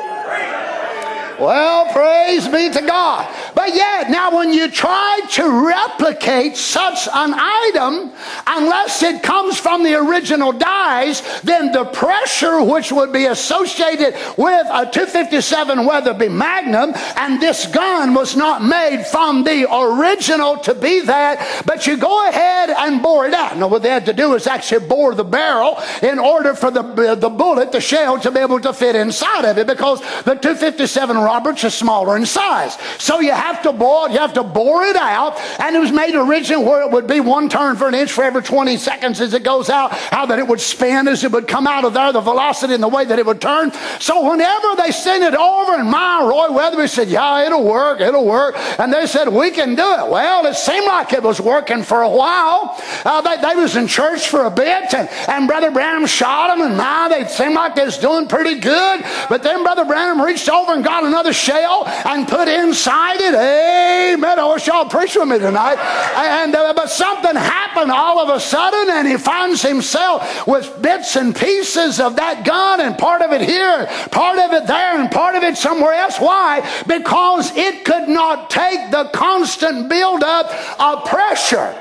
Well, 1.42 1.86
praise 1.92 2.46
be 2.46 2.70
to 2.70 2.82
God. 2.82 3.28
But 3.56 3.74
yet, 3.74 4.10
now 4.10 4.36
when 4.36 4.52
you 4.52 4.70
try 4.70 5.22
to 5.30 5.66
replicate 5.66 6.56
such 6.56 7.08
an 7.12 7.34
item, 7.34 8.12
unless 8.46 9.02
it 9.02 9.24
comes 9.24 9.58
from 9.58 9.82
the 9.82 9.94
original 9.94 10.52
dies, 10.52 11.20
then 11.40 11.72
the 11.72 11.86
pressure 11.86 12.62
which 12.62 12.92
would 12.92 13.12
be 13.12 13.24
associated 13.24 14.14
with 14.38 14.66
a 14.70 14.86
257 14.86 15.84
Weatherby 15.84 16.28
Magnum 16.28 16.92
and 17.16 17.42
this 17.42 17.66
gun 17.66 18.14
was 18.14 18.36
not 18.36 18.62
made 18.62 19.04
from 19.04 19.42
the 19.42 19.66
original 19.68 20.58
to 20.58 20.74
be 20.76 21.00
that, 21.00 21.64
but 21.66 21.88
you 21.88 21.96
go 21.96 22.28
ahead 22.28 22.70
and 22.70 23.02
bore 23.02 23.26
it 23.26 23.34
out. 23.34 23.56
Now, 23.56 23.66
what 23.66 23.82
they 23.82 23.90
had 23.90 24.06
to 24.06 24.12
do 24.12 24.34
is 24.34 24.46
actually 24.46 24.86
bore 24.86 25.16
the 25.16 25.24
barrel 25.24 25.82
in 26.02 26.20
order 26.20 26.54
for 26.54 26.70
the, 26.70 27.16
the 27.16 27.30
bullet, 27.30 27.72
the 27.72 27.80
shell, 27.80 28.20
to 28.20 28.30
be 28.30 28.38
able 28.38 28.60
to 28.60 28.72
fit 28.72 28.94
inside 28.94 29.44
of 29.44 29.58
it 29.58 29.66
because 29.66 29.98
the 30.22 30.36
257 30.36 31.16
Roberts 31.32 31.64
is 31.64 31.72
smaller 31.72 32.14
in 32.18 32.26
size. 32.26 32.76
So 32.98 33.20
you 33.20 33.32
have 33.32 33.62
to 33.62 33.72
bore 33.72 34.10
you 34.10 34.18
have 34.18 34.34
to 34.34 34.42
bore 34.42 34.84
it 34.84 34.96
out, 34.96 35.38
and 35.58 35.74
it 35.74 35.78
was 35.78 35.90
made 35.90 36.14
originally 36.14 36.62
where 36.62 36.82
it 36.82 36.90
would 36.90 37.06
be 37.06 37.20
one 37.20 37.48
turn 37.48 37.76
for 37.76 37.88
an 37.88 37.94
inch 37.94 38.12
for 38.12 38.22
every 38.22 38.42
20 38.42 38.76
seconds 38.76 39.18
as 39.18 39.32
it 39.32 39.42
goes 39.42 39.70
out, 39.70 39.92
how 39.92 40.26
that 40.26 40.38
it 40.38 40.46
would 40.46 40.60
spin 40.60 41.08
as 41.08 41.24
it 41.24 41.32
would 41.32 41.48
come 41.48 41.66
out 41.66 41.86
of 41.86 41.94
there, 41.94 42.12
the 42.12 42.20
velocity 42.20 42.74
and 42.74 42.82
the 42.82 42.88
way 42.88 43.06
that 43.06 43.18
it 43.18 43.24
would 43.24 43.40
turn. 43.40 43.72
So 43.98 44.30
whenever 44.30 44.76
they 44.76 44.90
sent 44.90 45.24
it 45.24 45.34
over, 45.34 45.72
and 45.72 45.88
my 45.88 46.20
Roy 46.20 46.52
Weatherby 46.54 46.86
said, 46.86 47.08
Yeah, 47.08 47.46
it'll 47.46 47.64
work, 47.64 48.00
it'll 48.02 48.26
work. 48.26 48.54
And 48.78 48.92
they 48.92 49.06
said, 49.06 49.28
We 49.28 49.50
can 49.52 49.74
do 49.74 49.82
it. 49.82 50.10
Well, 50.10 50.44
it 50.44 50.54
seemed 50.54 50.86
like 50.86 51.14
it 51.14 51.22
was 51.22 51.40
working 51.40 51.82
for 51.82 52.02
a 52.02 52.10
while. 52.10 52.78
Uh, 53.06 53.22
they, 53.22 53.40
they 53.40 53.54
was 53.54 53.76
in 53.76 53.86
church 53.86 54.28
for 54.28 54.44
a 54.44 54.50
bit, 54.50 54.92
and, 54.92 55.08
and 55.28 55.48
Brother 55.48 55.70
Branham 55.70 56.06
shot 56.06 56.48
them, 56.48 56.66
and 56.66 56.76
now 56.76 57.08
they 57.08 57.24
seemed 57.26 57.54
like 57.54 57.74
they 57.74 57.86
was 57.86 57.96
doing 57.96 58.28
pretty 58.28 58.60
good. 58.60 59.02
But 59.30 59.42
then 59.42 59.62
Brother 59.62 59.86
Branham 59.86 60.20
reached 60.20 60.50
over 60.50 60.72
and 60.74 60.84
got 60.84 61.04
another 61.12 61.32
shell 61.34 61.84
and 61.86 62.26
put 62.26 62.48
inside 62.48 63.20
it. 63.20 63.34
Amen. 63.34 64.38
I 64.38 64.50
wish 64.50 64.66
y'all 64.66 64.88
preach 64.88 65.14
with 65.14 65.28
me 65.28 65.38
tonight. 65.38 65.76
And 66.16 66.54
uh, 66.54 66.72
but 66.72 66.88
something 66.88 67.36
happened 67.36 67.90
all 67.92 68.18
of 68.18 68.34
a 68.34 68.40
sudden, 68.40 68.94
and 68.94 69.06
he 69.06 69.18
finds 69.18 69.60
himself 69.60 70.46
with 70.46 70.80
bits 70.80 71.16
and 71.16 71.36
pieces 71.36 72.00
of 72.00 72.16
that 72.16 72.46
gun, 72.46 72.80
and 72.80 72.96
part 72.96 73.20
of 73.20 73.32
it 73.32 73.42
here, 73.42 73.86
part 74.10 74.38
of 74.38 74.52
it 74.54 74.66
there, 74.66 74.98
and 74.98 75.10
part 75.10 75.34
of 75.34 75.42
it 75.42 75.58
somewhere 75.58 75.92
else. 75.92 76.18
Why? 76.18 76.66
Because 76.86 77.54
it 77.56 77.84
could 77.84 78.08
not 78.08 78.48
take 78.48 78.90
the 78.90 79.10
constant 79.12 79.90
buildup 79.90 80.50
of 80.80 81.04
pressure. 81.04 81.76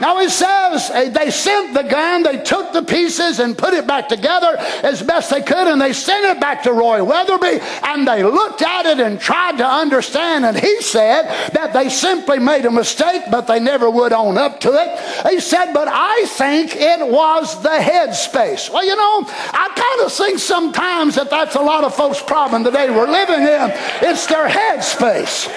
Now 0.00 0.18
he 0.18 0.28
says 0.28 0.90
uh, 0.90 1.08
they 1.08 1.30
sent 1.30 1.72
the 1.72 1.84
gun, 1.84 2.22
they 2.22 2.42
took 2.42 2.72
the 2.72 2.82
pieces 2.82 3.38
and 3.38 3.56
put 3.56 3.72
it 3.72 3.86
back 3.86 4.08
together 4.08 4.56
as 4.82 5.02
best 5.02 5.30
they 5.30 5.40
could, 5.40 5.68
and 5.68 5.80
they 5.80 5.92
sent 5.92 6.26
it 6.26 6.40
back 6.40 6.64
to 6.64 6.72
Roy 6.72 7.02
Weatherby, 7.02 7.60
and 7.82 8.06
they 8.06 8.22
looked 8.22 8.60
at 8.60 8.73
and 8.82 9.20
tried 9.20 9.58
to 9.58 9.66
understand, 9.66 10.44
and 10.44 10.58
he 10.58 10.80
said 10.82 11.22
that 11.52 11.72
they 11.72 11.88
simply 11.88 12.38
made 12.38 12.64
a 12.64 12.70
mistake, 12.70 13.22
but 13.30 13.46
they 13.46 13.60
never 13.60 13.88
would 13.88 14.12
own 14.12 14.36
up 14.36 14.60
to 14.60 14.70
it. 14.72 15.30
He 15.30 15.40
said, 15.40 15.72
but 15.72 15.88
I 15.88 16.26
think 16.26 16.74
it 16.76 17.06
was 17.06 17.62
the 17.62 17.68
headspace. 17.68 18.70
Well, 18.70 18.84
you 18.84 18.96
know, 18.96 19.24
I 19.28 19.68
kind 19.74 20.06
of 20.06 20.12
think 20.12 20.38
sometimes 20.38 21.14
that 21.14 21.30
that's 21.30 21.54
a 21.54 21.62
lot 21.62 21.84
of 21.84 21.94
folks' 21.94 22.22
problem 22.22 22.64
today 22.64 22.90
we're 22.90 23.10
living 23.10 23.40
in. 23.40 23.70
It's 24.02 24.26
their 24.26 24.48
headspace. 24.48 25.48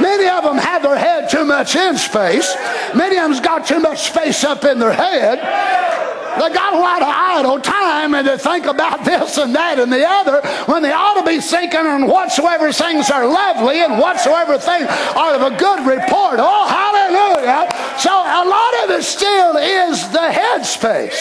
Many 0.00 0.28
of 0.28 0.44
them 0.44 0.56
have 0.56 0.82
their 0.82 0.96
head 0.96 1.28
too 1.30 1.44
much 1.44 1.74
in 1.76 1.96
space. 1.96 2.54
Many 2.94 3.16
of 3.16 3.24
them's 3.24 3.40
got 3.40 3.66
too 3.66 3.80
much 3.80 4.02
space 4.02 4.44
up 4.44 4.64
in 4.64 4.78
their 4.78 4.92
head. 4.92 6.21
They 6.38 6.48
got 6.52 6.74
a 6.74 6.78
lot 6.78 7.02
of 7.02 7.08
idle 7.08 7.60
time 7.60 8.14
and 8.14 8.26
they 8.26 8.38
think 8.38 8.66
about 8.66 9.04
this 9.04 9.38
and 9.38 9.54
that 9.54 9.78
and 9.78 9.92
the 9.92 10.06
other 10.06 10.40
when 10.66 10.82
they 10.82 10.92
ought 10.92 11.20
to 11.20 11.26
be 11.26 11.40
thinking 11.40 11.86
on 11.86 12.06
whatsoever 12.06 12.72
things 12.72 13.10
are 13.10 13.26
lovely 13.26 13.80
and 13.80 13.98
whatsoever 13.98 14.58
things 14.58 14.88
are 15.16 15.34
of 15.34 15.52
a 15.52 15.56
good 15.56 15.80
report. 15.86 16.38
Oh, 16.40 16.66
hallelujah. 16.68 17.68
So 17.98 18.10
a 18.10 18.44
lot 18.48 18.84
of 18.84 18.90
it 18.98 19.02
still 19.02 19.56
is 19.56 20.08
the 20.10 20.18
headspace. 20.18 21.20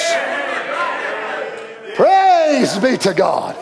Praise 1.95 2.77
be 2.77 2.97
to 2.97 3.13
God. 3.13 3.60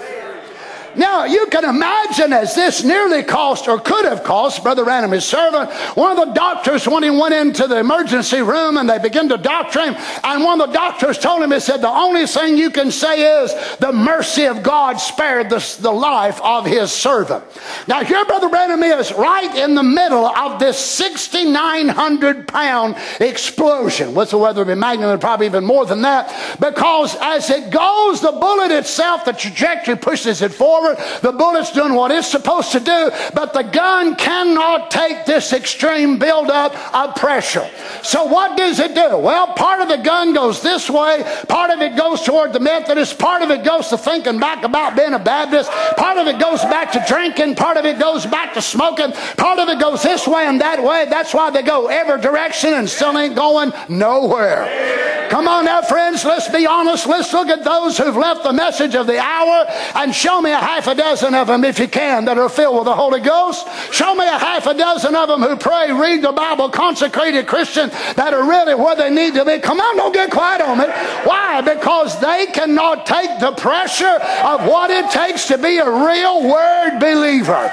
Now, 0.95 1.25
you 1.25 1.47
can 1.47 1.65
imagine 1.65 2.33
as 2.33 2.55
this 2.55 2.83
nearly 2.83 3.23
cost 3.23 3.67
or 3.67 3.79
could 3.79 4.05
have 4.05 4.23
cost 4.23 4.63
Brother 4.63 4.83
Branham, 4.83 5.11
his 5.11 5.25
servant, 5.25 5.71
one 5.95 6.17
of 6.17 6.27
the 6.27 6.33
doctors, 6.33 6.87
when 6.87 7.03
he 7.03 7.09
went 7.09 7.33
into 7.33 7.67
the 7.67 7.77
emergency 7.77 8.41
room 8.41 8.77
and 8.77 8.89
they 8.89 8.99
began 8.99 9.29
to 9.29 9.37
doctor 9.37 9.81
him, 9.81 9.95
and 10.23 10.43
one 10.43 10.59
of 10.59 10.67
the 10.67 10.73
doctors 10.73 11.17
told 11.17 11.43
him, 11.43 11.51
he 11.51 11.59
said, 11.59 11.77
the 11.77 11.89
only 11.89 12.25
thing 12.25 12.57
you 12.57 12.69
can 12.71 12.91
say 12.91 13.43
is, 13.43 13.53
the 13.77 13.91
mercy 13.91 14.45
of 14.45 14.63
God 14.63 14.95
spared 14.95 15.49
the, 15.49 15.77
the 15.81 15.91
life 15.91 16.41
of 16.41 16.65
his 16.65 16.91
servant. 16.91 17.43
Now, 17.87 18.03
here 18.03 18.25
Brother 18.25 18.49
Branham 18.49 18.81
is 18.83 19.13
right 19.13 19.55
in 19.55 19.75
the 19.75 19.83
middle 19.83 20.25
of 20.25 20.59
this 20.59 20.77
6,900 20.77 22.47
pound 22.47 22.95
explosion. 23.19 24.13
What's 24.13 24.31
the 24.31 24.37
Weatherby 24.37 24.75
magnitude? 24.75 25.21
Probably 25.21 25.45
even 25.45 25.65
more 25.65 25.85
than 25.85 26.01
that. 26.01 26.57
Because 26.59 27.15
as 27.21 27.49
it 27.49 27.69
goes, 27.69 28.21
the 28.21 28.31
bullet 28.31 28.71
itself, 28.71 29.25
the 29.25 29.33
trajectory 29.33 29.95
pushes 29.95 30.41
it 30.41 30.51
forward 30.53 30.78
forward. 30.79 30.97
The 31.21 31.31
bullet's 31.31 31.71
doing 31.71 31.93
what 31.93 32.11
it's 32.11 32.27
supposed 32.27 32.71
to 32.71 32.79
do, 32.79 33.11
but 33.33 33.53
the 33.53 33.63
gun 33.63 34.15
cannot 34.15 34.91
take 34.91 35.25
this 35.25 35.53
extreme 35.53 36.17
buildup 36.17 36.75
of 36.93 37.15
pressure. 37.15 37.69
So 38.03 38.25
what 38.25 38.57
does 38.57 38.79
it 38.79 38.95
do? 38.95 39.17
Well, 39.17 39.47
part 39.53 39.81
of 39.81 39.89
the 39.89 39.97
gun 39.97 40.33
goes 40.33 40.61
this 40.61 40.89
way, 40.89 41.23
part 41.47 41.71
of 41.71 41.81
it 41.81 41.95
goes 41.95 42.21
toward 42.21 42.53
the 42.53 42.59
Methodist, 42.59 43.19
part 43.19 43.41
of 43.41 43.51
it 43.51 43.63
goes 43.63 43.89
to 43.89 43.97
thinking 43.97 44.39
back 44.39 44.63
about 44.63 44.95
being 44.95 45.13
a 45.13 45.19
Baptist, 45.19 45.69
part 45.97 46.17
of 46.17 46.27
it 46.27 46.39
goes 46.39 46.61
back 46.63 46.91
to 46.93 47.03
drinking, 47.07 47.55
part 47.55 47.77
of 47.77 47.85
it 47.85 47.99
goes 47.99 48.25
back 48.25 48.53
to 48.53 48.61
smoking, 48.61 49.11
part 49.37 49.59
of 49.59 49.69
it 49.69 49.79
goes 49.79 50.01
this 50.03 50.27
way 50.27 50.45
and 50.45 50.61
that 50.61 50.81
way. 50.81 51.05
That's 51.09 51.33
why 51.33 51.49
they 51.49 51.61
go 51.61 51.87
every 51.87 52.21
direction 52.21 52.73
and 52.73 52.89
still 52.89 53.17
ain't 53.17 53.35
going 53.35 53.71
nowhere. 53.87 55.09
Come 55.29 55.47
on 55.47 55.65
now, 55.65 55.83
friends, 55.83 56.25
let's 56.25 56.49
be 56.49 56.65
honest. 56.65 57.05
Let's 57.05 57.31
look 57.33 57.49
at 57.49 57.63
those 57.63 57.99
who've 57.99 58.15
left 58.15 58.43
the 58.43 58.51
message 58.51 58.95
of 58.95 59.05
the 59.05 59.19
hour 59.19 59.65
and 59.95 60.13
show 60.13 60.41
me 60.41 60.51
a 60.51 60.57
half 60.69 60.87
a 60.87 60.95
dozen 60.95 61.33
of 61.33 61.47
them, 61.47 61.63
if 61.63 61.79
you 61.79 61.87
can, 61.87 62.25
that 62.25 62.37
are 62.37 62.47
filled 62.47 62.75
with 62.75 62.85
the 62.85 62.93
Holy 62.93 63.19
Ghost. 63.19 63.67
Show 63.91 64.13
me 64.13 64.25
a 64.25 64.37
half 64.37 64.67
a 64.67 64.73
dozen 64.73 65.15
of 65.15 65.27
them 65.27 65.41
who 65.41 65.55
pray, 65.57 65.91
read 65.91 66.21
the 66.21 66.31
Bible, 66.31 66.69
consecrated 66.69 67.47
Christians 67.47 67.91
that 68.13 68.33
are 68.33 68.47
really 68.47 68.75
where 68.75 68.95
they 68.95 69.09
need 69.09 69.33
to 69.33 69.43
be. 69.43 69.57
Come 69.59 69.79
on, 69.79 69.97
don't 69.97 70.13
get 70.13 70.29
quiet 70.29 70.61
on 70.61 70.77
me. 70.77 70.85
Why? 71.25 71.61
Because 71.61 72.19
they 72.21 72.45
cannot 72.53 73.07
take 73.07 73.39
the 73.39 73.51
pressure 73.53 74.19
of 74.45 74.67
what 74.67 74.91
it 74.91 75.09
takes 75.09 75.47
to 75.47 75.57
be 75.57 75.77
a 75.77 75.89
real 75.89 76.47
word 76.47 76.99
believer. 76.99 77.71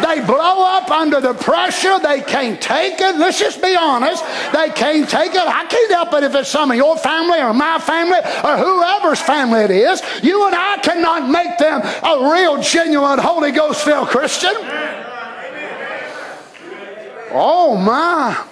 They 0.00 0.24
blow 0.24 0.64
up 0.64 0.90
under 0.90 1.20
the 1.20 1.34
pressure. 1.34 1.98
They 1.98 2.22
can't 2.22 2.60
take 2.60 3.00
it. 3.00 3.16
Let's 3.16 3.38
just 3.38 3.60
be 3.60 3.76
honest. 3.76 4.24
They 4.52 4.70
can't 4.70 5.08
take 5.08 5.34
it. 5.34 5.46
I 5.46 5.66
can't 5.66 5.92
help 5.92 6.14
it 6.14 6.24
if 6.24 6.34
it's 6.34 6.48
some 6.48 6.70
of 6.70 6.76
your 6.76 6.96
family 6.96 7.38
or 7.40 7.52
my 7.52 7.78
family 7.78 8.18
or 8.18 8.56
whoever's 8.56 9.20
family 9.20 9.60
it 9.60 9.70
is. 9.70 10.02
You 10.22 10.46
and 10.46 10.54
I 10.54 10.78
cannot 10.78 11.28
make 11.28 11.58
them 11.58 11.82
a 12.02 12.19
real, 12.20 12.62
genuine, 12.62 13.18
Holy 13.18 13.52
Ghost 13.52 13.84
filled 13.84 14.08
Christian. 14.08 14.52
Oh, 17.32 17.76
my. 17.76 18.46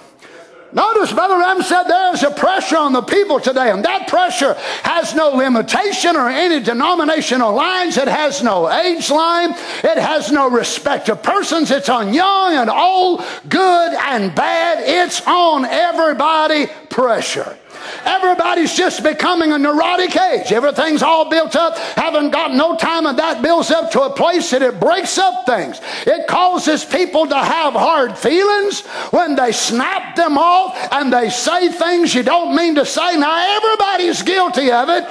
Notice 0.70 1.12
Brother 1.12 1.38
Ram 1.38 1.62
said 1.62 1.84
there's 1.84 2.22
a 2.22 2.30
pressure 2.30 2.76
on 2.76 2.92
the 2.92 3.00
people 3.00 3.40
today, 3.40 3.70
and 3.70 3.84
that 3.84 4.06
pressure 4.06 4.54
has 4.82 5.14
no 5.14 5.30
limitation 5.30 6.14
or 6.14 6.28
any 6.28 6.62
denominational 6.62 7.54
lines. 7.54 7.96
It 7.96 8.06
has 8.06 8.42
no 8.42 8.70
age 8.70 9.10
line. 9.10 9.52
It 9.82 9.98
has 9.98 10.30
no 10.30 10.50
respect 10.50 11.08
of 11.08 11.22
persons. 11.22 11.70
It's 11.70 11.88
on 11.88 12.12
young 12.12 12.54
and 12.54 12.68
old, 12.68 13.24
good 13.48 13.94
and 13.94 14.34
bad. 14.34 14.80
It's 14.86 15.26
on 15.26 15.64
everybody 15.64 16.66
pressure. 16.90 17.57
Everybody's 18.04 18.74
just 18.74 19.02
becoming 19.02 19.52
a 19.52 19.58
neurotic 19.58 20.16
age. 20.16 20.52
Everything's 20.52 21.02
all 21.02 21.28
built 21.28 21.56
up. 21.56 21.76
Haven't 21.76 22.30
got 22.30 22.54
no 22.54 22.76
time, 22.76 23.06
and 23.06 23.18
that 23.18 23.42
builds 23.42 23.70
up 23.70 23.90
to 23.92 24.02
a 24.02 24.10
place 24.10 24.50
that 24.50 24.62
it 24.62 24.80
breaks 24.80 25.18
up 25.18 25.46
things. 25.46 25.80
It 26.06 26.26
causes 26.26 26.84
people 26.84 27.26
to 27.26 27.38
have 27.38 27.74
hard 27.74 28.16
feelings 28.16 28.80
when 29.10 29.34
they 29.34 29.52
snap 29.52 30.16
them 30.16 30.38
off 30.38 30.76
and 30.92 31.12
they 31.12 31.30
say 31.30 31.68
things 31.68 32.14
you 32.14 32.22
don't 32.22 32.54
mean 32.54 32.74
to 32.74 32.84
say. 32.84 33.16
Now, 33.16 33.56
everybody's 33.56 34.22
guilty 34.22 34.70
of 34.70 34.88
it. 34.88 35.08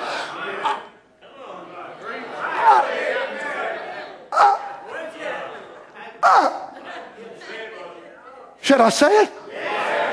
should 8.61 8.81
I 8.81 8.89
say 8.89 9.23
it? 9.23 9.31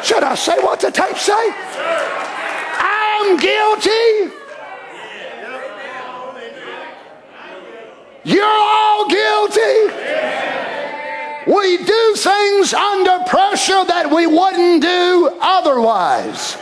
Should 0.04 0.22
I 0.22 0.34
say 0.34 0.58
what 0.60 0.80
the 0.80 0.90
tape 0.90 1.16
say? 1.16 2.23
I'm 3.26 3.38
guilty. 3.38 4.34
You're 8.22 8.44
all 8.44 9.08
guilty. 9.08 9.94
We 11.46 11.78
do 11.78 12.14
things 12.16 12.74
under 12.74 13.24
pressure 13.26 13.82
that 13.86 14.10
we 14.14 14.26
wouldn't 14.26 14.82
do 14.82 15.38
otherwise. 15.40 16.58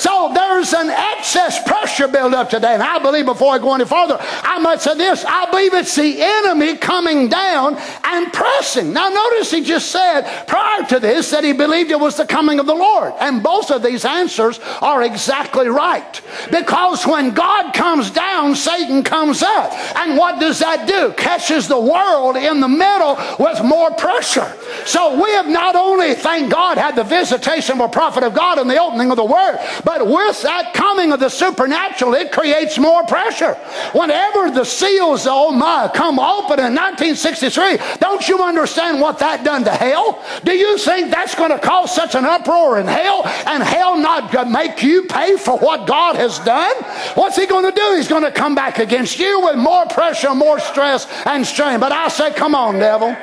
So 0.00 0.32
there's 0.32 0.72
an 0.72 0.88
excess 0.88 1.62
pressure 1.68 2.08
built 2.08 2.32
up 2.32 2.48
today. 2.48 2.72
And 2.72 2.82
I 2.82 2.98
believe 2.98 3.26
before 3.26 3.52
I 3.52 3.58
go 3.58 3.74
any 3.74 3.84
further, 3.84 4.16
I 4.18 4.58
must 4.58 4.84
say 4.84 4.94
this. 4.94 5.26
I 5.26 5.50
believe 5.50 5.74
it's 5.74 5.94
the 5.94 6.22
enemy 6.22 6.78
coming 6.78 7.28
down 7.28 7.76
and 8.04 8.32
pressing. 8.32 8.94
Now 8.94 9.10
notice 9.10 9.50
he 9.50 9.62
just 9.62 9.90
said 9.90 10.22
prior 10.46 10.86
to 10.86 11.00
this 11.00 11.30
that 11.32 11.44
he 11.44 11.52
believed 11.52 11.90
it 11.90 12.00
was 12.00 12.16
the 12.16 12.24
coming 12.24 12.58
of 12.58 12.64
the 12.64 12.74
Lord. 12.74 13.12
And 13.20 13.42
both 13.42 13.70
of 13.70 13.82
these 13.82 14.06
answers 14.06 14.58
are 14.80 15.02
exactly 15.02 15.68
right. 15.68 16.18
Because 16.50 17.06
when 17.06 17.34
God 17.34 17.74
comes 17.74 18.10
down, 18.10 18.54
Satan 18.54 19.02
comes 19.02 19.42
up. 19.42 19.70
And 19.96 20.16
what 20.16 20.40
does 20.40 20.60
that 20.60 20.88
do? 20.88 21.12
Catches 21.12 21.68
the 21.68 21.78
world 21.78 22.36
in 22.36 22.60
the 22.60 22.68
middle 22.68 23.18
with 23.38 23.62
more 23.62 23.90
pressure. 23.90 24.50
So 24.86 25.22
we 25.22 25.30
have 25.32 25.46
not 25.46 25.76
only, 25.76 26.14
thank 26.14 26.50
God, 26.50 26.78
had 26.78 26.96
the 26.96 27.04
visitation 27.04 27.78
of 27.78 27.80
a 27.80 27.92
prophet 27.92 28.22
of 28.22 28.32
God 28.32 28.58
and 28.58 28.70
the 28.70 28.80
opening 28.80 29.10
of 29.10 29.18
the 29.18 29.24
word, 29.26 29.58
but 29.84 29.89
with 29.98 30.42
that 30.42 30.72
coming 30.74 31.12
of 31.12 31.20
the 31.20 31.28
supernatural, 31.28 32.14
it 32.14 32.32
creates 32.32 32.78
more 32.78 33.04
pressure. 33.04 33.54
Whenever 33.92 34.50
the 34.50 34.64
seals, 34.64 35.26
oh 35.28 35.50
my, 35.50 35.90
come 35.94 36.18
open 36.18 36.60
in 36.60 36.74
1963, 36.74 37.78
don't 37.98 38.26
you 38.28 38.42
understand 38.42 39.00
what 39.00 39.18
that 39.18 39.44
done 39.44 39.64
to 39.64 39.70
hell? 39.70 40.24
Do 40.44 40.52
you 40.52 40.78
think 40.78 41.10
that's 41.10 41.34
going 41.34 41.50
to 41.50 41.58
cause 41.58 41.94
such 41.94 42.14
an 42.14 42.24
uproar 42.24 42.78
in 42.78 42.86
hell 42.86 43.26
and 43.46 43.62
hell 43.62 43.98
not 43.98 44.50
make 44.50 44.82
you 44.82 45.04
pay 45.04 45.36
for 45.36 45.58
what 45.58 45.86
God 45.86 46.16
has 46.16 46.38
done? 46.40 46.76
What's 47.14 47.36
he 47.36 47.46
going 47.46 47.64
to 47.64 47.72
do? 47.72 47.94
He's 47.96 48.08
going 48.08 48.24
to 48.24 48.30
come 48.32 48.54
back 48.54 48.78
against 48.78 49.18
you 49.18 49.40
with 49.40 49.56
more 49.56 49.86
pressure, 49.86 50.34
more 50.34 50.60
stress, 50.60 51.06
and 51.26 51.46
strain. 51.46 51.80
But 51.80 51.92
I 51.92 52.08
say, 52.08 52.32
come 52.32 52.54
on, 52.54 52.78
devil. 52.78 53.16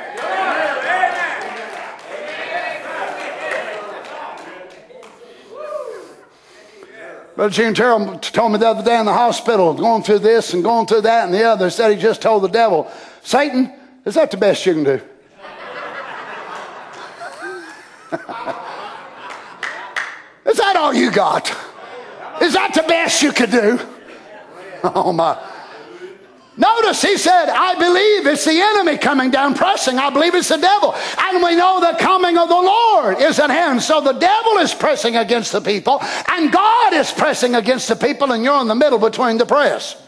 Brother 7.38 7.54
Gene 7.54 7.72
Terrell 7.72 8.18
told 8.18 8.50
me 8.50 8.58
the 8.58 8.66
other 8.66 8.82
day 8.82 8.98
in 8.98 9.06
the 9.06 9.12
hospital, 9.12 9.72
going 9.72 10.02
through 10.02 10.18
this 10.18 10.54
and 10.54 10.64
going 10.64 10.88
through 10.88 11.02
that 11.02 11.26
and 11.26 11.32
the 11.32 11.44
other, 11.44 11.70
said 11.70 11.92
he 11.92 11.96
just 11.96 12.20
told 12.20 12.42
the 12.42 12.48
devil, 12.48 12.90
Satan, 13.22 13.72
is 14.04 14.16
that 14.16 14.32
the 14.32 14.36
best 14.36 14.66
you 14.66 14.74
can 14.74 14.82
do? 14.82 14.94
is 20.50 20.56
that 20.56 20.74
all 20.74 20.92
you 20.92 21.12
got? 21.12 21.48
Is 22.42 22.54
that 22.54 22.74
the 22.74 22.82
best 22.82 23.22
you 23.22 23.30
could 23.30 23.52
do? 23.52 23.78
Oh 24.82 25.12
my. 25.12 25.36
Notice 26.58 27.00
he 27.02 27.16
said, 27.16 27.48
I 27.48 27.74
believe 27.78 28.26
it's 28.26 28.44
the 28.44 28.60
enemy 28.60 28.98
coming 28.98 29.30
down 29.30 29.54
pressing. 29.54 29.96
I 29.96 30.10
believe 30.10 30.34
it's 30.34 30.48
the 30.48 30.56
devil. 30.56 30.92
And 31.16 31.40
we 31.40 31.54
know 31.54 31.80
the 31.80 31.96
coming 32.00 32.36
of 32.36 32.48
the 32.48 32.54
Lord 32.54 33.20
is 33.20 33.38
at 33.38 33.50
hand. 33.50 33.80
So 33.80 34.00
the 34.00 34.14
devil 34.14 34.58
is 34.58 34.74
pressing 34.74 35.16
against 35.16 35.52
the 35.52 35.60
people, 35.60 36.02
and 36.28 36.50
God 36.50 36.94
is 36.94 37.12
pressing 37.12 37.54
against 37.54 37.86
the 37.86 37.94
people, 37.94 38.32
and 38.32 38.42
you're 38.42 38.60
in 38.60 38.66
the 38.66 38.74
middle 38.74 38.98
between 38.98 39.38
the 39.38 39.46
press. 39.46 40.02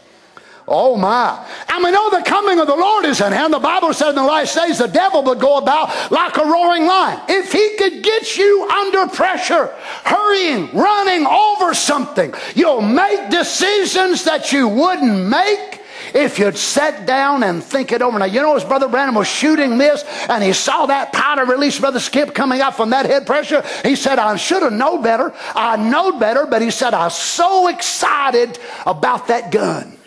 Oh 0.67 0.95
my. 0.95 1.45
And 1.69 1.83
we 1.83 1.91
know 1.91 2.09
the 2.09 2.21
coming 2.21 2.59
of 2.59 2.67
the 2.67 2.75
Lord 2.75 3.05
is 3.05 3.21
at 3.21 3.31
hand. 3.31 3.53
The 3.53 3.59
Bible 3.59 3.93
said 3.93 4.09
in 4.09 4.15
the 4.15 4.23
last 4.23 4.55
days 4.55 4.77
the 4.77 4.87
devil 4.87 5.23
would 5.23 5.39
go 5.39 5.57
about 5.57 6.11
like 6.11 6.37
a 6.37 6.45
roaring 6.45 6.85
lion. 6.85 7.19
If 7.29 7.51
he 7.51 7.75
could 7.77 8.03
get 8.03 8.37
you 8.37 8.69
under 8.69 9.07
pressure, 9.07 9.67
hurrying, 10.03 10.69
running 10.73 11.25
over 11.25 11.73
something, 11.73 12.33
you'll 12.55 12.81
make 12.81 13.29
decisions 13.29 14.23
that 14.25 14.51
you 14.51 14.67
wouldn't 14.67 15.27
make 15.27 15.80
if 16.13 16.39
you'd 16.39 16.57
sat 16.57 17.05
down 17.05 17.43
and 17.43 17.63
think 17.63 17.91
it 17.91 18.01
over. 18.01 18.17
Now, 18.19 18.25
you 18.25 18.41
know, 18.41 18.55
as 18.55 18.63
Brother 18.63 18.87
Branham 18.87 19.15
was 19.15 19.27
shooting 19.27 19.77
this 19.77 20.03
and 20.29 20.43
he 20.43 20.53
saw 20.53 20.85
that 20.87 21.13
powder 21.13 21.45
release, 21.45 21.79
Brother 21.79 21.99
Skip, 21.99 22.33
coming 22.33 22.61
up 22.61 22.75
from 22.75 22.91
that 22.91 23.05
head 23.05 23.25
pressure, 23.25 23.63
he 23.83 23.95
said, 23.95 24.19
I 24.19 24.35
should 24.35 24.63
have 24.63 24.73
known 24.73 25.01
better. 25.01 25.33
I 25.55 25.77
know 25.77 26.19
better, 26.19 26.45
but 26.45 26.61
he 26.61 26.71
said, 26.71 26.93
I 26.93 27.05
was 27.05 27.15
so 27.17 27.67
excited 27.67 28.59
about 28.85 29.27
that 29.27 29.51
gun. 29.51 29.97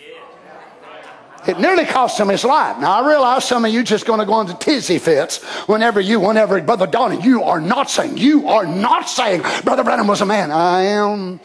It 1.46 1.58
nearly 1.58 1.84
cost 1.84 2.18
him 2.18 2.28
his 2.28 2.44
life. 2.44 2.78
Now 2.78 3.02
I 3.02 3.06
realize 3.06 3.44
some 3.44 3.64
of 3.64 3.72
you 3.72 3.82
just 3.82 4.06
going 4.06 4.20
to 4.20 4.26
go 4.26 4.40
into 4.40 4.54
tizzy 4.54 4.98
fits 4.98 5.42
whenever 5.66 6.00
you, 6.00 6.20
whenever 6.20 6.60
Brother 6.62 6.86
Donnie, 6.86 7.22
you 7.22 7.42
are 7.42 7.60
not 7.60 7.90
saying, 7.90 8.16
you 8.16 8.48
are 8.48 8.66
not 8.66 9.08
saying 9.08 9.42
Brother 9.62 9.84
Branham 9.84 10.06
was 10.06 10.22
a 10.22 10.26
man. 10.26 10.50
I 10.50 10.82
am. 10.82 11.40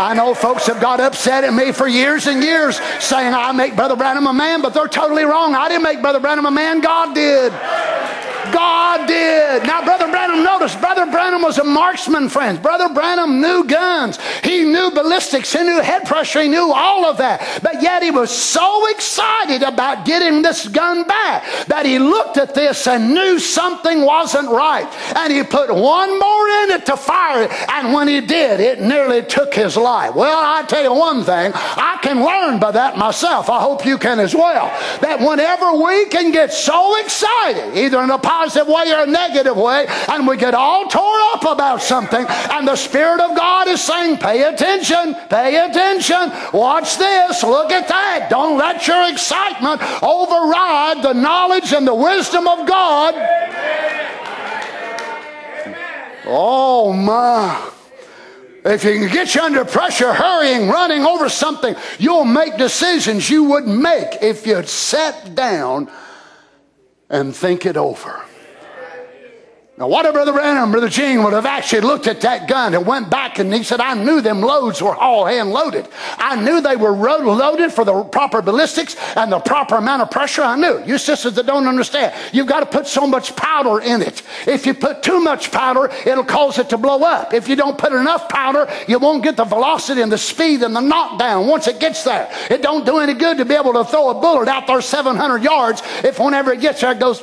I 0.00 0.14
know 0.14 0.32
folks 0.32 0.66
have 0.66 0.80
got 0.80 0.98
upset 0.98 1.44
at 1.44 1.52
me 1.52 1.72
for 1.72 1.86
years 1.86 2.26
and 2.26 2.42
years 2.42 2.80
saying 3.00 3.34
I 3.34 3.52
make 3.52 3.76
Brother 3.76 3.96
Branham 3.96 4.26
a 4.26 4.32
man, 4.32 4.62
but 4.62 4.72
they're 4.72 4.88
totally 4.88 5.24
wrong. 5.24 5.54
I 5.54 5.68
didn't 5.68 5.82
make 5.82 6.00
Brother 6.00 6.20
Branham 6.20 6.46
a 6.46 6.50
man, 6.50 6.80
God 6.80 7.14
did. 7.14 7.52
God 8.52 9.06
did. 9.06 9.64
Now, 9.64 9.84
Brother 9.84 10.08
Branham, 10.08 10.42
notice, 10.44 10.74
Brother 10.76 11.06
Branham 11.06 11.42
was 11.42 11.58
a 11.58 11.64
marksman, 11.64 12.28
friends. 12.28 12.58
Brother 12.58 12.92
Branham 12.92 13.40
knew 13.40 13.64
guns. 13.64 14.18
He 14.42 14.64
knew 14.64 14.90
ballistics. 14.90 15.52
He 15.52 15.62
knew 15.62 15.80
head 15.80 16.06
pressure. 16.06 16.42
He 16.42 16.48
knew 16.48 16.72
all 16.72 17.04
of 17.04 17.18
that. 17.18 17.60
But 17.62 17.82
yet 17.82 18.02
he 18.02 18.10
was 18.10 18.30
so 18.30 18.88
excited 18.88 19.62
about 19.62 20.04
getting 20.04 20.42
this 20.42 20.68
gun 20.68 21.04
back 21.06 21.66
that 21.66 21.86
he 21.86 21.98
looked 21.98 22.36
at 22.36 22.54
this 22.54 22.86
and 22.86 23.14
knew 23.14 23.38
something 23.38 24.02
wasn't 24.02 24.48
right. 24.50 24.88
And 25.16 25.32
he 25.32 25.42
put 25.42 25.72
one 25.74 26.18
more 26.18 26.48
in 26.62 26.70
it 26.70 26.86
to 26.86 26.96
fire 26.96 27.44
it. 27.44 27.50
And 27.70 27.92
when 27.92 28.08
he 28.08 28.20
did, 28.20 28.60
it 28.60 28.80
nearly 28.80 29.22
took 29.22 29.54
his 29.54 29.76
life. 29.76 30.14
Well, 30.14 30.38
I 30.38 30.62
tell 30.64 30.82
you 30.82 30.92
one 30.92 31.24
thing, 31.24 31.52
I 31.54 31.98
can 32.02 32.24
learn 32.24 32.58
by 32.60 32.72
that 32.72 32.96
myself. 32.96 33.48
I 33.50 33.60
hope 33.60 33.84
you 33.84 33.98
can 33.98 34.20
as 34.20 34.34
well. 34.34 34.66
That 35.00 35.20
whenever 35.20 35.74
we 35.74 36.06
can 36.06 36.30
get 36.30 36.52
so 36.52 36.98
excited, 37.00 37.76
either 37.76 38.02
in 38.02 38.10
a 38.10 38.18
positive 38.40 38.68
way 38.68 38.90
or 38.92 39.02
a 39.02 39.06
negative 39.06 39.56
way, 39.56 39.86
and 40.08 40.26
we 40.26 40.36
get 40.36 40.54
all 40.54 40.86
tore 40.86 41.20
up 41.32 41.44
about 41.44 41.82
something, 41.82 42.24
and 42.50 42.66
the 42.66 42.76
Spirit 42.76 43.20
of 43.20 43.36
God 43.36 43.68
is 43.68 43.82
saying, 43.82 44.16
pay 44.16 44.42
attention, 44.42 45.14
pay 45.28 45.56
attention, 45.68 46.32
watch 46.52 46.96
this, 46.96 47.42
look 47.42 47.70
at 47.70 47.88
that. 47.88 48.28
Don't 48.30 48.56
let 48.56 48.86
your 48.86 49.10
excitement 49.10 49.82
override 50.02 51.02
the 51.02 51.12
knowledge 51.12 51.72
and 51.72 51.86
the 51.86 51.94
wisdom 51.94 52.48
of 52.48 52.66
God. 52.66 53.14
Oh 56.26 56.92
my. 56.92 57.70
If 58.64 58.84
you 58.84 58.92
can 59.00 59.08
get 59.12 59.34
you 59.34 59.40
under 59.40 59.64
pressure, 59.64 60.12
hurrying, 60.12 60.68
running 60.68 61.02
over 61.02 61.28
something, 61.28 61.74
you'll 61.98 62.26
make 62.26 62.56
decisions 62.56 63.28
you 63.28 63.44
wouldn't 63.44 63.80
make 63.80 64.22
if 64.22 64.46
you'd 64.46 64.68
sat 64.68 65.34
down 65.34 65.90
and 67.08 67.34
think 67.34 67.66
it 67.66 67.76
over. 67.76 68.24
Now, 69.80 69.88
what 69.88 70.04
if 70.04 70.12
Brother 70.12 70.34
Branham, 70.34 70.72
Brother 70.72 70.90
Gene 70.90 71.24
would 71.24 71.32
have 71.32 71.46
actually 71.46 71.80
looked 71.80 72.06
at 72.06 72.20
that 72.20 72.46
gun 72.46 72.74
and 72.74 72.84
went 72.84 73.08
back 73.08 73.38
and 73.38 73.52
he 73.52 73.62
said, 73.62 73.80
I 73.80 73.94
knew 73.94 74.20
them 74.20 74.42
loads 74.42 74.82
were 74.82 74.94
all 74.94 75.24
hand 75.24 75.52
loaded. 75.52 75.88
I 76.18 76.36
knew 76.36 76.60
they 76.60 76.76
were 76.76 76.90
loaded 76.90 77.72
for 77.72 77.86
the 77.86 78.04
proper 78.04 78.42
ballistics 78.42 78.94
and 79.16 79.32
the 79.32 79.38
proper 79.38 79.76
amount 79.76 80.02
of 80.02 80.10
pressure. 80.10 80.42
I 80.42 80.56
knew. 80.56 80.84
You 80.84 80.98
sisters 80.98 81.32
that 81.36 81.46
don't 81.46 81.66
understand, 81.66 82.14
you've 82.30 82.46
got 82.46 82.60
to 82.60 82.66
put 82.66 82.88
so 82.88 83.06
much 83.06 83.34
powder 83.36 83.80
in 83.80 84.02
it. 84.02 84.22
If 84.46 84.66
you 84.66 84.74
put 84.74 85.02
too 85.02 85.18
much 85.18 85.50
powder, 85.50 85.90
it'll 86.04 86.24
cause 86.24 86.58
it 86.58 86.68
to 86.68 86.76
blow 86.76 87.02
up. 87.02 87.32
If 87.32 87.48
you 87.48 87.56
don't 87.56 87.78
put 87.78 87.94
enough 87.94 88.28
powder, 88.28 88.70
you 88.86 88.98
won't 88.98 89.24
get 89.24 89.38
the 89.38 89.44
velocity 89.44 90.02
and 90.02 90.12
the 90.12 90.18
speed 90.18 90.62
and 90.62 90.76
the 90.76 90.82
knockdown 90.82 91.46
once 91.46 91.68
it 91.68 91.80
gets 91.80 92.04
there. 92.04 92.30
It 92.50 92.60
don't 92.60 92.84
do 92.84 92.98
any 92.98 93.14
good 93.14 93.38
to 93.38 93.46
be 93.46 93.54
able 93.54 93.72
to 93.72 93.84
throw 93.86 94.10
a 94.10 94.20
bullet 94.20 94.46
out 94.46 94.66
there 94.66 94.82
700 94.82 95.42
yards 95.42 95.82
if 96.04 96.18
whenever 96.18 96.52
it 96.52 96.60
gets 96.60 96.82
there, 96.82 96.92
it 96.92 96.98
goes. 96.98 97.22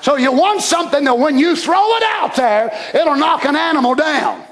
So 0.00 0.16
you 0.16 0.32
want 0.32 0.62
something 0.62 1.04
that 1.04 1.18
when 1.18 1.38
you 1.38 1.56
throw 1.56 1.96
it 1.96 2.02
out 2.04 2.36
there, 2.36 2.72
it'll 2.94 3.16
knock 3.16 3.44
an 3.44 3.56
animal 3.56 3.94
down. 3.94 4.44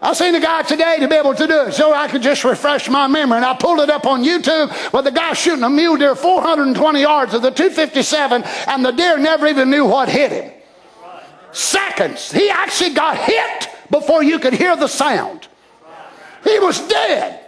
I 0.00 0.12
seen 0.12 0.34
a 0.34 0.40
guy 0.40 0.62
today 0.62 0.98
to 1.00 1.08
be 1.08 1.14
able 1.14 1.34
to 1.34 1.46
do 1.46 1.62
it, 1.62 1.72
so 1.72 1.94
I 1.94 2.08
could 2.08 2.20
just 2.20 2.44
refresh 2.44 2.90
my 2.90 3.06
memory. 3.06 3.36
And 3.36 3.44
I 3.44 3.56
pulled 3.56 3.80
it 3.80 3.88
up 3.88 4.04
on 4.04 4.22
YouTube 4.22 4.70
where 4.92 5.02
the 5.02 5.10
guy 5.10 5.32
shooting 5.32 5.64
a 5.64 5.70
mule 5.70 5.96
deer 5.96 6.14
420 6.14 7.00
yards 7.00 7.32
of 7.32 7.40
the 7.40 7.50
257, 7.50 8.42
and 8.42 8.84
the 8.84 8.90
deer 8.90 9.18
never 9.18 9.46
even 9.46 9.70
knew 9.70 9.86
what 9.86 10.10
hit 10.10 10.30
him. 10.30 10.52
Seconds. 11.52 12.30
He 12.32 12.50
actually 12.50 12.90
got 12.90 13.16
hit 13.16 13.70
before 13.90 14.22
you 14.22 14.38
could 14.38 14.52
hear 14.52 14.76
the 14.76 14.88
sound. 14.88 15.48
He 16.42 16.58
was 16.58 16.86
dead. 16.86 17.43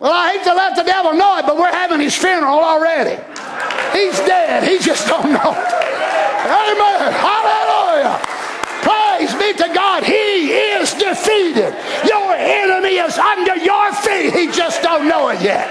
Well, 0.00 0.12
I 0.12 0.36
hate 0.36 0.44
to 0.44 0.54
let 0.54 0.76
the 0.76 0.84
devil 0.84 1.12
know 1.12 1.38
it, 1.38 1.46
but 1.46 1.56
we're 1.56 1.72
having 1.72 1.98
his 1.98 2.14
funeral 2.16 2.60
already. 2.60 3.20
He's 3.92 4.16
dead. 4.20 4.62
He 4.62 4.78
just 4.78 5.08
don't 5.08 5.32
know. 5.32 5.50
Amen. 5.50 7.12
Hallelujah. 7.18 8.20
Praise 8.86 9.34
be 9.34 9.52
to 9.58 9.74
God. 9.74 10.04
He 10.04 10.52
is 10.52 10.94
defeated. 10.94 11.74
Your 12.06 12.32
enemy 12.32 12.98
is 12.98 13.18
under 13.18 13.56
your 13.56 13.92
feet. 13.92 14.32
He 14.32 14.46
just 14.52 14.82
don't 14.82 15.08
know 15.08 15.30
it 15.30 15.42
yet. 15.42 15.66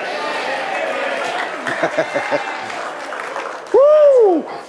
Woo! 3.73 4.66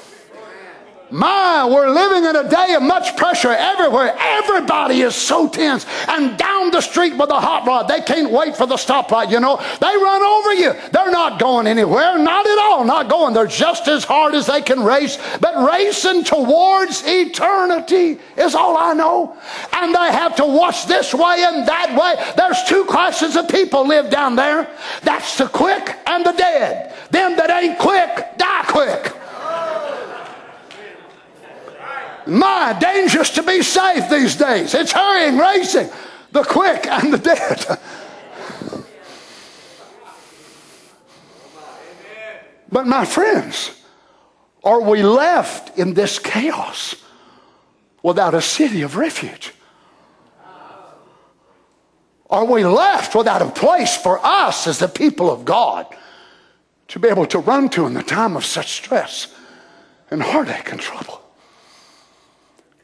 My, 1.11 1.67
we're 1.67 1.91
living 1.91 2.29
in 2.29 2.37
a 2.37 2.49
day 2.49 2.75
of 2.75 2.83
much 2.83 3.17
pressure 3.17 3.51
everywhere. 3.51 4.15
Everybody 4.19 5.01
is 5.01 5.15
so 5.15 5.49
tense. 5.49 5.87
And 6.07 6.37
down 6.37 6.71
the 6.71 6.83
street 6.83 7.17
with 7.17 7.31
a 7.31 7.41
hot 7.41 7.67
rod, 7.67 7.89
they 7.89 8.01
can't 8.01 8.31
wait 8.31 8.57
for 8.57 8.67
the 8.67 8.75
stoplight, 8.75 9.31
you 9.31 9.41
know. 9.41 9.57
They 9.81 9.87
run 9.87 10.23
over 10.23 10.55
you. 10.55 10.75
They're 10.93 11.11
not 11.11 11.39
going 11.39 11.67
anywhere. 11.67 12.19
Not 12.19 12.47
at 12.47 12.59
all. 12.59 12.85
Not 12.85 13.09
going. 13.09 13.33
They're 13.33 13.47
just 13.47 13.89
as 13.89 14.05
hard 14.05 14.35
as 14.35 14.47
they 14.47 14.61
can 14.61 14.85
race. 14.85 15.19
But 15.41 15.67
racing 15.67 16.25
towards 16.25 17.03
eternity 17.07 18.19
is 18.37 18.55
all 18.55 18.77
I 18.77 18.93
know. 18.93 19.37
And 19.73 19.95
they 19.95 20.13
have 20.13 20.37
to 20.37 20.45
watch 20.45 20.87
this 20.87 21.15
way 21.15 21.43
and 21.43 21.67
that 21.67 21.97
way. 21.99 22.23
There's 22.37 22.63
two 22.65 22.85
classes 22.85 23.37
of 23.37 23.49
people 23.49 23.87
live 23.87 24.11
down 24.11 24.37
there. 24.37 24.69
That's 25.03 25.39
the 25.39 25.49
quick 25.49 25.97
and 26.07 26.25
the 26.25 26.33
dead. 26.33 26.95
Them 27.11 27.37
that 27.37 27.51
ain't 27.51 27.79
quick, 27.79 28.37
die 28.37 28.65
quick. 28.69 29.18
My, 32.29 32.77
dangerous 32.79 33.31
to 33.31 33.43
be 33.43 33.63
safe 33.63 34.11
these 34.11 34.37
days. 34.37 34.75
It's 34.75 34.93
hurrying, 34.93 35.39
racing, 35.39 35.89
the 36.31 36.43
quick 36.43 36.87
and 36.87 37.13
the 37.13 37.19
dead. 37.19 37.79
But 42.71 42.87
my 42.87 43.07
friends, 43.07 43.71
are 44.63 44.83
we 44.83 45.03
left 45.03 45.79
in 45.79 45.95
this 45.95 46.19
chaos 46.19 46.97
without 48.03 48.35
a 48.35 48.43
city 48.43 48.83
of 48.83 48.97
refuge? 48.97 49.55
Are 52.29 52.45
we 52.45 52.63
left 52.63 53.15
without 53.15 53.41
a 53.41 53.51
place 53.51 53.97
for 53.97 54.21
us 54.23 54.67
as 54.67 54.79
the 54.79 54.89
people 54.89 55.31
of 55.31 55.47
God 55.47 55.87
to 56.89 56.99
be 56.99 57.09
able 57.09 57.25
to 57.27 57.39
run 57.39 57.71
to 57.71 57.87
in 57.87 57.95
the 57.95 58.03
time 58.03 58.37
of 58.37 58.45
such 58.45 58.73
stress 58.73 59.35
and 60.11 60.23
heartache 60.23 60.71
and 60.71 60.79
trouble? 60.79 61.23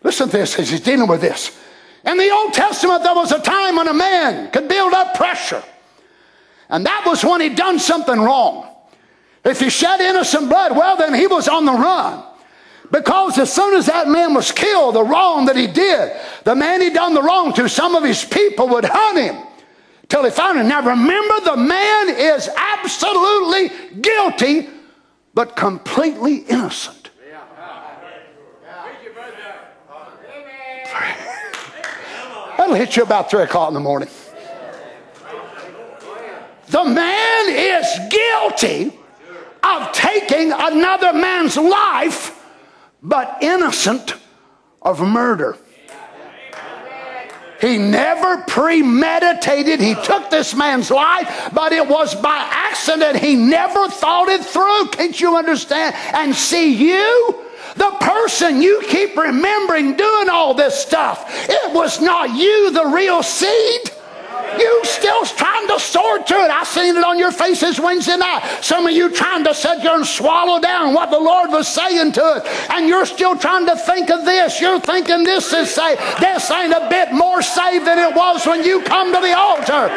Listen 0.04 0.28
to 0.28 0.36
this 0.36 0.58
as 0.58 0.70
he's 0.70 0.80
dealing 0.80 1.08
with 1.08 1.22
this. 1.22 1.58
In 2.04 2.18
the 2.18 2.30
Old 2.30 2.52
Testament, 2.52 3.02
there 3.02 3.14
was 3.14 3.32
a 3.32 3.40
time 3.40 3.76
when 3.76 3.88
a 3.88 3.94
man 3.94 4.50
could 4.50 4.68
build 4.68 4.92
up 4.92 5.14
pressure. 5.14 5.64
And 6.68 6.84
that 6.86 7.04
was 7.06 7.24
when 7.24 7.40
he'd 7.40 7.56
done 7.56 7.78
something 7.78 8.20
wrong. 8.20 8.68
If 9.44 9.60
he 9.60 9.70
shed 9.70 10.00
innocent 10.00 10.48
blood, 10.48 10.76
well, 10.76 10.96
then 10.96 11.14
he 11.14 11.26
was 11.26 11.48
on 11.48 11.64
the 11.64 11.72
run. 11.72 12.22
Because 12.90 13.38
as 13.38 13.52
soon 13.52 13.74
as 13.74 13.86
that 13.86 14.06
man 14.06 14.34
was 14.34 14.52
killed, 14.52 14.94
the 14.94 15.02
wrong 15.02 15.46
that 15.46 15.56
he 15.56 15.66
did, 15.66 16.12
the 16.44 16.54
man 16.54 16.82
he'd 16.82 16.94
done 16.94 17.14
the 17.14 17.22
wrong 17.22 17.52
to, 17.54 17.68
some 17.68 17.94
of 17.94 18.04
his 18.04 18.24
people 18.24 18.68
would 18.68 18.84
hunt 18.84 19.18
him 19.18 19.36
till 20.08 20.24
he 20.24 20.30
found 20.30 20.58
him. 20.58 20.68
Now 20.68 20.86
remember, 20.86 21.40
the 21.44 21.56
man 21.56 22.10
is 22.10 22.48
absolutely 22.54 23.70
guilty, 24.00 24.68
but 25.32 25.56
completely 25.56 26.36
innocent. 26.36 27.03
That'll 32.64 32.76
hit 32.76 32.96
you 32.96 33.02
about 33.02 33.30
3 33.30 33.42
o'clock 33.42 33.68
in 33.68 33.74
the 33.74 33.80
morning. 33.80 34.08
The 36.68 36.82
man 36.82 37.48
is 37.50 37.86
guilty 38.08 38.98
of 39.62 39.92
taking 39.92 40.50
another 40.50 41.12
man's 41.12 41.58
life, 41.58 42.42
but 43.02 43.36
innocent 43.42 44.14
of 44.80 44.98
murder. 45.02 45.58
He 47.60 47.76
never 47.76 48.38
premeditated. 48.44 49.78
He 49.78 49.94
took 49.96 50.30
this 50.30 50.54
man's 50.54 50.90
life, 50.90 51.50
but 51.52 51.72
it 51.74 51.86
was 51.86 52.14
by 52.14 52.48
accident. 52.50 53.18
He 53.18 53.34
never 53.34 53.90
thought 53.90 54.28
it 54.28 54.42
through. 54.42 54.86
Can't 54.86 55.20
you 55.20 55.36
understand? 55.36 55.94
And 56.14 56.34
see, 56.34 56.72
you 56.72 57.44
the 57.76 57.90
person 58.00 58.62
you 58.62 58.82
keep 58.88 59.16
remembering 59.16 59.96
doing 59.96 60.28
all 60.28 60.54
this 60.54 60.78
stuff, 60.78 61.26
it 61.48 61.72
was 61.74 62.00
not 62.00 62.30
you, 62.36 62.70
the 62.70 62.86
real 62.86 63.22
seed. 63.22 63.90
You 64.58 64.84
still 64.84 65.24
trying 65.24 65.66
to 65.68 65.78
sort 65.80 66.26
to 66.28 66.34
it. 66.34 66.50
I 66.50 66.64
seen 66.64 66.96
it 66.96 67.04
on 67.04 67.18
your 67.18 67.32
faces 67.32 67.80
Wednesday 67.80 68.16
night. 68.16 68.58
Some 68.62 68.86
of 68.86 68.92
you 68.92 69.10
trying 69.10 69.44
to 69.44 69.54
sit 69.54 69.82
there 69.82 69.96
and 69.96 70.06
swallow 70.06 70.60
down 70.60 70.94
what 70.94 71.10
the 71.10 71.18
Lord 71.18 71.50
was 71.50 71.68
saying 71.68 72.12
to 72.12 72.24
us. 72.24 72.68
And 72.70 72.88
you're 72.88 73.06
still 73.06 73.36
trying 73.36 73.66
to 73.66 73.76
think 73.76 74.10
of 74.10 74.24
this. 74.24 74.60
You're 74.60 74.80
thinking 74.80 75.24
this 75.24 75.52
is 75.52 75.74
say 75.74 75.96
this 76.20 76.50
ain't 76.50 76.72
a 76.72 76.88
bit 76.88 77.12
more 77.12 77.42
saved 77.42 77.86
than 77.86 77.98
it 77.98 78.14
was 78.14 78.46
when 78.46 78.64
you 78.64 78.82
come 78.82 79.12
to 79.12 79.20
the 79.20 79.36
altar. 79.36 79.88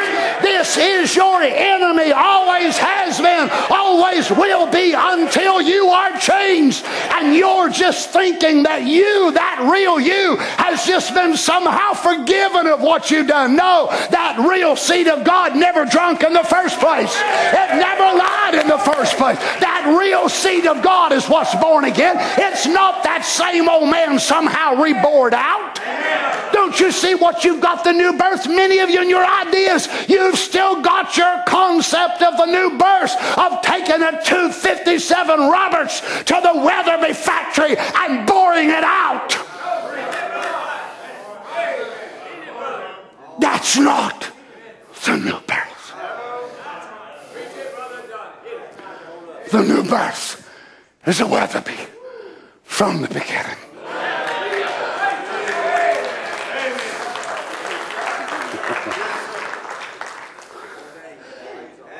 This 0.41 0.77
is 0.77 1.15
your 1.15 1.41
enemy. 1.41 2.11
Always 2.11 2.77
has 2.77 3.19
been. 3.19 3.49
Always 3.69 4.29
will 4.31 4.69
be 4.71 4.93
until 4.95 5.61
you 5.61 5.87
are 5.87 6.17
changed. 6.17 6.85
And 7.11 7.35
you're 7.35 7.69
just 7.69 8.09
thinking 8.09 8.63
that 8.63 8.83
you, 8.83 9.31
that 9.33 9.67
real 9.71 9.99
you, 9.99 10.37
has 10.57 10.85
just 10.85 11.13
been 11.13 11.35
somehow 11.37 11.93
forgiven 11.93 12.67
of 12.67 12.81
what 12.81 13.11
you've 13.11 13.27
done. 13.27 13.55
No, 13.55 13.87
that 14.11 14.36
real 14.39 14.75
seed 14.75 15.07
of 15.07 15.23
God 15.23 15.55
never 15.55 15.85
drunk 15.85 16.23
in 16.23 16.33
the 16.33 16.43
first 16.43 16.79
place. 16.79 17.13
It 17.15 17.69
never 17.77 18.17
lied 18.17 18.55
in 18.55 18.67
the 18.67 18.77
first 18.77 19.17
place. 19.17 19.37
That 19.59 19.95
real 19.97 20.29
seed 20.29 20.65
of 20.65 20.81
God 20.81 21.11
is 21.11 21.27
what's 21.27 21.55
born 21.55 21.85
again. 21.85 22.15
It's 22.37 22.67
not 22.67 23.03
that 23.03 23.25
same 23.25 23.69
old 23.69 23.89
man 23.89 24.19
somehow 24.19 24.81
reborn 24.81 25.33
out. 25.33 25.79
Don't 26.53 26.79
you 26.79 26.91
see 26.91 27.15
what 27.15 27.43
you've 27.43 27.61
got 27.61 27.83
the 27.83 27.91
new 27.91 28.13
birth? 28.13 28.47
Many 28.47 28.79
of 28.79 28.89
you 28.89 29.01
in 29.01 29.09
your 29.09 29.25
ideas, 29.25 29.87
you've 30.07 30.37
still 30.37 30.81
got 30.81 31.15
your 31.17 31.43
concept 31.47 32.21
of 32.21 32.37
the 32.37 32.45
new 32.45 32.77
birth 32.77 33.15
of 33.37 33.61
taking 33.61 34.01
a 34.01 34.21
257 34.23 35.39
Roberts 35.39 36.01
to 36.23 36.39
the 36.41 36.53
Weatherby 36.55 37.13
factory 37.13 37.77
and 37.77 38.27
boring 38.27 38.69
it 38.69 38.83
out. 38.83 38.96
That's 43.67 43.79
not 43.79 44.31
the 45.03 45.17
new 45.17 45.39
birth. 45.41 45.93
The 49.51 49.61
new 49.61 49.83
birth 49.83 50.49
is 51.05 51.19
a 51.19 51.27
Weatherby 51.27 51.75
from 52.63 53.01
the 53.01 53.09
beginning. 53.09 53.57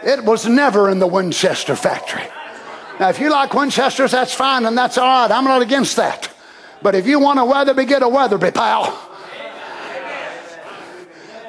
It 0.06 0.24
was 0.24 0.48
never 0.48 0.90
in 0.90 1.00
the 1.00 1.08
Winchester 1.08 1.76
factory. 1.76 2.24
Now, 2.98 3.10
if 3.10 3.20
you 3.20 3.30
like 3.30 3.54
Winchesters, 3.54 4.12
that's 4.12 4.34
fine 4.34 4.66
and 4.66 4.78
that's 4.78 4.98
all 4.98 5.06
right. 5.06 5.32
I'm 5.32 5.44
not 5.44 5.62
against 5.62 5.98
that. 5.98 6.30
But 6.82 6.96
if 6.96 7.06
you 7.06 7.20
want 7.20 7.40
a 7.40 7.44
Weatherby, 7.44 7.84
get 7.84 8.04
a 8.04 8.08
Weatherby, 8.08 8.52
pal. 8.52 9.07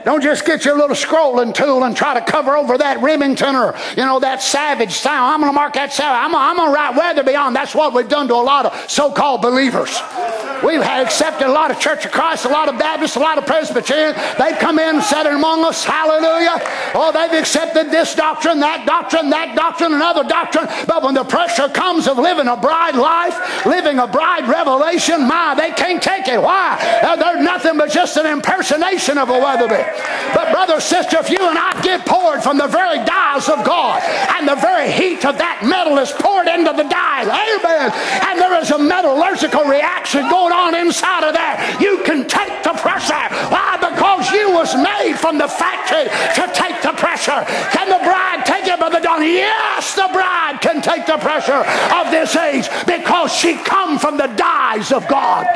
Don't 0.09 0.22
just 0.22 0.46
get 0.46 0.64
your 0.64 0.74
little 0.74 0.96
scrolling 0.96 1.52
tool 1.52 1.84
and 1.84 1.94
try 1.94 2.14
to 2.18 2.24
cover 2.24 2.56
over 2.56 2.78
that 2.78 3.02
Remington 3.02 3.54
or, 3.54 3.74
you 3.94 4.06
know, 4.06 4.18
that 4.20 4.40
Savage 4.40 4.92
sound. 4.92 5.34
I'm 5.34 5.40
going 5.40 5.52
to 5.52 5.54
mark 5.54 5.74
that 5.74 5.92
sound. 5.92 6.34
I'm, 6.34 6.56
going 6.56 6.70
to 6.70 6.74
write 6.74 6.96
Weatherby 6.96 7.36
on. 7.36 7.52
That's 7.52 7.74
what 7.74 7.92
we've 7.92 8.09
done 8.09 8.26
to 8.28 8.34
a 8.34 8.36
lot 8.36 8.64
of 8.64 8.90
so 8.90 9.12
called 9.12 9.42
believers. 9.42 10.00
We've 10.64 10.80
accepted 10.80 11.46
a 11.46 11.52
lot 11.52 11.70
of 11.70 11.78
Church 11.78 12.06
of 12.06 12.12
Christ, 12.12 12.46
a 12.46 12.48
lot 12.48 12.70
of 12.70 12.78
Baptists, 12.78 13.16
a 13.16 13.20
lot 13.20 13.36
of 13.36 13.44
Presbyterians. 13.44 14.16
They've 14.38 14.59
come 14.59 14.78
in 14.78 14.96
and 14.96 15.04
sat 15.04 15.26
among 15.26 15.62
us. 15.66 15.84
Hallelujah. 15.84 16.56
Oh, 16.94 17.12
they've 17.12 17.38
accepted 17.38 17.90
this 17.90 18.14
doctrine, 18.14 18.61
that 18.61 18.86
doctrine, 18.86 19.28
that 19.28 19.54
doctrine, 19.54 19.92
another 19.92 20.24
doctrine. 20.24 20.68
But 20.86 21.02
when 21.02 21.12
the 21.12 21.24
pressure 21.24 21.68
comes 21.68 22.09
of 22.09 22.16
living 22.16 22.48
a 22.48 22.56
bride 22.56 22.96
life, 22.96 23.66
living 23.66 23.98
a 23.98 24.06
bride 24.06 24.48
revelation, 24.48 25.28
my, 25.28 25.54
they 25.54 25.70
can't 25.72 26.02
take 26.02 26.28
it. 26.28 26.40
Why? 26.40 26.78
They're 27.02 27.42
nothing 27.42 27.76
but 27.76 27.90
just 27.90 28.16
an 28.16 28.24
impersonation 28.24 29.18
of 29.18 29.28
a 29.28 29.38
Weatherby. 29.38 29.97
But, 30.34 30.53
brother, 30.53 30.80
sister, 30.80 31.18
if 31.18 31.30
you 31.30 31.40
and 31.40 31.59
I 31.59 31.80
get 31.82 32.05
poured 32.05 32.42
from 32.42 32.59
the 32.59 32.66
very 32.66 33.03
dials 33.05 33.49
of 33.49 33.64
God 33.64 34.03
and 34.36 34.46
the 34.46 34.57
very 34.57 34.90
heat 34.90 35.24
of 35.24 35.38
that 35.38 35.64
metal 35.64 35.99
is 35.99 36.12
poured 36.12 36.49
into 36.49 36.72
the 36.72 36.84
dial, 36.84 37.28
amen, 37.28 37.90
and 38.28 38.38
there 38.38 38.55
is 38.61 38.70
a 38.70 38.78
metallurgical 38.78 39.64
reaction 39.64 40.28
going 40.28 40.53
on 40.53 40.74
inside 40.74 41.24
of 41.24 41.34
there, 41.34 41.57
you 41.80 42.03
can 42.05 42.26
take 42.26 42.62
the 42.62 42.76
pressure. 42.76 43.14
Why? 43.49 43.76
Because 43.80 44.30
you 44.30 44.53
was 44.53 44.74
made 44.76 45.16
from 45.16 45.38
the 45.38 45.49
factory 45.49 46.09
to 46.09 46.44
take 46.53 46.80
the 46.82 46.92
pressure. 46.92 47.44
Can 47.72 47.88
the 47.88 48.03
bride 48.05 48.44
take 48.44 48.66
it, 48.66 48.78
Brother 48.78 49.01
Don? 49.01 49.22
Yes, 49.22 49.94
the 49.94 50.09
bride 50.12 50.59
can 50.61 50.82
take 50.82 51.07
the 51.07 51.18
pressure 51.18 51.64
of 51.94 52.11
this 52.11 52.36
age 52.36 52.68
because 52.86 53.32
she 53.32 53.55
come 53.57 53.99
from 53.99 54.16
the 54.16 54.28
dies 54.36 54.92
of 54.92 55.07
God. 55.09 55.46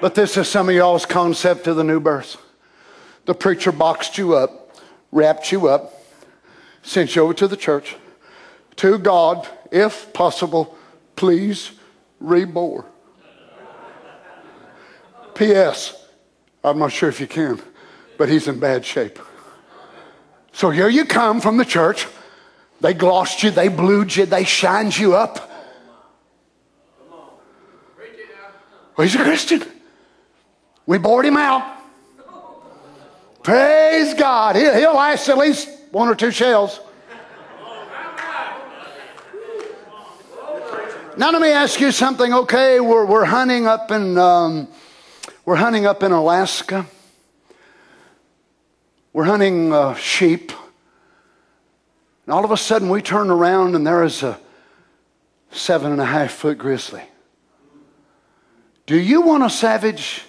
But 0.00 0.14
this 0.14 0.36
is 0.36 0.48
some 0.48 0.68
of 0.68 0.74
y'all's 0.74 1.06
concept 1.06 1.66
of 1.66 1.76
the 1.76 1.84
new 1.84 2.00
birth. 2.00 2.36
The 3.24 3.34
preacher 3.34 3.72
boxed 3.72 4.18
you 4.18 4.34
up, 4.34 4.76
wrapped 5.10 5.50
you 5.50 5.68
up, 5.68 5.94
sent 6.82 7.16
you 7.16 7.22
over 7.22 7.34
to 7.34 7.48
the 7.48 7.56
church, 7.56 7.96
to 8.76 8.98
God, 8.98 9.48
if 9.72 10.12
possible, 10.12 10.76
please 11.16 11.72
reborn. 12.20 12.84
P.S. 15.34 16.06
I'm 16.62 16.78
not 16.78 16.92
sure 16.92 17.08
if 17.08 17.20
you 17.20 17.26
can, 17.26 17.60
but 18.18 18.28
he's 18.28 18.48
in 18.48 18.60
bad 18.60 18.84
shape. 18.84 19.18
So 20.52 20.70
here 20.70 20.88
you 20.88 21.04
come 21.04 21.40
from 21.40 21.56
the 21.56 21.64
church. 21.64 22.06
They 22.80 22.94
glossed 22.94 23.42
you, 23.42 23.50
they 23.50 23.68
blued 23.68 24.14
you, 24.14 24.26
they 24.26 24.44
shined 24.44 24.96
you 24.96 25.14
up. 25.14 25.50
Well, 28.96 29.06
he's 29.06 29.14
a 29.14 29.22
Christian. 29.22 29.62
We 30.86 30.98
bored 30.98 31.26
him 31.26 31.36
out. 31.36 31.78
Praise 33.42 34.14
God. 34.14 34.56
He'll, 34.56 34.74
he'll 34.74 34.94
last 34.94 35.28
at 35.28 35.36
least 35.36 35.68
one 35.90 36.08
or 36.08 36.14
two 36.14 36.30
shells. 36.30 36.80
Now 41.16 41.30
let 41.30 41.40
me 41.40 41.48
ask 41.48 41.80
you 41.80 41.92
something. 41.92 42.32
Okay, 42.32 42.78
we're, 42.78 43.06
we're 43.06 43.24
hunting 43.24 43.66
up 43.66 43.90
in 43.90 44.18
um, 44.18 44.68
we're 45.46 45.56
hunting 45.56 45.86
up 45.86 46.02
in 46.02 46.12
Alaska. 46.12 46.86
We're 49.14 49.24
hunting 49.24 49.72
uh, 49.72 49.94
sheep, 49.94 50.52
and 52.26 52.34
all 52.34 52.44
of 52.44 52.50
a 52.50 52.56
sudden 52.56 52.90
we 52.90 53.00
turn 53.00 53.30
around 53.30 53.74
and 53.74 53.86
there 53.86 54.04
is 54.04 54.22
a 54.22 54.38
seven 55.50 55.90
and 55.90 56.02
a 56.02 56.04
half 56.04 56.32
foot 56.32 56.58
grizzly. 56.58 57.02
Do 58.84 58.98
you 58.98 59.22
want 59.22 59.42
a 59.42 59.48
savage 59.48 60.22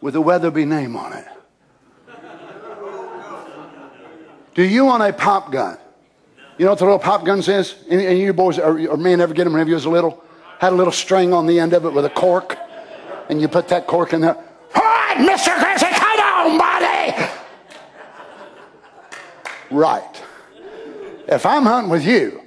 with 0.00 0.16
a 0.16 0.20
Weatherby 0.20 0.64
name 0.64 0.96
on 0.96 1.12
it? 1.12 1.26
Do 4.54 4.62
you 4.62 4.86
want 4.86 5.02
a 5.02 5.12
pop 5.12 5.52
gun? 5.52 5.78
You 6.56 6.64
know 6.64 6.72
what 6.72 6.78
the 6.78 6.84
little 6.86 6.98
pop 6.98 7.26
guns 7.26 7.48
is? 7.48 7.74
Any, 7.88 8.06
any 8.06 8.20
of 8.20 8.26
you 8.26 8.32
boys 8.32 8.58
or, 8.58 8.88
or 8.88 8.96
men 8.96 9.20
ever 9.20 9.34
get 9.34 9.44
them 9.44 9.52
whenever 9.52 9.68
you 9.68 9.74
was 9.74 9.84
a 9.84 9.90
little? 9.90 10.24
Had 10.58 10.72
a 10.72 10.76
little 10.76 10.92
string 10.92 11.34
on 11.34 11.46
the 11.46 11.60
end 11.60 11.74
of 11.74 11.84
it 11.84 11.92
with 11.92 12.06
a 12.06 12.10
cork, 12.10 12.56
and 13.28 13.40
you 13.40 13.48
put 13.48 13.68
that 13.68 13.86
cork 13.86 14.14
in 14.14 14.22
there. 14.22 14.34
All 14.34 14.82
right, 14.82 15.16
Mr. 15.18 15.58
Grizzly, 15.60 15.88
come 15.90 16.20
on, 16.20 16.58
buddy. 16.58 17.30
Right. 19.70 20.22
If 21.28 21.44
I'm 21.44 21.64
hunting 21.64 21.90
with 21.90 22.06
you, 22.06 22.40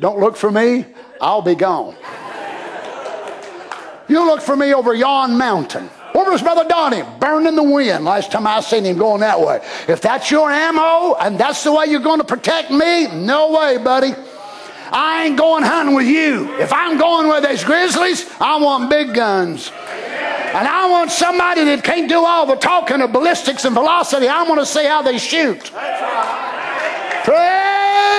don't 0.00 0.18
look 0.18 0.36
for 0.36 0.50
me, 0.50 0.86
I'll 1.20 1.42
be 1.42 1.54
gone. 1.54 1.94
You 4.08 4.26
look 4.26 4.40
for 4.40 4.56
me 4.56 4.74
over 4.74 4.94
yon 4.94 5.38
mountain. 5.38 5.88
Was 6.30 6.42
Brother 6.42 6.64
Donnie? 6.66 7.02
Burned 7.20 7.46
in 7.46 7.56
the 7.56 7.62
wind 7.62 8.04
last 8.04 8.32
time 8.32 8.46
I 8.46 8.60
seen 8.60 8.84
him 8.84 8.96
going 8.96 9.20
that 9.20 9.38
way. 9.40 9.60
If 9.86 10.00
that's 10.00 10.30
your 10.30 10.50
ammo 10.50 11.14
and 11.16 11.38
that's 11.38 11.62
the 11.62 11.72
way 11.72 11.86
you're 11.86 12.00
going 12.00 12.20
to 12.20 12.26
protect 12.26 12.70
me, 12.70 13.06
no 13.08 13.52
way, 13.52 13.76
buddy. 13.76 14.14
I 14.90 15.24
ain't 15.24 15.36
going 15.36 15.62
hunting 15.62 15.94
with 15.94 16.06
you. 16.06 16.54
If 16.58 16.72
I'm 16.72 16.98
going 16.98 17.28
with 17.28 17.48
these 17.48 17.64
grizzlies, 17.64 18.30
I 18.40 18.56
want 18.56 18.88
big 18.90 19.14
guns. 19.14 19.70
And 19.70 20.68
I 20.68 20.88
want 20.90 21.10
somebody 21.10 21.64
that 21.64 21.82
can't 21.82 22.08
do 22.08 22.24
all 22.24 22.46
the 22.46 22.56
talking 22.56 23.00
of 23.00 23.12
ballistics 23.12 23.64
and 23.64 23.74
velocity. 23.74 24.28
I 24.28 24.42
want 24.42 24.60
to 24.60 24.66
see 24.66 24.84
how 24.84 25.02
they 25.02 25.18
shoot. 25.18 25.70
Praise 27.24 27.51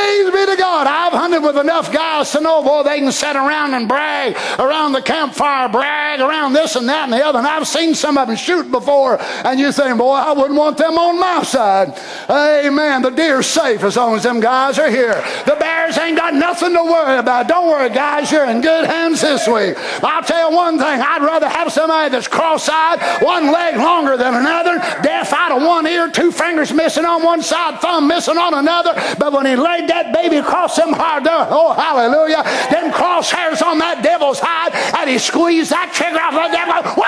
Praise 0.04 0.32
be 0.32 0.46
to 0.52 0.58
God. 0.58 0.86
I've 0.86 1.14
hunted 1.14 1.40
with 1.40 1.58
enough 1.58 1.90
guys 1.92 2.32
to 2.34 2.42
know, 2.42 2.62
boy, 2.62 2.84
they 2.84 3.00
can 3.00 3.10
sit 3.10 3.38
around 3.38 3.74
and 3.74 3.88
brag 3.88 4.36
around 4.60 4.92
the 4.92 5.02
campfire, 5.02 5.70
brag 5.70 6.20
around 6.20 6.52
this 6.52 6.76
and 6.76 6.90
that 6.90 7.06
and 7.06 7.14
the 7.14 7.24
other. 7.24 7.40
And 7.40 7.48
I've 7.48 7.66
seen 7.66 7.96
some 7.96 8.18
of 8.18 8.28
them 8.28 8.36
shoot 8.36 8.70
before, 8.70 9.18
and 9.22 9.58
you 9.58 9.72
think, 9.72 9.98
boy, 9.98 10.12
I 10.12 10.34
wouldn't 10.34 10.60
want 10.60 10.78
them 10.78 10.98
on 10.98 11.18
my 11.18 11.44
side. 11.44 11.98
Amen. 12.30 13.02
The 13.02 13.12
deer's 13.12 13.48
safe 13.48 13.82
as 13.84 13.96
long 13.96 14.16
as 14.18 14.24
them 14.24 14.42
guys 14.42 14.78
are 14.78 14.90
here. 14.90 15.24
The 15.46 15.56
bears 15.58 15.98
ain't 15.98 16.18
got 16.18 16.34
nothing 16.34 16.74
to 16.74 16.84
worry 16.84 17.18
about. 17.18 17.48
Don't 17.48 17.70
worry, 17.70 17.90
guys. 17.90 18.30
You're 18.30 18.46
in 18.46 18.60
good 18.60 18.86
hands 18.86 19.22
this 19.22 19.48
week. 19.48 19.76
I'll 20.04 20.24
tell 20.24 20.50
you 20.50 20.56
one 20.56 20.80
thing. 20.80 21.00
I'd 21.02 21.22
rather 21.22 21.48
have 21.48 21.72
somebody 21.72 22.10
that's 22.10 22.28
cross-eyed, 22.28 23.24
one 23.24 23.54
leg 23.54 23.78
longer 23.78 24.18
than 24.18 24.36
another, 24.36 24.80
deaf 25.02 25.32
out 25.32 25.54
of 25.54 25.62
one 25.64 25.88
ear, 25.88 26.10
two 26.10 26.34
fingers 26.34 26.74
missing 26.74 27.06
on 27.06 27.24
one 27.24 27.42
side, 27.42 27.80
thumb 27.80 28.06
missing 28.10 28.38
on 28.38 28.54
another. 28.54 28.94
But 29.18 29.32
when 29.32 29.46
he 29.46 29.56
laid 29.56 29.88
that 29.94 30.10
baby 30.12 30.38
across 30.38 30.76
them 30.76 30.92
hard 30.94 31.24
Oh, 31.30 31.74
hallelujah. 31.74 32.42
Them 32.74 32.92
crosshairs 32.92 33.62
on 33.62 33.78
that 33.78 34.02
devil's 34.02 34.42
hide, 34.42 34.74
and 34.98 35.10
he 35.10 35.18
squeezed 35.22 35.70
that 35.70 35.94
trigger 35.94 36.18
off 36.18 36.34
the 36.34 36.50
devil. 36.50 36.82
Wah! 36.98 37.06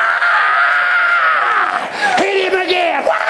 Hit 2.21 2.45
him 2.45 2.55
again. 2.61 3.01
Wah! 3.03 3.25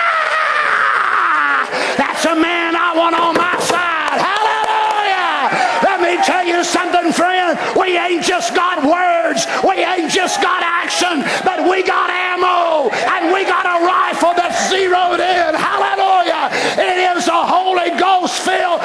That's 1.96 2.28
a 2.28 2.36
man 2.36 2.76
I 2.76 2.92
want 2.92 3.16
on 3.16 3.34
my 3.40 3.56
side. 3.64 4.20
Hallelujah. 4.20 5.48
Let 5.88 6.04
me 6.04 6.20
tell 6.28 6.44
you 6.44 6.64
something, 6.64 7.16
friend. 7.16 7.56
We 7.80 7.98
ain't 7.98 8.24
just 8.24 8.54
got 8.54 8.84
words, 8.84 9.48
we 9.64 9.80
ain't 9.80 10.12
just 10.12 10.42
got 10.44 10.62
action, 10.62 11.24
but 11.48 11.64
we 11.64 11.84
got 11.84 12.12
ammo, 12.12 12.92
and 12.92 13.32
we 13.32 13.48
got 13.48 13.64
a 13.64 13.80
rifle 13.86 14.36
that's 14.36 14.70
zeroed 14.70 15.24
in. 15.24 15.52
Hallelujah. 15.56 16.52
It 16.78 17.16
is 17.16 17.28
a 17.28 17.42
Holy 17.48 17.96
Ghost 17.96 18.44
filled 18.44 18.82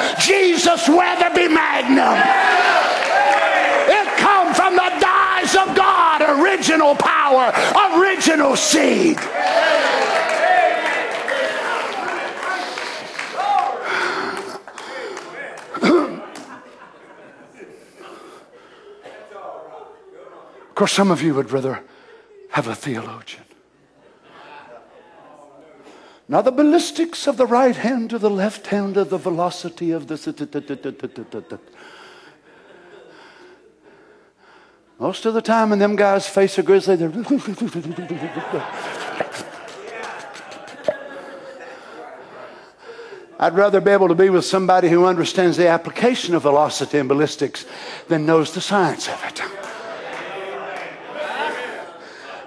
Jesus 0.61 0.87
Weatherby 0.87 1.47
Magnum. 1.47 2.13
It 3.89 4.07
come 4.19 4.53
from 4.53 4.75
the 4.75 4.91
dies 4.99 5.55
of 5.55 5.75
God, 5.75 6.21
original 6.21 6.93
power, 6.93 7.51
original 7.97 8.55
seed. 8.55 9.17
Of 20.69 20.75
course, 20.75 20.93
some 20.93 21.09
of 21.09 21.23
you 21.23 21.33
would 21.33 21.51
rather 21.51 21.81
have 22.51 22.67
a 22.67 22.75
theologian. 22.75 23.45
Now, 26.31 26.41
the 26.41 26.49
ballistics 26.49 27.27
of 27.27 27.35
the 27.35 27.45
right 27.45 27.75
hand 27.75 28.09
to 28.11 28.17
the 28.17 28.29
left 28.29 28.67
hand 28.67 28.95
of 28.95 29.09
the 29.09 29.17
velocity 29.17 29.91
of 29.91 30.07
the. 30.07 31.59
Most 34.97 35.25
of 35.25 35.33
the 35.33 35.41
time, 35.41 35.71
when 35.71 35.79
them 35.79 35.97
guys 35.97 36.27
face 36.27 36.57
a 36.57 36.63
grizzly, 36.63 36.95
they're. 36.95 37.09
I'd 43.37 43.55
rather 43.55 43.81
be 43.81 43.91
able 43.91 44.07
to 44.07 44.15
be 44.15 44.29
with 44.29 44.45
somebody 44.45 44.87
who 44.87 45.03
understands 45.03 45.57
the 45.57 45.67
application 45.67 46.33
of 46.33 46.43
velocity 46.43 46.97
and 46.97 47.09
ballistics 47.09 47.65
than 48.07 48.25
knows 48.25 48.53
the 48.53 48.61
science 48.61 49.09
of 49.09 49.21
it. 49.25 49.41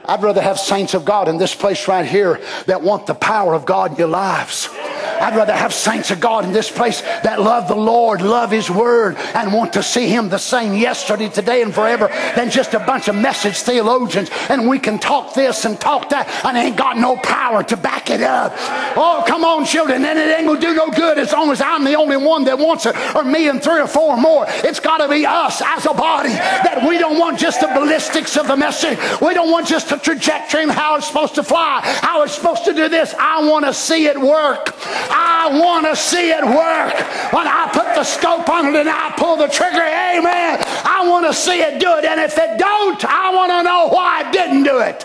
I'd 0.06 0.22
rather 0.22 0.42
have 0.42 0.58
saints 0.58 0.94
of 0.94 1.04
God 1.04 1.28
in 1.28 1.38
this 1.38 1.54
place 1.54 1.88
right 1.88 2.06
here 2.06 2.40
that 2.66 2.82
want 2.82 3.06
the 3.06 3.14
power 3.14 3.54
of 3.54 3.64
God 3.64 3.92
in 3.92 3.96
your 3.96 4.08
lives. 4.08 4.68
I'd 4.72 5.36
rather 5.36 5.54
have 5.54 5.72
saints 5.72 6.10
of 6.10 6.20
God 6.20 6.44
in 6.44 6.52
this 6.52 6.70
place 6.70 7.00
that 7.00 7.40
love 7.40 7.68
the 7.68 7.76
Lord, 7.76 8.20
love 8.20 8.50
His 8.50 8.70
Word, 8.70 9.16
and 9.16 9.52
want 9.52 9.72
to 9.74 9.82
see 9.82 10.08
Him 10.08 10.28
the 10.28 10.38
same 10.38 10.74
yesterday, 10.74 11.28
today, 11.28 11.62
and 11.62 11.74
forever 11.74 12.08
than 12.36 12.50
just 12.50 12.74
a 12.74 12.80
bunch 12.80 13.08
of 13.08 13.14
message 13.14 13.58
theologians. 13.58 14.30
And 14.50 14.68
we 14.68 14.78
can 14.78 14.98
talk 14.98 15.32
this 15.32 15.64
and 15.64 15.80
talk 15.80 16.10
that, 16.10 16.28
and 16.44 16.56
ain't 16.56 16.76
got 16.76 16.98
no 16.98 17.16
power 17.16 17.62
to 17.62 17.76
back 17.76 18.10
it 18.10 18.20
up. 18.20 18.52
Oh, 18.96 19.24
come 19.26 19.44
on, 19.44 19.64
children. 19.64 20.04
And 20.04 20.18
it 20.18 20.38
ain't 20.38 20.48
to 20.48 20.60
do 20.60 20.74
no 20.74 20.90
good 20.90 21.18
as 21.18 21.32
long 21.32 21.50
as 21.50 21.60
I'm 21.60 21.84
the 21.84 21.94
only 21.94 22.16
one 22.16 22.44
that 22.44 22.58
wants 22.58 22.84
it, 22.86 22.96
or 23.14 23.24
me 23.24 23.48
and 23.48 23.62
three 23.62 23.80
or 23.80 23.86
four 23.86 24.16
more. 24.16 24.44
It's 24.48 24.80
got 24.80 24.98
to 24.98 25.08
be 25.08 25.24
us 25.24 25.62
as 25.64 25.86
a 25.86 25.94
body 25.94 26.30
that 26.30 26.84
we 26.86 26.98
don't 26.98 27.18
want 27.18 27.38
just 27.38 27.60
the 27.60 27.68
ballistics 27.68 28.36
of 28.36 28.48
the 28.48 28.56
message. 28.56 28.98
We 29.20 29.32
don't 29.32 29.50
want 29.50 29.68
just 29.68 29.93
the 29.94 30.00
trajectory 30.00 30.66
how 30.68 30.96
it's 30.96 31.06
supposed 31.06 31.34
to 31.36 31.42
fly, 31.42 31.80
how 32.02 32.22
it's 32.22 32.34
supposed 32.34 32.64
to 32.64 32.72
do 32.72 32.88
this. 32.88 33.14
I 33.18 33.46
want 33.48 33.64
to 33.64 33.72
see 33.72 34.06
it 34.06 34.18
work. 34.20 34.74
I 35.10 35.58
want 35.60 35.86
to 35.86 35.94
see 35.94 36.30
it 36.30 36.44
work. 36.44 36.94
When 37.32 37.46
I 37.46 37.70
put 37.72 37.94
the 37.94 38.04
scope 38.04 38.48
on 38.48 38.66
it 38.66 38.74
and 38.74 38.88
I 38.88 39.14
pull 39.16 39.36
the 39.36 39.48
trigger, 39.48 39.82
amen, 39.82 40.62
I 40.84 41.06
want 41.08 41.26
to 41.26 41.34
see 41.34 41.60
it 41.60 41.80
do 41.80 41.96
it. 41.98 42.04
And 42.04 42.20
if 42.20 42.36
it 42.36 42.58
don't, 42.58 43.04
I 43.04 43.34
want 43.34 43.50
to 43.50 43.62
know 43.62 43.88
why 43.88 44.28
it 44.28 44.32
didn't 44.32 44.64
do 44.64 44.78
it. 44.80 45.04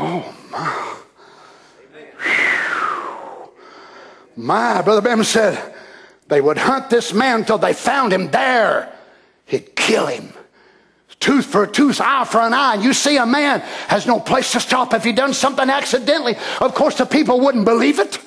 Oh, 0.00 0.34
my. 0.50 0.94
My, 4.36 4.82
Brother 4.82 5.00
Bam 5.00 5.24
said, 5.24 5.74
they 6.28 6.40
would 6.40 6.58
hunt 6.58 6.90
this 6.90 7.12
man 7.12 7.44
till 7.44 7.58
they 7.58 7.72
found 7.72 8.12
him 8.12 8.30
there. 8.30 8.92
He'd 9.46 9.74
kill 9.74 10.06
him 10.06 10.32
tooth 11.20 11.46
for 11.46 11.64
a 11.64 11.70
tooth, 11.70 12.00
eye 12.00 12.24
for 12.24 12.40
an 12.40 12.54
eye. 12.54 12.76
You 12.76 12.92
see 12.92 13.16
a 13.16 13.26
man 13.26 13.60
has 13.88 14.06
no 14.06 14.20
place 14.20 14.52
to 14.52 14.60
stop 14.60 14.94
if 14.94 15.04
he 15.04 15.12
done 15.12 15.34
something 15.34 15.68
accidentally. 15.68 16.36
Of 16.60 16.74
course, 16.74 16.96
the 16.96 17.06
people 17.06 17.40
wouldn't 17.40 17.64
believe 17.64 17.98
it. 17.98 18.18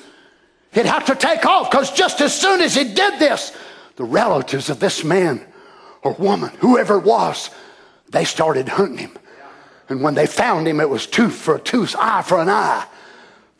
He'd 0.72 0.86
have 0.86 1.06
to 1.06 1.14
take 1.14 1.44
off 1.44 1.70
because 1.70 1.92
just 1.92 2.20
as 2.20 2.38
soon 2.38 2.60
as 2.60 2.74
he 2.74 2.84
did 2.84 3.18
this, 3.18 3.52
the 3.96 4.04
relatives 4.04 4.70
of 4.70 4.80
this 4.80 5.04
man 5.04 5.44
or 6.02 6.12
woman, 6.14 6.50
whoever 6.58 6.98
it 6.98 7.04
was, 7.04 7.50
they 8.10 8.24
started 8.24 8.68
hunting 8.68 8.98
him. 8.98 9.18
And 9.88 10.02
when 10.02 10.14
they 10.14 10.26
found 10.26 10.66
him, 10.66 10.80
it 10.80 10.88
was 10.88 11.06
tooth 11.06 11.34
for 11.34 11.56
a 11.56 11.60
tooth, 11.60 11.94
eye 11.98 12.22
for 12.22 12.40
an 12.40 12.48
eye. 12.48 12.86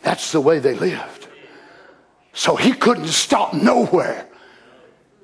That's 0.03 0.33
the 0.33 0.41
way 0.41 0.59
they 0.59 0.75
lived. 0.75 1.29
So 2.33 2.57
he 2.57 2.73
couldn't 2.73 3.09
stop 3.09 3.53
nowhere. 3.53 4.27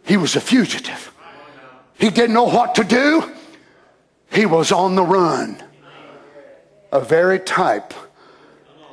He 0.09 0.17
was 0.17 0.37
a 0.37 0.41
fugitive. 0.41 1.13
He 1.99 2.09
didn't 2.09 2.33
know 2.33 2.45
what 2.45 2.75
to 2.77 2.85
do. 2.85 3.31
He 4.33 4.47
was 4.47 4.73
on 4.73 4.95
the 4.97 5.03
run. 5.03 5.63
A 6.91 7.01
very 7.01 7.39
type 7.39 7.93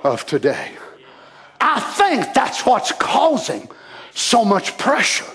of 0.03 0.25
today. 0.25 0.71
I 1.61 1.79
think 1.79 2.33
that's 2.33 2.65
what's 2.65 2.91
causing 2.91 3.69
so 4.13 4.43
much 4.43 4.77
pressure. 4.77 5.25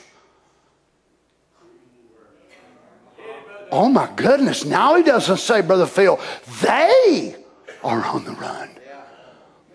Oh 3.72 3.89
my 3.89 4.11
goodness, 4.16 4.66
now 4.66 4.97
he 4.97 5.03
doesn't 5.03 5.39
say, 5.39 5.62
Brother 5.62 5.87
Phil, 5.87 6.20
they 6.62 7.37
are 7.83 8.05
on 8.05 8.24
the 8.24 8.33
run, 8.33 8.68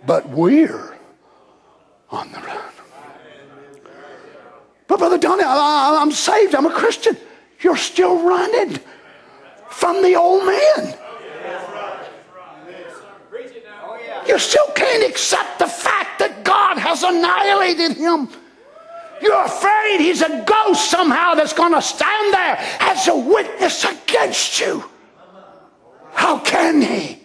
but 0.05 0.29
we're 0.29 0.97
on 2.11 2.31
the 2.31 2.39
run. 2.39 2.74
But 4.87 4.99
Brother 4.99 5.17
Donnie, 5.17 5.43
I'm 5.45 6.11
saved, 6.11 6.55
I'm 6.55 6.65
a 6.65 6.73
Christian. 6.73 7.17
You're 7.61 7.77
still 7.77 8.27
running 8.27 8.79
from 9.69 10.03
the 10.03 10.15
old 10.15 10.45
man. 10.45 10.97
You 14.27 14.39
still 14.39 14.67
can't 14.75 15.07
accept 15.09 15.59
the 15.59 15.67
fact 15.67 16.19
that 16.19 16.43
God 16.43 16.77
has 16.77 17.03
annihilated 17.03 17.95
him. 17.97 18.27
You're 19.21 19.45
afraid 19.45 19.99
he's 19.99 20.21
a 20.21 20.43
ghost 20.45 20.89
somehow 20.89 21.35
that's 21.35 21.53
going 21.53 21.73
to 21.73 21.81
stand 21.81 22.33
there 22.33 22.57
as 22.79 23.07
a 23.07 23.15
witness 23.15 23.85
against 23.85 24.59
you. 24.59 24.83
How 26.13 26.39
can 26.39 26.81
he? 26.81 27.21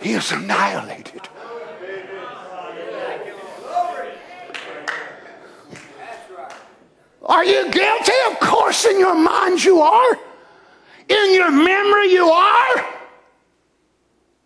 He 0.00 0.12
is 0.12 0.32
annihilated. 0.32 1.28
Are 7.24 7.44
you 7.44 7.70
guilty? 7.70 8.12
Of 8.30 8.40
course, 8.40 8.84
in 8.84 8.98
your 8.98 9.14
mind 9.14 9.64
you 9.64 9.80
are. 9.80 10.18
In 11.08 11.34
your 11.34 11.50
memory, 11.50 12.12
you 12.12 12.28
are. 12.28 12.86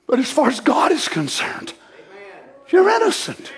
But 0.06 0.18
as 0.18 0.30
far 0.30 0.48
as 0.48 0.60
God 0.60 0.92
is 0.92 1.08
concerned, 1.08 1.72
you're 2.70 2.88
innocent. 2.88 3.52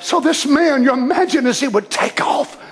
So, 0.00 0.20
this 0.20 0.44
man, 0.44 0.82
you 0.82 0.92
imagine 0.92 1.46
as 1.46 1.60
he 1.60 1.68
would 1.68 1.90
take 1.90 2.20
off, 2.20 2.62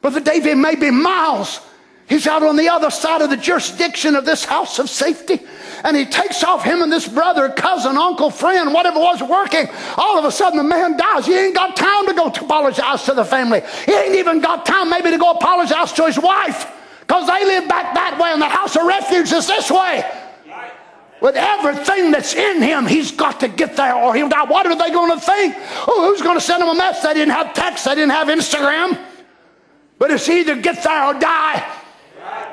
Brother 0.00 0.20
David 0.20 0.56
may 0.56 0.76
be 0.76 0.90
miles. 0.90 1.60
He's 2.08 2.26
out 2.26 2.42
on 2.42 2.56
the 2.56 2.68
other 2.68 2.90
side 2.90 3.20
of 3.20 3.30
the 3.30 3.36
jurisdiction 3.36 4.14
of 4.14 4.24
this 4.24 4.44
house 4.44 4.78
of 4.78 4.88
safety 4.88 5.40
and 5.84 5.96
he 5.96 6.04
takes 6.04 6.42
off 6.44 6.64
him 6.64 6.82
and 6.82 6.92
this 6.92 7.08
brother, 7.08 7.48
cousin, 7.48 7.96
uncle, 7.96 8.30
friend, 8.30 8.72
whatever 8.72 8.98
was 8.98 9.22
working. 9.22 9.68
All 9.96 10.18
of 10.18 10.24
a 10.24 10.30
sudden, 10.30 10.58
the 10.58 10.64
man 10.64 10.96
dies. 10.96 11.26
He 11.26 11.34
ain't 11.34 11.54
got 11.54 11.76
time 11.76 12.06
to 12.06 12.14
go 12.14 12.30
to 12.30 12.44
apologize 12.44 13.04
to 13.04 13.14
the 13.14 13.24
family. 13.24 13.60
He 13.84 13.92
ain't 13.92 14.14
even 14.14 14.40
got 14.40 14.64
time 14.64 14.88
maybe 14.88 15.10
to 15.10 15.18
go 15.18 15.32
apologize 15.32 15.92
to 15.94 16.06
his 16.06 16.18
wife 16.18 16.72
because 17.00 17.26
they 17.26 17.44
live 17.44 17.68
back 17.68 17.94
that 17.94 18.18
way 18.20 18.30
and 18.32 18.40
the 18.40 18.48
house 18.48 18.76
of 18.76 18.84
refuge 18.84 19.32
is 19.32 19.46
this 19.46 19.70
way. 19.70 20.04
With 21.20 21.36
everything 21.36 22.10
that's 22.10 22.34
in 22.34 22.62
him, 22.62 22.86
he's 22.86 23.10
got 23.10 23.40
to 23.40 23.48
get 23.48 23.76
there 23.76 23.94
or 23.94 24.14
he'll 24.14 24.28
die. 24.28 24.44
What 24.44 24.66
are 24.66 24.76
they 24.76 24.90
going 24.90 25.12
to 25.12 25.24
think? 25.24 25.54
Oh, 25.88 26.08
who's 26.08 26.20
going 26.20 26.36
to 26.36 26.44
send 26.44 26.62
him 26.62 26.68
a 26.68 26.74
message? 26.74 27.02
They 27.04 27.14
didn't 27.14 27.32
have 27.32 27.54
text, 27.54 27.84
they 27.84 27.94
didn't 27.94 28.12
have 28.12 28.28
Instagram. 28.28 28.98
But 29.98 30.10
it's 30.10 30.28
either 30.28 30.60
get 30.60 30.82
there 30.82 31.04
or 31.04 31.14
die. 31.18 31.64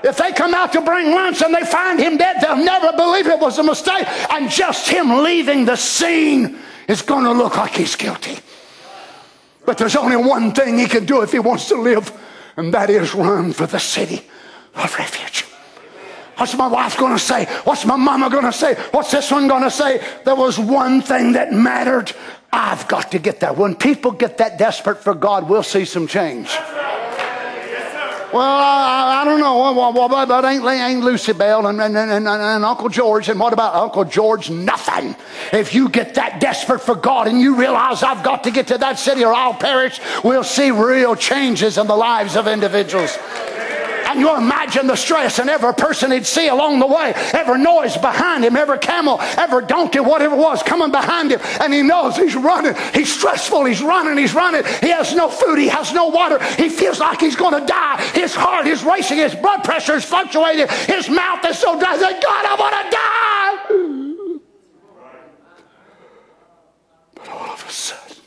If 0.03 0.17
they 0.17 0.33
come 0.33 0.53
out 0.53 0.73
to 0.73 0.81
bring 0.81 1.11
lunch 1.11 1.41
and 1.41 1.55
they 1.55 1.63
find 1.63 1.97
him 1.97 2.17
dead, 2.17 2.41
they'll 2.41 2.57
never 2.57 2.91
believe 2.91 3.27
it 3.27 3.39
was 3.39 3.57
a 3.57 3.63
mistake. 3.63 4.05
And 4.31 4.49
just 4.49 4.89
him 4.89 5.23
leaving 5.23 5.63
the 5.63 5.77
scene 5.77 6.59
is 6.89 7.01
going 7.01 7.23
to 7.23 7.31
look 7.31 7.55
like 7.55 7.71
he's 7.71 7.95
guilty. 7.95 8.37
But 9.65 9.77
there's 9.77 9.95
only 9.95 10.17
one 10.17 10.51
thing 10.51 10.77
he 10.77 10.87
can 10.87 11.05
do 11.05 11.21
if 11.21 11.31
he 11.31 11.39
wants 11.39 11.69
to 11.69 11.75
live, 11.75 12.11
and 12.57 12.73
that 12.73 12.89
is 12.89 13.15
run 13.15 13.53
for 13.53 13.65
the 13.65 13.79
city 13.79 14.23
of 14.75 14.93
refuge. 14.97 15.45
What's 16.35 16.55
my 16.57 16.67
wife 16.67 16.97
going 16.97 17.13
to 17.13 17.19
say? 17.19 17.45
What's 17.63 17.85
my 17.85 17.95
mama 17.95 18.29
going 18.29 18.43
to 18.43 18.51
say? 18.51 18.73
What's 18.91 19.11
this 19.11 19.31
one 19.31 19.47
going 19.47 19.63
to 19.63 19.71
say? 19.71 20.05
There 20.25 20.35
was 20.35 20.59
one 20.59 21.01
thing 21.01 21.33
that 21.33 21.53
mattered. 21.53 22.11
I've 22.51 22.87
got 22.89 23.11
to 23.11 23.19
get 23.19 23.39
that. 23.39 23.55
When 23.55 23.75
people 23.75 24.11
get 24.11 24.39
that 24.39 24.57
desperate 24.57 24.97
for 25.01 25.13
God, 25.13 25.47
we'll 25.47 25.63
see 25.63 25.85
some 25.85 26.07
change. 26.07 26.49
Well, 28.33 28.41
I, 28.41 29.21
I, 29.21 29.25
don't 29.25 29.39
know. 29.39 29.57
What, 29.57 29.93
what, 29.93 30.09
what 30.09 30.45
ain't, 30.45 30.65
ain't 30.65 31.03
Lucy 31.03 31.33
Bell 31.33 31.67
and, 31.67 31.79
and, 31.79 31.95
and, 31.95 32.27
and, 32.27 32.65
Uncle 32.65 32.89
George? 32.89 33.29
And 33.29 33.39
what 33.39 33.53
about 33.53 33.75
Uncle 33.75 34.05
George? 34.05 34.49
Nothing. 34.49 35.15
If 35.51 35.75
you 35.75 35.87
get 35.87 36.15
that 36.15 36.39
desperate 36.39 36.79
for 36.79 36.95
God 36.95 37.27
and 37.27 37.39
you 37.39 37.55
realize 37.55 38.01
I've 38.01 38.23
got 38.23 38.45
to 38.45 38.51
get 38.51 38.67
to 38.67 38.79
that 38.79 38.97
city 38.97 39.23
or 39.23 39.35
I'll 39.35 39.53
perish, 39.53 39.99
we'll 40.23 40.43
see 40.43 40.71
real 40.71 41.15
changes 41.15 41.77
in 41.77 41.85
the 41.85 41.95
lives 41.95 42.35
of 42.35 42.47
individuals. 42.47 43.15
And 44.13 44.21
you 44.21 44.37
imagine 44.37 44.85
the 44.85 44.95
stress 44.95 45.39
and 45.39 45.49
every 45.49 45.73
person 45.73 46.11
he'd 46.11 46.27
see 46.27 46.47
along 46.47 46.77
the 46.77 46.85
way, 46.85 47.13
every 47.33 47.57
noise 47.57 47.97
behind 47.97 48.45
him, 48.45 48.55
every 48.55 48.77
camel, 48.77 49.19
every 49.19 49.65
donkey, 49.65 50.01
whatever 50.01 50.35
it 50.35 50.37
was 50.37 50.61
coming 50.61 50.91
behind 50.91 51.31
him. 51.31 51.39
And 51.59 51.73
he 51.73 51.81
knows 51.81 52.15
he's 52.15 52.35
running. 52.35 52.75
He's 52.93 53.11
stressful. 53.11 53.65
He's 53.65 53.81
running. 53.81 54.15
He's 54.19 54.35
running. 54.35 54.63
He 54.81 54.89
has 54.89 55.15
no 55.15 55.29
food. 55.29 55.57
He 55.57 55.67
has 55.67 55.93
no 55.93 56.09
water. 56.09 56.37
He 56.57 56.69
feels 56.69 56.99
like 56.99 57.21
he's 57.21 57.35
going 57.35 57.59
to 57.59 57.65
die. 57.65 58.03
His 58.13 58.35
heart 58.35 58.67
is 58.67 58.83
racing. 58.83 59.17
His 59.17 59.33
blood 59.33 59.63
pressure 59.63 59.95
is 59.95 60.05
fluctuating. 60.05 60.67
His 60.85 61.09
mouth 61.09 61.43
is 61.45 61.57
so 61.57 61.79
dry. 61.79 61.95
Like, 61.95 62.21
God, 62.21 62.45
I 62.45 62.55
want 62.59 62.75
to 62.85 62.91
die. 62.95 64.39
But 67.15 67.29
all 67.29 67.49
of 67.49 67.65
a 67.67 67.71
sudden, 67.71 68.17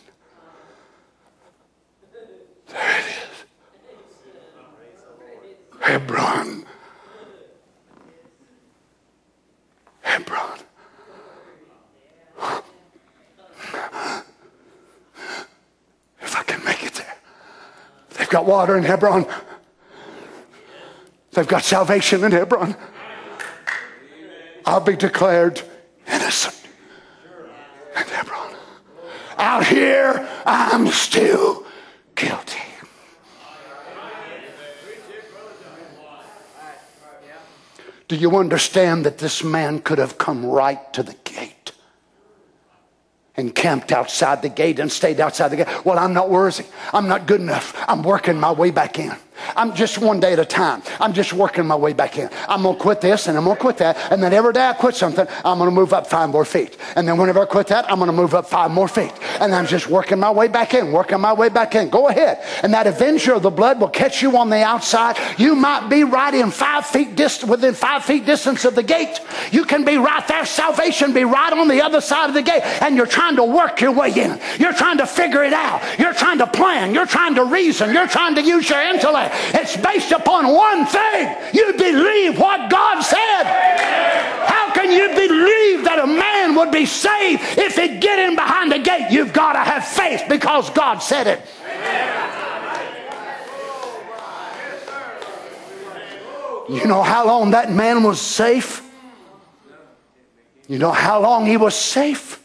there 2.72 2.98
it 2.98 3.06
is. 3.06 3.25
Hebron. 5.80 6.64
Hebron. 10.00 10.58
If 16.20 16.36
I 16.36 16.42
can 16.42 16.64
make 16.64 16.82
it 16.82 16.94
there. 16.94 17.16
They've 18.18 18.28
got 18.28 18.46
water 18.46 18.76
in 18.76 18.84
Hebron. 18.84 19.26
They've 21.32 21.46
got 21.46 21.62
salvation 21.62 22.24
in 22.24 22.32
Hebron. 22.32 22.74
I'll 24.64 24.80
be 24.80 24.96
declared 24.96 25.62
innocent 26.08 26.56
in 27.96 28.02
Hebron. 28.02 28.54
Out 29.38 29.66
here, 29.66 30.26
I'm 30.44 30.88
still 30.88 31.64
guilty. 32.14 32.62
Do 38.08 38.16
you 38.16 38.36
understand 38.36 39.04
that 39.04 39.18
this 39.18 39.42
man 39.42 39.80
could 39.80 39.98
have 39.98 40.16
come 40.18 40.46
right 40.46 40.92
to 40.92 41.02
the 41.02 41.14
gate 41.24 41.72
and 43.36 43.54
camped 43.54 43.90
outside 43.92 44.42
the 44.42 44.48
gate 44.48 44.78
and 44.78 44.90
stayed 44.90 45.18
outside 45.18 45.48
the 45.48 45.56
gate? 45.56 45.84
Well, 45.84 45.98
I'm 45.98 46.14
not 46.14 46.30
worthy. 46.30 46.64
I'm 46.92 47.08
not 47.08 47.26
good 47.26 47.40
enough. 47.40 47.74
I'm 47.88 48.02
working 48.02 48.38
my 48.38 48.52
way 48.52 48.70
back 48.70 48.98
in. 48.98 49.16
I'm 49.56 49.74
just 49.74 49.98
one 49.98 50.20
day 50.20 50.32
at 50.32 50.38
a 50.38 50.44
time. 50.44 50.82
I'm 51.00 51.12
just 51.12 51.32
working 51.32 51.66
my 51.66 51.76
way 51.76 51.92
back 51.92 52.18
in. 52.18 52.28
I'm 52.48 52.62
going 52.62 52.76
to 52.76 52.80
quit 52.80 53.00
this 53.00 53.28
and 53.28 53.36
I'm 53.36 53.44
going 53.44 53.56
to 53.56 53.60
quit 53.60 53.78
that. 53.78 54.12
And 54.12 54.22
then 54.22 54.32
every 54.32 54.52
day 54.52 54.66
I 54.66 54.72
quit 54.72 54.94
something, 54.94 55.26
I'm 55.44 55.58
going 55.58 55.70
to 55.70 55.74
move 55.74 55.92
up 55.92 56.06
five 56.06 56.30
more 56.30 56.44
feet. 56.44 56.76
And 56.96 57.06
then 57.06 57.18
whenever 57.18 57.40
I 57.40 57.46
quit 57.46 57.68
that, 57.68 57.90
I'm 57.90 57.98
going 57.98 58.08
to 58.08 58.16
move 58.16 58.34
up 58.34 58.46
five 58.46 58.70
more 58.70 58.88
feet. 58.88 59.12
And 59.40 59.54
I'm 59.54 59.66
just 59.66 59.88
working 59.88 60.18
my 60.18 60.30
way 60.30 60.48
back 60.48 60.74
in, 60.74 60.92
working 60.92 61.20
my 61.20 61.32
way 61.32 61.48
back 61.48 61.74
in. 61.74 61.88
Go 61.88 62.08
ahead. 62.08 62.42
And 62.62 62.72
that 62.74 62.86
avenger 62.86 63.34
of 63.34 63.42
the 63.42 63.50
blood 63.50 63.80
will 63.80 63.88
catch 63.88 64.22
you 64.22 64.36
on 64.36 64.50
the 64.50 64.62
outside. 64.62 65.16
You 65.38 65.54
might 65.54 65.88
be 65.88 66.04
right 66.04 66.34
in 66.34 66.50
five 66.50 66.86
feet 66.86 67.16
distance, 67.16 67.50
within 67.50 67.74
five 67.74 68.04
feet 68.04 68.26
distance 68.26 68.64
of 68.64 68.74
the 68.74 68.82
gate. 68.82 69.20
You 69.52 69.64
can 69.64 69.84
be 69.84 69.98
right 69.98 70.26
there. 70.28 70.44
Salvation 70.46 71.12
be 71.12 71.24
right 71.24 71.52
on 71.52 71.68
the 71.68 71.82
other 71.82 72.00
side 72.00 72.28
of 72.28 72.34
the 72.34 72.42
gate. 72.42 72.62
And 72.82 72.96
you're 72.96 73.06
trying 73.06 73.36
to 73.36 73.44
work 73.44 73.80
your 73.80 73.92
way 73.92 74.10
in. 74.10 74.40
You're 74.58 74.72
trying 74.72 74.98
to 74.98 75.06
figure 75.06 75.44
it 75.44 75.52
out. 75.52 75.82
You're 75.98 76.14
trying 76.14 76.38
to 76.38 76.46
plan. 76.46 76.94
You're 76.94 77.06
trying 77.06 77.34
to 77.34 77.44
reason. 77.44 77.92
You're 77.92 78.08
trying 78.08 78.34
to 78.36 78.42
use 78.42 78.68
your 78.68 78.80
intellect. 78.80 79.25
It's 79.54 79.76
based 79.76 80.12
upon 80.12 80.48
one 80.52 80.86
thing. 80.86 81.36
You 81.52 81.72
believe 81.72 82.38
what 82.38 82.70
God 82.70 83.02
said. 83.02 83.44
How 84.46 84.72
can 84.72 84.90
you 84.90 85.08
believe 85.08 85.84
that 85.84 86.00
a 86.02 86.06
man 86.06 86.54
would 86.54 86.70
be 86.70 86.86
saved 86.86 87.42
if 87.58 87.76
he 87.76 87.98
get 87.98 88.18
in 88.18 88.34
behind 88.34 88.72
the 88.72 88.78
gate? 88.78 89.10
You've 89.10 89.32
got 89.32 89.54
to 89.54 89.60
have 89.60 89.86
faith 89.86 90.24
because 90.28 90.70
God 90.70 90.98
said 90.98 91.26
it. 91.26 91.40
You 96.68 96.86
know 96.86 97.02
how 97.02 97.26
long 97.26 97.52
that 97.52 97.70
man 97.70 98.02
was 98.02 98.20
safe? 98.20 98.82
You 100.68 100.78
know 100.78 100.90
how 100.90 101.20
long 101.20 101.46
he 101.46 101.56
was 101.56 101.74
safe? 101.74 102.42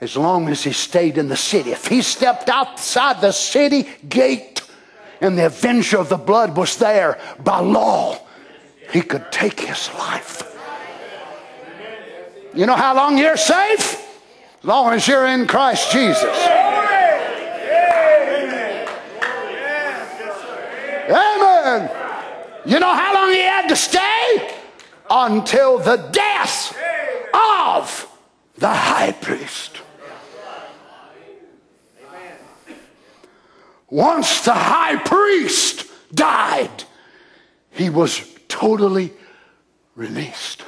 As 0.00 0.16
long 0.16 0.48
as 0.48 0.62
he 0.62 0.72
stayed 0.72 1.18
in 1.18 1.28
the 1.28 1.36
city. 1.36 1.72
If 1.72 1.86
he 1.86 2.02
stepped 2.02 2.48
outside 2.48 3.20
the 3.20 3.32
city 3.32 3.88
gate, 4.08 4.57
and 5.20 5.38
the 5.38 5.46
avenger 5.46 5.98
of 5.98 6.08
the 6.08 6.16
blood 6.16 6.56
was 6.56 6.76
there 6.76 7.18
by 7.42 7.60
law, 7.60 8.18
he 8.92 9.00
could 9.00 9.30
take 9.30 9.60
his 9.60 9.90
life. 9.94 10.42
You 12.54 12.66
know 12.66 12.76
how 12.76 12.94
long 12.94 13.18
you're 13.18 13.36
safe? 13.36 14.04
As 14.58 14.64
long 14.64 14.92
as 14.92 15.06
you're 15.06 15.26
in 15.26 15.46
Christ 15.46 15.92
Jesus. 15.92 16.24
Amen. 21.10 21.90
You 22.66 22.80
know 22.80 22.92
how 22.92 23.14
long 23.14 23.30
he 23.32 23.40
had 23.40 23.68
to 23.68 23.76
stay? 23.76 24.54
Until 25.10 25.78
the 25.78 25.96
death 26.12 26.76
of 27.32 28.08
the 28.56 28.68
high 28.68 29.12
priest. 29.12 29.80
Once 33.90 34.44
the 34.44 34.52
high 34.52 34.96
priest 34.96 35.86
died, 36.14 36.84
he 37.70 37.88
was 37.88 38.22
totally 38.48 39.12
released. 39.94 40.62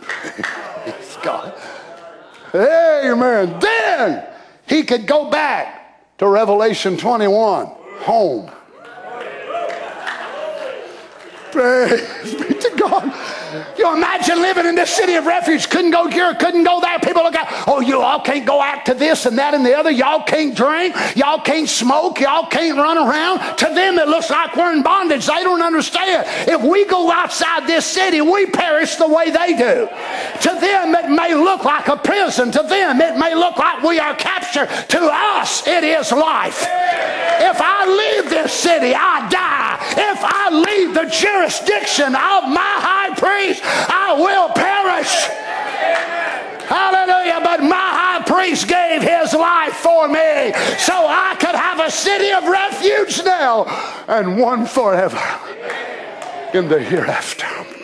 Praise 0.00 1.18
God. 1.22 1.54
Amen. 2.54 3.58
Then 3.60 4.26
he 4.68 4.82
could 4.84 5.06
go 5.06 5.30
back 5.30 6.18
to 6.18 6.26
Revelation 6.28 6.96
21, 6.96 7.66
home. 8.00 8.50
Praise 11.50 12.34
be 12.34 12.54
to 12.54 12.72
God. 12.76 13.39
You 13.78 13.92
imagine 13.92 14.40
living 14.40 14.66
in 14.66 14.74
this 14.74 14.90
city 14.90 15.14
of 15.14 15.26
refuge, 15.26 15.68
couldn't 15.68 15.90
go 15.90 16.08
here, 16.08 16.34
couldn't 16.34 16.64
go 16.64 16.80
there. 16.80 16.98
People 16.98 17.22
look 17.22 17.34
at, 17.34 17.64
oh, 17.66 17.80
you 17.80 18.00
all 18.00 18.20
can't 18.20 18.46
go 18.46 18.60
out 18.60 18.86
to 18.86 18.94
this 18.94 19.26
and 19.26 19.38
that 19.38 19.54
and 19.54 19.64
the 19.64 19.76
other. 19.76 19.90
Y'all 19.90 20.22
can't 20.22 20.54
drink. 20.54 20.94
Y'all 21.16 21.40
can't 21.40 21.68
smoke. 21.68 22.20
Y'all 22.20 22.46
can't 22.46 22.76
run 22.76 22.98
around. 22.98 23.56
To 23.58 23.66
them, 23.66 23.98
it 23.98 24.08
looks 24.08 24.30
like 24.30 24.56
we're 24.56 24.72
in 24.72 24.82
bondage. 24.82 25.26
They 25.26 25.42
don't 25.42 25.62
understand. 25.62 26.26
If 26.48 26.62
we 26.62 26.84
go 26.86 27.10
outside 27.10 27.66
this 27.66 27.86
city, 27.86 28.20
we 28.20 28.46
perish 28.46 28.96
the 28.96 29.08
way 29.08 29.30
they 29.30 29.56
do. 29.56 29.88
To 30.42 30.60
them, 30.60 30.94
it 30.94 31.10
may 31.10 31.34
look 31.34 31.64
like 31.64 31.88
a 31.88 31.96
prison. 31.96 32.50
To 32.52 32.62
them, 32.62 33.00
it 33.00 33.16
may 33.18 33.34
look 33.34 33.56
like 33.56 33.82
we 33.82 33.98
are 33.98 34.14
captured. 34.14 34.68
To 34.88 35.00
us, 35.00 35.66
it 35.66 35.84
is 35.84 36.12
life. 36.12 36.62
If 36.62 37.60
I 37.60 37.86
leave 37.86 38.30
this 38.30 38.52
city, 38.52 38.94
I 38.94 39.28
die. 39.28 39.78
If 39.96 40.20
I 40.22 40.50
leave 40.50 40.94
the 40.94 41.06
jurisdiction 41.10 42.14
of 42.14 42.44
my 42.48 42.74
high 42.78 43.14
priest, 43.16 43.39
I 43.88 44.16
will 44.18 44.48
perish. 44.50 45.14
Hallelujah. 46.68 47.40
But 47.42 47.62
my 47.62 47.90
high 48.00 48.22
priest 48.24 48.68
gave 48.68 49.02
his 49.02 49.34
life 49.34 49.74
for 49.74 50.08
me 50.08 50.52
so 50.78 50.94
I 50.94 51.36
could 51.40 51.54
have 51.54 51.80
a 51.80 51.90
city 51.90 52.30
of 52.32 52.44
refuge 52.44 53.24
now 53.24 53.64
and 54.08 54.38
one 54.38 54.66
forever 54.66 55.20
in 56.54 56.68
the 56.68 56.80
hereafter. 56.80 57.79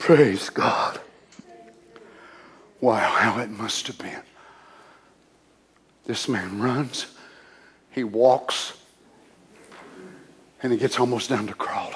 Praise 0.00 0.48
God. 0.48 0.98
Wow, 2.80 2.96
how 2.96 3.38
it 3.40 3.50
must 3.50 3.86
have 3.86 3.98
been. 3.98 4.22
This 6.06 6.26
man 6.26 6.58
runs, 6.58 7.06
he 7.90 8.02
walks, 8.02 8.72
and 10.62 10.72
he 10.72 10.78
gets 10.78 10.98
almost 10.98 11.28
down 11.28 11.46
to 11.48 11.54
crawling. 11.54 11.94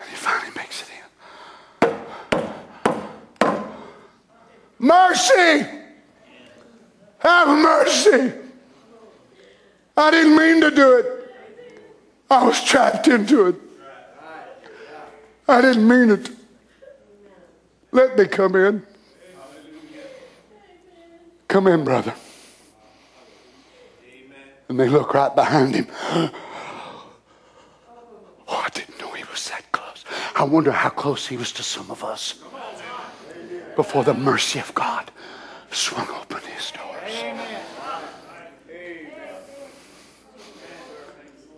And 0.00 0.08
he 0.08 0.16
finally 0.16 0.50
makes 0.56 0.82
it 0.82 0.88
in. 1.82 3.64
Mercy! 4.78 5.68
Have 7.18 7.48
mercy! 7.48 8.32
I 9.94 10.10
didn't 10.10 10.36
mean 10.36 10.62
to 10.62 10.70
do 10.70 10.96
it. 10.96 11.34
I 12.30 12.46
was 12.46 12.64
trapped 12.64 13.08
into 13.08 13.48
it. 13.48 13.56
I 15.52 15.60
didn't 15.60 15.86
mean 15.86 16.10
it. 16.10 16.30
Let 17.90 18.16
me 18.16 18.26
come 18.26 18.56
in. 18.56 18.82
Come 21.46 21.66
in, 21.66 21.84
brother. 21.84 22.14
And 24.68 24.80
they 24.80 24.88
look 24.88 25.12
right 25.12 25.34
behind 25.34 25.74
him. 25.74 25.86
Oh, 28.48 28.62
I 28.66 28.68
didn't 28.70 29.00
know 29.00 29.10
he 29.12 29.24
was 29.24 29.48
that 29.48 29.70
close. 29.72 30.04
I 30.34 30.44
wonder 30.44 30.72
how 30.72 30.90
close 30.90 31.26
he 31.26 31.38
was 31.38 31.52
to 31.52 31.62
some 31.62 31.90
of 31.90 32.04
us 32.04 32.34
before 33.76 34.04
the 34.04 34.12
mercy 34.12 34.58
of 34.58 34.74
God 34.74 35.10
swung 35.70 36.06
open 36.08 36.42
his 36.54 36.70
doors. 36.72 37.24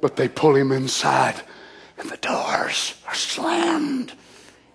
But 0.00 0.14
they 0.14 0.28
pull 0.28 0.54
him 0.54 0.70
inside, 0.70 1.42
and 2.04 2.12
the 2.12 2.16
doors 2.18 2.94
are 3.08 3.14
slammed 3.14 4.12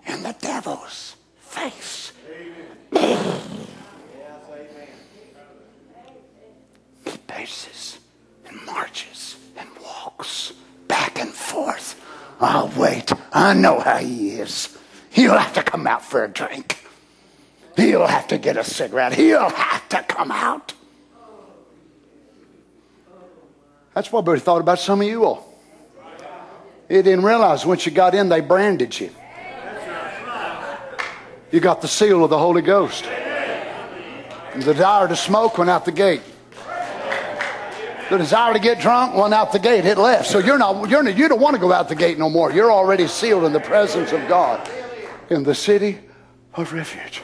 in 0.07 0.23
the 0.23 0.35
devil's 0.39 1.15
face. 1.39 2.11
he 2.91 3.17
paces 7.27 7.99
and 8.47 8.65
marches 8.65 9.35
and 9.55 9.69
walks 9.79 10.53
back 10.87 11.19
and 11.19 11.29
forth. 11.29 12.03
I'll 12.39 12.69
wait. 12.69 13.11
I 13.31 13.53
know 13.53 13.79
how 13.79 13.97
he 13.97 14.31
is. 14.31 14.75
He'll 15.11 15.37
have 15.37 15.53
to 15.53 15.61
come 15.61 15.85
out 15.85 16.03
for 16.03 16.23
a 16.23 16.27
drink. 16.27 16.83
He'll 17.75 18.07
have 18.07 18.27
to 18.29 18.39
get 18.39 18.57
a 18.57 18.63
cigarette. 18.63 19.13
He'll 19.13 19.51
have 19.51 19.87
to 19.89 20.01
come 20.01 20.31
out. 20.31 20.73
That's 23.93 24.11
what 24.11 24.25
we 24.25 24.39
thought 24.39 24.61
about 24.61 24.79
some 24.79 25.01
of 25.01 25.07
you 25.07 25.25
all. 25.25 25.48
You 26.89 27.03
didn't 27.03 27.23
realize 27.23 27.65
once 27.65 27.85
you 27.85 27.91
got 27.91 28.15
in, 28.15 28.29
they 28.29 28.41
branded 28.41 28.99
you. 28.99 29.11
You 31.51 31.59
got 31.59 31.81
the 31.81 31.87
seal 31.87 32.23
of 32.23 32.29
the 32.29 32.37
Holy 32.37 32.61
Ghost. 32.61 33.05
And 33.05 34.63
the 34.63 34.73
desire 34.73 35.07
to 35.07 35.15
smoke 35.15 35.57
went 35.57 35.69
out 35.69 35.85
the 35.85 35.91
gate. 35.91 36.21
The 38.09 38.17
desire 38.17 38.53
to 38.53 38.59
get 38.59 38.79
drunk 38.79 39.15
went 39.15 39.35
out 39.35 39.51
the 39.51 39.59
gate. 39.59 39.85
It 39.85 39.99
left. 39.99 40.27
So 40.27 40.39
you're 40.39 40.57
not, 40.57 40.89
you're 40.89 41.03
not, 41.03 41.15
you 41.15 41.27
don't 41.27 41.39
want 41.39 41.55
to 41.55 41.59
go 41.59 41.71
out 41.71 41.89
the 41.89 41.95
gate 41.95 42.17
no 42.17 42.27
more. 42.27 42.51
You're 42.51 42.71
already 42.71 43.07
sealed 43.07 43.43
in 43.43 43.53
the 43.53 43.59
presence 43.59 44.11
of 44.11 44.27
God 44.27 44.67
in 45.29 45.43
the 45.43 45.53
city 45.53 45.99
of 46.55 46.73
refuge. 46.73 47.21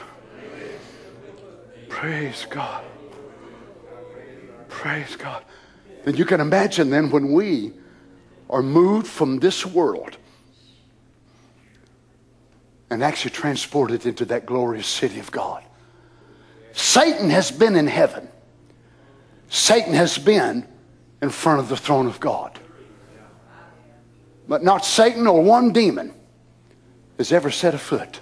Praise 1.88 2.46
God. 2.48 2.84
Praise 4.68 5.16
God. 5.16 5.44
Then 6.04 6.14
you 6.14 6.24
can 6.24 6.40
imagine 6.40 6.90
then 6.90 7.10
when 7.10 7.32
we 7.32 7.72
are 8.48 8.62
moved 8.62 9.06
from 9.06 9.38
this 9.38 9.66
world 9.66 10.16
and 12.90 13.02
actually 13.02 13.32
transported 13.32 14.06
into 14.06 14.24
that 14.26 14.46
glorious 14.46 14.86
city 14.86 15.18
of 15.18 15.30
God. 15.30 15.62
Satan 16.72 17.30
has 17.30 17.50
been 17.50 17.74
in 17.74 17.86
heaven. 17.86 18.28
Satan 19.48 19.94
has 19.94 20.18
been 20.18 20.66
in 21.22 21.30
front 21.30 21.60
of 21.60 21.68
the 21.68 21.76
throne 21.76 22.06
of 22.06 22.20
God. 22.20 22.58
But 24.48 24.62
not 24.62 24.84
Satan 24.84 25.26
or 25.26 25.42
one 25.42 25.72
demon 25.72 26.14
has 27.18 27.32
ever 27.32 27.50
set 27.50 27.74
a 27.74 27.78
foot 27.78 28.20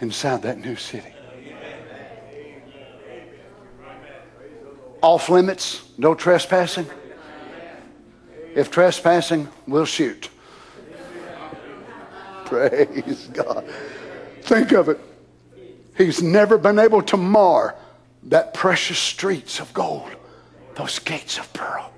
inside 0.00 0.42
that 0.42 0.58
new 0.58 0.76
city. 0.76 1.12
Off 5.02 5.28
limits, 5.28 5.88
no 5.98 6.14
trespassing. 6.14 6.86
If 8.56 8.70
trespassing, 8.70 9.48
we'll 9.66 9.84
shoot. 9.84 10.30
Praise 12.46 13.28
God. 13.30 13.68
Think 14.40 14.72
of 14.72 14.88
it. 14.88 14.98
He's 15.94 16.22
never 16.22 16.56
been 16.56 16.78
able 16.78 17.02
to 17.02 17.18
mar 17.18 17.76
that 18.24 18.54
precious 18.54 18.98
streets 18.98 19.60
of 19.60 19.72
gold, 19.74 20.10
those 20.74 20.98
gates 20.98 21.38
of 21.38 21.52
pearl. 21.52 21.92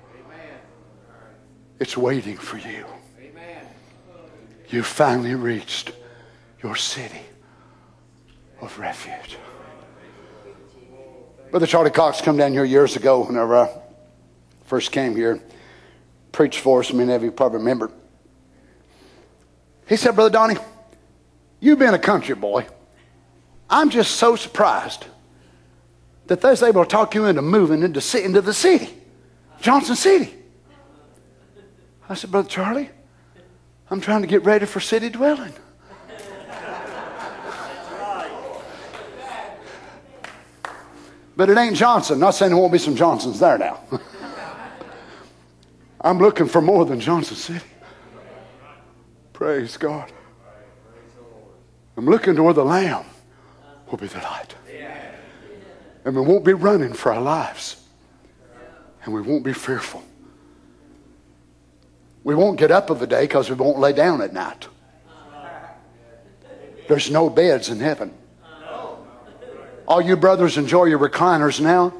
It's 1.79 1.95
waiting 1.95 2.37
for 2.37 2.57
you. 2.57 2.85
You 4.67 4.83
finally 4.83 5.35
reached 5.35 5.93
your 6.61 6.75
city 6.75 7.21
of 8.59 8.77
refuge. 8.77 9.37
Brother 11.51 11.65
Charlie 11.65 11.89
Cox 11.89 12.19
come 12.19 12.35
down 12.35 12.51
here 12.51 12.65
years 12.65 12.97
ago 12.97 13.25
whenever 13.25 13.57
I 13.57 13.69
first 14.65 14.91
came 14.91 15.15
here, 15.15 15.41
preached 16.31 16.59
for 16.59 16.79
us. 16.79 16.91
Many 16.93 17.13
of 17.13 17.23
you 17.23 17.31
probably 17.31 17.59
remember. 17.59 17.91
He 19.87 19.97
said, 19.97 20.15
Brother 20.15 20.29
Donnie, 20.29 20.57
you've 21.59 21.79
been 21.79 21.93
a 21.93 21.99
country 21.99 22.35
boy. 22.35 22.65
I'm 23.69 23.89
just 23.89 24.15
so 24.15 24.35
surprised 24.35 25.05
that 26.27 26.41
they 26.41 26.49
was 26.49 26.63
able 26.63 26.83
to 26.83 26.89
talk 26.89 27.15
you 27.15 27.25
into 27.25 27.41
moving 27.41 27.83
into, 27.83 28.23
into 28.23 28.41
the 28.41 28.53
city, 28.53 28.89
Johnson 29.61 29.95
City. 29.95 30.33
I 32.07 32.13
said, 32.15 32.31
Brother 32.31 32.49
Charlie, 32.49 32.89
I'm 33.89 34.01
trying 34.01 34.21
to 34.21 34.27
get 34.27 34.43
ready 34.43 34.65
for 34.65 34.79
city 34.79 35.09
dwelling. 35.09 35.53
But 41.39 41.49
it 41.49 41.57
ain't 41.57 41.77
Johnson. 41.77 42.19
Not 42.19 42.31
saying 42.31 42.51
there 42.51 42.59
won't 42.59 42.73
be 42.73 42.79
some 42.79 42.97
Johnsons 42.97 43.39
there 43.39 43.57
now. 43.57 43.79
I'm 46.01 46.17
looking 46.19 46.47
for 46.47 46.61
more 46.61 46.85
than 46.85 46.99
Johnson 46.99 47.35
City. 47.35 47.65
Praise 49.33 49.77
God. 49.77 50.11
I'm 51.97 52.05
looking 52.05 52.35
to 52.35 52.43
where 52.43 52.53
the 52.53 52.63
Lamb 52.63 53.05
will 53.89 53.97
be 53.97 54.07
the 54.07 54.19
light. 54.19 54.55
And 56.05 56.15
we 56.15 56.21
won't 56.21 56.45
be 56.45 56.53
running 56.53 56.93
for 56.93 57.11
our 57.11 57.21
lives. 57.21 57.83
And 59.03 59.13
we 59.13 59.21
won't 59.21 59.43
be 59.43 59.53
fearful. 59.53 60.03
We 62.23 62.35
won't 62.35 62.57
get 62.57 62.71
up 62.71 62.89
of 62.89 62.99
the 62.99 63.07
day 63.07 63.23
because 63.23 63.49
we 63.49 63.55
won't 63.55 63.79
lay 63.79 63.93
down 63.93 64.21
at 64.21 64.33
night. 64.33 64.67
There's 66.87 67.11
no 67.11 67.29
beds 67.29 67.69
in 67.69 67.79
heaven. 67.79 68.13
All 69.87 70.01
you 70.01 70.15
brothers 70.15 70.57
enjoy 70.57 70.85
your 70.85 70.99
recliners 70.99 71.59
now. 71.59 71.93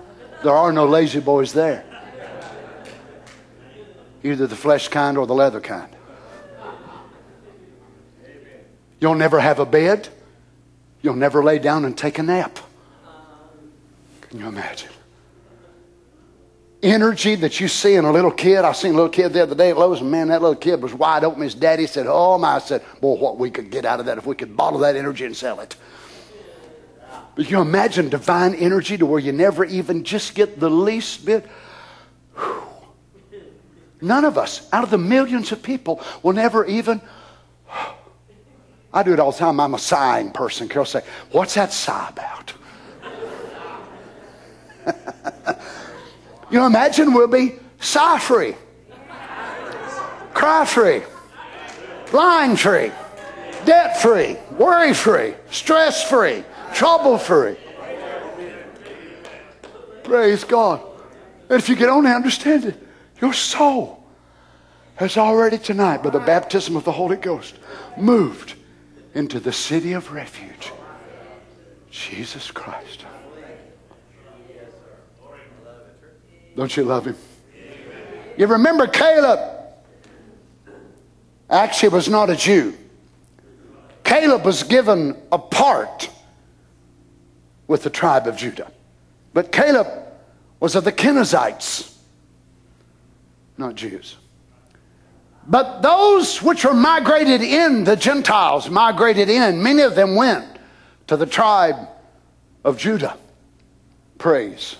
There 0.44 0.54
are 0.54 0.72
no 0.72 0.86
lazy 0.86 1.20
boys 1.20 1.54
there. 1.54 1.84
Either 4.24 4.48
the 4.48 4.56
flesh 4.56 4.88
kind 4.88 5.18
or 5.18 5.26
the 5.26 5.34
leather 5.34 5.62
kind. 5.62 5.96
You'll 9.00 9.16
never 9.16 9.40
have 9.40 9.60
a 9.60 9.66
bed. 9.66 10.10
You'll 11.02 11.16
never 11.16 11.44
lay 11.44 11.60
down 11.60 11.86
and 11.86 11.98
take 11.98 12.20
a 12.20 12.24
nap. 12.24 12.60
Can 14.22 14.40
you 14.40 14.48
imagine? 14.48 14.90
Energy 16.82 17.36
that 17.36 17.60
you 17.60 17.68
see 17.68 17.96
in 17.96 18.06
a 18.06 18.12
little 18.12 18.32
kid. 18.32 18.64
I 18.64 18.72
seen 18.74 18.94
a 18.94 18.96
little 18.96 19.10
kid 19.10 19.34
the 19.34 19.44
other 19.44 19.56
day 19.56 19.72
at 19.72 19.78
Lowe's, 19.78 20.02
and 20.02 20.12
man, 20.12 20.30
that 20.30 20.41
little 20.41 20.56
kid 20.56 20.82
was 20.82 20.94
wide 20.94 21.24
open. 21.24 21.41
His 21.41 21.56
daddy 21.56 21.88
said, 21.88 22.06
Oh 22.08 22.38
my, 22.38 22.56
I 22.56 22.60
said, 22.60 22.84
Boy, 23.02 23.16
what 23.16 23.38
we 23.38 23.50
could 23.50 23.70
get 23.70 23.86
out 23.86 24.00
of 24.00 24.06
that 24.06 24.18
if 24.18 24.26
we 24.26 24.36
could 24.36 24.56
bottle 24.56 24.80
that 24.80 24.96
energy 24.96 25.26
and 25.26 25.36
sell 25.36 25.60
it. 25.60 25.76
But 27.36 27.50
you 27.50 27.62
imagine 27.62 28.10
divine 28.10 28.54
energy 28.56 28.98
to 28.98 29.06
where 29.06 29.20
you 29.20 29.32
never 29.32 29.64
even 29.66 30.04
just 30.04 30.36
get 30.36 30.60
the 30.60 30.70
least 30.70 31.26
bit. 31.26 31.46
None 34.02 34.26
of 34.26 34.38
us, 34.38 34.68
out 34.72 34.84
of 34.84 34.90
the 34.92 34.98
millions 34.98 35.52
of 35.52 35.62
people, 35.62 36.02
will 36.24 36.34
never 36.34 36.66
even. 36.66 37.02
I 38.94 39.04
do 39.04 39.14
it 39.14 39.20
all 39.20 39.32
the 39.32 39.38
time. 39.38 39.60
I'm 39.60 39.74
a 39.74 39.80
sighing 39.80 40.32
person. 40.32 40.68
Carol 40.70 40.86
say, 40.86 41.02
What's 41.32 41.54
that 41.56 41.74
sigh 41.74 42.10
about? 42.10 42.54
you 46.50 46.60
know, 46.60 46.66
imagine 46.66 47.14
we'll 47.14 47.28
be 47.28 47.56
sigh 47.80 48.18
free, 48.20 48.56
cry 50.34 50.66
free, 50.66 51.04
lying 52.14 52.56
free, 52.56 52.92
debt 53.66 54.02
free, 54.02 54.38
worry 54.58 54.94
free, 54.94 55.36
stress 55.52 56.10
free, 56.10 56.44
trouble 56.74 57.18
free. 57.18 57.58
Praise 60.04 60.44
God. 60.44 60.82
And 61.50 61.60
if 61.60 61.70
you 61.70 61.76
get 61.76 61.90
only 61.90 62.12
understand 62.12 62.66
it, 62.66 62.89
your 63.22 63.34
soul 63.34 64.04
has 64.96 65.18
already 65.18 65.58
tonight, 65.58 66.04
by 66.04 66.10
the 66.10 66.20
baptism 66.20 66.76
of 66.76 66.84
the 66.84 66.91
Holy 66.91 67.16
Ghost, 67.16 67.56
moved 67.98 68.56
into 69.14 69.40
the 69.40 69.54
city 69.54 69.94
of 69.94 70.12
refuge, 70.12 70.72
Jesus 71.90 72.52
Christ. 72.52 73.06
Don't 76.56 76.76
you 76.76 76.84
love 76.84 77.06
him? 77.06 77.16
You 78.38 78.48
remember 78.48 78.88
Caleb 78.88 79.40
actually 81.50 81.90
was 81.90 82.10
not 82.10 82.30
a 82.30 82.36
Jew. 82.36 82.76
Caleb 84.04 84.44
was 84.44 84.64
given 84.64 85.16
a 85.32 85.38
part 85.38 86.10
with 87.68 87.84
the 87.84 87.90
tribe 87.90 88.28
of 88.28 88.36
Judah. 88.36 88.72
But 89.34 89.52
Caleb 89.52 89.88
was 90.60 90.76
of 90.76 90.84
the 90.84 90.91
Kenizzites, 90.91 91.96
not 93.60 93.76
Jews. 93.76 94.15
But 95.45 95.81
those 95.81 96.41
which 96.41 96.64
were 96.64 96.73
migrated 96.73 97.41
in, 97.41 97.84
the 97.84 97.95
Gentiles 97.95 98.69
migrated 98.69 99.30
in, 99.30 99.61
many 99.61 99.81
of 99.81 99.95
them 99.95 100.15
went 100.15 100.45
to 101.07 101.18
the 101.18 101.26
tribe 101.26 101.76
of 102.64 102.77
Judah. 102.77 103.18
Praise. 104.18 104.77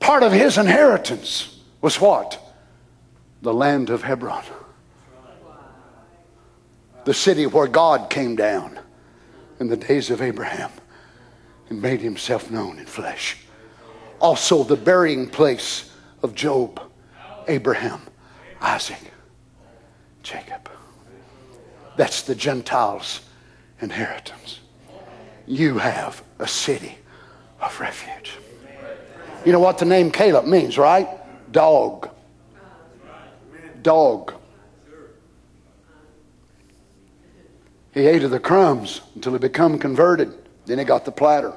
Part 0.00 0.22
of 0.22 0.32
his 0.32 0.56
inheritance 0.56 1.58
was 1.80 2.00
what? 2.00 2.40
The 3.42 3.52
land 3.52 3.90
of 3.90 4.02
Hebron. 4.02 4.44
The 7.04 7.14
city 7.14 7.46
where 7.46 7.66
God 7.66 8.08
came 8.08 8.36
down 8.36 8.78
in 9.58 9.68
the 9.68 9.76
days 9.76 10.10
of 10.10 10.22
Abraham 10.22 10.70
and 11.68 11.82
made 11.82 12.00
himself 12.00 12.50
known 12.50 12.78
in 12.78 12.86
flesh. 12.86 13.45
Also, 14.20 14.64
the 14.64 14.76
burying 14.76 15.28
place 15.28 15.92
of 16.22 16.34
Job, 16.34 16.80
Abraham, 17.48 18.00
Isaac, 18.60 19.12
Jacob. 20.22 20.68
That's 21.96 22.22
the 22.22 22.34
Gentiles' 22.34 23.20
inheritance. 23.80 24.60
You 25.46 25.78
have 25.78 26.22
a 26.38 26.48
city 26.48 26.98
of 27.60 27.78
refuge. 27.80 28.32
You 29.44 29.52
know 29.52 29.60
what 29.60 29.78
the 29.78 29.84
name 29.84 30.10
Caleb 30.10 30.46
means, 30.46 30.76
right? 30.76 31.08
Dog. 31.52 32.10
Dog. 33.82 34.34
He 37.94 38.06
ate 38.06 38.24
of 38.24 38.30
the 38.30 38.40
crumbs 38.40 39.00
until 39.14 39.32
he 39.32 39.38
become 39.38 39.78
converted. 39.78 40.34
Then 40.66 40.78
he 40.78 40.84
got 40.84 41.04
the 41.04 41.12
platter. 41.12 41.56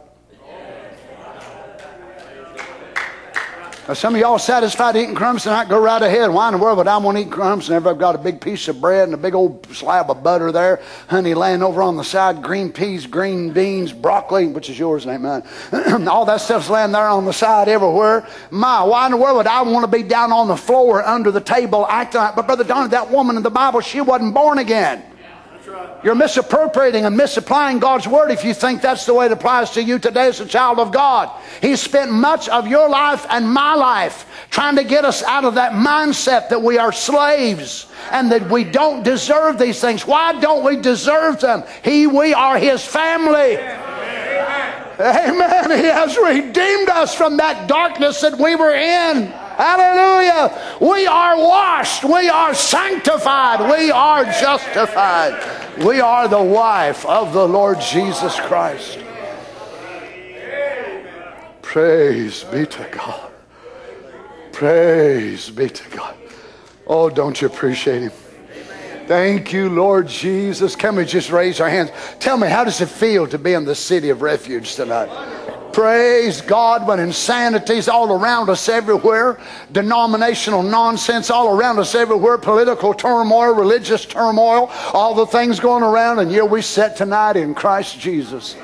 Now, 3.90 3.95
some 3.95 4.14
of 4.14 4.22
y'all 4.22 4.38
satisfied 4.38 4.95
eating 4.98 5.16
crumbs 5.16 5.41
tonight, 5.41 5.68
go 5.68 5.82
right 5.82 5.99
ahead. 5.99 6.30
Why 6.30 6.48
in 6.49 6.53
the 6.53 6.60
world 6.60 6.78
would 6.78 6.88
I 6.88 6.98
want 6.98 7.18
to 7.18 7.24
eat 7.24 7.32
crumbs 7.32 7.70
whenever 7.70 7.90
I've 7.90 7.98
got 7.98 8.14
a 8.14 8.20
big 8.20 8.40
piece 8.40 8.68
of 8.68 8.80
bread 8.80 9.06
and 9.06 9.16
a 9.16 9.18
big 9.18 9.34
old 9.34 9.66
slab 9.76 10.11
of 10.11 10.22
butter 10.22 10.52
there, 10.52 10.80
honey 11.07 11.34
laying 11.34 11.64
over 11.64 11.82
on 11.82 11.98
the 11.98 12.03
side, 12.03 12.44
green 12.44 12.72
peas, 12.72 13.07
green 13.07 13.52
beans, 13.52 13.91
broccoli, 13.91 14.45
which 14.45 14.70
is 14.70 14.78
yours, 14.78 15.07
ain't 15.07 15.24
mine. 15.24 15.41
All 16.07 16.24
that 16.26 16.40
stuff's 16.40 16.70
laying 16.70 16.91
there 16.91 17.07
on 17.07 17.26
the 17.26 17.34
side 17.34 17.68
everywhere. 17.68 18.28
My, 18.52 18.84
why 18.84 19.07
in 19.07 19.11
the 19.14 19.18
world 19.18 19.38
would 19.38 19.48
I 19.48 19.64
want 19.64 19.91
to 19.91 19.98
be 19.98 20.03
down 20.03 20.32
on 20.32 20.49
the 20.49 20.56
floor 20.56 21.03
under 21.03 21.32
the 21.32 21.41
table 21.41 21.88
acting 21.90 22.22
like, 22.22 22.36
but 22.36 22.45
Brother 22.45 22.66
Donnie, 22.66 22.90
that 22.90 23.10
woman 23.10 23.38
in 23.38 23.41
the 23.41 23.49
Bible, 23.49 23.82
she 23.82 24.02
wasn't 24.02 24.36
born 24.36 24.60
again. 24.60 25.03
You're 26.03 26.15
misappropriating 26.15 27.06
and 27.06 27.18
misapplying 27.18 27.80
God's 27.80 28.07
word 28.07 28.31
if 28.31 28.45
you 28.45 28.53
think 28.53 28.81
that's 28.81 29.06
the 29.06 29.14
way 29.14 29.26
it 29.26 29.31
applies 29.31 29.72
to 29.72 29.84
you 29.84 29.99
today 29.99 30.27
as 30.27 30.39
a 30.39 30.45
child 30.45 30.80
of 30.80 30.93
God. 30.93 31.30
He 31.61 31.76
spent 31.76 32.11
much 32.11 32.47
of 32.47 32.68
your 32.68 32.88
life 32.88 33.26
and 33.30 33.51
my 33.51 33.76
life 33.76 34.26
trying 34.49 34.77
to 34.77 34.85
get 34.85 35.03
us 35.03 35.23
out 35.23 35.43
of 35.43 35.56
that 35.56 35.73
mindset 35.73 36.49
that 36.49 36.61
we 36.61 36.77
are 36.77 36.93
slaves 36.93 37.88
and 38.11 38.31
that 38.31 38.49
we 38.49 38.64
don't 38.64 39.03
deserve 39.03 39.60
these 39.60 39.81
things. 39.81 40.07
Why 40.07 40.39
don't 40.39 40.64
we 40.64 40.77
deserve 40.77 41.41
them? 41.41 41.64
He, 41.84 42.07
we 42.07 42.34
are 42.34 42.57
His 42.57 42.84
family. 42.84 43.57
Amen. 44.99 45.72
He 45.80 45.85
has 45.85 46.18
redeemed 46.18 46.89
us 46.89 47.15
from 47.15 47.38
that 47.38 47.68
darkness 47.68 48.22
that 48.22 48.38
we 48.38 48.56
were 48.56 48.73
in. 48.73 49.34
Hallelujah. 49.60 50.77
We 50.80 51.06
are 51.06 51.38
washed. 51.38 52.06
We 52.06 52.30
are 52.30 52.53
sanctified. 52.53 53.60
We 53.69 53.91
are 53.91 54.23
justified. 54.23 55.84
We 55.84 55.99
are 55.99 56.30
the 56.30 56.41
wife 56.41 57.06
of 57.06 57.34
the 57.34 57.45
Lord 57.45 57.81
Jesus 57.81 58.40
Christ. 58.40 58.99
Praise 61.61 62.45
be 62.45 62.65
to 62.68 62.88
God. 62.90 63.31
Praise 64.53 65.49
be 65.49 65.68
to 65.68 65.90
God. 65.90 66.15
Oh, 66.88 67.10
don't 67.10 67.41
you 67.41 67.48
appreciate 67.48 68.03
Him? 68.03 68.11
Thank 69.07 69.52
you, 69.52 69.69
Lord 69.69 70.07
Jesus. 70.07 70.73
Can 70.77 70.95
we 70.95 71.03
just 71.03 71.31
raise 71.31 71.60
our 71.60 71.69
hands? 71.69 71.91
Tell 72.19 72.38
me, 72.38 72.48
how 72.48 72.64
does 72.64 72.80
it 72.80 72.88
feel 72.88 73.27
to 73.27 73.38
be 73.38 73.52
in 73.52 73.65
the 73.65 73.76
city 73.76 74.10
of 74.10 74.22
refuge 74.22 74.76
tonight? 74.76 75.10
Praise 75.80 76.41
God 76.41 76.85
when 76.85 76.99
insanity's 76.99 77.88
all 77.88 78.11
around 78.11 78.49
us 78.49 78.68
everywhere, 78.68 79.39
denominational 79.72 80.61
nonsense 80.61 81.30
all 81.30 81.57
around 81.57 81.80
us 81.80 81.95
everywhere, 81.95 82.38
political 82.38 82.93
turmoil, 82.93 83.56
religious 83.56 84.03
turmoil, 84.03 84.69
all 84.93 85.15
the 85.15 85.26
things 85.26 85.61
going 85.61 85.81
around, 85.81 86.19
and 86.19 86.30
here 86.30 86.43
we 86.43 86.61
sit 86.61 86.97
tonight 86.97 87.38
in 87.38 87.56
Christ 87.56 87.97
Jesus. 87.97 88.57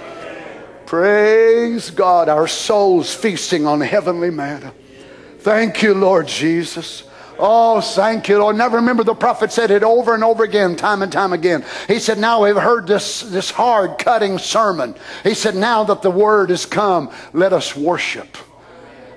Praise 0.88 1.90
God, 1.90 2.28
our 2.28 2.50
souls 2.50 3.16
feasting 3.16 3.66
on 3.66 3.80
heavenly 3.80 4.30
manna. 4.30 4.74
Thank 5.40 5.84
you, 5.84 5.94
Lord 5.94 6.28
Jesus. 6.28 7.04
Oh, 7.38 7.82
thank 7.82 8.30
you, 8.30 8.40
Lord. 8.40 8.56
Never 8.56 8.78
remember 8.78 9.04
the 9.04 9.14
prophet 9.14 9.52
said 9.52 9.70
it 9.70 9.84
over 9.84 10.14
and 10.14 10.24
over 10.24 10.44
again, 10.44 10.76
time 10.76 11.02
and 11.02 11.12
time 11.12 11.34
again. 11.34 11.66
He 11.88 12.00
said, 12.00 12.18
Now 12.18 12.44
we've 12.44 12.56
heard 12.56 12.88
this, 12.88 13.22
this 13.22 13.52
hard 13.52 13.98
cutting 13.98 14.38
sermon. 14.38 14.96
He 15.24 15.34
said, 15.34 15.56
Now 15.56 15.84
that 15.84 16.02
the 16.02 16.12
word 16.12 16.50
has 16.50 16.66
come, 16.66 17.12
let 17.34 17.52
us 17.52 17.76
worship. 17.76 18.38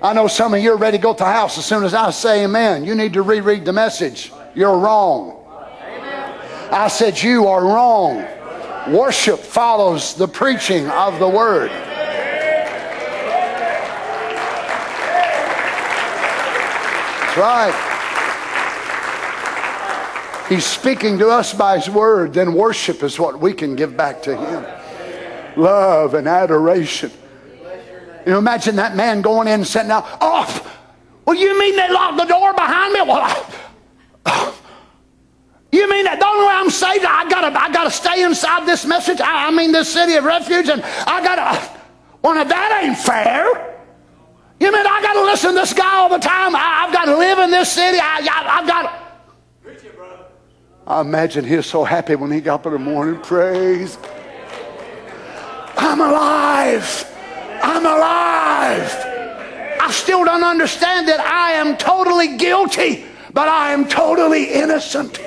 I 0.01 0.13
know 0.13 0.27
some 0.27 0.53
of 0.53 0.61
you 0.61 0.73
are 0.73 0.77
ready 0.77 0.97
to 0.97 1.01
go 1.01 1.13
to 1.13 1.19
the 1.19 1.25
house 1.25 1.57
as 1.57 1.65
soon 1.65 1.83
as 1.83 1.93
I 1.93 2.09
say 2.11 2.43
amen. 2.43 2.83
You 2.85 2.95
need 2.95 3.13
to 3.13 3.21
reread 3.21 3.65
the 3.65 3.73
message. 3.73 4.31
You're 4.53 4.77
wrong. 4.77 5.37
I 6.71 6.87
said, 6.89 7.21
You 7.21 7.47
are 7.47 7.63
wrong. 7.63 8.25
Worship 8.89 9.39
follows 9.39 10.15
the 10.15 10.27
preaching 10.27 10.87
of 10.87 11.19
the 11.19 11.27
word. 11.27 11.69
That's 17.29 17.37
right. 17.37 17.98
He's 20.49 20.65
speaking 20.65 21.19
to 21.19 21.29
us 21.29 21.53
by 21.53 21.77
His 21.77 21.89
Word, 21.89 22.33
then 22.33 22.55
worship 22.55 23.03
is 23.03 23.19
what 23.19 23.39
we 23.39 23.53
can 23.53 23.75
give 23.75 23.95
back 23.95 24.23
to 24.23 24.35
Him. 24.35 24.65
Love 25.55 26.15
and 26.15 26.27
adoration. 26.27 27.11
You 28.25 28.33
know, 28.33 28.39
imagine 28.39 28.75
that 28.77 28.95
man 28.95 29.21
going 29.21 29.47
in 29.47 29.53
and 29.55 29.67
sitting 29.67 29.89
down. 29.89 30.03
Oh, 30.19 30.75
well, 31.25 31.35
you 31.35 31.57
mean 31.57 31.75
they 31.75 31.89
locked 31.91 32.17
the 32.17 32.25
door 32.25 32.53
behind 32.53 32.93
me? 32.93 33.01
Well, 33.01 33.21
I, 34.25 34.53
you 35.71 35.87
mean 35.89 36.05
that 36.05 36.19
the 36.19 36.25
only 36.25 36.45
way 36.47 36.53
I'm 36.53 36.69
saved, 36.71 37.05
I 37.05 37.29
gotta, 37.29 37.59
I 37.59 37.71
gotta 37.71 37.91
stay 37.91 38.23
inside 38.23 38.67
this 38.67 38.85
message? 38.85 39.21
I, 39.21 39.47
I 39.47 39.51
mean, 39.51 39.71
this 39.71 39.93
city 39.93 40.15
of 40.15 40.23
refuge, 40.23 40.67
and 40.67 40.81
I 40.83 41.23
gotta. 41.23 41.79
Well, 42.23 42.33
now 42.33 42.43
that 42.43 42.81
ain't 42.83 42.97
fair. 42.97 43.77
You 44.59 44.71
mean 44.73 44.85
I 44.85 45.01
gotta 45.01 45.21
listen 45.21 45.51
to 45.51 45.55
this 45.55 45.73
guy 45.73 45.95
all 45.95 46.09
the 46.09 46.17
time? 46.17 46.55
I, 46.55 46.85
have 46.85 46.93
got 46.93 47.05
to 47.05 47.17
live 47.17 47.39
in 47.39 47.51
this 47.51 47.71
city. 47.71 47.97
I, 47.99 48.27
I, 48.29 48.59
I've 48.59 48.67
got. 48.67 49.08
I 50.89 51.01
imagine 51.01 51.45
he 51.45 51.55
was 51.55 51.67
so 51.67 51.83
happy 51.83 52.15
when 52.15 52.31
he 52.31 52.41
got 52.41 52.61
up 52.61 52.65
in 52.65 52.73
the 52.73 52.79
morning. 52.79 53.21
Praise. 53.21 53.99
I'm 55.77 56.01
alive. 56.01 57.05
I'm 57.61 57.85
alive. 57.85 58.91
I 59.79 59.91
still 59.91 60.25
don't 60.25 60.43
understand 60.43 61.07
that 61.07 61.19
I 61.19 61.51
am 61.51 61.77
totally 61.77 62.37
guilty, 62.37 63.05
but 63.33 63.47
I 63.47 63.71
am 63.71 63.87
totally 63.87 64.45
innocent. 64.45 65.19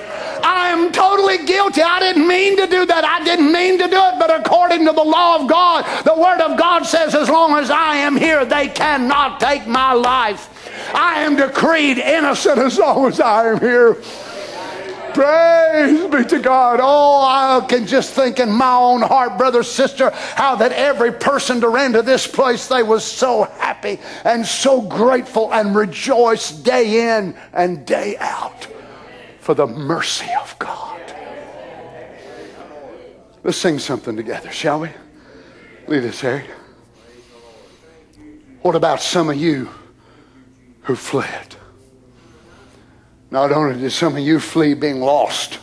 I 0.43 0.71
am 0.71 0.91
totally 0.91 1.47
guilty. 1.47 1.81
I 1.81 2.01
didn't 2.01 2.27
mean 2.27 2.57
to 2.57 2.67
do 2.67 2.85
that. 2.85 3.05
I 3.05 3.23
didn't 3.23 3.53
mean 3.53 3.79
to 3.79 3.87
do 3.87 4.03
it, 4.03 4.19
but 4.19 4.35
according 4.41 4.85
to 4.87 4.93
the 4.93 5.05
law 5.05 5.41
of 5.41 5.49
God, 5.49 5.85
the 6.05 6.15
Word 6.21 6.41
of 6.41 6.59
God 6.59 6.83
says, 6.83 7.15
as 7.15 7.31
long 7.31 7.57
as 7.57 7.71
I 7.71 7.99
am 7.99 8.17
here, 8.17 8.45
they 8.45 8.67
cannot 8.67 9.39
take 9.39 9.69
my 9.69 9.93
life. 9.93 10.49
I 10.93 11.21
am 11.21 11.37
decreed 11.37 11.99
innocent 11.99 12.59
as 12.59 12.79
long 12.79 13.07
as 13.07 13.21
I 13.21 13.51
am 13.51 13.61
here. 13.61 13.97
Praise 15.15 16.11
be 16.11 16.25
to 16.25 16.39
God. 16.39 16.81
Oh, 16.83 17.23
I 17.23 17.65
can 17.67 17.87
just 17.87 18.13
think 18.13 18.39
in 18.39 18.51
my 18.51 18.75
own 18.75 19.03
heart, 19.03 19.39
brother, 19.39 19.63
sister, 19.63 20.11
how 20.11 20.57
that 20.57 20.73
every 20.73 21.13
person 21.13 21.61
to 21.61 21.69
ran 21.69 21.93
to 21.93 22.03
this 22.03 22.27
place, 22.27 22.67
they 22.67 22.83
was 22.83 23.05
so 23.05 23.45
happy 23.45 24.01
and 24.25 24.47
so 24.47 24.81
grateful 24.81 25.53
and 25.53 25.75
rejoiced 25.75 26.65
day 26.65 27.19
in 27.19 27.37
and 27.53 27.87
day 27.87 28.17
out 28.19 28.67
for 29.41 29.55
the 29.55 29.67
mercy 29.67 30.31
of 30.41 30.57
God. 30.59 31.01
Let's 33.45 33.59
sing 33.59 33.79
something 33.79 34.17
together, 34.17 34.51
shall 34.53 34.81
we? 34.81 34.91
Lead 35.89 36.05
us, 36.05 36.21
Harry. 36.21 36.45
What 38.63 38.77
about 38.77 39.03
some 39.03 39.29
of 39.29 39.37
you 39.37 39.69
who 40.83 40.95
fled? 40.95 41.57
Not 43.33 43.51
only 43.51 43.81
did 43.81 43.91
some 43.93 44.15
of 44.15 44.23
you 44.23 44.39
flee 44.39 44.75
being 44.75 45.01
lost, 45.01 45.59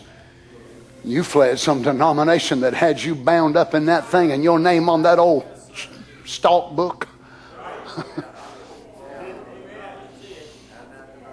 you 1.06 1.24
fled 1.24 1.60
some 1.60 1.84
denomination 1.84 2.62
that 2.62 2.74
had 2.74 3.00
you 3.00 3.14
bound 3.14 3.56
up 3.56 3.76
in 3.76 3.86
that 3.86 4.08
thing 4.08 4.32
and 4.32 4.44
your 4.44 4.58
name 4.58 4.90
on 4.90 5.04
that 5.04 5.20
old 5.20 5.46
stalk 6.26 6.76
book. 6.76 7.08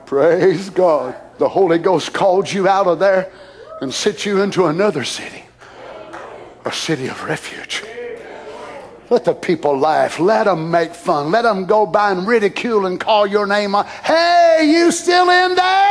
Praise 0.05 0.69
God. 0.69 1.17
The 1.39 1.49
Holy 1.49 1.79
Ghost 1.79 2.13
called 2.13 2.53
you 2.53 2.69
out 2.69 2.87
of 2.87 2.99
there 2.99 3.33
and 3.81 3.91
sent 3.93 4.27
you 4.27 4.43
into 4.43 4.67
another 4.67 5.05
city, 5.05 5.43
a 6.67 6.73
city 6.73 7.07
of 7.07 7.25
refuge. 7.25 7.83
Let 9.09 9.25
the 9.25 9.33
people 9.33 9.79
laugh. 9.79 10.21
Let 10.21 10.45
them 10.45 10.71
make 10.71 10.95
fun. 10.95 11.31
Let 11.31 11.43
them 11.43 11.65
go 11.65 11.87
by 11.87 12.11
and 12.13 12.27
ridicule 12.27 12.85
and 12.85 13.01
call 13.01 13.27
your 13.27 13.47
name. 13.47 13.73
Hey, 14.05 14.71
you 14.71 14.93
still 14.93 15.31
in 15.31 15.55
there? 15.55 15.86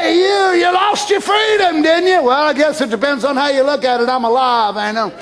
Hey, 0.00 0.16
you, 0.16 0.60
you 0.60 0.72
lost 0.72 1.10
your 1.10 1.20
freedom, 1.20 1.82
didn't 1.82 2.08
you? 2.08 2.22
Well, 2.22 2.42
I 2.42 2.54
guess 2.54 2.80
it 2.80 2.88
depends 2.88 3.22
on 3.22 3.36
how 3.36 3.48
you 3.48 3.62
look 3.62 3.84
at 3.84 4.00
it. 4.00 4.08
I'm 4.08 4.24
alive, 4.24 4.76
I 4.78 4.92
know. 4.92 5.12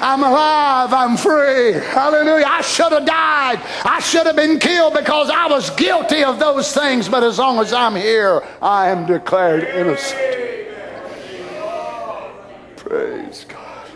I'm 0.00 0.22
alive. 0.22 0.92
I'm 0.92 1.16
free. 1.16 1.72
Hallelujah. 1.72 2.44
I 2.46 2.60
should 2.60 2.92
have 2.92 3.06
died. 3.06 3.60
I 3.84 4.00
should 4.00 4.26
have 4.26 4.36
been 4.36 4.58
killed 4.58 4.94
because 4.94 5.30
I 5.30 5.46
was 5.48 5.70
guilty 5.70 6.22
of 6.22 6.38
those 6.38 6.72
things. 6.72 7.08
But 7.08 7.24
as 7.24 7.38
long 7.38 7.58
as 7.58 7.72
I'm 7.72 7.96
here, 7.96 8.42
I 8.62 8.90
am 8.90 9.06
declared 9.06 9.64
innocent. 9.64 10.20
Praise 12.76 13.46
God. 13.48 13.86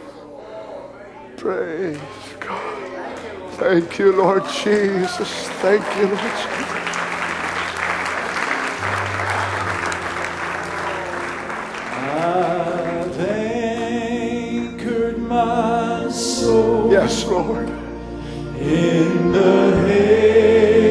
Praise 1.37 2.01
God. 2.41 3.53
Thank 3.53 3.99
you, 3.99 4.13
Lord 4.13 4.45
Jesus. 4.49 5.49
Thank 5.61 5.85
you, 5.99 6.07
Lord 6.07 6.19
Jesus. 6.19 6.82
Yes, 17.03 17.25
Lord. 17.25 17.69
In 18.61 19.33
the 19.33 19.77
haven 19.89 20.85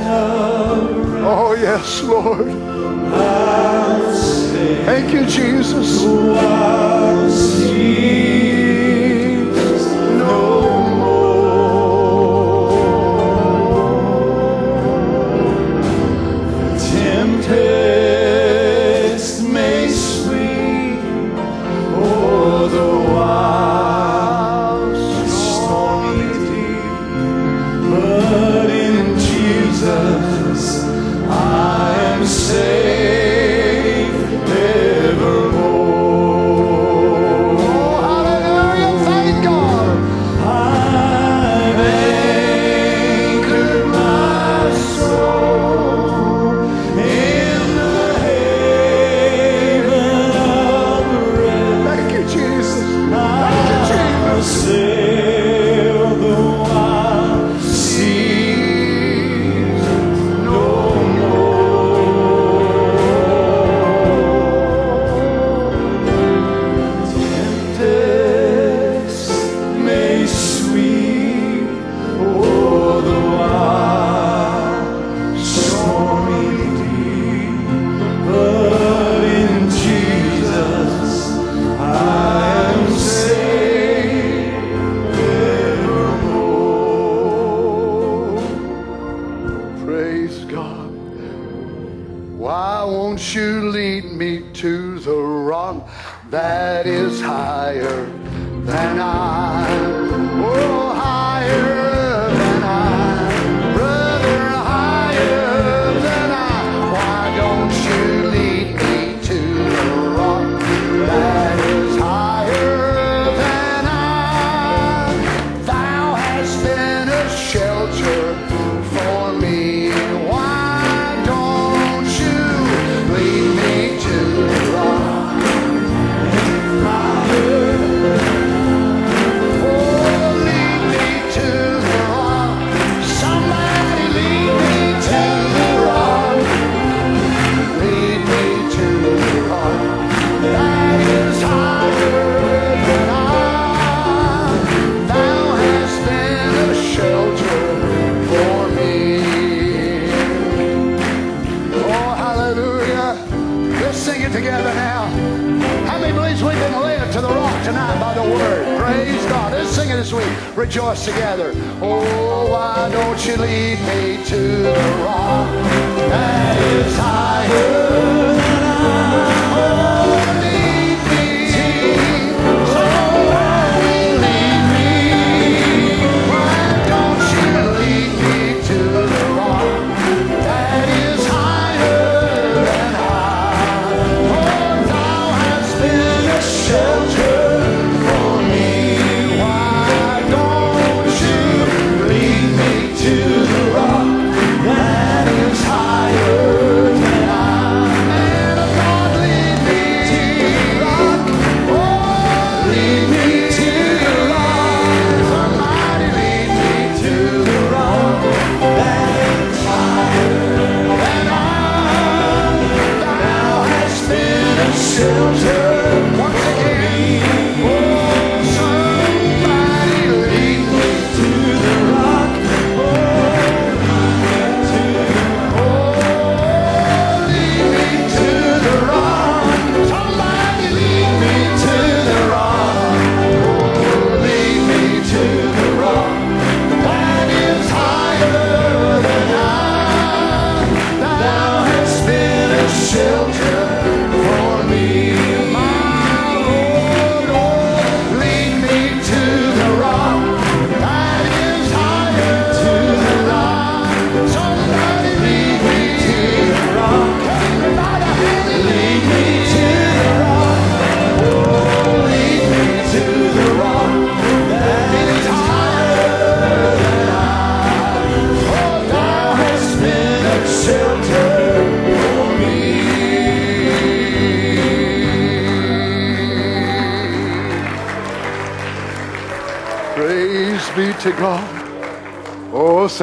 of 0.00 1.24
Oh, 1.24 1.56
yes, 1.58 2.02
Lord. 2.02 2.52
Thank 4.84 5.14
you, 5.14 5.24
Jesus. 5.24 6.04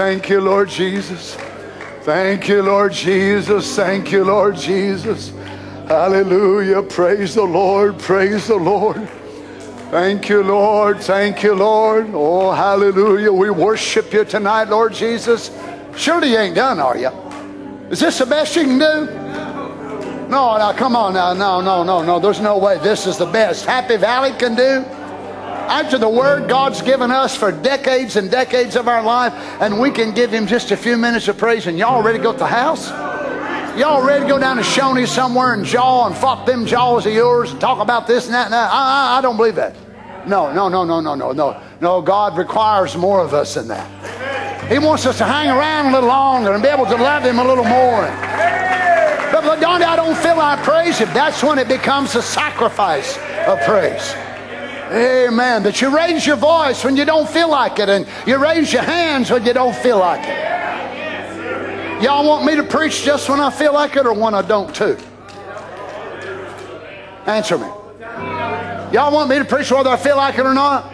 Thank 0.05 0.29
you, 0.29 0.39
Lord 0.39 0.69
Jesus. 0.69 1.33
Thank 2.03 2.47
you, 2.47 2.61
Lord 2.61 2.93
Jesus. 2.93 3.75
Thank 3.75 4.11
you, 4.11 4.23
Lord 4.23 4.55
Jesus. 4.55 5.33
Hallelujah. 5.87 6.83
Praise 6.83 7.33
the 7.33 7.41
Lord. 7.43 7.97
Praise 7.97 8.45
the 8.45 8.55
Lord. 8.55 9.09
Thank 9.89 10.29
you, 10.29 10.43
Lord. 10.43 10.99
Thank 10.99 11.41
you, 11.41 11.55
Lord. 11.55 12.11
Oh, 12.13 12.51
hallelujah. 12.51 13.33
We 13.33 13.49
worship 13.49 14.13
you 14.13 14.23
tonight, 14.25 14.65
Lord 14.65 14.93
Jesus. 14.93 15.49
Surely 15.97 16.33
you 16.33 16.37
ain't 16.37 16.55
done, 16.55 16.79
are 16.79 16.97
you? 16.99 17.09
Is 17.89 17.99
this 17.99 18.19
the 18.19 18.27
best 18.27 18.55
you 18.55 18.65
can 18.65 18.77
do? 18.77 19.05
No, 20.29 20.55
now 20.57 20.71
come 20.73 20.95
on 20.95 21.15
now. 21.15 21.33
No, 21.33 21.61
no, 21.61 21.81
no, 21.81 22.03
no. 22.03 22.19
There's 22.19 22.39
no 22.39 22.59
way 22.59 22.77
this 22.77 23.07
is 23.07 23.17
the 23.17 23.25
best 23.25 23.65
Happy 23.65 23.97
Valley 23.97 24.33
can 24.33 24.53
do. 24.53 24.85
After 25.75 25.97
the 25.97 26.07
word 26.07 26.47
God's 26.47 26.81
given 26.81 27.11
us 27.11 27.35
for 27.35 27.51
decades 27.51 28.15
and 28.15 28.31
decades 28.31 28.77
of 28.77 28.87
our 28.87 29.03
life, 29.03 29.33
and 29.59 29.77
we 29.77 29.91
can 29.91 30.13
give 30.13 30.31
Him 30.31 30.47
just 30.47 30.71
a 30.71 30.77
few 30.77 30.95
minutes 30.95 31.27
of 31.27 31.37
praise, 31.37 31.67
and 31.67 31.77
y'all 31.77 32.01
ready 32.01 32.17
to 32.17 32.23
go 32.23 32.31
to 32.31 32.37
the 32.37 32.47
house? 32.47 32.87
Y'all 33.77 34.01
ready 34.01 34.23
to 34.23 34.29
go 34.29 34.39
down 34.39 34.55
to 34.55 34.63
Shoney 34.63 35.05
somewhere 35.05 35.53
and 35.53 35.65
jaw 35.65 36.07
and 36.07 36.15
fuck 36.15 36.45
them 36.45 36.65
jaws 36.65 37.05
of 37.05 37.11
yours 37.11 37.51
and 37.51 37.59
talk 37.59 37.81
about 37.81 38.07
this 38.07 38.23
and 38.27 38.33
that 38.33 38.45
and 38.45 38.53
that? 38.53 38.71
I, 38.71 39.15
I, 39.15 39.17
I 39.17 39.21
don't 39.21 39.35
believe 39.35 39.55
that. 39.55 39.75
No, 40.25 40.53
no, 40.53 40.69
no, 40.69 40.85
no, 40.85 41.01
no, 41.01 41.13
no, 41.13 41.33
no. 41.33 41.61
No, 41.81 42.01
God 42.01 42.37
requires 42.37 42.95
more 42.95 43.19
of 43.19 43.33
us 43.33 43.55
than 43.55 43.67
that. 43.67 44.71
He 44.71 44.79
wants 44.79 45.05
us 45.05 45.17
to 45.17 45.25
hang 45.25 45.49
around 45.49 45.87
a 45.87 45.91
little 45.91 46.07
longer 46.07 46.53
and 46.53 46.63
be 46.63 46.69
able 46.69 46.85
to 46.85 46.95
love 46.95 47.23
Him 47.23 47.37
a 47.37 47.43
little 47.43 47.65
more. 47.65 48.03
But, 49.29 49.43
but 49.43 49.59
don't, 49.59 49.83
I 49.83 49.97
don't 49.97 50.15
feel 50.15 50.39
I 50.39 50.55
praise 50.63 50.99
Him. 50.99 51.09
That's 51.13 51.43
when 51.43 51.59
it 51.59 51.67
becomes 51.67 52.15
a 52.15 52.21
sacrifice 52.21 53.17
of 53.45 53.59
praise. 53.63 54.15
Amen. 54.91 55.63
That 55.63 55.81
you 55.81 55.95
raise 55.95 56.25
your 56.25 56.35
voice 56.35 56.83
when 56.83 56.95
you 56.95 57.05
don't 57.05 57.27
feel 57.27 57.49
like 57.49 57.79
it, 57.79 57.89
and 57.89 58.07
you 58.27 58.37
raise 58.37 58.71
your 58.71 58.83
hands 58.83 59.31
when 59.31 59.45
you 59.45 59.53
don't 59.53 59.75
feel 59.75 59.97
like 59.97 60.21
it. 60.23 62.03
Y'all 62.03 62.27
want 62.27 62.45
me 62.45 62.55
to 62.55 62.63
preach 62.63 63.03
just 63.03 63.27
when 63.29 63.39
I 63.39 63.49
feel 63.49 63.73
like 63.73 63.95
it 63.95 64.05
or 64.05 64.13
when 64.13 64.35
I 64.35 64.41
don't 64.41 64.73
too? 64.75 64.97
Answer 67.25 67.57
me. 67.57 67.67
Y'all 68.91 69.11
want 69.11 69.29
me 69.29 69.39
to 69.39 69.45
preach 69.45 69.71
whether 69.71 69.89
I 69.89 69.97
feel 69.97 70.17
like 70.17 70.37
it 70.37 70.45
or 70.45 70.53
not? 70.53 70.91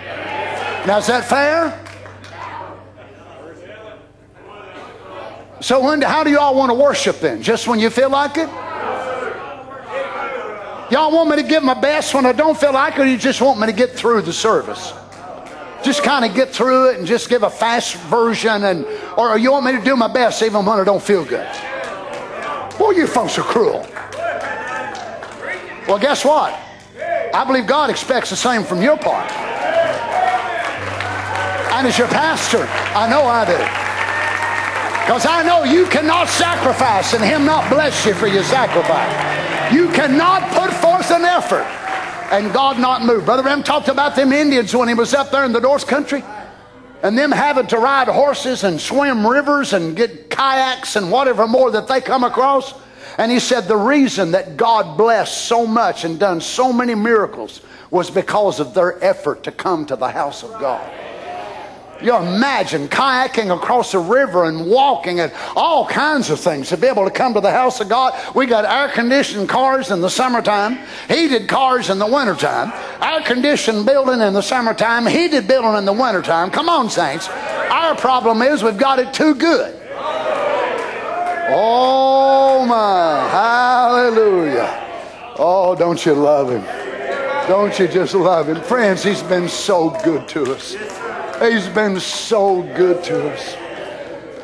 Now, 0.87 0.97
is 0.97 1.07
that 1.07 1.27
fair? 1.27 1.77
So, 5.59 5.83
when, 5.83 6.01
how 6.01 6.23
do 6.23 6.31
y'all 6.31 6.55
want 6.55 6.69
to 6.69 6.73
worship 6.73 7.19
then? 7.19 7.43
Just 7.43 7.67
when 7.67 7.79
you 7.79 7.89
feel 7.89 8.09
like 8.09 8.37
it? 8.37 8.49
Y'all 10.91 11.09
want 11.09 11.29
me 11.29 11.37
to 11.37 11.43
give 11.43 11.63
my 11.63 11.73
best 11.73 12.13
when 12.13 12.25
I 12.25 12.33
don't 12.33 12.59
feel 12.59 12.73
like 12.73 12.95
it, 12.95 12.99
or 12.99 13.05
you 13.05 13.17
just 13.17 13.39
want 13.39 13.57
me 13.57 13.65
to 13.65 13.71
get 13.71 13.91
through 13.91 14.23
the 14.23 14.33
service? 14.33 14.91
Just 15.83 16.03
kind 16.03 16.25
of 16.25 16.35
get 16.35 16.49
through 16.49 16.89
it 16.89 16.97
and 16.99 17.07
just 17.07 17.29
give 17.29 17.43
a 17.43 17.49
fast 17.49 17.95
version, 17.95 18.65
and 18.65 18.85
or 19.17 19.37
you 19.37 19.53
want 19.53 19.65
me 19.65 19.71
to 19.71 19.81
do 19.81 19.95
my 19.95 20.11
best 20.11 20.43
even 20.43 20.65
when 20.65 20.79
I 20.79 20.83
don't 20.83 21.01
feel 21.01 21.23
good? 21.23 21.47
Boy, 22.77 22.91
you 22.91 23.07
folks 23.07 23.37
are 23.37 23.43
cruel. 23.43 23.87
Well, 25.87 25.97
guess 25.97 26.25
what? 26.25 26.59
I 27.33 27.45
believe 27.47 27.67
God 27.67 27.89
expects 27.89 28.29
the 28.29 28.35
same 28.35 28.65
from 28.65 28.81
your 28.81 28.97
part. 28.97 29.31
And 31.71 31.87
as 31.87 31.97
your 31.97 32.09
pastor, 32.09 32.67
I 32.93 33.09
know 33.09 33.23
I 33.23 33.45
do. 33.45 33.57
Because 35.05 35.25
I 35.25 35.41
know 35.43 35.63
you 35.63 35.85
cannot 35.85 36.27
sacrifice 36.27 37.13
and 37.13 37.23
Him 37.23 37.45
not 37.45 37.69
bless 37.71 38.05
you 38.05 38.13
for 38.13 38.27
your 38.27 38.43
sacrifice. 38.43 39.50
You 39.71 39.87
cannot 39.89 40.51
put 40.51 40.73
forth 40.73 41.11
an 41.11 41.23
effort 41.23 41.65
and 42.31 42.53
God 42.53 42.79
not 42.79 43.03
move. 43.03 43.25
Brother 43.25 43.43
Ram 43.43 43.63
talked 43.63 43.87
about 43.87 44.15
them 44.15 44.33
Indians 44.33 44.75
when 44.75 44.87
he 44.87 44.93
was 44.93 45.13
up 45.13 45.31
there 45.31 45.45
in 45.45 45.51
the 45.51 45.59
North 45.59 45.87
Country 45.87 46.23
and 47.03 47.17
them 47.17 47.31
having 47.31 47.67
to 47.67 47.77
ride 47.77 48.07
horses 48.07 48.63
and 48.63 48.79
swim 48.79 49.25
rivers 49.25 49.73
and 49.73 49.95
get 49.95 50.29
kayaks 50.29 50.95
and 50.95 51.11
whatever 51.11 51.47
more 51.47 51.71
that 51.71 51.87
they 51.87 52.01
come 52.01 52.23
across. 52.23 52.73
And 53.17 53.31
he 53.31 53.39
said 53.39 53.61
the 53.61 53.77
reason 53.77 54.31
that 54.31 54.57
God 54.57 54.97
blessed 54.97 55.45
so 55.45 55.65
much 55.65 56.03
and 56.05 56.19
done 56.19 56.41
so 56.41 56.71
many 56.71 56.95
miracles 56.95 57.61
was 57.89 58.09
because 58.09 58.59
of 58.59 58.73
their 58.73 59.03
effort 59.03 59.43
to 59.43 59.51
come 59.51 59.85
to 59.87 59.95
the 59.95 60.09
house 60.09 60.43
of 60.43 60.51
God. 60.59 60.89
You 62.03 62.15
imagine 62.15 62.87
kayaking 62.87 63.55
across 63.55 63.93
a 63.93 63.99
river 63.99 64.45
and 64.45 64.65
walking 64.65 65.19
and 65.19 65.31
all 65.55 65.85
kinds 65.85 66.29
of 66.29 66.39
things 66.39 66.69
to 66.69 66.77
be 66.77 66.87
able 66.87 67.05
to 67.05 67.11
come 67.11 67.33
to 67.35 67.41
the 67.41 67.51
house 67.51 67.79
of 67.79 67.89
God. 67.89 68.13
We 68.35 68.47
got 68.47 68.65
air 68.65 68.89
conditioned 68.89 69.49
cars 69.49 69.91
in 69.91 70.01
the 70.01 70.09
summertime, 70.09 70.79
heated 71.07 71.47
cars 71.47 71.89
in 71.89 71.99
the 71.99 72.07
wintertime, 72.07 72.73
air 73.01 73.21
conditioned 73.21 73.85
building 73.85 74.19
in 74.21 74.33
the 74.33 74.41
summertime, 74.41 75.05
heated 75.05 75.47
building 75.47 75.75
in 75.75 75.85
the 75.85 75.93
wintertime. 75.93 76.49
Come 76.49 76.69
on, 76.69 76.89
saints. 76.89 77.29
Our 77.29 77.95
problem 77.95 78.41
is 78.41 78.63
we've 78.63 78.77
got 78.77 78.99
it 78.99 79.13
too 79.13 79.35
good. 79.35 79.77
Oh 81.53 82.65
my, 82.65 83.29
hallelujah. 83.29 84.87
Oh, 85.37 85.75
don't 85.75 86.03
you 86.05 86.13
love 86.13 86.49
him? 86.49 86.63
Don't 87.47 87.77
you 87.77 87.87
just 87.87 88.13
love 88.13 88.47
him? 88.47 88.61
Friends, 88.61 89.03
he's 89.03 89.23
been 89.23 89.49
so 89.49 89.89
good 90.03 90.27
to 90.29 90.53
us. 90.53 90.75
He's 91.41 91.67
been 91.69 91.99
so 91.99 92.61
good 92.75 93.03
to 93.05 93.31
us. 93.31 93.55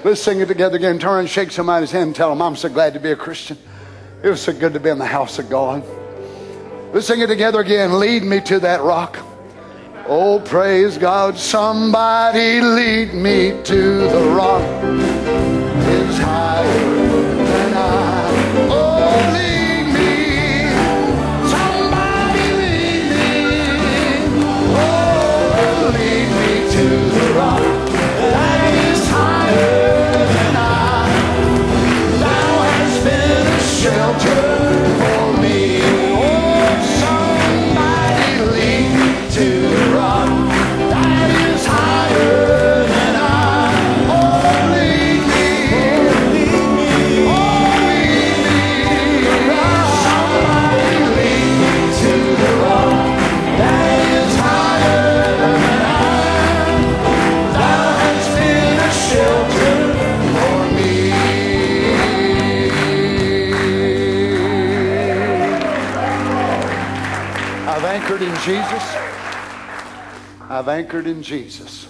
Let's 0.03 0.21
sing 0.21 0.39
it 0.39 0.47
together 0.47 0.77
again. 0.77 0.97
Turn 0.97 1.19
and 1.19 1.29
shake 1.29 1.51
somebody's 1.51 1.91
hand 1.91 2.07
and 2.07 2.15
tell 2.15 2.29
them, 2.29 2.41
I'm 2.41 2.55
so 2.55 2.69
glad 2.69 2.93
to 2.93 2.99
be 2.99 3.11
a 3.11 3.15
Christian. 3.15 3.57
It 4.23 4.29
was 4.29 4.41
so 4.41 4.51
good 4.51 4.73
to 4.73 4.79
be 4.79 4.89
in 4.89 4.97
the 4.97 5.05
house 5.05 5.37
of 5.37 5.49
God. 5.49 5.83
Let's 6.93 7.05
sing 7.05 7.21
it 7.21 7.27
together 7.27 7.59
again. 7.59 7.99
Lead 7.99 8.23
me 8.23 8.41
to 8.41 8.59
that 8.61 8.81
rock. 8.81 9.19
Oh, 10.07 10.39
praise 10.39 10.97
God. 10.97 11.37
Somebody 11.37 12.61
lead 12.61 13.13
me 13.13 13.61
to 13.63 13.97
the 14.07 14.33
rock. 14.35 14.63
Higher 16.19 16.96
anchored 70.87 71.07
in 71.07 71.21
Jesus. 71.21 71.85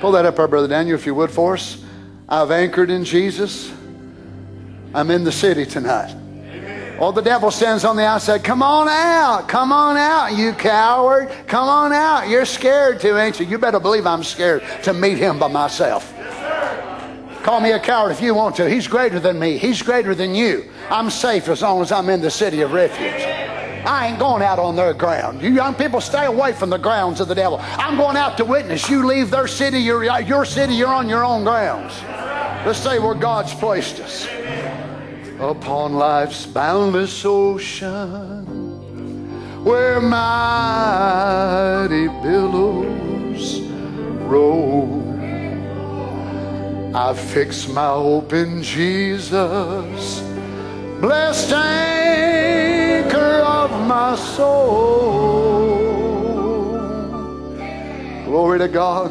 Pull 0.00 0.12
that 0.12 0.26
up, 0.26 0.38
our 0.38 0.46
brother 0.46 0.68
Daniel, 0.68 0.94
if 0.94 1.06
you 1.06 1.14
would, 1.14 1.30
for 1.30 1.54
us. 1.54 1.82
I've 2.28 2.50
anchored 2.50 2.90
in 2.90 3.02
Jesus. 3.02 3.72
I'm 4.92 5.10
in 5.10 5.24
the 5.24 5.32
city 5.32 5.64
tonight. 5.64 6.14
Oh, 7.00 7.12
the 7.12 7.22
devil 7.22 7.50
stands 7.50 7.86
on 7.86 7.96
the 7.96 8.04
outside. 8.04 8.44
Come 8.44 8.62
on 8.62 8.88
out. 8.88 9.48
Come 9.48 9.72
on 9.72 9.96
out, 9.96 10.36
you 10.36 10.52
coward. 10.52 11.30
Come 11.46 11.66
on 11.66 11.94
out. 11.94 12.28
You're 12.28 12.44
scared 12.44 13.00
too, 13.00 13.16
ain't 13.16 13.40
you? 13.40 13.46
You 13.46 13.56
better 13.56 13.80
believe 13.80 14.06
I'm 14.06 14.22
scared 14.22 14.62
to 14.82 14.92
meet 14.92 15.16
him 15.16 15.38
by 15.38 15.48
myself. 15.48 16.12
Call 17.42 17.62
me 17.62 17.72
a 17.72 17.80
coward 17.80 18.10
if 18.10 18.20
you 18.20 18.34
want 18.34 18.54
to. 18.56 18.68
He's 18.68 18.86
greater 18.86 19.18
than 19.18 19.38
me. 19.38 19.56
He's 19.56 19.80
greater 19.80 20.14
than 20.14 20.34
you. 20.34 20.70
I'm 20.90 21.08
safe 21.08 21.48
as 21.48 21.62
long 21.62 21.80
as 21.80 21.90
I'm 21.90 22.10
in 22.10 22.20
the 22.20 22.30
city 22.30 22.60
of 22.60 22.72
refuge. 22.74 23.31
I 23.84 24.08
ain't 24.08 24.18
going 24.18 24.42
out 24.42 24.58
on 24.58 24.76
their 24.76 24.94
ground. 24.94 25.42
You 25.42 25.50
young 25.50 25.74
people, 25.74 26.00
stay 26.00 26.26
away 26.26 26.52
from 26.52 26.70
the 26.70 26.78
grounds 26.78 27.20
of 27.20 27.28
the 27.28 27.34
devil. 27.34 27.58
I'm 27.60 27.96
going 27.96 28.16
out 28.16 28.36
to 28.38 28.44
witness. 28.44 28.88
You 28.88 29.06
leave 29.06 29.30
their 29.30 29.48
city, 29.48 29.78
your, 29.78 30.04
your 30.20 30.44
city, 30.44 30.74
you're 30.74 30.88
on 30.88 31.08
your 31.08 31.24
own 31.24 31.44
grounds. 31.44 32.00
Let's 32.64 32.78
say 32.78 32.98
where 32.98 33.14
God's 33.14 33.54
placed 33.54 34.00
us. 34.00 34.28
Upon 35.40 35.94
life's 35.94 36.46
boundless 36.46 37.24
ocean, 37.24 38.44
where 39.64 40.00
mighty 40.00 42.06
billows 42.22 43.60
roll. 44.28 45.02
I 46.94 47.14
fix 47.14 47.66
my 47.66 47.88
hope 47.88 48.32
in 48.32 48.62
Jesus, 48.62 50.20
blessed 51.02 51.52
anchor 51.52 53.42
of 53.44 53.70
my 53.88 54.14
soul. 54.14 55.74
Glory 58.24 58.60
to 58.60 58.68
God. 58.68 59.10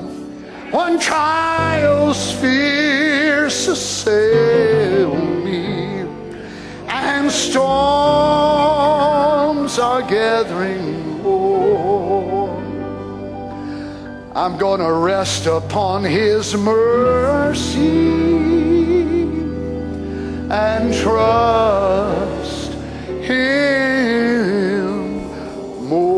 when 0.72 0.98
trials 0.98 2.32
fierce 2.40 3.68
assail 3.68 5.14
me 5.44 6.06
and 6.88 7.30
storms 7.30 7.68
are 9.78 10.02
gathering 10.02 11.22
more. 11.22 12.56
I'm 14.34 14.58
gonna 14.58 14.94
rest 14.94 15.46
upon 15.46 16.06
his 16.06 16.56
mercy 16.56 18.61
and 20.52 20.94
trust 20.94 22.74
him 23.24 25.24
more. 25.88 26.12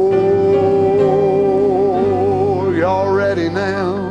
Y'all 2.75 3.13
ready 3.13 3.49
now? 3.49 4.09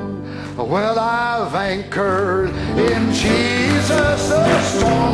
Well, 0.56 0.96
I've 0.96 1.52
anchored 1.56 2.50
in 2.78 3.12
Jesus. 3.12 4.28
The 4.28 4.62
storms 4.62 5.11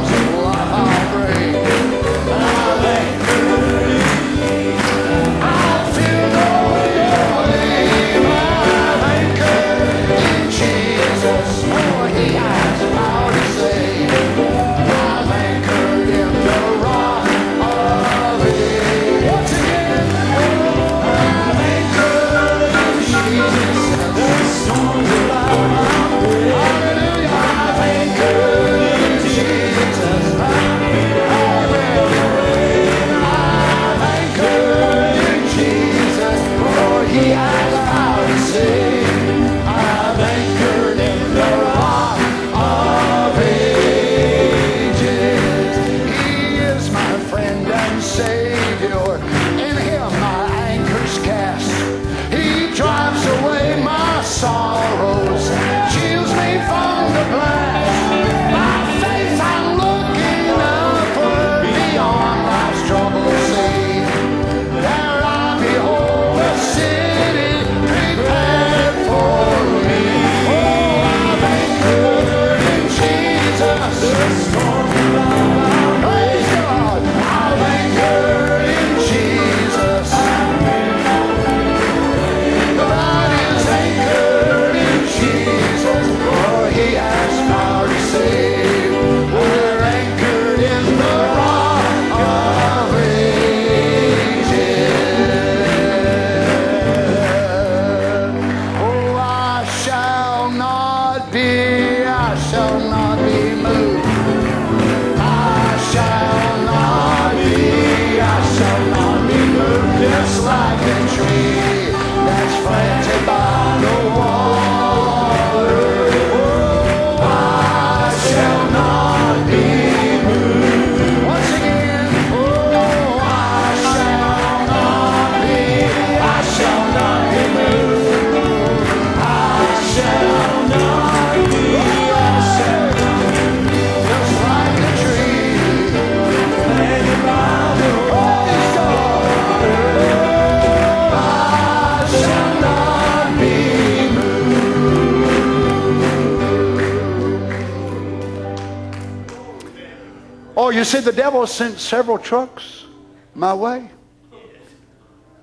devil 151.38 151.46
sent 151.46 151.78
several 151.78 152.18
trucks 152.18 152.84
my 153.32 153.54
way. 153.54 153.88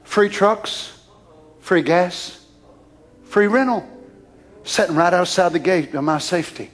Free 0.04 0.28
trucks, 0.28 1.00
free 1.62 1.84
gas, 1.84 2.46
free 3.24 3.48
rental, 3.48 3.88
sitting 4.66 4.98
right 4.98 5.14
outside 5.14 5.54
the 5.54 5.60
gate 5.60 5.94
of 5.94 6.04
my 6.04 6.18
safety. 6.18 6.70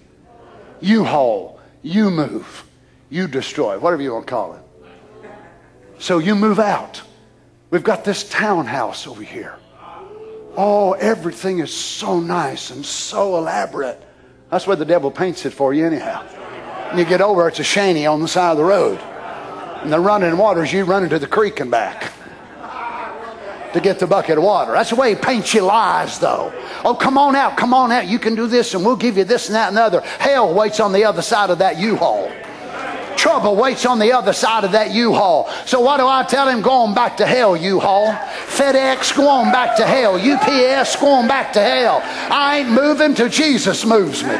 You 0.79 1.03
haul, 1.03 1.59
you 1.83 2.09
move, 2.09 2.63
you 3.11 3.27
destroy, 3.27 3.77
whatever 3.77 4.01
you 4.01 4.11
want 4.11 4.25
to 4.25 4.31
call 4.31 4.55
it. 4.55 5.29
So 5.99 6.17
you 6.17 6.33
move 6.33 6.57
out. 6.57 7.03
We've 7.69 7.83
got 7.83 8.03
this 8.03 8.27
townhouse 8.27 9.05
over 9.05 9.21
here. 9.21 9.55
Oh, 10.57 10.93
everything 10.93 11.59
is 11.59 11.71
so 11.71 12.19
nice 12.19 12.71
and 12.71 12.83
so 12.83 13.37
elaborate. 13.37 14.01
That's 14.49 14.65
what 14.65 14.79
the 14.79 14.85
devil 14.85 15.11
paints 15.11 15.45
it 15.45 15.53
for 15.53 15.75
you, 15.75 15.85
anyhow. 15.85 16.23
And 16.89 16.97
you 16.97 17.05
get 17.05 17.21
over, 17.21 17.47
it's 17.47 17.59
a 17.59 17.63
shanty 17.63 18.07
on 18.07 18.19
the 18.19 18.27
side 18.27 18.53
of 18.53 18.57
the 18.57 18.63
road. 18.63 18.99
And 19.81 19.91
the 19.91 19.99
running 19.99 20.37
waters, 20.37 20.71
you 20.71 20.83
run 20.85 21.03
into 21.03 21.17
the 21.17 21.27
creek 21.27 21.59
and 21.59 21.71
back 21.71 22.11
to 23.73 23.79
get 23.79 23.99
the 23.99 24.07
bucket 24.07 24.37
of 24.37 24.43
water. 24.43 24.73
That's 24.73 24.89
the 24.89 24.95
way 24.95 25.15
he 25.15 25.15
paints 25.15 25.53
you 25.53 25.61
lies, 25.61 26.19
though. 26.19 26.53
Oh, 26.83 26.93
come 26.93 27.17
on 27.17 27.35
out, 27.35 27.57
come 27.57 27.73
on 27.73 27.91
out. 27.91 28.07
You 28.07 28.19
can 28.19 28.35
do 28.35 28.47
this, 28.47 28.73
and 28.73 28.85
we'll 28.85 28.95
give 28.95 29.17
you 29.17 29.23
this 29.23 29.47
and 29.47 29.55
that 29.55 29.69
and 29.69 29.77
the 29.77 29.81
other. 29.81 30.01
Hell 30.01 30.53
waits 30.53 30.79
on 30.79 30.91
the 30.91 31.05
other 31.05 31.21
side 31.21 31.49
of 31.49 31.59
that 31.59 31.77
U-Haul. 31.79 32.31
Trouble 33.17 33.55
waits 33.55 33.85
on 33.85 33.97
the 33.99 34.11
other 34.11 34.33
side 34.33 34.63
of 34.63 34.71
that 34.73 34.91
U-Haul. 34.91 35.49
So 35.65 35.79
what 35.79 35.97
do 35.97 36.07
I 36.07 36.23
tell 36.23 36.47
him? 36.47 36.61
Go 36.61 36.71
on 36.71 36.93
back 36.93 37.17
to 37.17 37.25
hell, 37.25 37.55
U-Haul. 37.55 38.13
FedEx, 38.13 39.15
go 39.15 39.27
on 39.27 39.51
back 39.51 39.77
to 39.77 39.85
hell. 39.85 40.15
UPS, 40.15 40.95
go 40.97 41.07
on 41.07 41.27
back 41.27 41.53
to 41.53 41.61
hell. 41.61 42.01
I 42.03 42.59
ain't 42.59 42.69
moving 42.69 43.13
till 43.13 43.29
Jesus 43.29 43.85
moves 43.85 44.23
me. 44.23 44.35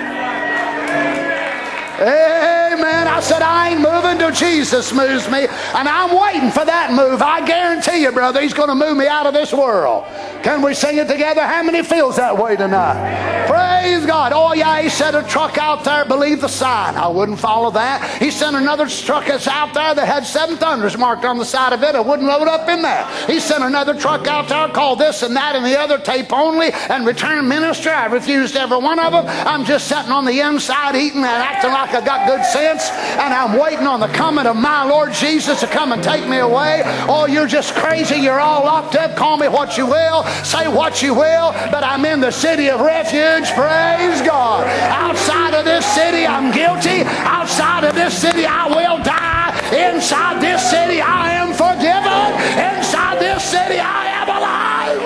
Amen. 2.82 3.08
I 3.08 3.20
said, 3.20 3.44
I 3.44 3.70
ain't 3.70 3.82
moving 3.82 4.18
till 4.18 4.32
Jesus 4.32 4.92
moves 4.92 5.30
me. 5.30 5.46
And 5.76 5.88
I'm 5.88 6.20
waiting 6.20 6.50
for 6.50 6.66
that 6.66 6.92
move. 6.92 7.22
I 7.22 7.46
guarantee 7.46 8.02
you, 8.02 8.12
brother, 8.12 8.42
he's 8.42 8.56
going 8.56 8.70
to 8.70 8.76
move 8.76 8.98
me 8.98 9.06
out 9.06 9.28
of 9.28 9.36
this 9.36 9.54
world. 9.54 10.06
Can 10.42 10.64
we 10.64 10.74
sing 10.74 10.98
it 10.98 11.08
together? 11.08 11.42
How 11.42 11.62
many 11.62 11.84
feels 11.84 12.16
that 12.16 12.36
way 12.36 12.56
tonight? 12.56 13.46
Praise 13.46 14.04
God. 14.08 14.32
Oh, 14.34 14.54
yeah, 14.54 14.82
he 14.82 14.90
sent 14.90 15.16
a 15.16 15.22
truck 15.22 15.60
out 15.60 15.84
there. 15.84 16.06
Believe 16.06 16.42
the 16.42 16.48
sign. 16.48 16.96
I 16.96 17.08
wouldn't 17.08 17.38
follow 17.38 17.70
that. 17.72 18.20
He 18.20 18.32
sent 18.32 18.56
another 18.56 18.88
truck 18.88 19.28
that's 19.28 19.48
out 19.48 19.76
there 19.76 19.94
that 19.94 20.08
had 20.08 20.26
seven 20.26 20.58
thunders 20.58 20.98
marked 20.98 21.24
on 21.24 21.38
the 21.38 21.46
side 21.46 21.74
of 21.74 21.84
it. 21.84 21.94
I 21.94 22.00
wouldn't 22.00 22.28
load 22.28 22.48
up 22.48 22.68
in 22.68 22.82
that. 22.82 23.30
He 23.30 23.40
sent 23.40 23.64
another 23.64 23.94
truck 23.94 24.26
out 24.26 24.50
there 24.50 24.68
called 24.70 24.98
this 24.98 25.22
and 25.22 25.36
that 25.36 25.56
and 25.56 25.64
the 25.64 25.80
other 25.80 26.00
tape 26.00 26.34
only 26.34 26.72
and 26.90 27.06
return 27.06 27.48
minister. 27.48 27.92
I 27.92 28.08
refused 28.08 28.56
every 28.56 28.78
one 28.78 28.98
of 28.98 29.12
them. 29.12 29.26
I'm 29.28 29.66
just 29.66 29.88
sitting 29.88 30.12
on 30.12 30.26
the 30.26 30.40
inside 30.40 30.96
eating 30.96 31.20
and 31.20 31.28
acting 31.28 31.72
like 31.72 31.94
I 31.94 32.04
got 32.04 32.28
good 32.28 32.44
sense 32.46 32.71
and 32.80 33.34
I'm 33.34 33.60
waiting 33.60 33.88
on 33.88 34.00
the 34.00 34.08
coming 34.08 34.46
of 34.46 34.56
my 34.56 34.84
Lord 34.84 35.12
Jesus 35.14 35.60
to 35.60 35.68
come 35.68 35.92
and 35.92 36.04
take 36.04 36.28
me 36.28 36.38
away. 36.38 36.84
Oh, 37.10 37.28
you're 37.28 37.48
just 37.48 37.74
crazy. 37.76 38.16
You're 38.16 38.40
all 38.40 38.64
locked 38.64 38.96
up. 38.96 39.16
Call 39.16 39.38
me 39.38 39.48
what 39.48 39.78
you 39.78 39.86
will. 39.86 40.24
Say 40.44 40.68
what 40.68 41.02
you 41.02 41.14
will. 41.14 41.52
But 41.72 41.84
I'm 41.84 42.06
in 42.06 42.20
the 42.22 42.32
city 42.32 42.70
of 42.70 42.80
refuge. 42.80 43.52
Praise 43.52 44.22
God. 44.22 44.68
Outside 44.90 45.54
of 45.54 45.66
this 45.66 45.86
city, 45.86 46.26
I'm 46.26 46.52
guilty. 46.52 47.04
Outside 47.26 47.84
of 47.84 47.96
this 47.96 48.18
city, 48.18 48.46
I 48.46 48.68
will 48.68 49.04
die. 49.04 49.52
Inside 49.76 50.42
this 50.42 50.62
city, 50.70 51.02
I 51.02 51.32
am 51.32 51.54
forgiven. 51.54 52.24
Inside 52.56 53.20
this 53.20 53.44
city, 53.44 53.80
I 53.80 54.06
am 54.20 54.30
alive. 54.30 55.02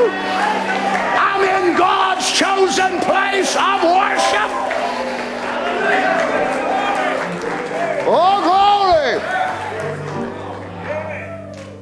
I'm 1.18 1.42
in 1.42 1.78
God's 1.78 2.30
chosen 2.32 3.00
place 3.02 3.56
Oh, 8.08 8.42
glory! 8.46 9.20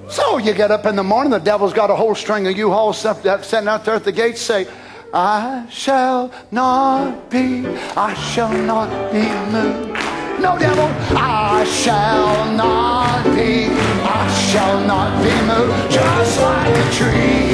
So 0.10 0.38
you 0.38 0.54
get 0.54 0.72
up 0.72 0.86
in 0.86 0.96
the 0.96 1.04
morning, 1.04 1.32
the 1.32 1.40
devil's 1.40 1.74
got 1.74 1.90
a 1.90 1.96
whole 1.96 2.16
string 2.16 2.48
of 2.48 2.56
U-Haul 2.56 2.94
stuff 2.94 3.24
sitting 3.44 3.68
out 3.68 3.84
there 3.84 3.96
at 3.96 4.04
the 4.04 4.12
gate, 4.12 4.38
say, 4.38 4.68
I 5.14 5.68
shall 5.70 6.32
not 6.52 7.30
be, 7.30 7.68
I 7.96 8.14
shall 8.14 8.52
not 8.54 9.12
be 9.12 9.24
moved. 9.52 10.00
No, 10.40 10.58
devil, 10.58 10.88
I 11.16 11.64
shall 11.66 12.52
not 12.54 13.24
be, 13.36 13.68
I 13.70 14.28
shall 14.52 14.80
not 14.86 15.22
be 15.24 15.32
moved, 15.46 15.92
just 15.92 16.42
like 16.42 16.76
a 16.76 16.92
tree. 16.92 17.54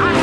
I 0.00 0.21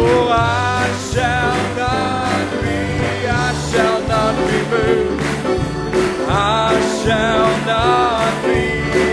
Oh, 0.00 0.28
I 0.30 0.86
shall 1.10 1.58
not 1.82 2.46
be. 2.62 2.80
I 3.26 3.50
shall 3.70 4.00
not 4.12 4.34
be 4.48 4.58
moved. 4.72 5.22
I 6.28 6.72
shall 7.02 7.50
not 7.72 8.32
be. 8.44 8.62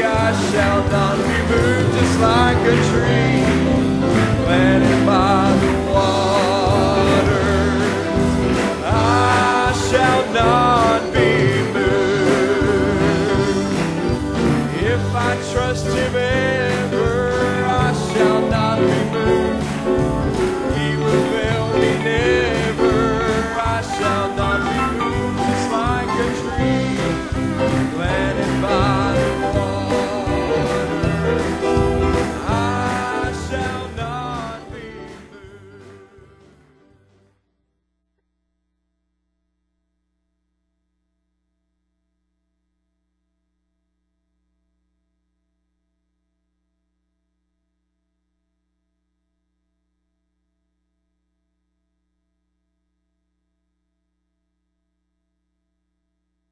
I 0.04 0.28
shall 0.52 0.82
not 0.96 1.18
be 1.28 1.38
moved. 1.52 1.94
Just 1.98 2.18
like 2.20 2.62
a 2.74 2.76
tree 2.90 3.35